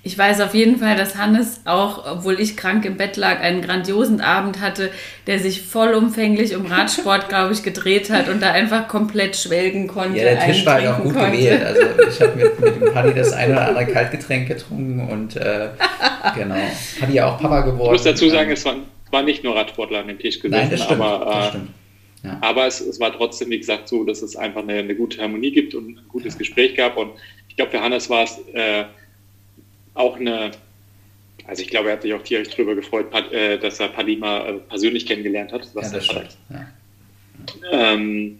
Ich 0.02 0.16
weiß 0.18 0.40
auf 0.40 0.54
jeden 0.54 0.78
Fall, 0.78 0.96
dass 0.96 1.16
Hannes 1.16 1.60
auch, 1.64 2.04
obwohl 2.06 2.38
ich 2.40 2.56
krank 2.56 2.84
im 2.84 2.96
Bett 2.96 3.16
lag, 3.16 3.40
einen 3.40 3.62
grandiosen 3.62 4.20
Abend 4.20 4.60
hatte, 4.60 4.90
der 5.26 5.38
sich 5.38 5.62
vollumfänglich 5.62 6.56
um 6.56 6.66
Radsport, 6.66 7.28
glaube 7.30 7.52
ich, 7.52 7.62
gedreht 7.62 8.10
hat 8.10 8.28
und 8.28 8.42
da 8.42 8.52
einfach 8.52 8.88
komplett 8.88 9.36
schwelgen 9.36 9.86
konnte. 9.86 10.18
Ja, 10.18 10.24
der 10.24 10.40
Tisch 10.40 10.66
war 10.66 10.80
ja 10.80 10.94
auch 10.94 11.02
gut 11.02 11.14
konnte. 11.14 11.30
gewählt. 11.30 11.62
Also 11.64 11.82
ich 12.08 12.20
habe 12.20 12.36
mit, 12.36 12.60
mit 12.60 12.76
dem 12.76 12.92
Paddy 12.92 13.14
das 13.14 13.32
eine 13.32 13.52
oder 13.52 13.68
andere 13.68 13.86
Kaltgetränk 13.86 14.48
getrunken 14.48 15.08
und 15.08 15.36
äh, 15.36 15.68
genau. 16.34 16.56
Paddy 17.00 17.14
ja 17.14 17.26
auch 17.26 17.40
Papa 17.40 17.60
geworden. 17.62 17.86
Ich 17.86 17.92
muss 17.92 18.02
dazu 18.02 18.28
sagen, 18.28 18.50
es 18.50 18.64
war, 18.64 18.76
war 19.10 19.22
nicht 19.22 19.44
nur 19.44 19.56
Radsportler 19.56 20.00
an 20.00 20.08
dem 20.08 20.18
Tisch 20.18 20.40
gesessen, 20.40 20.60
Nein, 20.60 20.70
das 20.70 20.84
stimmt, 20.84 21.00
aber 21.00 21.24
das 21.24 21.46
äh, 21.46 21.48
stimmt 21.50 21.68
ja. 22.24 22.38
Aber 22.40 22.66
es, 22.66 22.80
es, 22.80 22.98
war 22.98 23.12
trotzdem, 23.12 23.50
wie 23.50 23.58
gesagt, 23.58 23.88
so, 23.88 24.02
dass 24.02 24.22
es 24.22 24.34
einfach 24.34 24.62
eine, 24.62 24.74
eine 24.74 24.94
gute 24.94 25.20
Harmonie 25.20 25.52
gibt 25.52 25.74
und 25.74 25.88
ein 25.90 26.00
gutes 26.08 26.34
ja. 26.34 26.38
Gespräch 26.38 26.74
gab. 26.74 26.96
Und 26.96 27.12
ich 27.48 27.56
glaube, 27.56 27.70
für 27.70 27.82
Hannes 27.82 28.08
war 28.08 28.24
es 28.24 28.38
äh, 28.54 28.84
auch 29.94 30.18
eine, 30.18 30.50
also 31.46 31.62
ich 31.62 31.68
glaube, 31.68 31.88
er 31.88 31.94
hat 31.94 32.02
sich 32.02 32.12
auch 32.12 32.22
tierisch 32.22 32.50
darüber 32.50 32.74
gefreut, 32.74 33.06
äh, 33.32 33.58
dass 33.58 33.80
er 33.80 33.88
Padima 33.88 34.46
äh, 34.46 34.52
persönlich 34.68 35.06
kennengelernt 35.06 35.52
hat. 35.52 35.68
Was 35.74 35.92
ja, 35.92 35.98
das 35.98 36.04
stimmt. 36.04 36.36
Ja. 36.50 36.66
Ähm, 37.70 38.38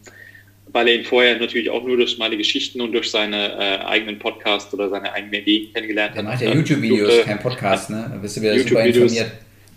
weil 0.75 0.89
er 0.89 0.95
ihn 0.97 1.05
vorher 1.05 1.39
natürlich 1.39 1.71
auch 1.71 1.85
nur 1.85 1.97
durch 1.97 2.19
meine 2.19 2.37
Geschichten 2.37 2.81
und 2.81 2.93
durch 2.93 3.11
seine 3.11 3.53
äh, 3.53 3.85
eigenen 3.85 4.19
Podcasts 4.19 4.75
oder 4.75 4.89
seine 4.89 5.13
eigenen 5.13 5.43
Ideen 5.43 5.73
kennengelernt 5.73 6.13
hat. 6.13 6.19
Er 6.19 6.23
macht 6.25 6.43
ja 6.43 6.53
YouTube-Videos, 6.53 7.25
kein 7.25 7.39
Podcast, 7.39 7.91
ne? 7.91 8.11
Da 8.11 8.17
bist 8.17 8.37
du 8.37 8.43
wieder 8.43 8.59
super 8.59 8.85
informiert. 8.85 9.31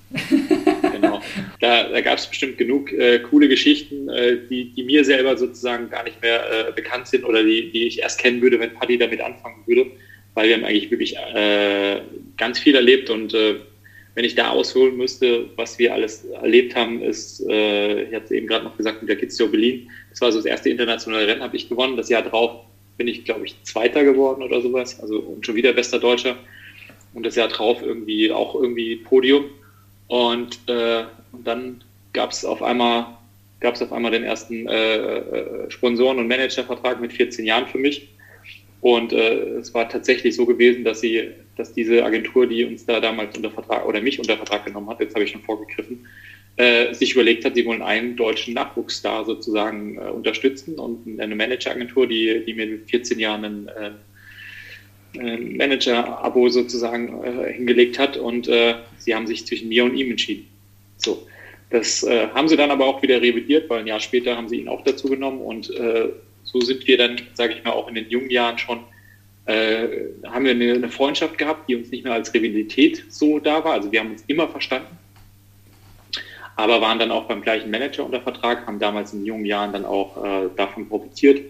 genau. 0.91 1.21
Da, 1.59 1.89
da 1.89 2.01
gab 2.01 2.17
es 2.17 2.25
bestimmt 2.25 2.57
genug 2.57 2.91
äh, 2.93 3.19
coole 3.19 3.47
Geschichten, 3.47 4.09
äh, 4.09 4.37
die, 4.49 4.73
die 4.73 4.83
mir 4.83 5.03
selber 5.05 5.37
sozusagen 5.37 5.89
gar 5.89 6.03
nicht 6.03 6.21
mehr 6.21 6.69
äh, 6.69 6.71
bekannt 6.71 7.07
sind 7.07 7.25
oder 7.25 7.43
die, 7.43 7.71
die 7.71 7.87
ich 7.87 7.99
erst 7.99 8.19
kennen 8.19 8.41
würde, 8.41 8.59
wenn 8.59 8.73
Paddy 8.73 8.97
damit 8.97 9.21
anfangen 9.21 9.63
würde, 9.65 9.85
weil 10.37 10.49
wir 10.49 10.55
haben 10.55 10.65
eigentlich 10.65 10.91
wirklich 10.91 11.17
äh, 11.17 11.99
ganz 12.37 12.59
viel 12.59 12.75
erlebt 12.75 13.09
und 13.09 13.33
äh, 13.33 13.55
wenn 14.13 14.23
ich 14.23 14.35
da 14.35 14.51
ausholen 14.51 14.95
müsste, 14.95 15.45
was 15.55 15.79
wir 15.79 15.95
alles 15.95 16.25
erlebt 16.25 16.75
haben, 16.75 17.01
ist, 17.01 17.43
äh, 17.49 18.03
ich 18.03 18.13
hatte 18.13 18.35
eben 18.35 18.45
gerade 18.45 18.65
noch 18.65 18.77
gesagt, 18.77 19.01
mit 19.01 19.09
der 19.09 19.15
Kids 19.15 19.35
Berlin, 19.35 19.89
das 20.11 20.21
war 20.21 20.31
so 20.31 20.37
das 20.37 20.45
erste 20.45 20.69
internationale 20.69 21.25
Rennen, 21.25 21.41
habe 21.41 21.57
ich 21.57 21.67
gewonnen. 21.67 21.97
Das 21.97 22.09
Jahr 22.09 22.21
drauf 22.21 22.65
bin 22.97 23.07
ich, 23.07 23.25
glaube 23.25 23.47
ich, 23.47 23.55
Zweiter 23.63 24.03
geworden 24.03 24.43
oder 24.43 24.61
sowas, 24.61 24.99
also 24.99 25.17
und 25.17 25.43
schon 25.43 25.55
wieder 25.55 25.73
bester 25.73 25.97
Deutscher. 25.97 26.35
Und 27.15 27.25
das 27.25 27.35
Jahr 27.35 27.47
drauf 27.47 27.81
irgendwie 27.81 28.31
auch 28.31 28.53
irgendwie 28.53 28.97
Podium. 28.97 29.45
Und, 30.05 30.59
äh, 30.67 31.05
und 31.31 31.47
dann 31.47 31.83
gab 32.13 32.29
es 32.29 32.45
auf 32.45 32.61
einmal 32.61 33.07
gab 33.59 33.73
es 33.73 33.81
auf 33.81 33.91
einmal 33.91 34.11
den 34.11 34.23
ersten 34.23 34.67
äh, 34.67 34.97
äh, 34.97 35.71
Sponsoren- 35.71 36.19
und 36.19 36.27
Managervertrag 36.27 37.01
mit 37.01 37.11
14 37.11 37.43
Jahren 37.43 37.65
für 37.65 37.79
mich. 37.79 38.07
Und 38.81 39.11
äh, 39.11 39.57
es 39.57 39.73
war 39.73 39.89
tatsächlich 39.89 40.35
so 40.35 40.45
gewesen, 40.45 40.83
dass 40.83 41.01
sie, 41.01 41.29
dass 41.55 41.73
diese 41.73 42.05
Agentur, 42.05 42.47
die 42.47 42.63
uns 42.63 42.85
da 42.85 42.99
damals 42.99 43.35
unter 43.35 43.49
Vertrag 43.49 43.85
oder 43.87 44.01
mich 44.01 44.19
unter 44.19 44.37
Vertrag 44.37 44.65
genommen 44.65 44.89
hat, 44.89 44.99
jetzt 44.99 45.15
habe 45.15 45.25
ich 45.25 45.31
schon 45.31 45.41
vorgegriffen, 45.41 46.05
äh, 46.57 46.93
sich 46.93 47.13
überlegt 47.13 47.45
hat, 47.45 47.55
sie 47.55 47.65
wollen 47.65 47.81
einen 47.81 48.15
deutschen 48.15 48.53
Nachwuchsstar 48.53 49.25
sozusagen 49.25 49.97
äh, 49.97 50.09
unterstützen 50.09 50.75
und 50.75 51.19
eine 51.19 51.35
Manageragentur, 51.35 52.07
die, 52.07 52.43
die 52.45 52.53
mir 52.53 52.67
mit 52.67 52.89
14 52.89 53.19
Jahren 53.19 53.45
einen, 53.45 53.67
äh, 53.67 53.91
Manager-Abo 55.17 56.49
sozusagen 56.49 57.23
äh, 57.23 57.53
hingelegt 57.53 57.97
hat 57.97 58.17
und 58.17 58.47
äh, 58.47 58.75
sie 58.97 59.15
haben 59.15 59.27
sich 59.27 59.45
zwischen 59.45 59.69
mir 59.69 59.83
und 59.83 59.95
ihm 59.95 60.11
entschieden. 60.11 60.47
So, 60.97 61.27
das 61.69 62.03
äh, 62.03 62.27
haben 62.33 62.47
sie 62.47 62.57
dann 62.57 62.71
aber 62.71 62.85
auch 62.85 63.01
wieder 63.01 63.21
revidiert, 63.21 63.69
weil 63.69 63.79
ein 63.79 63.87
Jahr 63.87 63.99
später 63.99 64.35
haben 64.35 64.49
sie 64.49 64.57
ihn 64.57 64.67
auch 64.67 64.83
dazu 64.83 65.09
genommen 65.09 65.41
und 65.41 65.73
äh, 65.75 66.09
so 66.59 66.65
sind 66.65 66.87
wir 66.87 66.97
dann, 66.97 67.21
sage 67.33 67.53
ich 67.53 67.63
mal, 67.63 67.71
auch 67.71 67.87
in 67.87 67.95
den 67.95 68.09
jungen 68.09 68.29
Jahren 68.29 68.57
schon 68.57 68.79
äh, 69.45 69.87
haben 70.25 70.45
wir 70.45 70.51
eine, 70.51 70.73
eine, 70.73 70.89
Freundschaft 70.89 71.37
gehabt, 71.37 71.69
die 71.69 71.75
uns 71.75 71.89
nicht 71.89 72.03
mehr 72.03 72.13
als 72.13 72.33
Rivalität 72.33 73.05
so 73.09 73.39
da 73.39 73.63
war. 73.63 73.73
Also 73.73 73.91
wir 73.91 73.99
haben 74.01 74.11
uns 74.11 74.23
immer 74.27 74.47
verstanden, 74.47 74.97
aber 76.55 76.81
waren 76.81 76.99
dann 76.99 77.11
auch 77.11 77.25
beim 77.25 77.41
gleichen 77.41 77.71
Manager 77.71 78.05
unter 78.05 78.21
Vertrag, 78.21 78.67
haben 78.67 78.79
damals 78.79 79.13
in 79.13 79.25
jungen 79.25 79.45
Jahren 79.45 79.71
dann 79.71 79.85
auch 79.85 80.23
äh, 80.23 80.49
davon 80.55 80.89
profitiert 80.89 81.41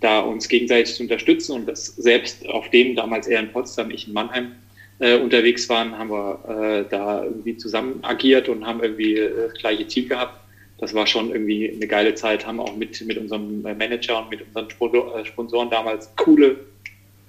da 0.00 0.20
uns 0.20 0.48
gegenseitig 0.48 0.94
zu 0.94 1.02
unterstützen 1.02 1.52
und 1.52 1.66
das 1.66 1.86
selbst 1.86 2.48
auf 2.48 2.68
dem 2.70 2.96
damals 2.96 3.26
er 3.26 3.40
in 3.40 3.52
Potsdam, 3.52 3.90
ich 3.90 4.08
in 4.08 4.14
Mannheim 4.14 4.52
äh, 4.98 5.18
unterwegs 5.18 5.68
waren, 5.68 5.96
haben 5.96 6.10
wir 6.10 6.38
äh, 6.48 6.84
da 6.90 7.24
irgendwie 7.24 7.56
zusammen 7.56 8.00
agiert 8.02 8.48
und 8.48 8.66
haben 8.66 8.82
irgendwie 8.82 9.16
äh, 9.16 9.48
das 9.48 9.54
gleiche 9.54 9.86
Ziel 9.86 10.08
gehabt. 10.08 10.40
Das 10.80 10.94
war 10.94 11.06
schon 11.06 11.30
irgendwie 11.30 11.70
eine 11.70 11.86
geile 11.86 12.14
Zeit, 12.14 12.46
haben 12.46 12.58
auch 12.58 12.74
mit, 12.74 13.00
mit 13.06 13.18
unserem 13.18 13.62
Manager 13.62 14.22
und 14.22 14.30
mit 14.30 14.42
unseren 14.46 14.66
äh, 14.66 15.24
Sponsoren 15.26 15.68
damals 15.68 16.10
coole, 16.16 16.56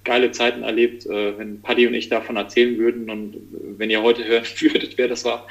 geile 0.04 0.32
Zeiten 0.32 0.62
erlebt. 0.62 1.04
Äh, 1.04 1.38
wenn 1.38 1.60
Paddy 1.60 1.86
und 1.86 1.94
ich 1.94 2.08
davon 2.08 2.36
erzählen 2.36 2.78
würden 2.78 3.10
und 3.10 3.36
wenn 3.78 3.90
ihr 3.90 4.02
heute 4.02 4.24
hören 4.24 4.44
würdet, 4.60 4.96
wer 4.96 5.08
das 5.08 5.24
war 5.24 5.46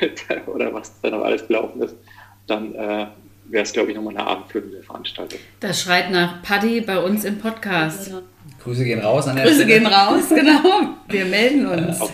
oder 0.46 0.72
was 0.72 0.98
da 1.02 1.10
noch 1.10 1.22
alles 1.22 1.46
gelaufen 1.46 1.82
ist, 1.82 1.94
dann 2.46 2.74
äh, 2.74 3.06
wäre 3.50 3.64
es, 3.64 3.72
glaube 3.72 3.90
ich, 3.90 3.96
nochmal 3.96 4.16
eine 4.16 4.26
abendfüllende 4.26 4.82
Veranstaltung. 4.82 5.38
Das 5.60 5.82
schreit 5.82 6.10
nach 6.10 6.42
Paddy 6.42 6.80
bei 6.80 6.98
uns 6.98 7.24
im 7.24 7.38
Podcast. 7.38 8.12
Grüße 8.70 8.84
gehen 8.84 9.00
raus 9.00 9.26
an 9.26 9.34
der 9.34 9.46
Grüße 9.46 9.64
Stelle. 9.64 9.80
gehen 9.80 9.86
raus, 9.86 10.28
genau. 10.28 10.94
Wir 11.08 11.24
melden 11.24 11.66
uns. 11.66 12.00
Auf, 12.00 12.12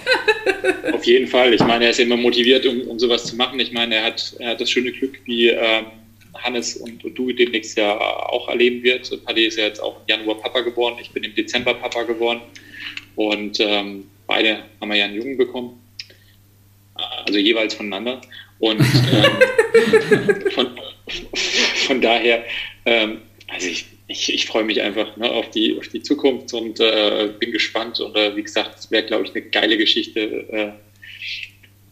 auf, 0.90 1.04
jeden 1.04 1.26
Fall. 1.26 1.52
Ich 1.52 1.60
meine, 1.60 1.84
er 1.84 1.90
ist 1.90 2.00
immer 2.00 2.16
motiviert, 2.16 2.64
um, 2.64 2.80
um 2.88 2.98
sowas 2.98 3.26
zu 3.26 3.36
machen. 3.36 3.60
Ich 3.60 3.72
meine, 3.72 3.96
er 3.96 4.04
hat, 4.04 4.34
er 4.38 4.52
hat 4.52 4.60
das 4.62 4.70
schöne 4.70 4.90
Glück, 4.90 5.20
wie 5.26 5.48
ähm, 5.48 5.84
Hannes 6.32 6.76
und, 6.76 7.04
und 7.04 7.14
du 7.14 7.30
demnächst 7.30 7.76
ja 7.76 7.94
auch 7.98 8.48
erleben 8.48 8.82
wird. 8.82 9.22
Paddy 9.26 9.44
ist 9.44 9.58
ja 9.58 9.64
jetzt 9.64 9.80
auch 9.80 9.96
im 9.96 10.02
Januar 10.06 10.40
Papa 10.40 10.60
geworden. 10.60 10.96
Ich 10.98 11.10
bin 11.10 11.24
im 11.24 11.34
Dezember 11.34 11.74
Papa 11.74 12.04
geworden. 12.04 12.40
Und 13.16 13.60
ähm, 13.60 14.06
beide 14.26 14.60
haben 14.80 14.88
wir 14.88 14.96
ja 14.96 15.04
einen 15.04 15.16
Jungen 15.16 15.36
bekommen. 15.36 15.78
Also 17.26 17.38
jeweils 17.38 17.74
voneinander. 17.74 18.22
Und 18.60 18.80
ähm, 18.80 20.50
von, 20.54 20.68
von 21.86 22.00
daher 22.00 22.44
ähm, 22.86 23.18
also 23.48 23.68
ich, 23.68 23.86
ich, 24.08 24.32
ich 24.32 24.46
freue 24.46 24.64
mich 24.64 24.80
einfach 24.82 25.16
ne, 25.16 25.30
auf, 25.30 25.50
die, 25.50 25.76
auf 25.78 25.88
die 25.88 26.02
Zukunft 26.02 26.52
und 26.54 26.78
äh, 26.80 27.28
bin 27.38 27.52
gespannt. 27.52 28.00
Und 28.00 28.16
äh, 28.16 28.36
wie 28.36 28.42
gesagt, 28.42 28.78
es 28.78 28.90
wäre, 28.90 29.04
glaube 29.04 29.24
ich, 29.24 29.34
eine 29.34 29.42
geile 29.42 29.76
Geschichte, 29.76 30.20
äh, 30.20 30.72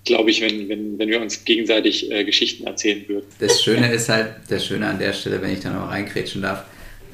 glaube 0.05 0.31
ich, 0.31 0.41
wenn, 0.41 0.69
wenn, 0.69 0.99
wenn 0.99 1.09
wir 1.09 1.21
uns 1.21 1.45
gegenseitig 1.45 2.11
äh, 2.11 2.25
Geschichten 2.25 2.67
erzählen 2.67 3.05
würden. 3.09 3.27
Das 3.41 3.63
Schöne 3.63 3.93
ist 3.93 4.09
halt, 4.09 4.37
das 4.49 4.65
Schöne 4.65 4.87
an 4.87 4.99
der 4.99 5.13
Stelle, 5.13 5.43
wenn 5.43 5.53
ich 5.53 5.61
da 5.61 5.73
noch 5.73 5.91
reinkrätschen 5.91 6.43
darf, 6.43 6.65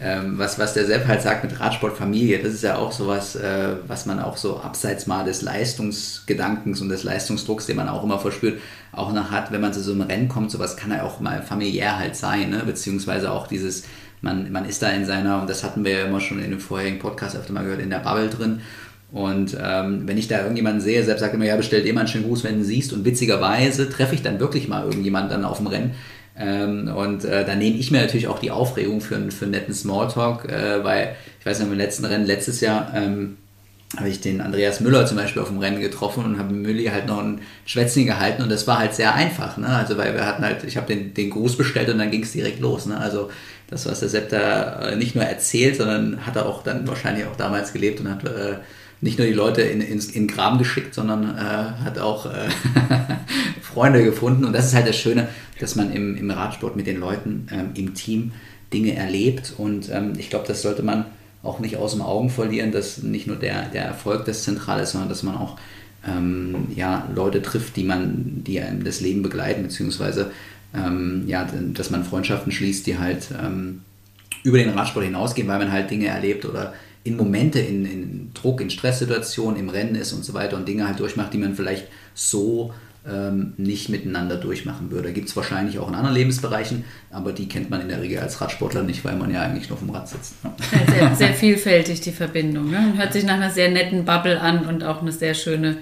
ähm, 0.02 0.38
was, 0.38 0.58
was 0.58 0.74
der 0.74 0.86
Sepp 0.86 1.06
halt 1.06 1.20
sagt 1.20 1.44
mit 1.44 1.60
Radsportfamilie, 1.60 2.38
das 2.38 2.54
ist 2.54 2.62
ja 2.62 2.76
auch 2.76 2.90
sowas, 2.90 3.36
äh, 3.36 3.76
was 3.86 4.06
man 4.06 4.18
auch 4.18 4.38
so 4.38 4.58
abseits 4.58 5.06
mal 5.06 5.24
des 5.24 5.42
Leistungsgedankens 5.42 6.80
und 6.80 6.88
des 6.88 7.04
Leistungsdrucks, 7.04 7.66
den 7.66 7.76
man 7.76 7.88
auch 7.88 8.02
immer 8.02 8.18
verspürt, 8.18 8.60
auch 8.92 9.12
noch 9.12 9.30
hat, 9.30 9.52
wenn 9.52 9.60
man 9.60 9.74
zu 9.74 9.82
so 9.82 9.92
einem 9.92 10.02
Rennen 10.02 10.28
kommt, 10.28 10.50
sowas 10.50 10.76
kann 10.76 10.90
ja 10.90 11.02
auch 11.02 11.20
mal 11.20 11.42
familiär 11.42 11.98
halt 11.98 12.16
sein, 12.16 12.48
ne? 12.48 12.62
beziehungsweise 12.64 13.30
auch 13.30 13.46
dieses, 13.46 13.84
man, 14.20 14.50
man 14.52 14.66
ist 14.66 14.82
da 14.82 14.90
in 14.90 15.04
seiner, 15.04 15.40
und 15.40 15.50
das 15.50 15.64
hatten 15.64 15.84
wir 15.84 15.92
ja 15.92 16.04
immer 16.06 16.20
schon 16.20 16.42
in 16.42 16.50
dem 16.50 16.60
vorherigen 16.60 16.98
Podcast 16.98 17.36
öfter 17.36 17.52
mal 17.52 17.64
gehört, 17.64 17.80
in 17.80 17.90
der 17.90 17.98
Bubble 17.98 18.28
drin. 18.28 18.60
Und 19.12 19.56
ähm, 19.60 20.06
wenn 20.06 20.18
ich 20.18 20.28
da 20.28 20.38
irgendjemanden 20.38 20.80
sehe, 20.80 21.02
selbst 21.02 21.20
sagt 21.20 21.34
immer, 21.34 21.44
ja, 21.44 21.56
bestellt 21.56 21.86
immer 21.86 22.00
einen 22.00 22.08
schönen 22.08 22.26
Gruß, 22.26 22.44
wenn 22.44 22.58
du 22.58 22.64
siehst. 22.64 22.92
Und 22.92 23.04
witzigerweise 23.04 23.90
treffe 23.90 24.14
ich 24.14 24.22
dann 24.22 24.38
wirklich 24.38 24.68
mal 24.68 24.84
irgendjemanden 24.84 25.30
dann 25.30 25.44
auf 25.44 25.58
dem 25.58 25.66
Rennen, 25.66 25.94
ähm, 26.40 26.88
und 26.88 27.24
äh, 27.24 27.44
da 27.44 27.54
nehme 27.54 27.76
ich 27.76 27.90
mir 27.90 28.00
natürlich 28.00 28.28
auch 28.28 28.38
die 28.38 28.50
Aufregung 28.50 29.00
für, 29.00 29.30
für 29.30 29.44
einen 29.44 29.52
netten 29.52 29.74
Smalltalk, 29.74 30.50
äh, 30.50 30.82
weil 30.82 31.16
ich 31.38 31.46
weiß 31.46 31.58
nicht, 31.58 31.70
im 31.70 31.76
letzten 31.76 32.06
Rennen 32.06 32.24
letztes 32.24 32.60
Jahr 32.60 32.92
ähm, 32.94 33.36
habe 33.96 34.08
ich 34.08 34.20
den 34.20 34.40
Andreas 34.40 34.80
Müller 34.80 35.04
zum 35.04 35.16
Beispiel 35.16 35.42
auf 35.42 35.48
dem 35.48 35.58
Rennen 35.58 35.80
getroffen 35.80 36.24
und 36.24 36.38
habe 36.38 36.54
Mülli 36.54 36.86
halt 36.86 37.06
noch 37.06 37.18
ein 37.18 37.40
Schwätzchen 37.66 38.06
gehalten 38.06 38.42
und 38.42 38.50
das 38.50 38.66
war 38.66 38.78
halt 38.78 38.94
sehr 38.94 39.14
einfach, 39.14 39.56
ne? 39.58 39.66
Also 39.66 39.98
weil 39.98 40.14
wir 40.14 40.24
hatten 40.24 40.44
halt, 40.44 40.62
ich 40.64 40.76
habe 40.76 40.86
den, 40.86 41.12
den 41.12 41.30
Gruß 41.30 41.56
bestellt 41.56 41.88
und 41.88 41.98
dann 41.98 42.10
ging 42.10 42.22
es 42.22 42.32
direkt 42.32 42.60
los, 42.60 42.86
ne? 42.86 42.96
Also 42.96 43.30
das, 43.70 43.86
was 43.86 44.00
der 44.00 44.08
Sepp 44.08 44.30
da 44.30 44.90
äh, 44.90 44.96
nicht 44.96 45.14
nur 45.14 45.24
erzählt, 45.24 45.76
sondern 45.76 46.26
hat 46.26 46.36
er 46.36 46.46
auch 46.46 46.62
dann 46.62 46.86
wahrscheinlich 46.86 47.26
auch 47.26 47.36
damals 47.36 47.72
gelebt 47.72 48.00
und 48.00 48.10
hat 48.10 48.24
äh, 48.24 48.56
nicht 49.00 49.18
nur 49.18 49.26
die 49.26 49.32
Leute 49.32 49.62
in, 49.62 49.80
in, 49.80 50.00
in 50.12 50.26
Graben 50.26 50.58
geschickt, 50.58 50.94
sondern 50.94 51.36
äh, 51.36 51.84
hat 51.84 51.98
auch 51.98 52.26
äh, 52.26 52.48
Freunde 53.62 54.04
gefunden. 54.04 54.44
Und 54.44 54.52
das 54.52 54.66
ist 54.66 54.74
halt 54.74 54.88
das 54.88 54.96
Schöne, 54.96 55.28
dass 55.58 55.76
man 55.76 55.92
im, 55.92 56.16
im 56.16 56.30
Radsport 56.30 56.76
mit 56.76 56.86
den 56.86 57.00
Leuten 57.00 57.46
ähm, 57.50 57.70
im 57.74 57.94
Team 57.94 58.32
Dinge 58.72 58.94
erlebt. 58.94 59.54
Und 59.56 59.88
ähm, 59.90 60.12
ich 60.18 60.28
glaube, 60.30 60.46
das 60.46 60.62
sollte 60.62 60.82
man 60.82 61.06
auch 61.42 61.60
nicht 61.60 61.76
aus 61.76 61.92
dem 61.92 62.02
Augen 62.02 62.28
verlieren, 62.28 62.72
dass 62.72 63.02
nicht 63.02 63.26
nur 63.26 63.36
der, 63.36 63.66
der 63.68 63.84
Erfolg 63.84 64.26
das 64.26 64.44
Zentrale 64.44 64.82
ist, 64.82 64.92
sondern 64.92 65.08
dass 65.08 65.22
man 65.22 65.36
auch 65.36 65.56
ähm, 66.06 66.66
ja, 66.74 67.08
Leute 67.14 67.40
trifft, 67.40 67.76
die 67.76 67.84
man, 67.84 68.44
die 68.44 68.60
einem 68.60 68.84
das 68.84 69.00
Leben 69.00 69.22
begleiten, 69.22 69.62
beziehungsweise 69.62 70.30
ähm, 70.74 71.24
ja, 71.26 71.48
dass 71.74 71.90
man 71.90 72.04
Freundschaften 72.04 72.52
schließt, 72.52 72.86
die 72.86 72.98
halt 72.98 73.28
ähm, 73.42 73.82
über 74.42 74.58
den 74.58 74.70
Radsport 74.70 75.04
hinausgehen, 75.04 75.48
weil 75.48 75.58
man 75.58 75.72
halt 75.72 75.90
Dinge 75.90 76.06
erlebt 76.06 76.44
oder 76.44 76.74
in 77.02 77.16
Momente, 77.16 77.58
in, 77.58 77.84
in 77.84 78.30
Druck, 78.34 78.60
in 78.60 78.70
Stresssituationen, 78.70 79.58
im 79.58 79.68
Rennen 79.68 79.94
ist 79.94 80.12
und 80.12 80.24
so 80.24 80.34
weiter 80.34 80.56
und 80.56 80.68
Dinge 80.68 80.86
halt 80.86 81.00
durchmacht, 81.00 81.32
die 81.32 81.38
man 81.38 81.54
vielleicht 81.54 81.86
so 82.14 82.72
ähm, 83.08 83.54
nicht 83.56 83.88
miteinander 83.88 84.36
durchmachen 84.36 84.90
würde. 84.90 85.12
Gibt 85.12 85.28
es 85.28 85.36
wahrscheinlich 85.36 85.78
auch 85.78 85.88
in 85.88 85.94
anderen 85.94 86.14
Lebensbereichen, 86.14 86.84
aber 87.10 87.32
die 87.32 87.48
kennt 87.48 87.70
man 87.70 87.80
in 87.80 87.88
der 87.88 88.02
Regel 88.02 88.18
als 88.18 88.40
Radsportler 88.40 88.82
nicht, 88.82 89.04
weil 89.04 89.16
man 89.16 89.32
ja 89.32 89.40
eigentlich 89.40 89.70
nur 89.70 89.78
dem 89.78 89.90
Rad 89.90 90.08
sitzt. 90.08 90.44
Ne? 90.44 90.52
Sehr, 90.90 91.14
sehr, 91.14 91.34
vielfältig 91.34 92.02
die 92.02 92.12
Verbindung. 92.12 92.70
Ne? 92.70 92.94
Hört 92.96 93.14
sich 93.14 93.24
nach 93.24 93.34
einer 93.34 93.50
sehr 93.50 93.70
netten 93.70 94.04
Bubble 94.04 94.38
an 94.38 94.66
und 94.66 94.84
auch 94.84 95.00
eine 95.00 95.12
sehr 95.12 95.32
schöne 95.32 95.78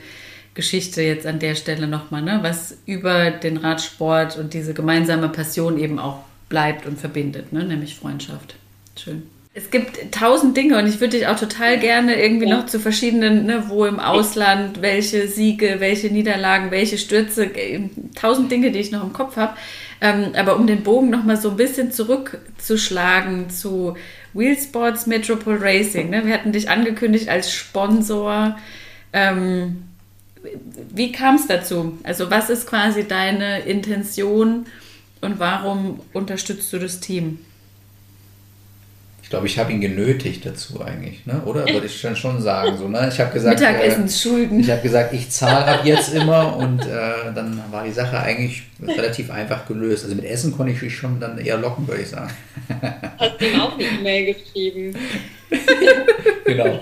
Geschichte 0.59 1.03
jetzt 1.03 1.25
an 1.25 1.39
der 1.39 1.55
Stelle 1.55 1.87
nochmal, 1.87 2.21
ne? 2.21 2.41
was 2.43 2.79
über 2.85 3.31
den 3.31 3.59
Radsport 3.59 4.37
und 4.37 4.55
diese 4.55 4.75
gemeinsame 4.75 5.29
Passion 5.29 5.79
eben 5.79 6.01
auch 6.01 6.25
bleibt 6.49 6.85
und 6.85 6.99
verbindet, 6.99 7.53
ne? 7.53 7.63
nämlich 7.63 7.95
Freundschaft. 7.95 8.57
Schön. 8.99 9.23
Es 9.55 9.71
gibt 9.71 10.11
tausend 10.11 10.57
Dinge 10.57 10.77
und 10.77 10.89
ich 10.89 11.01
würde 11.01 11.17
dich 11.17 11.29
auch 11.29 11.39
total 11.39 11.79
gerne 11.79 12.21
irgendwie 12.21 12.47
noch 12.47 12.67
zu 12.67 12.81
verschiedenen, 12.81 13.47
ne, 13.47 13.67
wo 13.69 13.85
im 13.85 14.01
Ausland, 14.01 14.83
welche 14.83 15.29
Siege, 15.29 15.77
welche 15.79 16.09
Niederlagen, 16.09 16.73
welche 16.73 16.99
Stürze, 16.99 17.45
äh, 17.45 17.89
tausend 18.17 18.51
Dinge, 18.51 18.73
die 18.73 18.81
ich 18.81 18.91
noch 18.91 19.05
im 19.05 19.13
Kopf 19.13 19.37
habe. 19.37 19.57
Ähm, 20.01 20.33
aber 20.37 20.57
um 20.57 20.67
den 20.67 20.83
Bogen 20.83 21.09
nochmal 21.09 21.37
so 21.37 21.51
ein 21.51 21.57
bisschen 21.57 21.93
zurückzuschlagen 21.93 23.49
zu 23.49 23.97
Wheelsports 24.35 25.07
Metropole 25.07 25.61
Racing. 25.61 26.11
Ne? 26.11 26.27
Wir 26.27 26.35
hatten 26.35 26.51
dich 26.51 26.69
angekündigt 26.69 27.29
als 27.29 27.53
Sponsor. 27.53 28.59
Ähm, 29.13 29.88
wie 30.95 31.13
kam 31.13 31.37
es 31.37 31.47
dazu? 31.47 31.99
Also 32.03 32.31
was 32.31 32.51
ist 32.51 32.67
quasi 32.67 33.07
deine 33.07 33.61
Intention 33.61 34.67
und 35.21 35.39
warum 35.39 36.01
unterstützt 36.13 36.73
du 36.73 36.79
das 36.79 37.01
Team? 37.01 37.39
Ich 39.29 39.31
glaube, 39.31 39.47
ich 39.47 39.59
habe 39.59 39.71
ihn 39.71 39.83
genötigt 39.83 40.47
dazu 40.47 40.81
eigentlich, 40.81 41.27
ne? 41.27 41.43
oder? 41.45 41.69
Würde 41.69 41.85
ich 41.85 42.01
dann 42.01 42.17
schon 42.17 42.41
sagen. 42.41 42.79
So, 42.79 42.89
ne? 42.89 43.11
Ich 43.13 43.21
habe 43.21 43.31
gesagt, 43.31 43.61
Mittagessensschulden. 43.61 44.61
Äh, 44.61 44.63
ich 44.63 44.71
habe 44.71 44.81
gesagt, 44.81 45.13
ich 45.13 45.29
zahle 45.29 45.67
ab 45.67 45.81
jetzt 45.85 46.15
immer 46.15 46.57
und 46.57 46.81
äh, 46.87 47.35
dann 47.35 47.63
war 47.71 47.85
die 47.85 47.93
Sache 47.93 48.19
eigentlich 48.19 48.63
relativ 48.83 49.31
einfach 49.31 49.69
gelöst. 49.69 50.05
Also 50.05 50.17
mit 50.17 50.25
Essen 50.25 50.57
konnte 50.57 50.73
ich 50.73 50.81
mich 50.81 50.97
schon 50.97 51.21
dann 51.21 51.37
eher 51.37 51.59
locken, 51.59 51.87
würde 51.87 52.01
ich 52.01 52.09
sagen. 52.09 52.31
Hast 53.19 53.39
du 53.39 53.45
ihm 53.45 53.61
auch 53.61 53.75
eine 53.75 53.85
E-Mail 53.85 54.35
geschrieben? 54.35 54.97
genau. 56.47 56.81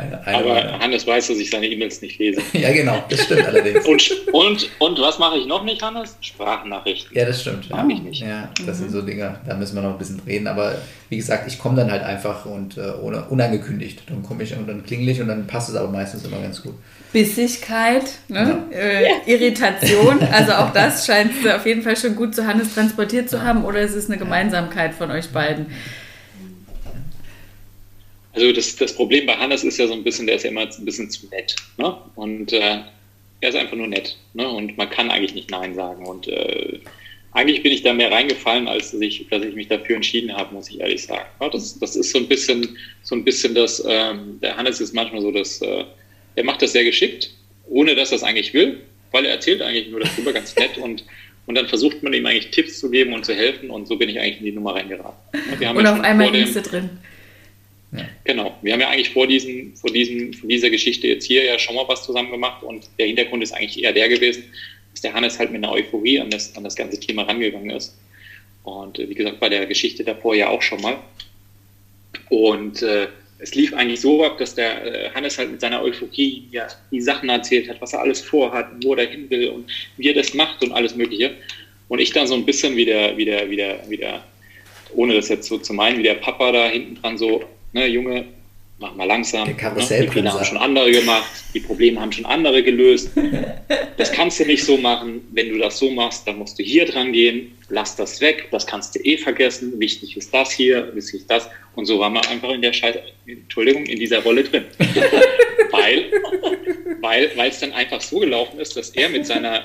Eine, 0.00 0.26
eine 0.26 0.36
Aber 0.36 0.54
eine. 0.54 0.78
Hannes 0.78 1.06
weiß, 1.06 1.28
dass 1.28 1.38
ich 1.38 1.50
seine 1.50 1.66
E-Mails 1.66 2.00
nicht 2.00 2.18
lese. 2.18 2.40
ja, 2.52 2.72
genau, 2.72 3.04
das 3.08 3.24
stimmt 3.24 3.46
allerdings. 3.46 3.86
Und, 3.86 4.10
und, 4.32 4.70
und 4.78 5.00
was 5.00 5.18
mache 5.18 5.38
ich 5.38 5.46
noch 5.46 5.64
nicht, 5.64 5.82
Hannes? 5.82 6.16
Sprachnachrichten. 6.20 7.16
Ja, 7.16 7.26
das 7.26 7.42
stimmt. 7.42 7.68
Mache 7.70 7.92
ich 7.92 8.02
nicht. 8.02 8.22
Ja, 8.22 8.48
das 8.66 8.78
mhm. 8.78 8.82
sind 8.82 8.92
so 8.92 9.02
Dinge, 9.02 9.38
da 9.46 9.54
müssen 9.54 9.74
wir 9.74 9.82
noch 9.82 9.92
ein 9.92 9.98
bisschen 9.98 10.20
reden. 10.26 10.46
Aber 10.46 10.76
wie 11.08 11.16
gesagt, 11.16 11.46
ich 11.46 11.58
komme 11.58 11.76
dann 11.76 11.90
halt 11.90 12.02
einfach 12.02 12.46
und 12.46 12.78
äh, 12.78 12.92
ohne, 13.02 13.24
unangekündigt. 13.24 14.02
Dann 14.08 14.22
komme 14.22 14.42
ich 14.42 14.56
und 14.56 14.66
dann 14.66 14.84
klingel 14.84 15.08
ich 15.08 15.20
und 15.20 15.28
dann 15.28 15.46
passt 15.46 15.68
es 15.68 15.74
aber 15.74 15.88
meistens 15.88 16.24
immer 16.24 16.40
ganz 16.40 16.62
gut. 16.62 16.74
Bissigkeit, 17.12 18.04
ne? 18.28 18.62
Ja. 18.70 18.78
Äh, 18.78 19.08
Irritation, 19.26 20.20
also 20.32 20.52
auch 20.52 20.72
das 20.72 21.06
scheint 21.06 21.32
auf 21.48 21.66
jeden 21.66 21.82
Fall 21.82 21.96
schon 21.96 22.14
gut 22.14 22.34
zu 22.34 22.46
Hannes 22.46 22.72
transportiert 22.74 23.28
zu 23.28 23.42
haben 23.42 23.64
oder 23.64 23.80
ist 23.80 23.94
es 23.94 24.08
eine 24.08 24.18
Gemeinsamkeit 24.18 24.94
von 24.94 25.10
euch 25.10 25.30
beiden? 25.30 25.66
Also 28.32 28.52
das, 28.52 28.76
das 28.76 28.94
Problem 28.94 29.26
bei 29.26 29.34
Hannes 29.34 29.64
ist 29.64 29.78
ja 29.78 29.86
so 29.86 29.92
ein 29.92 30.04
bisschen, 30.04 30.26
der 30.26 30.36
ist 30.36 30.44
ja 30.44 30.50
immer 30.50 30.62
ein 30.62 30.84
bisschen 30.84 31.10
zu 31.10 31.26
nett. 31.28 31.56
Ne? 31.78 31.96
Und 32.14 32.52
äh, 32.52 32.80
er 33.40 33.48
ist 33.48 33.56
einfach 33.56 33.76
nur 33.76 33.88
nett. 33.88 34.16
Ne? 34.34 34.48
Und 34.48 34.76
man 34.76 34.88
kann 34.88 35.10
eigentlich 35.10 35.34
nicht 35.34 35.50
Nein 35.50 35.74
sagen. 35.74 36.06
Und 36.06 36.28
äh, 36.28 36.78
eigentlich 37.32 37.62
bin 37.62 37.72
ich 37.72 37.82
da 37.82 37.92
mehr 37.92 38.12
reingefallen, 38.12 38.68
als 38.68 38.92
dass 38.92 39.00
ich, 39.00 39.26
dass 39.30 39.42
ich 39.44 39.54
mich 39.54 39.68
dafür 39.68 39.96
entschieden 39.96 40.36
habe, 40.36 40.54
muss 40.54 40.70
ich 40.70 40.80
ehrlich 40.80 41.02
sagen. 41.02 41.28
Ja, 41.40 41.48
das, 41.48 41.78
das 41.78 41.96
ist 41.96 42.12
so 42.12 42.18
ein 42.18 42.28
bisschen, 42.28 42.76
so 43.02 43.14
ein 43.14 43.24
bisschen 43.24 43.54
das, 43.54 43.82
ähm, 43.86 44.38
der 44.40 44.56
Hannes 44.56 44.80
ist 44.80 44.94
manchmal 44.94 45.22
so, 45.22 45.32
dass 45.32 45.60
äh, 45.62 45.84
er 46.36 46.44
macht 46.44 46.62
das 46.62 46.72
sehr 46.72 46.84
geschickt, 46.84 47.30
ohne 47.68 47.94
dass 47.94 48.12
er 48.12 48.16
es 48.16 48.22
eigentlich 48.22 48.54
will, 48.54 48.80
weil 49.10 49.24
er 49.24 49.32
erzählt 49.32 49.62
eigentlich 49.62 49.88
nur 49.88 50.00
darüber 50.00 50.32
ganz 50.32 50.54
nett 50.56 50.78
und 50.78 51.04
und 51.46 51.56
dann 51.56 51.66
versucht 51.66 52.00
man 52.04 52.12
ihm 52.12 52.24
eigentlich 52.26 52.52
Tipps 52.52 52.78
zu 52.78 52.90
geben 52.90 53.12
und 53.12 53.24
zu 53.24 53.34
helfen 53.34 53.70
und 53.70 53.88
so 53.88 53.96
bin 53.96 54.08
ich 54.08 54.20
eigentlich 54.20 54.38
in 54.38 54.44
die 54.44 54.52
Nummer 54.52 54.76
reingeraten. 54.76 55.18
und 55.76 55.86
auf 55.86 56.00
einmal 56.00 56.30
liegst 56.30 56.54
du 56.54 56.62
drin. 56.62 56.90
Ja. 57.92 58.08
Genau. 58.24 58.56
Wir 58.62 58.72
haben 58.72 58.80
ja 58.80 58.88
eigentlich 58.88 59.10
vor, 59.10 59.26
diesen, 59.26 59.74
vor, 59.76 59.90
diesem, 59.90 60.32
vor 60.32 60.48
dieser 60.48 60.70
Geschichte 60.70 61.08
jetzt 61.08 61.24
hier 61.24 61.44
ja 61.44 61.58
schon 61.58 61.74
mal 61.74 61.88
was 61.88 62.04
zusammen 62.04 62.30
gemacht 62.30 62.62
und 62.62 62.88
der 62.98 63.06
Hintergrund 63.06 63.42
ist 63.42 63.52
eigentlich 63.52 63.82
eher 63.82 63.92
der 63.92 64.08
gewesen, 64.08 64.44
dass 64.92 65.00
der 65.00 65.12
Hannes 65.12 65.38
halt 65.38 65.50
mit 65.50 65.62
einer 65.62 65.72
Euphorie 65.72 66.20
an 66.20 66.30
das, 66.30 66.56
an 66.56 66.64
das 66.64 66.76
ganze 66.76 67.00
Thema 67.00 67.22
rangegangen 67.22 67.70
ist. 67.70 67.96
Und 68.62 68.98
äh, 68.98 69.08
wie 69.08 69.14
gesagt, 69.14 69.40
bei 69.40 69.48
der 69.48 69.66
Geschichte 69.66 70.04
davor 70.04 70.34
ja 70.34 70.48
auch 70.48 70.62
schon 70.62 70.80
mal. 70.80 70.98
Und 72.28 72.82
äh, 72.82 73.08
es 73.38 73.54
lief 73.54 73.72
eigentlich 73.74 74.00
so 74.00 74.24
ab, 74.24 74.38
dass 74.38 74.54
der 74.54 74.84
äh, 74.84 75.10
Hannes 75.10 75.38
halt 75.38 75.50
mit 75.50 75.60
seiner 75.60 75.82
Euphorie 75.82 76.44
ja 76.52 76.68
die 76.90 77.00
Sachen 77.00 77.28
erzählt 77.28 77.68
hat, 77.68 77.80
was 77.80 77.92
er 77.92 78.00
alles 78.00 78.20
vorhat, 78.20 78.68
wo 78.84 78.94
er 78.94 79.08
hin 79.08 79.28
will 79.30 79.48
und 79.48 79.70
wie 79.96 80.08
er 80.08 80.14
das 80.14 80.34
macht 80.34 80.62
und 80.62 80.72
alles 80.72 80.94
Mögliche. 80.94 81.34
Und 81.88 81.98
ich 81.98 82.12
dann 82.12 82.26
so 82.26 82.34
ein 82.34 82.44
bisschen 82.44 82.76
wie 82.76 82.84
der, 82.84 83.16
wie 83.16 83.24
der, 83.24 83.50
wie 83.50 83.56
der, 83.56 83.80
wie 83.88 83.96
der 83.96 84.24
ohne 84.94 85.14
das 85.14 85.28
jetzt 85.28 85.48
so 85.48 85.58
zu 85.58 85.72
meinen, 85.72 85.98
wie 85.98 86.02
der 86.02 86.14
Papa 86.14 86.52
da 86.52 86.68
hinten 86.68 86.96
dran 86.96 87.16
so 87.16 87.44
ne, 87.72 87.86
Junge, 87.86 88.24
mach 88.80 88.94
mal 88.94 89.04
langsam. 89.04 89.48
Ne? 89.48 89.54
Die 89.54 90.08
Fehler 90.08 90.32
haben 90.32 90.44
schon 90.44 90.58
andere 90.58 90.90
gemacht, 90.90 91.30
die 91.54 91.60
Probleme 91.60 92.00
haben 92.00 92.12
schon 92.12 92.24
andere 92.24 92.62
gelöst. 92.62 93.10
Das 93.96 94.10
kannst 94.10 94.40
du 94.40 94.44
nicht 94.46 94.64
so 94.64 94.76
machen. 94.76 95.20
Wenn 95.32 95.50
du 95.50 95.58
das 95.58 95.78
so 95.78 95.90
machst, 95.90 96.26
dann 96.26 96.38
musst 96.38 96.58
du 96.58 96.62
hier 96.62 96.86
dran 96.86 97.12
gehen, 97.12 97.52
lass 97.68 97.94
das 97.96 98.20
weg, 98.20 98.48
das 98.50 98.66
kannst 98.66 98.94
du 98.94 99.00
eh 99.00 99.18
vergessen. 99.18 99.78
Wichtig 99.78 100.16
ist 100.16 100.32
das 100.32 100.50
hier, 100.50 100.90
wichtig 100.94 101.20
ist 101.20 101.30
das. 101.30 101.48
Und 101.74 101.86
so 101.86 101.98
waren 101.98 102.14
wir 102.14 102.28
einfach 102.28 102.50
in 102.50 102.62
der 102.62 102.72
Scheiß, 102.72 102.96
Entschuldigung, 103.26 103.84
in 103.86 104.00
dieser 104.00 104.20
Rolle 104.20 104.42
drin. 104.42 104.64
weil, 105.70 106.10
weil, 107.00 107.30
weil 107.36 107.50
es 107.50 107.60
dann 107.60 107.72
einfach 107.72 108.00
so 108.00 108.18
gelaufen 108.18 108.58
ist, 108.58 108.76
dass 108.76 108.90
er 108.90 109.08
mit 109.10 109.26
seiner, 109.26 109.64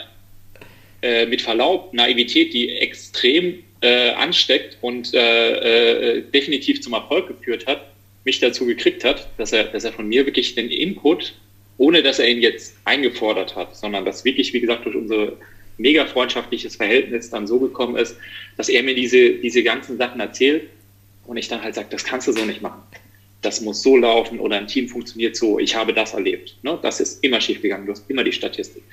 äh, 1.02 1.26
mit 1.26 1.42
Verlaub, 1.42 1.94
Naivität, 1.94 2.54
die 2.54 2.70
extrem 2.70 3.64
äh, 3.82 4.12
ansteckt 4.12 4.78
und 4.82 5.14
äh, 5.14 6.18
äh, 6.18 6.22
definitiv 6.34 6.82
zum 6.82 6.94
Erfolg 6.94 7.28
geführt 7.28 7.66
hat, 7.68 7.95
mich 8.26 8.40
dazu 8.40 8.66
gekriegt 8.66 9.04
hat, 9.04 9.30
dass 9.38 9.54
er, 9.54 9.66
dass 9.66 9.84
er 9.84 9.94
von 9.94 10.08
mir 10.08 10.26
wirklich 10.26 10.56
den 10.56 10.70
Input, 10.70 11.36
ohne 11.78 12.04
dass 12.04 12.20
er 12.20 12.28
ihn 12.28 12.42
jetzt 12.42 12.76
eingefordert 12.84 13.56
hat, 13.56 13.76
sondern 13.76 14.04
dass 14.04 14.26
wirklich, 14.26 14.52
wie 14.54 14.62
gesagt, 14.62 14.86
durch 14.86 14.96
unser 14.96 15.34
mega 15.78 16.06
freundschaftliches 16.06 16.76
Verhältnis 16.76 17.30
dann 17.30 17.48
so 17.48 17.60
gekommen 17.60 17.96
ist, 17.98 18.18
dass 18.58 18.70
er 18.70 18.84
mir 18.84 18.96
diese, 18.96 19.32
diese 19.32 19.64
ganzen 19.64 19.98
Sachen 19.98 20.20
erzählt 20.20 20.70
Und 21.26 21.38
ich 21.38 21.48
dann 21.48 21.62
halt 21.62 21.76
sage, 21.76 21.88
das 21.90 22.04
kannst 22.04 22.28
du 22.28 22.32
so 22.32 22.46
nicht 22.46 22.62
machen. 22.62 22.82
Das 23.42 23.62
muss 23.62 23.82
so 23.82 23.98
laufen 23.98 24.40
oder 24.40 24.58
ein 24.58 24.68
Team 24.68 24.88
funktioniert 24.88 25.36
so. 25.36 25.60
Ich 25.60 25.76
habe 25.76 25.94
das 25.94 26.14
erlebt. 26.14 26.56
Ne? 26.64 26.80
Das 26.82 27.00
ist 27.00 27.24
immer 27.24 27.42
schief 27.42 27.62
gegangen. 27.62 27.86
Du 27.86 27.92
hast 27.92 28.10
immer 28.10 28.24
die 28.24 28.32
Statistik. 28.32 28.84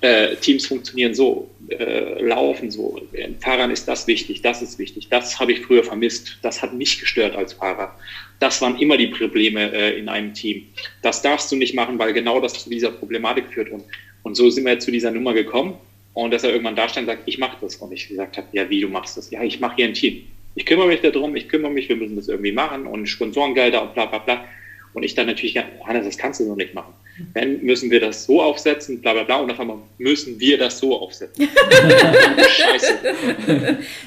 Äh, 0.00 0.36
Teams 0.36 0.66
funktionieren 0.66 1.14
so, 1.14 1.50
äh, 1.68 2.22
laufen 2.22 2.70
so. 2.70 3.00
Fahrern 3.40 3.70
ist 3.70 3.88
das 3.88 4.06
wichtig, 4.06 4.42
das 4.42 4.60
ist 4.62 4.78
wichtig. 4.78 5.08
Das 5.08 5.40
habe 5.40 5.52
ich 5.52 5.60
früher 5.60 5.82
vermisst. 5.82 6.38
Das 6.42 6.62
hat 6.62 6.74
mich 6.74 7.00
gestört 7.00 7.34
als 7.34 7.54
Fahrer. 7.54 7.98
Das 8.40 8.60
waren 8.60 8.78
immer 8.78 8.96
die 8.96 9.08
Probleme 9.08 9.72
äh, 9.72 9.98
in 9.98 10.08
einem 10.08 10.34
Team. 10.34 10.66
Das 11.02 11.22
darfst 11.22 11.50
du 11.52 11.56
nicht 11.56 11.74
machen, 11.74 11.98
weil 11.98 12.12
genau 12.12 12.40
das 12.40 12.54
zu 12.54 12.70
dieser 12.70 12.90
Problematik 12.90 13.46
führt. 13.52 13.70
Und, 13.70 13.84
und 14.22 14.34
so 14.34 14.50
sind 14.50 14.66
wir 14.66 14.78
zu 14.78 14.90
dieser 14.90 15.10
Nummer 15.10 15.32
gekommen. 15.32 15.74
Und 16.12 16.32
dass 16.32 16.44
er 16.44 16.50
irgendwann 16.50 16.76
da 16.76 16.88
stand 16.88 17.08
und 17.08 17.14
sagt, 17.14 17.22
ich 17.26 17.38
mache 17.38 17.56
das. 17.60 17.76
Und 17.76 17.92
ich 17.92 18.08
gesagt 18.08 18.36
habe, 18.36 18.46
ja, 18.52 18.68
wie, 18.70 18.80
du 18.80 18.88
machst 18.88 19.16
das? 19.16 19.30
Ja, 19.30 19.42
ich 19.42 19.60
mache 19.60 19.76
hier 19.76 19.86
ein 19.86 19.94
Team. 19.94 20.24
Ich 20.54 20.66
kümmere 20.66 20.86
mich 20.86 21.00
darum, 21.00 21.34
ich 21.34 21.48
kümmere 21.48 21.72
mich, 21.72 21.88
wir 21.88 21.96
müssen 21.96 22.14
das 22.14 22.28
irgendwie 22.28 22.52
machen 22.52 22.86
und 22.86 23.06
Sponsorengelder 23.06 23.82
und 23.82 23.94
bla 23.94 24.06
bla 24.06 24.18
bla. 24.18 24.44
Und 24.92 25.02
ich 25.02 25.16
dann 25.16 25.26
natürlich, 25.26 25.58
Hannes, 25.84 26.04
das 26.04 26.16
kannst 26.16 26.38
du 26.38 26.44
so 26.44 26.54
nicht 26.54 26.72
machen. 26.72 26.94
Wenn 27.32 27.62
müssen 27.64 27.90
wir 27.90 28.00
das 28.00 28.24
so 28.24 28.40
aufsetzen, 28.40 29.00
bla 29.00 29.12
bla 29.12 29.24
bla, 29.24 29.36
und 29.36 29.50
auf 29.50 29.58
einmal 29.58 29.78
müssen 29.98 30.38
wir 30.38 30.56
das 30.56 30.78
so 30.78 31.00
aufsetzen. 31.00 31.48
Scheiße. 32.48 32.98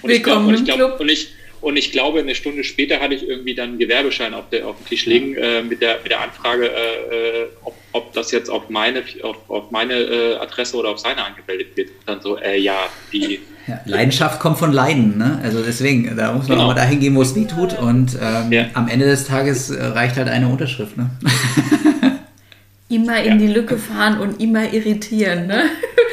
Und 0.02 0.10
Willkommen 0.10 0.10
ich 0.12 0.24
glaub, 0.24 0.48
und 0.48 0.54
ich 0.54 0.64
glaub, 0.64 1.00
und 1.02 1.10
ich, 1.10 1.34
und 1.62 1.78
ich 1.78 1.92
glaube, 1.92 2.20
eine 2.20 2.36
Stunde 2.36 2.64
später 2.64 3.00
hatte 3.00 3.16
ich 3.16 3.28
irgendwie 3.28 3.56
dann 3.56 3.70
einen 3.70 3.80
Gewerbeschein 3.80 4.34
auf, 4.34 4.50
der, 4.50 4.68
auf 4.68 4.78
dem 4.78 4.86
Tisch 4.86 5.06
liegen 5.06 5.36
äh, 5.36 5.62
mit, 5.62 5.82
der, 5.82 6.00
mit 6.04 6.12
der 6.12 6.22
Anfrage, 6.22 6.70
äh, 6.70 7.44
äh, 7.44 7.48
ob, 7.64 7.76
ob 7.94 8.14
das 8.14 8.32
jetzt 8.32 8.50
auf 8.50 8.70
meine, 8.70 9.04
auf, 9.24 9.38
auf 9.50 9.72
meine 9.72 9.94
äh, 9.94 10.36
Adresse 10.36 10.78
oder 10.78 10.90
auf 10.90 11.00
seine 11.00 11.26
angemeldet 11.26 11.76
wird. 11.76 11.90
Und 11.90 12.08
dann 12.08 12.22
so, 12.22 12.38
äh, 12.38 12.60
ja, 12.60 12.88
die. 13.12 13.40
Ja, 13.68 13.82
Leidenschaft 13.86 14.40
kommt 14.40 14.58
von 14.58 14.72
Leiden, 14.72 15.18
ne? 15.18 15.42
Also 15.44 15.62
deswegen, 15.62 16.16
da 16.16 16.32
muss 16.32 16.48
man 16.48 16.58
genau. 16.58 16.64
auch 16.64 16.68
mal 16.68 16.74
dahin 16.76 17.02
gehen, 17.02 17.16
wo 17.16 17.22
es 17.22 17.36
weh 17.36 17.46
tut. 17.46 17.78
Und 17.78 18.18
ähm, 18.22 18.52
ja. 18.52 18.66
am 18.74 18.88
Ende 18.88 19.06
des 19.06 19.26
Tages 19.26 19.70
äh, 19.70 19.84
reicht 19.84 20.16
halt 20.16 20.30
eine 20.30 20.48
Unterschrift, 20.48 20.96
ne? 20.96 21.10
Immer 22.90 23.22
in 23.22 23.38
die 23.38 23.48
Lücke 23.48 23.78
fahren 23.78 24.20
und 24.20 24.42
immer 24.42 24.72
irritieren, 24.72 25.48
ne? 25.48 25.64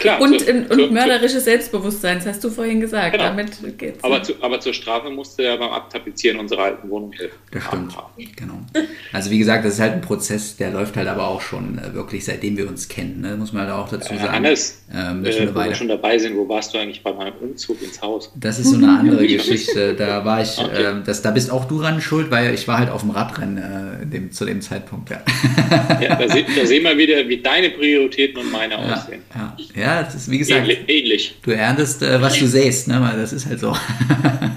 Klar, 0.00 0.20
und, 0.20 0.38
zu, 0.38 0.52
und 0.52 0.70
zu, 0.70 0.86
mörderisches 0.88 1.44
Selbstbewusstsein, 1.44 2.18
das 2.18 2.26
hast 2.26 2.44
du 2.44 2.50
vorhin 2.50 2.80
gesagt. 2.80 3.12
Genau. 3.12 3.24
Damit 3.24 3.78
geht's. 3.78 4.04
Aber, 4.04 4.22
zu, 4.22 4.34
aber 4.42 4.60
zur 4.60 4.74
Strafe 4.74 5.08
musste 5.08 5.44
er 5.44 5.56
beim 5.56 5.70
Abtapezieren 5.70 6.38
unserer 6.38 6.64
alten 6.64 6.90
Wohnung 6.90 7.12
helfen. 7.12 7.36
Das 7.50 7.64
stimmt, 7.64 7.96
genau. 8.36 8.60
Also 9.12 9.30
wie 9.30 9.38
gesagt, 9.38 9.64
das 9.64 9.74
ist 9.74 9.80
halt 9.80 9.94
ein 9.94 10.00
Prozess, 10.02 10.56
der 10.56 10.72
läuft 10.72 10.96
halt 10.96 11.08
aber 11.08 11.26
auch 11.26 11.40
schon 11.40 11.78
äh, 11.78 11.94
wirklich, 11.94 12.24
seitdem 12.24 12.56
wir 12.56 12.68
uns 12.68 12.88
kennen, 12.88 13.22
ne? 13.22 13.36
muss 13.36 13.54
man 13.54 13.62
halt 13.62 13.72
auch 13.72 13.88
dazu 13.88 14.14
sagen. 14.14 14.30
Hannes, 14.30 14.82
ähm, 14.92 15.24
äh, 15.24 15.54
wo 15.54 15.64
wir 15.64 15.74
schon 15.74 15.88
dabei 15.88 16.18
sind, 16.18 16.36
wo 16.36 16.46
warst 16.48 16.74
du 16.74 16.78
eigentlich 16.78 17.02
bei 17.02 17.12
meinem 17.12 17.34
Umzug 17.40 17.80
ins 17.82 18.02
Haus? 18.02 18.30
Das 18.34 18.58
ist 18.58 18.70
so 18.70 18.76
eine 18.76 18.98
andere 18.98 19.26
Geschichte. 19.26 19.94
Da 19.94 20.24
war 20.24 20.42
ich, 20.42 20.58
okay. 20.58 20.82
äh, 20.82 21.02
das, 21.04 21.22
da 21.22 21.30
bist 21.30 21.50
auch 21.50 21.64
du 21.64 21.80
ran 21.80 22.02
schuld, 22.02 22.30
weil 22.30 22.52
ich 22.52 22.68
war 22.68 22.78
halt 22.78 22.90
auf 22.90 23.00
dem 23.00 23.10
Radrennen 23.10 24.02
äh, 24.02 24.06
dem, 24.06 24.32
zu 24.32 24.44
dem 24.44 24.60
Zeitpunkt. 24.60 25.08
Ja, 25.10 25.22
ja 26.00 26.16
da, 26.16 26.28
se, 26.28 26.44
da, 26.44 26.63
sehen 26.66 26.82
wir 26.84 26.96
wieder, 26.96 27.28
wie 27.28 27.38
deine 27.38 27.70
Prioritäten 27.70 28.38
und 28.38 28.50
meine 28.50 28.74
ja, 28.74 28.80
aussehen. 28.80 29.22
Ja, 29.34 29.56
ja, 29.74 30.02
das 30.02 30.14
ist 30.14 30.30
wie 30.30 30.38
gesagt, 30.38 30.68
ähnlich. 30.88 31.34
Du 31.42 31.50
erntest, 31.50 32.02
äh, 32.02 32.20
was 32.20 32.38
du 32.38 32.46
säst, 32.46 32.88
ne? 32.88 33.14
das 33.16 33.32
ist 33.32 33.46
halt 33.46 33.60
so. 33.60 33.76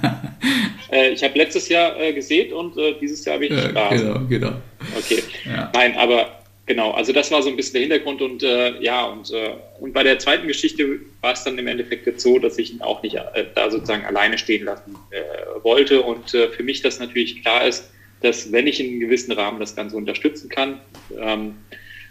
äh, 0.91 1.09
ich 1.09 1.23
habe 1.23 1.37
letztes 1.37 1.69
Jahr 1.69 1.99
äh, 1.99 2.13
gesät 2.13 2.51
und 2.53 2.77
äh, 2.77 2.95
dieses 2.99 3.23
Jahr 3.25 3.35
habe 3.35 3.45
ich 3.45 3.51
nicht 3.51 3.73
ja, 3.73 3.89
Genau, 3.89 4.19
genau. 4.27 4.53
Okay. 4.97 5.23
Ja. 5.45 5.71
Nein, 5.73 5.95
aber 5.97 6.39
genau, 6.65 6.91
also 6.91 7.13
das 7.13 7.31
war 7.31 7.41
so 7.41 7.49
ein 7.49 7.55
bisschen 7.55 7.73
der 7.73 7.81
Hintergrund 7.81 8.21
und 8.21 8.43
äh, 8.43 8.81
ja, 8.81 9.05
und, 9.05 9.31
und 9.79 9.93
bei 9.93 10.03
der 10.03 10.19
zweiten 10.19 10.47
Geschichte 10.47 10.99
war 11.21 11.33
es 11.33 11.43
dann 11.43 11.57
im 11.57 11.67
Endeffekt 11.67 12.05
jetzt 12.05 12.21
so, 12.21 12.39
dass 12.39 12.57
ich 12.57 12.73
ihn 12.73 12.81
auch 12.81 13.01
nicht 13.03 13.15
da 13.55 13.71
sozusagen 13.71 14.05
alleine 14.05 14.37
stehen 14.37 14.65
lassen 14.65 14.95
wollte 15.63 16.01
und 16.01 16.29
für 16.29 16.63
mich 16.63 16.81
das 16.81 16.99
natürlich 16.99 17.41
klar 17.41 17.65
ist, 17.65 17.85
dass 18.21 18.51
wenn 18.51 18.67
ich 18.67 18.79
in 18.79 18.87
einem 18.87 18.99
gewissen 18.99 19.31
Rahmen 19.33 19.59
das 19.59 19.75
Ganze 19.75 19.95
unterstützen 19.95 20.49
kann, 20.49 20.79
ähm, 21.19 21.55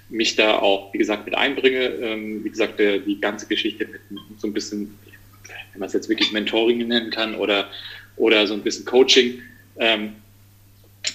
mich 0.09 0.37
da 0.37 0.59
auch, 0.59 0.93
wie 0.93 0.99
gesagt, 0.99 1.27
mit 1.27 1.35
einbringe. 1.35 1.85
Ähm, 1.85 2.45
wie 2.45 2.51
gesagt, 2.51 2.79
der, 2.79 2.99
die 2.99 3.21
ganze 3.21 3.47
Geschichte 3.47 3.87
mit 3.87 4.01
so 4.39 4.47
ein 4.47 4.53
bisschen, 4.53 4.99
wenn 5.73 5.81
man 5.81 5.89
es 5.89 5.93
jetzt 5.93 6.09
wirklich 6.09 6.33
Mentoring 6.33 6.87
nennen 6.87 7.11
kann 7.11 7.35
oder, 7.35 7.69
oder 8.17 8.47
so 8.47 8.55
ein 8.55 8.63
bisschen 8.63 8.85
Coaching, 8.85 9.43
ähm, 9.79 10.15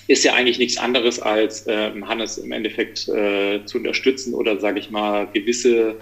ist 0.08 0.24
ja 0.24 0.34
eigentlich 0.34 0.60
nichts 0.60 0.78
anderes 0.78 1.20
als 1.20 1.68
äh, 1.68 1.92
Hannes 2.02 2.38
im 2.38 2.52
Endeffekt 2.52 3.08
äh, 3.10 3.66
zu 3.66 3.78
unterstützen 3.78 4.34
oder, 4.34 4.60
sage 4.60 4.80
ich 4.80 4.90
mal, 4.90 5.28
gewisse 5.34 5.96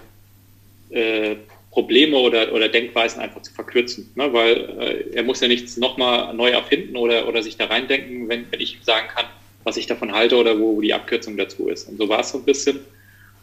äh, 0.89 1.35
Probleme 1.71 2.17
oder, 2.17 2.53
oder 2.53 2.67
Denkweisen 2.69 3.21
einfach 3.21 3.41
zu 3.41 3.53
verkürzen. 3.53 4.11
Ne? 4.15 4.31
Weil 4.33 4.55
äh, 4.79 5.15
er 5.15 5.23
muss 5.23 5.41
ja 5.41 5.47
nichts 5.47 5.77
nochmal 5.77 6.33
neu 6.33 6.49
erfinden 6.49 6.97
oder, 6.97 7.27
oder 7.27 7.43
sich 7.43 7.57
da 7.57 7.65
reindenken, 7.65 8.27
wenn, 8.27 8.51
wenn 8.51 8.59
ich 8.59 8.79
sagen 8.81 9.07
kann, 9.07 9.25
was 9.63 9.77
ich 9.77 9.87
davon 9.87 10.13
halte 10.13 10.37
oder 10.37 10.59
wo, 10.59 10.81
die 10.81 10.93
Abkürzung 10.93 11.37
dazu 11.37 11.67
ist. 11.67 11.89
Und 11.89 11.97
so 11.97 12.09
war 12.09 12.21
es 12.21 12.29
so 12.29 12.37
ein 12.37 12.43
bisschen. 12.43 12.79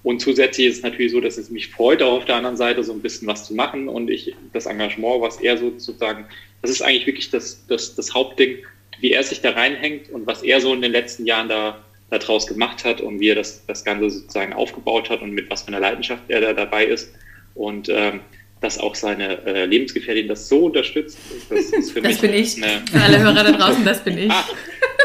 Und 0.03 0.21
zusätzlich 0.21 0.69
ist 0.69 0.77
es 0.79 0.83
natürlich 0.83 1.13
so, 1.13 1.21
dass 1.21 1.37
es 1.37 1.51
mich 1.51 1.69
freut, 1.69 2.03
auch 2.03 2.19
auf 2.19 2.25
der 2.25 2.37
anderen 2.37 2.57
Seite 2.57 2.85
so 2.85 2.93
ein 2.93 3.01
bisschen 3.01 3.27
was 3.27 3.45
zu 3.45 3.55
machen 3.55 3.89
und 3.89 4.09
ich 4.09 4.35
das 4.53 4.67
Engagement, 4.67 5.21
was 5.21 5.41
er 5.41 5.59
sozusagen, 5.59 6.27
das 6.63 6.71
ist 6.71 6.83
eigentlich 6.83 7.07
wirklich 7.07 7.31
das, 7.31 7.67
das, 7.67 7.97
das 7.97 8.15
Hauptding, 8.15 8.59
wie 9.01 9.11
er 9.11 9.23
sich 9.25 9.41
da 9.41 9.51
reinhängt 9.51 10.11
und 10.11 10.27
was 10.27 10.43
er 10.43 10.61
so 10.61 10.73
in 10.73 10.81
den 10.81 10.93
letzten 10.93 11.27
Jahren 11.27 11.49
da 11.49 11.85
daraus 12.11 12.47
gemacht 12.47 12.85
hat 12.85 13.01
und 13.01 13.19
wie 13.19 13.31
er 13.31 13.35
das, 13.35 13.67
das 13.67 13.85
Ganze 13.85 14.11
sozusagen 14.11 14.53
aufgebaut 14.53 15.11
hat 15.11 15.23
und 15.23 15.33
mit 15.33 15.51
was 15.51 15.63
für 15.63 15.69
einer 15.69 15.81
Leidenschaft 15.81 16.23
er 16.29 16.41
da 16.41 16.53
dabei 16.53 16.87
ist. 16.87 17.13
Und 17.55 17.89
ähm, 17.89 18.21
dass 18.61 18.79
auch 18.79 18.95
seine 18.95 19.45
äh, 19.45 19.67
Lebensgefährtin 19.67 20.29
das 20.29 20.49
so 20.49 20.67
unterstützt. 20.67 21.19
Das 21.51 21.67
ist 21.67 21.93
für 21.93 22.01
das 22.01 22.13
mich 22.13 22.21
bin 22.21 22.33
ich. 22.33 22.63
Eine, 22.63 22.83
für 22.91 23.01
alle 23.01 23.19
Hörer 23.19 23.45
da 23.45 23.53
draußen, 23.53 23.85
das 23.85 24.03
bin 24.03 24.19
ich. 24.19 24.31
Ah, 24.31 24.45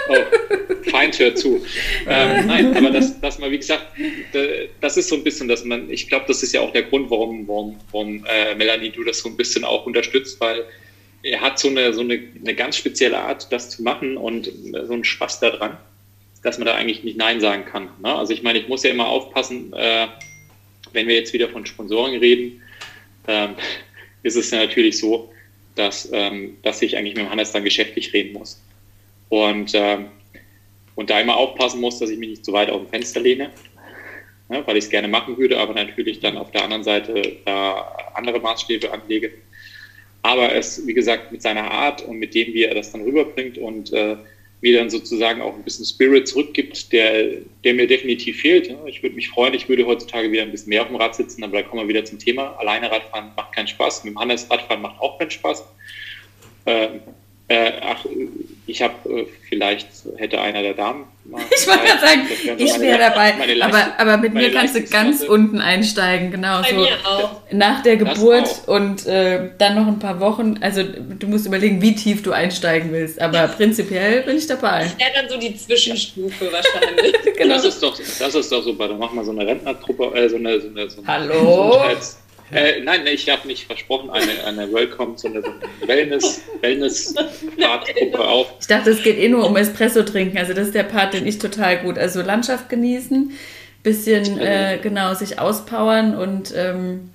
oh, 0.10 0.90
Feind 0.90 1.18
hört 1.20 1.38
zu. 1.38 1.66
Ähm, 2.08 2.48
nein, 2.48 2.76
aber 2.76 2.92
das, 2.92 3.20
das 3.20 3.40
mal, 3.40 3.52
wie 3.52 3.58
gesagt, 3.58 3.88
das 4.82 4.98
ist 4.98 5.10
so 5.10 5.16
ein 5.16 5.24
bisschen, 5.24 5.48
dass 5.48 5.64
man, 5.64 5.90
ich 5.90 6.08
glaube, 6.08 6.26
das 6.28 6.44
ist 6.44 6.54
ja 6.54 6.62
auch 6.62 6.72
der 6.72 6.84
Grund, 6.84 7.10
warum, 7.10 7.48
warum, 7.48 7.80
warum 7.92 8.26
äh, 8.26 8.56
Melanie, 8.56 8.90
du 8.90 9.04
das 9.04 9.20
so 9.20 9.30
ein 9.30 9.38
bisschen 9.38 9.64
auch 9.64 9.86
unterstützt, 9.86 10.40
weil 10.40 10.66
er 11.24 11.42
hat 11.42 11.60
so 11.60 11.70
eine, 11.70 11.94
so 11.94 12.02
eine, 12.02 12.20
eine 12.40 12.56
ganz 12.56 12.78
spezielle 12.78 13.20
Art, 13.20 13.52
das 13.52 13.70
zu 13.70 13.84
machen 13.84 14.18
und 14.18 14.52
so 14.84 14.94
einen 14.94 15.04
Spaß 15.04 15.40
daran, 15.40 15.78
dass 16.44 16.58
man 16.58 16.66
da 16.66 16.76
eigentlich 16.76 17.04
nicht 17.04 17.18
Nein 17.18 17.40
sagen 17.40 17.66
kann. 17.66 17.90
Ne? 18.02 18.14
Also 18.14 18.34
ich 18.34 18.42
meine, 18.42 18.60
ich 18.60 18.68
muss 18.68 18.84
ja 18.84 18.90
immer 18.90 19.08
aufpassen, 19.08 19.72
äh, 19.74 20.08
wenn 20.94 21.08
wir 21.08 21.16
jetzt 21.16 21.34
wieder 21.34 21.50
von 21.50 21.66
Sponsoring 21.66 22.20
reden, 22.20 22.62
ähm, 23.28 23.56
ist 24.24 24.36
es 24.36 24.52
ja 24.52 24.60
natürlich 24.60 24.98
so, 24.98 25.32
dass, 25.76 26.10
ähm, 26.12 26.58
dass 26.64 26.82
ich 26.82 26.98
eigentlich 26.98 27.16
mit 27.16 27.26
dem 27.26 27.30
Hannes 27.30 27.52
dann 27.52 27.64
geschäftlich 27.64 28.14
reden 28.14 28.34
muss. 28.34 28.60
Und, 29.32 29.72
ähm, 29.76 30.08
und 30.96 31.10
da 31.10 31.22
immer 31.22 31.38
aufpassen 31.38 31.80
muss, 31.80 32.00
dass 32.00 32.10
ich 32.10 32.20
mich 32.20 32.30
nicht 32.30 32.46
zu 32.46 32.52
weit 32.52 32.70
auf 32.70 32.82
dem 32.82 32.90
Fenster 32.90 33.22
lehne, 33.22 33.50
ne, 34.50 34.62
weil 34.66 34.76
ich 34.76 34.84
es 34.84 34.90
gerne 34.90 35.08
machen 35.08 35.38
würde, 35.38 35.58
aber 35.58 35.74
natürlich 35.74 36.20
dann 36.20 36.38
auf 36.38 36.52
der 36.52 36.66
anderen 36.66 36.84
Seite 36.84 37.38
da 37.46 37.96
andere 38.14 38.42
Maßstäbe 38.42 38.92
anlege. 38.92 39.32
Aber 40.22 40.54
es, 40.54 40.86
wie 40.86 40.94
gesagt, 40.94 41.32
mit 41.32 41.42
seiner 41.42 41.72
Art 41.72 42.02
und 42.02 42.20
mit 42.20 42.36
dem, 42.36 42.54
wie 42.54 42.64
er 42.64 42.76
das 42.76 42.92
dann 42.92 43.04
rüberbringt 43.04 43.58
und 43.58 43.94
äh, 43.94 44.18
mir 44.60 44.78
dann 44.78 44.90
sozusagen 44.90 45.42
auch 45.42 45.56
ein 45.56 45.64
bisschen 45.64 45.86
Spirit 45.86 46.28
zurückgibt, 46.28 46.92
der, 46.92 47.38
der 47.64 47.74
mir 47.74 47.88
definitiv 47.88 48.42
fehlt. 48.42 48.70
Ich 48.86 49.02
würde 49.02 49.16
mich 49.16 49.30
freuen, 49.30 49.54
ich 49.54 49.70
würde 49.70 49.86
heutzutage 49.86 50.30
wieder 50.30 50.42
ein 50.42 50.52
bisschen 50.52 50.70
mehr 50.70 50.82
auf 50.82 50.90
dem 50.90 50.98
Rad 50.98 51.16
sitzen, 51.16 51.42
aber 51.46 51.62
da 51.62 51.64
kommen 51.64 51.84
wir 51.84 51.88
wieder 51.88 52.04
zum 52.04 52.20
Thema. 52.20 52.58
Alleine 52.60 52.92
Radfahren 52.92 53.32
macht 53.38 53.56
keinen 53.56 53.70
Spaß, 53.70 54.04
mit 54.04 54.14
dem 54.14 54.20
Hannes 54.20 54.52
Radfahren 54.52 54.82
macht 54.82 55.00
auch 55.00 55.18
keinen 55.18 55.32
Spaß. 55.32 55.64
Ähm, 56.66 57.00
äh, 57.52 57.72
ach, 57.82 58.06
ich 58.66 58.82
habe, 58.82 58.94
äh, 59.10 59.26
vielleicht 59.50 59.88
hätte 60.16 60.40
einer 60.40 60.62
der 60.62 60.74
Damen. 60.74 61.06
Mal 61.26 61.42
ich 61.56 61.68
wollte 61.68 61.84
gerade 61.86 62.00
sagen, 62.00 62.22
ich 62.58 62.80
wäre 62.80 62.98
dabei. 62.98 63.34
aber, 63.62 63.94
aber 63.98 64.18
mit 64.18 64.34
mir 64.34 64.52
kannst 64.52 64.76
du 64.76 64.84
ganz 64.84 65.22
unten 65.22 65.60
einsteigen, 65.60 66.32
genau. 66.32 66.62
Bei 66.62 66.70
so 66.70 66.88
nach 67.52 67.84
der 67.84 67.98
Geburt 67.98 68.68
und 68.68 69.06
äh, 69.06 69.50
dann 69.58 69.76
noch 69.76 69.88
ein 69.88 70.00
paar 70.00 70.22
Wochen. 70.22 70.60
Also 70.62 70.84
du 70.84 71.28
musst 71.28 71.46
überlegen, 71.46 71.82
wie 71.82 71.94
tief 71.94 72.24
du 72.24 72.32
einsteigen 72.32 72.94
willst. 72.94 73.22
Aber 73.22 73.48
prinzipiell 73.50 74.22
bin 74.22 74.38
ich 74.38 74.48
dabei. 74.48 74.86
Ich 74.86 74.98
wäre 74.98 75.12
dann 75.14 75.30
so 75.30 75.38
die 75.38 75.56
Zwischenstufe 75.56 76.50
wahrscheinlich. 76.52 77.14
genau. 77.38 77.56
Das 77.56 77.66
ist 77.66 77.84
doch, 77.84 77.98
das 77.98 78.36
ist 78.36 78.52
doch 78.52 78.64
super. 78.64 78.88
Dann 78.88 79.00
machen 79.00 79.18
wir 79.18 79.26
so 79.26 79.32
eine 79.32 79.46
Rentnertruppe, 79.46 80.16
äh, 80.16 80.30
so 80.30 80.38
eine, 80.38 80.62
so 80.62 80.68
eine, 80.70 80.90
so 80.90 81.02
eine 81.02 81.08
Hallo. 81.08 81.72
Gesundheits 81.72 82.21
äh, 82.52 82.82
nein, 82.82 83.06
ich 83.08 83.30
habe 83.30 83.48
nicht 83.48 83.66
versprochen, 83.66 84.10
eine, 84.10 84.44
eine 84.46 84.72
Welcome, 84.74 85.18
sondern 85.18 85.44
so 85.44 85.50
eine 85.52 85.88
Wellness, 85.88 86.42
wellness 86.62 87.16
gruppe 88.00 88.28
auf. 88.28 88.54
Ich 88.60 88.68
dachte, 88.68 88.92
es 88.92 89.04
geht 89.04 89.18
eh 89.18 89.30
nur 89.30 89.48
um 89.48 89.56
Espresso 89.56 90.04
trinken. 90.04 90.38
Also 90.38 90.54
das 90.54 90.68
ist 90.68 90.76
der 90.76 90.84
Part, 90.84 91.14
den 91.14 91.26
ich 91.26 91.40
total 91.40 91.80
gut. 91.80 91.98
Also 91.98 92.22
Landschaft 92.22 92.70
genießen, 92.70 93.32
bisschen 93.84 94.40
äh, 94.40 94.80
genau 94.82 95.14
sich 95.14 95.40
auspowern 95.40 96.16
und 96.16 96.54
ähm, 96.56 97.12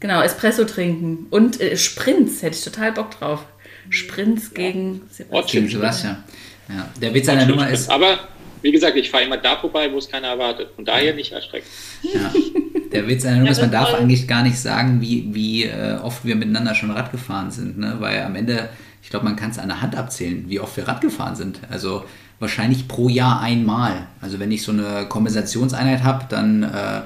genau 0.00 0.20
Espresso 0.22 0.64
trinken 0.64 1.26
und 1.30 1.60
äh, 1.60 1.76
Sprints 1.76 2.42
hätte 2.42 2.56
ich 2.56 2.64
total 2.64 2.92
Bock 2.92 3.18
drauf. 3.18 3.44
Sprints 3.88 4.50
ja. 4.50 4.62
gegen 4.62 5.02
Sebastian. 5.10 5.68
Sebastian. 5.68 6.24
Ja, 6.68 6.88
der 7.00 7.14
Witz 7.14 7.26
seiner 7.26 7.46
Nummer 7.46 7.68
ist. 7.68 7.90
Aber 7.90 8.28
wie 8.62 8.72
gesagt, 8.72 8.96
ich 8.96 9.10
fahre 9.10 9.24
immer 9.24 9.36
da 9.36 9.56
vorbei, 9.56 9.92
wo 9.92 9.98
es 9.98 10.08
keiner 10.08 10.28
erwartet. 10.28 10.70
Von 10.74 10.84
daher 10.84 11.14
nicht 11.14 11.32
erschrecken. 11.32 11.66
Ja. 12.02 12.32
Der 12.92 13.08
Witz 13.08 13.24
an 13.24 13.46
ist, 13.46 13.60
man 13.60 13.70
darf 13.70 13.94
eigentlich 13.94 14.28
gar 14.28 14.42
nicht 14.42 14.58
sagen, 14.58 15.00
wie, 15.00 15.26
wie 15.32 15.64
äh, 15.64 15.96
oft 16.02 16.26
wir 16.26 16.36
miteinander 16.36 16.74
schon 16.74 16.90
Rad 16.90 17.10
gefahren 17.10 17.50
sind, 17.50 17.78
ne? 17.78 17.96
weil 18.00 18.20
am 18.20 18.36
Ende 18.36 18.68
ich 19.02 19.10
glaube, 19.10 19.24
man 19.24 19.36
kann 19.36 19.50
es 19.50 19.58
an 19.58 19.68
der 19.68 19.82
Hand 19.82 19.96
abzählen, 19.96 20.44
wie 20.48 20.60
oft 20.60 20.76
wir 20.76 20.86
Rad 20.86 21.00
gefahren 21.00 21.34
sind. 21.34 21.60
Also 21.68 22.04
wahrscheinlich 22.38 22.88
pro 22.88 23.08
Jahr 23.08 23.40
einmal. 23.40 24.06
Also 24.20 24.38
wenn 24.38 24.52
ich 24.52 24.62
so 24.62 24.72
eine 24.72 25.06
Kompensationseinheit 25.08 26.02
habe, 26.04 26.26
dann 26.28 26.62
äh, 26.62 27.02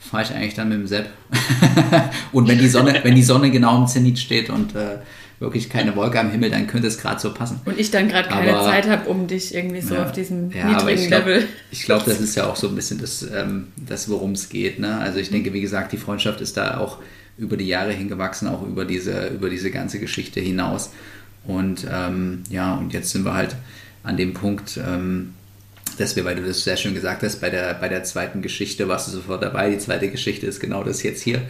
fahre 0.00 0.22
ich 0.24 0.32
eigentlich 0.32 0.54
dann 0.54 0.68
mit 0.68 0.78
dem 0.78 0.86
Sepp. 0.86 1.08
und 2.32 2.48
wenn 2.48 2.58
die 2.58 2.68
Sonne, 2.68 3.00
wenn 3.02 3.14
die 3.14 3.22
Sonne 3.22 3.50
genau 3.50 3.78
im 3.78 3.86
Zenit 3.86 4.18
steht 4.18 4.50
und 4.50 4.74
äh, 4.74 4.98
wirklich 5.38 5.68
keine 5.68 5.94
Wolke 5.96 6.18
am 6.18 6.30
Himmel, 6.30 6.50
dann 6.50 6.66
könnte 6.66 6.88
es 6.88 6.98
gerade 6.98 7.20
so 7.20 7.34
passen. 7.34 7.60
Und 7.64 7.78
ich 7.78 7.90
dann 7.90 8.08
gerade 8.08 8.28
keine 8.28 8.52
Zeit 8.52 8.88
habe, 8.88 9.08
um 9.08 9.26
dich 9.26 9.54
irgendwie 9.54 9.82
so 9.82 9.94
ja, 9.94 10.04
auf 10.04 10.12
diesem 10.12 10.50
ja, 10.50 10.66
niedrigen 10.66 11.02
ich 11.02 11.08
glaub, 11.08 11.26
Level. 11.26 11.48
Ich 11.70 11.82
glaube, 11.82 12.04
das 12.06 12.20
ist 12.20 12.34
ja 12.36 12.46
auch 12.46 12.56
so 12.56 12.68
ein 12.68 12.74
bisschen 12.74 12.98
das, 12.98 13.22
ähm, 13.22 13.68
das 13.76 14.08
worum 14.08 14.32
es 14.32 14.48
geht. 14.48 14.78
Ne? 14.78 14.96
Also 14.98 15.18
ich 15.18 15.30
denke, 15.30 15.52
wie 15.52 15.60
gesagt, 15.60 15.92
die 15.92 15.98
Freundschaft 15.98 16.40
ist 16.40 16.56
da 16.56 16.78
auch 16.78 16.98
über 17.36 17.56
die 17.56 17.66
Jahre 17.66 17.92
hingewachsen, 17.92 18.48
auch 18.48 18.66
über 18.66 18.86
diese, 18.86 19.28
über 19.28 19.50
diese 19.50 19.70
ganze 19.70 20.00
Geschichte 20.00 20.40
hinaus. 20.40 20.90
Und 21.44 21.86
ähm, 21.90 22.42
ja, 22.48 22.74
und 22.74 22.92
jetzt 22.92 23.10
sind 23.10 23.24
wir 23.24 23.34
halt 23.34 23.56
an 24.02 24.16
dem 24.16 24.32
Punkt, 24.32 24.78
ähm, 24.78 25.34
dass 25.98 26.16
wir, 26.16 26.24
weil 26.24 26.36
du 26.36 26.42
das 26.46 26.64
sehr 26.64 26.76
schön 26.76 26.94
gesagt 26.94 27.22
hast, 27.22 27.40
bei 27.40 27.50
der, 27.50 27.74
bei 27.74 27.88
der 27.88 28.04
zweiten 28.04 28.42
Geschichte 28.42 28.88
warst 28.88 29.08
du 29.08 29.12
sofort 29.12 29.42
dabei. 29.42 29.70
Die 29.70 29.78
zweite 29.78 30.08
Geschichte 30.08 30.46
ist 30.46 30.60
genau 30.60 30.82
das 30.82 31.02
jetzt 31.02 31.22
hier. 31.22 31.42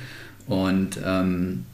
Und 0.46 0.98
ähm, 1.04 1.64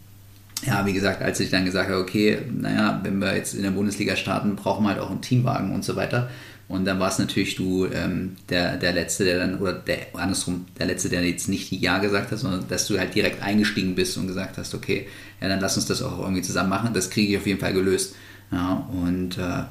ja, 0.64 0.86
wie 0.86 0.92
gesagt, 0.92 1.22
als 1.22 1.40
ich 1.40 1.50
dann 1.50 1.64
gesagt 1.64 1.90
habe, 1.90 2.00
okay, 2.00 2.38
naja, 2.52 3.00
wenn 3.02 3.18
wir 3.18 3.36
jetzt 3.36 3.54
in 3.54 3.62
der 3.62 3.70
Bundesliga 3.70 4.16
starten, 4.16 4.56
brauchen 4.56 4.84
wir 4.84 4.90
halt 4.90 5.00
auch 5.00 5.10
einen 5.10 5.20
Teamwagen 5.20 5.74
und 5.74 5.84
so 5.84 5.96
weiter. 5.96 6.30
Und 6.68 6.84
dann 6.86 6.98
war 7.00 7.08
es 7.08 7.18
natürlich 7.18 7.56
du, 7.56 7.86
ähm, 7.86 8.36
der, 8.48 8.76
der 8.76 8.92
Letzte, 8.92 9.24
der 9.24 9.38
dann, 9.38 9.58
oder 9.58 9.74
der, 9.74 9.98
andersrum, 10.14 10.66
der 10.78 10.86
Letzte, 10.86 11.08
der 11.08 11.22
jetzt 11.22 11.48
nicht 11.48 11.70
Ja 11.72 11.98
gesagt 11.98 12.30
hat, 12.30 12.38
sondern 12.38 12.66
dass 12.68 12.86
du 12.86 12.98
halt 12.98 13.14
direkt 13.14 13.42
eingestiegen 13.42 13.94
bist 13.94 14.16
und 14.16 14.26
gesagt 14.26 14.56
hast, 14.56 14.74
okay, 14.74 15.06
ja, 15.40 15.48
dann 15.48 15.60
lass 15.60 15.76
uns 15.76 15.86
das 15.86 16.00
auch 16.00 16.20
irgendwie 16.20 16.42
zusammen 16.42 16.70
machen. 16.70 16.94
Das 16.94 17.10
kriege 17.10 17.32
ich 17.32 17.38
auf 17.38 17.46
jeden 17.46 17.60
Fall 17.60 17.74
gelöst. 17.74 18.14
Ja, 18.52 18.88
und 18.92 19.38
äh, 19.38 19.64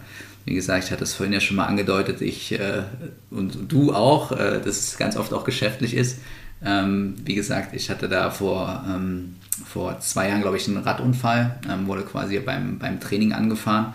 wie 0.46 0.54
gesagt, 0.56 0.86
ich 0.86 0.92
hatte 0.92 1.04
es 1.04 1.14
vorhin 1.14 1.34
ja 1.34 1.40
schon 1.40 1.58
mal 1.58 1.66
angedeutet, 1.66 2.22
ich 2.22 2.52
äh, 2.52 2.84
und 3.30 3.72
du 3.72 3.94
auch, 3.94 4.32
äh, 4.32 4.60
dass 4.60 4.80
es 4.80 4.98
ganz 4.98 5.16
oft 5.16 5.34
auch 5.34 5.44
geschäftlich 5.44 5.96
ist. 5.96 6.20
Ähm, 6.64 7.16
wie 7.26 7.36
gesagt, 7.36 7.76
ich 7.76 7.90
hatte 7.90 8.10
da 8.10 8.30
vor, 8.30 8.86
ähm, 8.88 9.36
vor 9.66 10.00
zwei 10.00 10.30
Jahren, 10.30 10.42
glaube 10.42 10.58
ich, 10.58 10.68
einen 10.68 10.78
Radunfall, 10.78 11.60
ähm, 11.70 11.88
wurde 11.88 12.04
quasi 12.04 12.40
beim, 12.40 12.80
beim 12.80 13.00
Training 13.00 13.34
angefahren. 13.34 13.94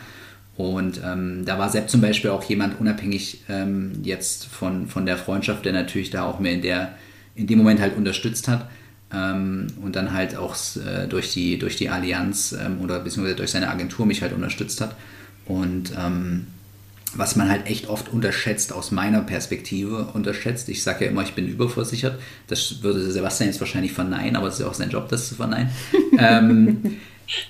Und 0.56 1.00
ähm, 1.04 1.44
da 1.44 1.58
war 1.58 1.68
Sepp 1.68 1.90
zum 1.90 2.00
Beispiel 2.00 2.30
auch 2.30 2.42
jemand 2.44 2.80
unabhängig 2.80 3.44
ähm, 3.48 3.92
jetzt 4.02 4.46
von, 4.46 4.86
von 4.86 5.04
der 5.04 5.18
Freundschaft, 5.18 5.64
der 5.64 5.72
natürlich 5.72 6.10
da 6.10 6.24
auch 6.24 6.38
mir 6.38 6.52
in, 6.52 6.62
der, 6.62 6.94
in 7.34 7.46
dem 7.46 7.58
Moment 7.58 7.80
halt 7.80 7.96
unterstützt 7.96 8.48
hat. 8.48 8.68
Ähm, 9.12 9.66
und 9.82 9.96
dann 9.96 10.12
halt 10.12 10.36
auch 10.36 10.56
äh, 10.76 11.06
durch, 11.08 11.32
die, 11.32 11.58
durch 11.58 11.76
die 11.76 11.90
Allianz 11.90 12.56
oder 12.82 13.00
beziehungsweise 13.00 13.36
durch 13.36 13.50
seine 13.50 13.68
Agentur 13.68 14.06
mich 14.06 14.22
halt 14.22 14.32
unterstützt 14.32 14.80
hat. 14.80 14.96
Und 15.46 15.92
was 17.14 17.36
man 17.36 17.48
halt 17.48 17.66
echt 17.66 17.88
oft 17.88 18.12
unterschätzt, 18.12 18.72
aus 18.72 18.90
meiner 18.90 19.20
Perspektive 19.22 20.08
unterschätzt. 20.12 20.68
Ich 20.68 20.82
sage 20.82 21.04
ja 21.04 21.10
immer, 21.10 21.22
ich 21.22 21.34
bin 21.34 21.46
überversichert. 21.46 22.18
Das 22.48 22.82
würde 22.82 23.10
Sebastian 23.10 23.48
jetzt 23.48 23.60
wahrscheinlich 23.60 23.92
verneinen, 23.92 24.36
aber 24.36 24.48
es 24.48 24.54
ist 24.54 24.60
ja 24.60 24.66
auch 24.66 24.74
sein 24.74 24.90
Job, 24.90 25.08
das 25.08 25.28
zu 25.28 25.34
verneinen. 25.34 25.70
ähm, 26.18 26.98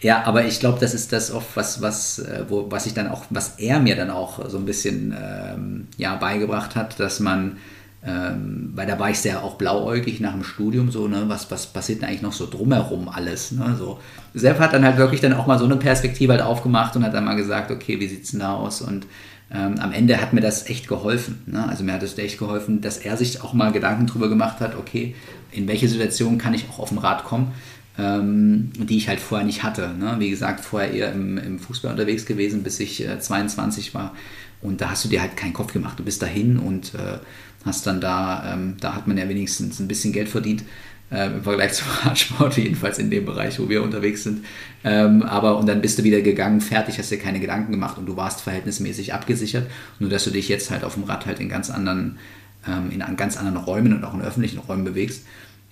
ja, 0.00 0.24
aber 0.24 0.44
ich 0.44 0.60
glaube, 0.60 0.78
das 0.80 0.94
ist 0.94 1.12
das 1.12 1.30
oft, 1.30 1.56
was, 1.56 1.82
was, 1.82 2.18
äh, 2.18 2.44
wo, 2.48 2.70
was 2.70 2.86
ich 2.86 2.94
dann 2.94 3.08
auch, 3.08 3.24
was 3.30 3.58
er 3.58 3.78
mir 3.78 3.96
dann 3.96 4.10
auch 4.10 4.48
so 4.48 4.58
ein 4.58 4.64
bisschen 4.64 5.14
ähm, 5.18 5.88
ja, 5.96 6.16
beigebracht 6.16 6.76
hat, 6.76 6.98
dass 6.98 7.20
man, 7.20 7.58
ähm, 8.02 8.72
weil 8.74 8.86
da 8.86 8.98
war 8.98 9.10
ich 9.10 9.18
sehr 9.18 9.42
auch 9.42 9.56
blauäugig 9.56 10.20
nach 10.20 10.32
dem 10.32 10.44
Studium, 10.44 10.90
so, 10.90 11.08
ne, 11.08 11.24
was, 11.26 11.50
was 11.50 11.66
passiert 11.66 12.00
denn 12.00 12.08
eigentlich 12.08 12.22
noch 12.22 12.32
so 12.32 12.48
drumherum 12.48 13.08
alles, 13.08 13.52
ne, 13.52 13.74
so. 13.78 14.00
Sepp 14.32 14.58
hat 14.60 14.72
dann 14.72 14.84
halt 14.84 14.96
wirklich 14.96 15.20
dann 15.20 15.34
auch 15.34 15.46
mal 15.46 15.58
so 15.58 15.64
eine 15.66 15.76
Perspektive 15.76 16.32
halt 16.32 16.42
aufgemacht 16.42 16.96
und 16.96 17.04
hat 17.04 17.14
dann 17.14 17.24
mal 17.24 17.36
gesagt, 17.36 17.70
okay, 17.70 18.00
wie 18.00 18.08
sieht's 18.08 18.30
denn 18.30 18.40
da 18.40 18.54
aus 18.54 18.80
und 18.80 19.06
ähm, 19.50 19.78
am 19.78 19.92
Ende 19.92 20.20
hat 20.20 20.32
mir 20.32 20.40
das 20.40 20.68
echt 20.68 20.88
geholfen. 20.88 21.42
Ne? 21.46 21.66
Also 21.68 21.84
mir 21.84 21.92
hat 21.92 22.02
es 22.02 22.18
echt 22.18 22.38
geholfen, 22.38 22.80
dass 22.80 22.98
er 22.98 23.16
sich 23.16 23.42
auch 23.42 23.52
mal 23.52 23.72
Gedanken 23.72 24.06
darüber 24.06 24.28
gemacht 24.28 24.60
hat, 24.60 24.76
okay, 24.76 25.14
in 25.52 25.68
welche 25.68 25.88
Situation 25.88 26.38
kann 26.38 26.54
ich 26.54 26.68
auch 26.68 26.80
auf 26.80 26.88
dem 26.88 26.98
Rad 26.98 27.24
kommen, 27.24 27.52
ähm, 27.98 28.72
die 28.76 28.96
ich 28.96 29.08
halt 29.08 29.20
vorher 29.20 29.46
nicht 29.46 29.62
hatte. 29.62 29.94
Ne? 29.96 30.16
Wie 30.18 30.30
gesagt, 30.30 30.64
vorher 30.64 30.92
eher 30.92 31.12
im, 31.12 31.38
im, 31.38 31.58
Fußball 31.60 31.92
unterwegs 31.92 32.26
gewesen, 32.26 32.62
bis 32.62 32.80
ich 32.80 33.06
äh, 33.06 33.20
22 33.20 33.94
war. 33.94 34.14
Und 34.60 34.80
da 34.80 34.90
hast 34.90 35.04
du 35.04 35.08
dir 35.08 35.20
halt 35.20 35.36
keinen 35.36 35.52
Kopf 35.52 35.72
gemacht. 35.72 35.98
Du 35.98 36.04
bist 36.04 36.22
dahin 36.22 36.58
und 36.58 36.94
äh, 36.94 37.18
hast 37.64 37.86
dann 37.86 38.00
da, 38.00 38.52
ähm, 38.52 38.76
da 38.80 38.94
hat 38.94 39.06
man 39.06 39.16
ja 39.16 39.28
wenigstens 39.28 39.78
ein 39.78 39.88
bisschen 39.88 40.12
Geld 40.12 40.28
verdient 40.28 40.64
äh, 41.10 41.26
im 41.26 41.42
Vergleich 41.42 41.74
zum 41.74 41.86
Radsport, 42.04 42.56
jedenfalls 42.56 42.98
in 42.98 43.10
dem 43.10 43.24
Bereich, 43.24 43.58
wo 43.58 43.68
wir 43.68 43.82
unterwegs 43.82 44.24
sind. 44.24 44.44
Ähm, 44.84 45.22
aber 45.22 45.58
und 45.58 45.66
dann 45.66 45.80
bist 45.80 45.98
du 45.98 46.04
wieder 46.04 46.20
gegangen, 46.20 46.60
fertig, 46.60 46.98
hast 46.98 47.10
dir 47.10 47.18
keine 47.18 47.40
Gedanken 47.40 47.72
gemacht 47.72 47.98
und 47.98 48.06
du 48.06 48.16
warst 48.16 48.40
verhältnismäßig 48.40 49.14
abgesichert. 49.14 49.68
Nur 49.98 50.10
dass 50.10 50.24
du 50.24 50.30
dich 50.30 50.48
jetzt 50.48 50.70
halt 50.70 50.84
auf 50.84 50.94
dem 50.94 51.04
Rad 51.04 51.26
halt 51.26 51.40
in 51.40 51.48
ganz 51.48 51.70
anderen, 51.70 52.18
ähm, 52.66 52.90
in 52.90 53.16
ganz 53.16 53.36
anderen 53.36 53.58
Räumen 53.58 53.92
und 53.92 54.04
auch 54.04 54.14
in 54.14 54.22
öffentlichen 54.22 54.58
Räumen 54.58 54.84
bewegst. 54.84 55.24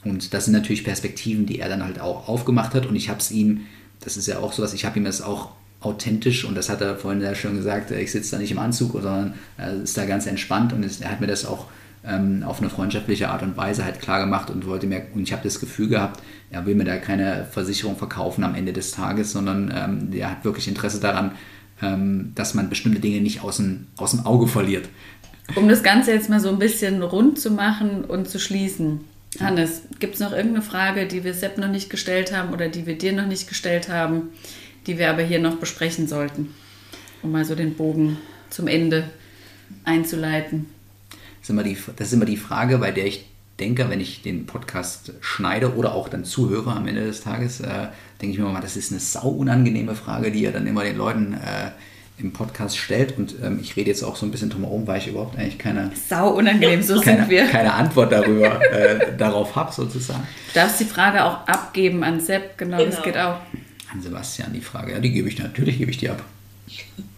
Und 0.05 0.35
das 0.35 0.45
sind 0.45 0.53
natürlich 0.53 0.85
Perspektiven, 0.85 1.47
die 1.47 1.61
er 1.61 1.69
dann 1.69 1.83
halt 1.83 2.01
auch 2.01 2.29
aufgemacht 2.29 2.75
hat. 2.75 2.87
Und 2.87 2.95
ich 2.95 3.09
habe 3.09 3.21
es 3.21 3.31
ihm, 3.31 3.63
das 4.01 4.17
ist 4.17 4.27
ja 4.27 4.39
auch 4.39 4.53
sowas, 4.53 4.75
ich 4.75 4.85
habe 4.85 4.99
ihm 4.99 5.05
das 5.05 5.23
auch 5.23 5.53
authentisch 5.81 6.45
und 6.45 6.55
das 6.55 6.69
hat 6.69 6.81
er 6.81 6.97
vorhin 6.97 7.21
sehr 7.21 7.35
schön 7.35 7.57
gesagt, 7.57 7.91
ich 7.91 8.11
sitze 8.11 8.33
da 8.33 8.39
nicht 8.39 8.51
im 8.51 8.59
Anzug, 8.59 8.93
sondern 8.93 9.35
er 9.59 9.75
ist 9.83 9.97
da 9.97 10.07
ganz 10.07 10.27
entspannt 10.27 10.73
und 10.73 10.83
er 11.01 11.11
hat 11.11 11.21
mir 11.21 11.27
das 11.27 11.45
auch 11.45 11.67
ähm, 12.07 12.43
auf 12.45 12.61
eine 12.61 12.71
freundschaftliche 12.71 13.29
Art 13.29 13.43
und 13.43 13.57
Weise 13.57 13.85
halt 13.85 14.01
klar 14.01 14.21
gemacht 14.21 14.51
und 14.51 14.67
wollte 14.67 14.87
mir, 14.87 15.03
und 15.15 15.23
ich 15.23 15.33
habe 15.33 15.43
das 15.43 15.61
Gefühl 15.61 15.89
gehabt, 15.89 16.23
er 16.51 16.67
will 16.67 16.75
mir 16.75 16.85
da 16.85 16.97
keine 16.97 17.47
Versicherung 17.51 17.97
verkaufen 17.97 18.45
am 18.45 18.55
Ende 18.55 18.73
des 18.73 18.93
Tages, 18.93 19.33
sondern 19.33 19.73
ähm, 19.75 20.09
er 20.13 20.31
hat 20.31 20.45
wirklich 20.45 20.69
Interesse 20.69 21.01
daran, 21.01 21.33
ähm, 21.83 22.33
dass 22.35 22.55
man 22.55 22.69
bestimmte 22.69 23.01
Dinge 23.01 23.21
nicht 23.21 23.43
aus 23.43 23.57
dem, 23.57 23.87
aus 23.97 24.13
dem 24.13 24.27
Auge 24.27 24.47
verliert. 24.47 24.89
Um 25.57 25.69
das 25.69 25.83
Ganze 25.83 26.13
jetzt 26.13 26.31
mal 26.31 26.41
so 26.41 26.49
ein 26.49 26.59
bisschen 26.59 27.03
rund 27.03 27.39
zu 27.39 27.51
machen 27.51 28.05
und 28.05 28.29
zu 28.29 28.39
schließen. 28.39 29.01
Hannes, 29.41 29.83
gibt 29.99 30.15
es 30.15 30.21
noch 30.21 30.33
irgendeine 30.33 30.63
Frage, 30.63 31.07
die 31.07 31.25
wir 31.25 31.35
Sepp 31.35 31.59
noch 31.59 31.69
nicht 31.69 31.91
gestellt 31.91 32.35
haben 32.35 32.53
oder 32.53 32.69
die 32.69 32.87
wir 32.87 32.97
dir 32.97 33.13
noch 33.13 33.27
nicht 33.27 33.49
gestellt 33.49 33.89
haben, 33.89 34.29
die 34.87 34.99
wir 34.99 35.11
aber 35.11 35.23
hier 35.23 35.41
noch 35.41 35.57
besprechen 35.57 36.07
sollten, 36.07 36.55
um 37.23 37.33
mal 37.33 37.45
so 37.45 37.55
den 37.55 37.75
Bogen 37.75 38.19
zum 38.51 38.69
Ende 38.69 39.11
einzuleiten? 39.85 40.67
Ist 41.45 41.51
immer 41.51 41.63
die, 41.63 41.77
das 41.97 42.09
ist 42.09 42.15
immer 42.15 42.25
die 42.25 42.39
Frage, 42.39 42.79
bei 42.79 42.91
der 42.91 43.07
ich 43.07 43.27
denke, 43.61 43.89
wenn 43.91 44.01
ich 44.01 44.23
den 44.23 44.47
Podcast 44.47 45.13
schneide 45.21 45.77
oder 45.77 45.95
auch 45.95 46.09
dann 46.09 46.25
zuhöre 46.25 46.73
am 46.73 46.89
Ende 46.89 47.05
des 47.05 47.21
Tages, 47.21 47.61
äh, 47.61 47.89
denke 48.21 48.35
ich 48.35 48.39
mir 48.39 48.49
mal, 48.49 48.63
das 48.63 48.77
ist 48.77 48.91
eine 48.91 49.01
sau 49.01 49.29
unangenehme 49.29 49.95
Frage, 49.95 50.33
die 50.33 50.41
ihr 50.41 50.53
dann 50.53 50.67
immer 50.67 50.85
den 50.85 50.97
Leuten 50.97 51.35
äh, 51.35 51.71
im 52.17 52.33
Podcast 52.33 52.79
stellt. 52.79 53.19
Und 53.19 53.35
ähm, 53.43 53.59
ich 53.61 53.77
rede 53.77 53.91
jetzt 53.91 54.03
auch 54.03 54.17
so 54.17 54.25
ein 54.25 54.31
bisschen 54.31 54.49
drumherum, 54.49 54.87
weil 54.87 54.99
ich 54.99 55.07
überhaupt 55.07 55.39
eigentlich 55.39 55.59
keine. 55.59 55.93
Sau 56.09 56.31
unangenehm, 56.31 56.83
so 56.83 56.99
keine, 56.99 57.21
sind 57.21 57.31
wir. 57.31 57.47
Keine 57.47 57.75
Antwort 57.75 58.11
darüber, 58.11 58.61
äh, 58.73 59.15
darauf 59.19 59.55
habe, 59.55 59.71
sozusagen. 59.71 60.27
Du 60.49 60.55
darfst 60.61 60.81
die 60.81 60.87
Frage 60.87 61.25
auch 61.25 61.47
abgeben 61.47 62.03
an 62.03 62.21
Sepp, 62.21 62.57
genau, 62.57 62.79
genau. 62.79 62.91
das 62.91 63.03
geht 63.03 63.19
auch. 63.19 63.37
An 63.93 64.01
Sebastian 64.01 64.55
die 64.55 64.63
Frage, 64.63 64.93
ja, 64.93 64.99
die 64.99 65.13
gebe 65.13 65.29
ich 65.29 65.39
natürlich, 65.39 65.77
gebe 65.77 65.91
ich 65.91 65.99
die 65.99 66.09
ab. 66.09 66.25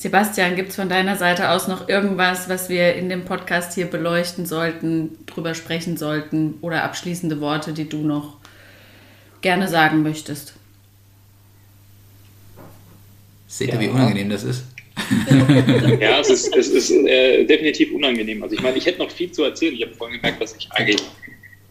Sebastian, 0.00 0.56
gibt 0.56 0.70
es 0.70 0.76
von 0.76 0.88
deiner 0.88 1.16
Seite 1.16 1.50
aus 1.50 1.68
noch 1.68 1.86
irgendwas, 1.86 2.48
was 2.48 2.70
wir 2.70 2.94
in 2.94 3.10
dem 3.10 3.26
Podcast 3.26 3.74
hier 3.74 3.84
beleuchten 3.84 4.46
sollten, 4.46 5.18
drüber 5.26 5.54
sprechen 5.54 5.98
sollten 5.98 6.54
oder 6.62 6.84
abschließende 6.84 7.42
Worte, 7.42 7.74
die 7.74 7.86
du 7.86 7.98
noch 7.98 8.38
gerne 9.42 9.68
sagen 9.68 10.02
möchtest? 10.02 10.54
Seht 13.46 13.68
ihr, 13.68 13.74
ja. 13.74 13.80
wie 13.80 13.88
unangenehm 13.88 14.30
das 14.30 14.44
ist? 14.44 14.64
ja, 16.00 16.18
es 16.20 16.30
ist, 16.30 16.56
es 16.56 16.68
ist 16.68 16.90
äh, 16.90 17.44
definitiv 17.44 17.92
unangenehm. 17.92 18.42
Also 18.42 18.54
ich 18.54 18.62
meine, 18.62 18.78
ich 18.78 18.86
hätte 18.86 19.00
noch 19.00 19.10
viel 19.10 19.30
zu 19.30 19.44
erzählen. 19.44 19.74
Ich 19.74 19.82
habe 19.82 19.94
vorhin 19.94 20.16
gemerkt, 20.16 20.40
dass 20.40 20.56
ich 20.56 20.66
eigentlich 20.72 21.02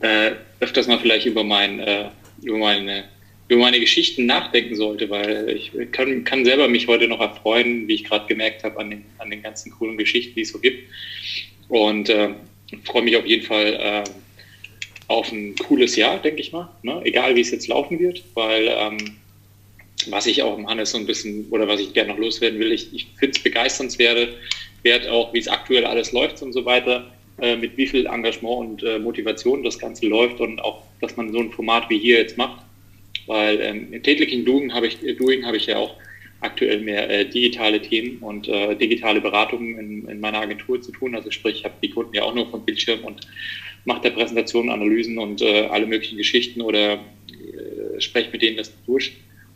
äh, 0.01 0.33
öfters 0.59 0.85
mal 0.85 0.99
vielleicht 0.99 1.25
über, 1.25 1.43
mein, 1.43 1.79
äh, 1.79 2.09
über 2.43 2.59
meine 2.59 3.05
über 3.49 3.61
meine 3.61 3.79
Geschichten 3.79 4.27
nachdenken 4.27 4.75
sollte, 4.75 5.09
weil 5.09 5.49
ich 5.49 5.71
kann, 5.91 6.23
kann 6.23 6.45
selber 6.45 6.67
mich 6.67 6.87
heute 6.87 7.07
noch 7.07 7.19
erfreuen, 7.19 7.87
wie 7.87 7.95
ich 7.95 8.03
gerade 8.03 8.27
gemerkt 8.27 8.63
habe, 8.63 8.79
an 8.79 8.91
den, 8.91 9.05
an 9.17 9.31
den 9.31 9.41
ganzen 9.41 9.71
coolen 9.71 9.97
Geschichten, 9.97 10.35
die 10.35 10.41
es 10.41 10.49
so 10.49 10.59
gibt. 10.59 10.87
Und 11.67 12.09
äh, 12.09 12.29
freue 12.85 13.01
mich 13.01 13.17
auf 13.17 13.25
jeden 13.25 13.43
Fall 13.43 13.73
äh, 13.73 14.03
auf 15.07 15.31
ein 15.31 15.55
cooles 15.55 15.95
Jahr, 15.95 16.21
denke 16.21 16.41
ich 16.41 16.51
mal. 16.51 16.69
Ne? 16.83 17.01
Egal 17.03 17.35
wie 17.35 17.41
es 17.41 17.49
jetzt 17.49 17.67
laufen 17.67 17.99
wird, 17.99 18.23
weil 18.35 18.67
ähm, 18.67 18.97
was 20.07 20.27
ich 20.27 20.43
auch 20.43 20.55
im 20.55 20.67
Hannes 20.67 20.91
so 20.91 20.99
ein 20.99 21.07
bisschen 21.07 21.47
oder 21.49 21.67
was 21.67 21.81
ich 21.81 21.93
gerne 21.93 22.11
noch 22.11 22.19
loswerden 22.19 22.59
will, 22.59 22.71
ich, 22.71 22.93
ich 22.93 23.07
finde 23.17 23.35
es 23.35 23.43
begeisternswert, 23.43 24.29
wert 24.83 25.07
auch, 25.07 25.33
wie 25.33 25.39
es 25.39 25.47
aktuell 25.47 25.85
alles 25.85 26.11
läuft 26.11 26.43
und 26.43 26.53
so 26.53 26.65
weiter, 26.65 27.11
äh, 27.41 27.55
mit 27.55 27.75
wie 27.77 27.87
viel 27.87 28.05
Engagement 28.05 28.59
und 28.59 28.83
äh, 28.83 28.99
Motivation 28.99 29.63
das 29.63 29.79
Ganze 29.79 30.05
läuft 30.05 30.39
und 30.39 30.61
auch, 30.61 30.83
dass 31.01 31.17
man 31.17 31.31
so 31.33 31.39
ein 31.39 31.51
Format 31.51 31.89
wie 31.89 31.97
hier 31.97 32.19
jetzt 32.19 32.37
macht 32.37 32.68
weil 33.27 33.61
ähm, 33.61 33.93
in 33.93 34.03
Tätlichen 34.03 34.45
Doing 34.45 34.73
habe 34.73 34.87
ich, 34.87 34.99
Doing 35.17 35.45
habe 35.45 35.57
ich 35.57 35.67
ja 35.67 35.77
auch 35.77 35.95
aktuell 36.41 36.79
mehr 36.79 37.09
äh, 37.09 37.25
digitale 37.25 37.81
Themen 37.81 38.19
und 38.19 38.47
äh, 38.47 38.75
digitale 38.75 39.21
Beratungen 39.21 39.77
in, 39.77 40.07
in, 40.07 40.19
meiner 40.19 40.39
Agentur 40.39 40.81
zu 40.81 40.91
tun. 40.91 41.15
Also 41.15 41.31
sprich, 41.31 41.57
ich 41.57 41.65
habe 41.65 41.75
die 41.81 41.89
Kunden 41.89 42.15
ja 42.15 42.23
auch 42.23 42.33
nur 42.33 42.49
vom 42.49 42.63
Bildschirm 42.63 43.03
und 43.03 43.27
mache 43.85 44.01
der 44.01 44.11
Präsentation, 44.11 44.69
Analysen 44.69 45.17
und 45.17 45.41
äh, 45.41 45.67
alle 45.69 45.85
möglichen 45.85 46.17
Geschichten 46.17 46.61
oder 46.61 46.93
äh, 46.93 47.99
spreche 47.99 48.31
mit 48.31 48.41
denen 48.41 48.57
das 48.57 48.71
durch. 48.85 49.13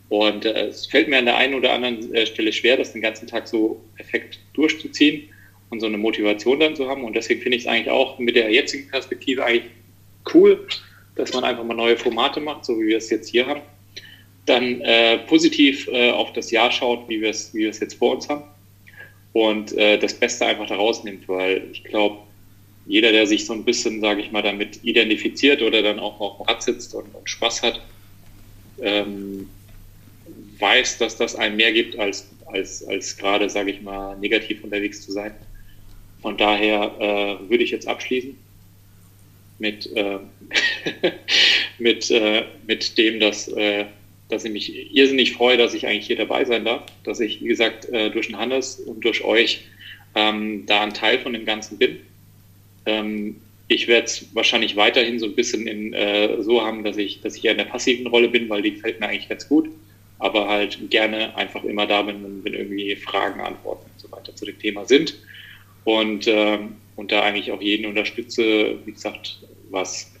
Und 0.08 0.44
äh, 0.44 0.66
es 0.66 0.86
fällt 0.86 1.08
mir 1.08 1.18
an 1.18 1.24
der 1.24 1.36
einen 1.36 1.54
oder 1.54 1.72
anderen 1.72 2.14
äh, 2.14 2.26
Stelle 2.26 2.52
schwer, 2.52 2.76
das 2.76 2.92
den 2.92 3.02
ganzen 3.02 3.26
Tag 3.26 3.48
so 3.48 3.82
perfekt 3.96 4.38
durchzuziehen 4.52 5.22
und 5.70 5.80
so 5.80 5.86
eine 5.86 5.98
Motivation 5.98 6.60
dann 6.60 6.76
zu 6.76 6.88
haben. 6.88 7.04
Und 7.04 7.16
deswegen 7.16 7.40
finde 7.40 7.56
ich 7.56 7.64
es 7.64 7.68
eigentlich 7.68 7.90
auch 7.90 8.18
mit 8.18 8.36
der 8.36 8.50
jetzigen 8.50 8.88
Perspektive 8.90 9.44
eigentlich 9.44 9.72
cool, 10.34 10.66
dass 11.16 11.32
man 11.32 11.44
einfach 11.44 11.64
mal 11.64 11.74
neue 11.74 11.96
Formate 11.96 12.40
macht, 12.40 12.64
so 12.64 12.78
wie 12.78 12.88
wir 12.88 12.98
es 12.98 13.10
jetzt 13.10 13.28
hier 13.28 13.46
haben. 13.46 13.62
Dann 14.46 14.80
äh, 14.82 15.18
positiv 15.18 15.88
äh, 15.88 16.10
auf 16.10 16.32
das 16.32 16.50
Jahr 16.50 16.70
schaut, 16.70 17.08
wie 17.08 17.20
wir 17.20 17.30
es 17.30 17.54
wie 17.54 17.64
jetzt 17.64 17.94
vor 17.94 18.14
uns 18.14 18.28
haben. 18.28 18.44
Und 19.32 19.72
äh, 19.72 19.98
das 19.98 20.14
Beste 20.14 20.46
einfach 20.46 20.66
daraus 20.66 21.02
nimmt, 21.02 21.28
weil 21.28 21.68
ich 21.72 21.82
glaube, 21.84 22.18
jeder, 22.86 23.12
der 23.12 23.26
sich 23.26 23.46
so 23.46 23.52
ein 23.52 23.64
bisschen, 23.64 24.00
sage 24.00 24.20
ich 24.20 24.30
mal, 24.30 24.42
damit 24.42 24.84
identifiziert 24.84 25.62
oder 25.62 25.82
dann 25.82 25.98
auch 25.98 26.20
auf 26.20 26.36
dem 26.36 26.46
Rad 26.46 26.62
sitzt 26.62 26.94
und, 26.94 27.14
und 27.14 27.28
Spaß 27.28 27.62
hat, 27.62 27.80
ähm, 28.82 29.48
weiß, 30.58 30.98
dass 30.98 31.16
das 31.16 31.34
einem 31.34 31.56
mehr 31.56 31.72
gibt, 31.72 31.98
als, 31.98 32.28
als, 32.46 32.86
als 32.86 33.16
gerade, 33.16 33.48
sage 33.48 33.70
ich 33.70 33.80
mal, 33.80 34.16
negativ 34.18 34.62
unterwegs 34.62 35.00
zu 35.02 35.12
sein. 35.12 35.32
Von 36.20 36.36
daher 36.36 36.94
äh, 36.98 37.50
würde 37.50 37.64
ich 37.64 37.70
jetzt 37.70 37.88
abschließen 37.88 38.36
mit, 39.58 39.94
äh, 39.94 40.18
mit, 41.78 42.10
äh, 42.10 42.44
mit 42.66 42.98
dem, 42.98 43.20
dass, 43.20 43.48
äh, 43.48 43.86
dass 44.28 44.44
ich 44.44 44.52
mich 44.52 44.94
irrsinnig 44.94 45.32
freue, 45.32 45.56
dass 45.56 45.74
ich 45.74 45.86
eigentlich 45.86 46.06
hier 46.06 46.16
dabei 46.16 46.44
sein 46.44 46.64
darf, 46.64 46.82
dass 47.04 47.20
ich, 47.20 47.42
wie 47.42 47.48
gesagt, 47.48 47.86
äh, 47.90 48.10
durch 48.10 48.28
den 48.28 48.38
Hannes 48.38 48.76
und 48.80 49.04
durch 49.04 49.24
euch 49.24 49.64
ähm, 50.14 50.64
da 50.66 50.82
ein 50.82 50.94
Teil 50.94 51.18
von 51.18 51.32
dem 51.32 51.44
Ganzen 51.44 51.78
bin. 51.78 51.98
Ähm, 52.86 53.36
ich 53.68 53.88
werde 53.88 54.06
es 54.06 54.26
wahrscheinlich 54.34 54.76
weiterhin 54.76 55.18
so 55.18 55.26
ein 55.26 55.34
bisschen 55.34 55.66
in, 55.66 55.94
äh, 55.94 56.42
so 56.42 56.62
haben, 56.62 56.84
dass 56.84 56.96
ich, 56.96 57.20
dass 57.22 57.36
ich 57.36 57.44
eher 57.44 57.52
in 57.52 57.58
der 57.58 57.64
passiven 57.64 58.06
Rolle 58.06 58.28
bin, 58.28 58.48
weil 58.48 58.62
die 58.62 58.74
gefällt 58.74 59.00
mir 59.00 59.08
eigentlich 59.08 59.28
ganz 59.28 59.48
gut 59.48 59.68
aber 60.18 60.48
halt 60.48 60.90
gerne 60.90 61.36
einfach 61.36 61.64
immer 61.64 61.86
da 61.86 62.02
bin, 62.02 62.42
wenn 62.44 62.54
irgendwie 62.54 62.96
Fragen, 62.96 63.40
Antworten 63.40 63.90
und 63.92 64.00
so 64.00 64.10
weiter 64.10 64.34
zu 64.34 64.46
dem 64.46 64.58
Thema 64.58 64.86
sind. 64.86 65.14
Und, 65.84 66.26
ähm, 66.26 66.76
und 66.96 67.12
da 67.12 67.22
eigentlich 67.22 67.52
auch 67.52 67.60
jeden 67.60 67.86
unterstütze, 67.86 68.78
wie 68.84 68.92
gesagt, 68.92 69.38
was 69.70 70.12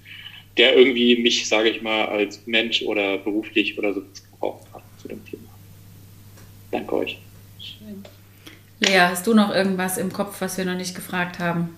der 0.56 0.76
irgendwie 0.76 1.16
mich, 1.16 1.48
sage 1.48 1.70
ich 1.70 1.82
mal, 1.82 2.06
als 2.06 2.46
Mensch 2.46 2.82
oder 2.82 3.18
beruflich 3.18 3.76
oder 3.78 3.92
so 3.92 4.02
brauchen 4.38 4.64
kann 4.72 4.82
zu 5.00 5.08
dem 5.08 5.24
Thema. 5.24 5.48
Danke 6.70 6.96
euch. 6.96 7.18
Schön. 7.60 8.04
Lea, 8.80 9.00
hast 9.00 9.26
du 9.26 9.34
noch 9.34 9.52
irgendwas 9.52 9.98
im 9.98 10.12
Kopf, 10.12 10.40
was 10.40 10.58
wir 10.58 10.64
noch 10.64 10.76
nicht 10.76 10.94
gefragt 10.94 11.38
haben? 11.38 11.76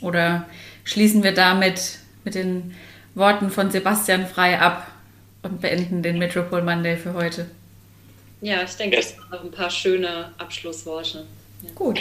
Oder 0.00 0.48
schließen 0.84 1.22
wir 1.22 1.32
damit 1.32 1.98
mit 2.24 2.34
den 2.34 2.74
Worten 3.14 3.50
von 3.50 3.70
Sebastian 3.70 4.26
frei 4.26 4.58
ab? 4.58 4.90
und 5.44 5.60
beenden 5.60 6.02
den 6.02 6.18
Metropol 6.18 6.62
Monday 6.62 6.96
für 6.96 7.12
heute. 7.12 7.46
Ja, 8.40 8.62
ich 8.62 8.72
denke, 8.72 8.96
das 8.96 9.16
waren 9.18 9.30
noch 9.30 9.44
ein 9.44 9.50
paar 9.50 9.70
schöne 9.70 10.32
Abschlussworte. 10.38 11.26
Ja. 11.62 11.70
Gut. 11.74 12.00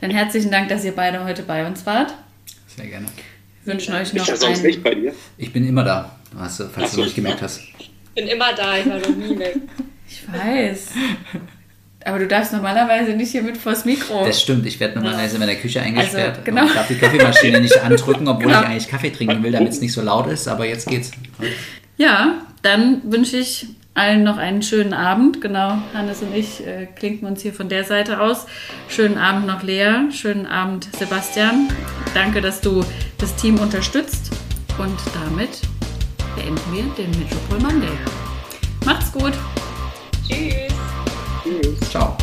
Dann 0.00 0.10
herzlichen 0.10 0.50
Dank, 0.50 0.70
dass 0.70 0.82
ihr 0.84 0.92
beide 0.92 1.24
heute 1.24 1.42
bei 1.42 1.66
uns 1.66 1.84
wart. 1.84 2.14
Sehr 2.74 2.86
gerne. 2.86 3.06
Wir 3.64 3.74
wünschen 3.74 3.94
euch 3.94 4.14
noch. 4.14 4.26
Das 4.26 4.40
sonst 4.40 4.62
nicht 4.62 4.82
bei 4.82 4.94
dir? 4.94 5.12
Ich 5.36 5.52
bin 5.52 5.66
immer 5.66 5.84
da, 5.84 6.16
falls 6.34 6.56
du 6.56 6.98
noch 6.98 7.04
nicht 7.04 7.14
gemerkt 7.14 7.42
hast. 7.42 7.60
Ich 7.78 7.90
bin 8.14 8.26
immer 8.26 8.54
da, 8.54 8.78
ich 8.78 8.86
war 8.86 8.98
noch 8.98 9.08
nie 9.08 9.38
weg. 9.38 9.56
Ich 10.08 10.26
weiß. 10.26 10.88
Aber 12.04 12.18
du 12.18 12.26
darfst 12.26 12.52
normalerweise 12.52 13.12
nicht 13.12 13.30
hier 13.30 13.42
mit 13.42 13.58
vors 13.58 13.84
Mikro. 13.84 14.24
Das 14.24 14.40
stimmt, 14.40 14.64
ich 14.64 14.80
werde 14.80 14.94
normalerweise 14.94 15.34
in 15.34 15.40
meiner 15.40 15.54
Küche 15.56 15.82
eingesperrt. 15.82 16.30
Also, 16.30 16.42
genau. 16.44 16.64
Ich 16.64 16.72
darf 16.72 16.88
die 16.88 16.94
Kaffeemaschine 16.94 17.60
nicht 17.60 17.78
andrücken, 17.78 18.26
obwohl 18.26 18.46
genau. 18.46 18.62
ich 18.62 18.66
eigentlich 18.66 18.88
Kaffee 18.88 19.10
trinken 19.10 19.42
will, 19.42 19.52
damit 19.52 19.72
es 19.72 19.82
nicht 19.82 19.92
so 19.92 20.00
laut 20.00 20.26
ist, 20.28 20.48
aber 20.48 20.66
jetzt 20.66 20.88
geht's. 20.88 21.10
Ja, 21.98 22.46
dann 22.62 23.02
wünsche 23.04 23.36
ich 23.36 23.66
allen 23.94 24.24
noch 24.24 24.38
einen 24.38 24.62
schönen 24.62 24.92
Abend. 24.92 25.40
Genau, 25.40 25.78
Hannes 25.94 26.22
und 26.22 26.34
ich 26.34 26.66
äh, 26.66 26.86
klinken 26.86 27.26
uns 27.26 27.42
hier 27.42 27.52
von 27.52 27.68
der 27.68 27.84
Seite 27.84 28.20
aus. 28.20 28.46
Schönen 28.88 29.18
Abend 29.18 29.46
noch 29.46 29.62
Lea, 29.62 30.10
schönen 30.10 30.46
Abend 30.46 30.88
Sebastian. 30.96 31.68
Danke, 32.14 32.40
dass 32.40 32.60
du 32.60 32.84
das 33.18 33.36
Team 33.36 33.58
unterstützt. 33.58 34.30
Und 34.78 34.98
damit 35.22 35.60
beenden 36.36 36.60
wir 36.72 36.84
den 36.94 37.10
Metropol 37.18 37.58
Monday. 37.60 37.98
Macht's 38.84 39.12
gut. 39.12 39.32
Tschüss. 40.26 40.54
Tschüss. 41.42 41.90
Ciao. 41.90 42.16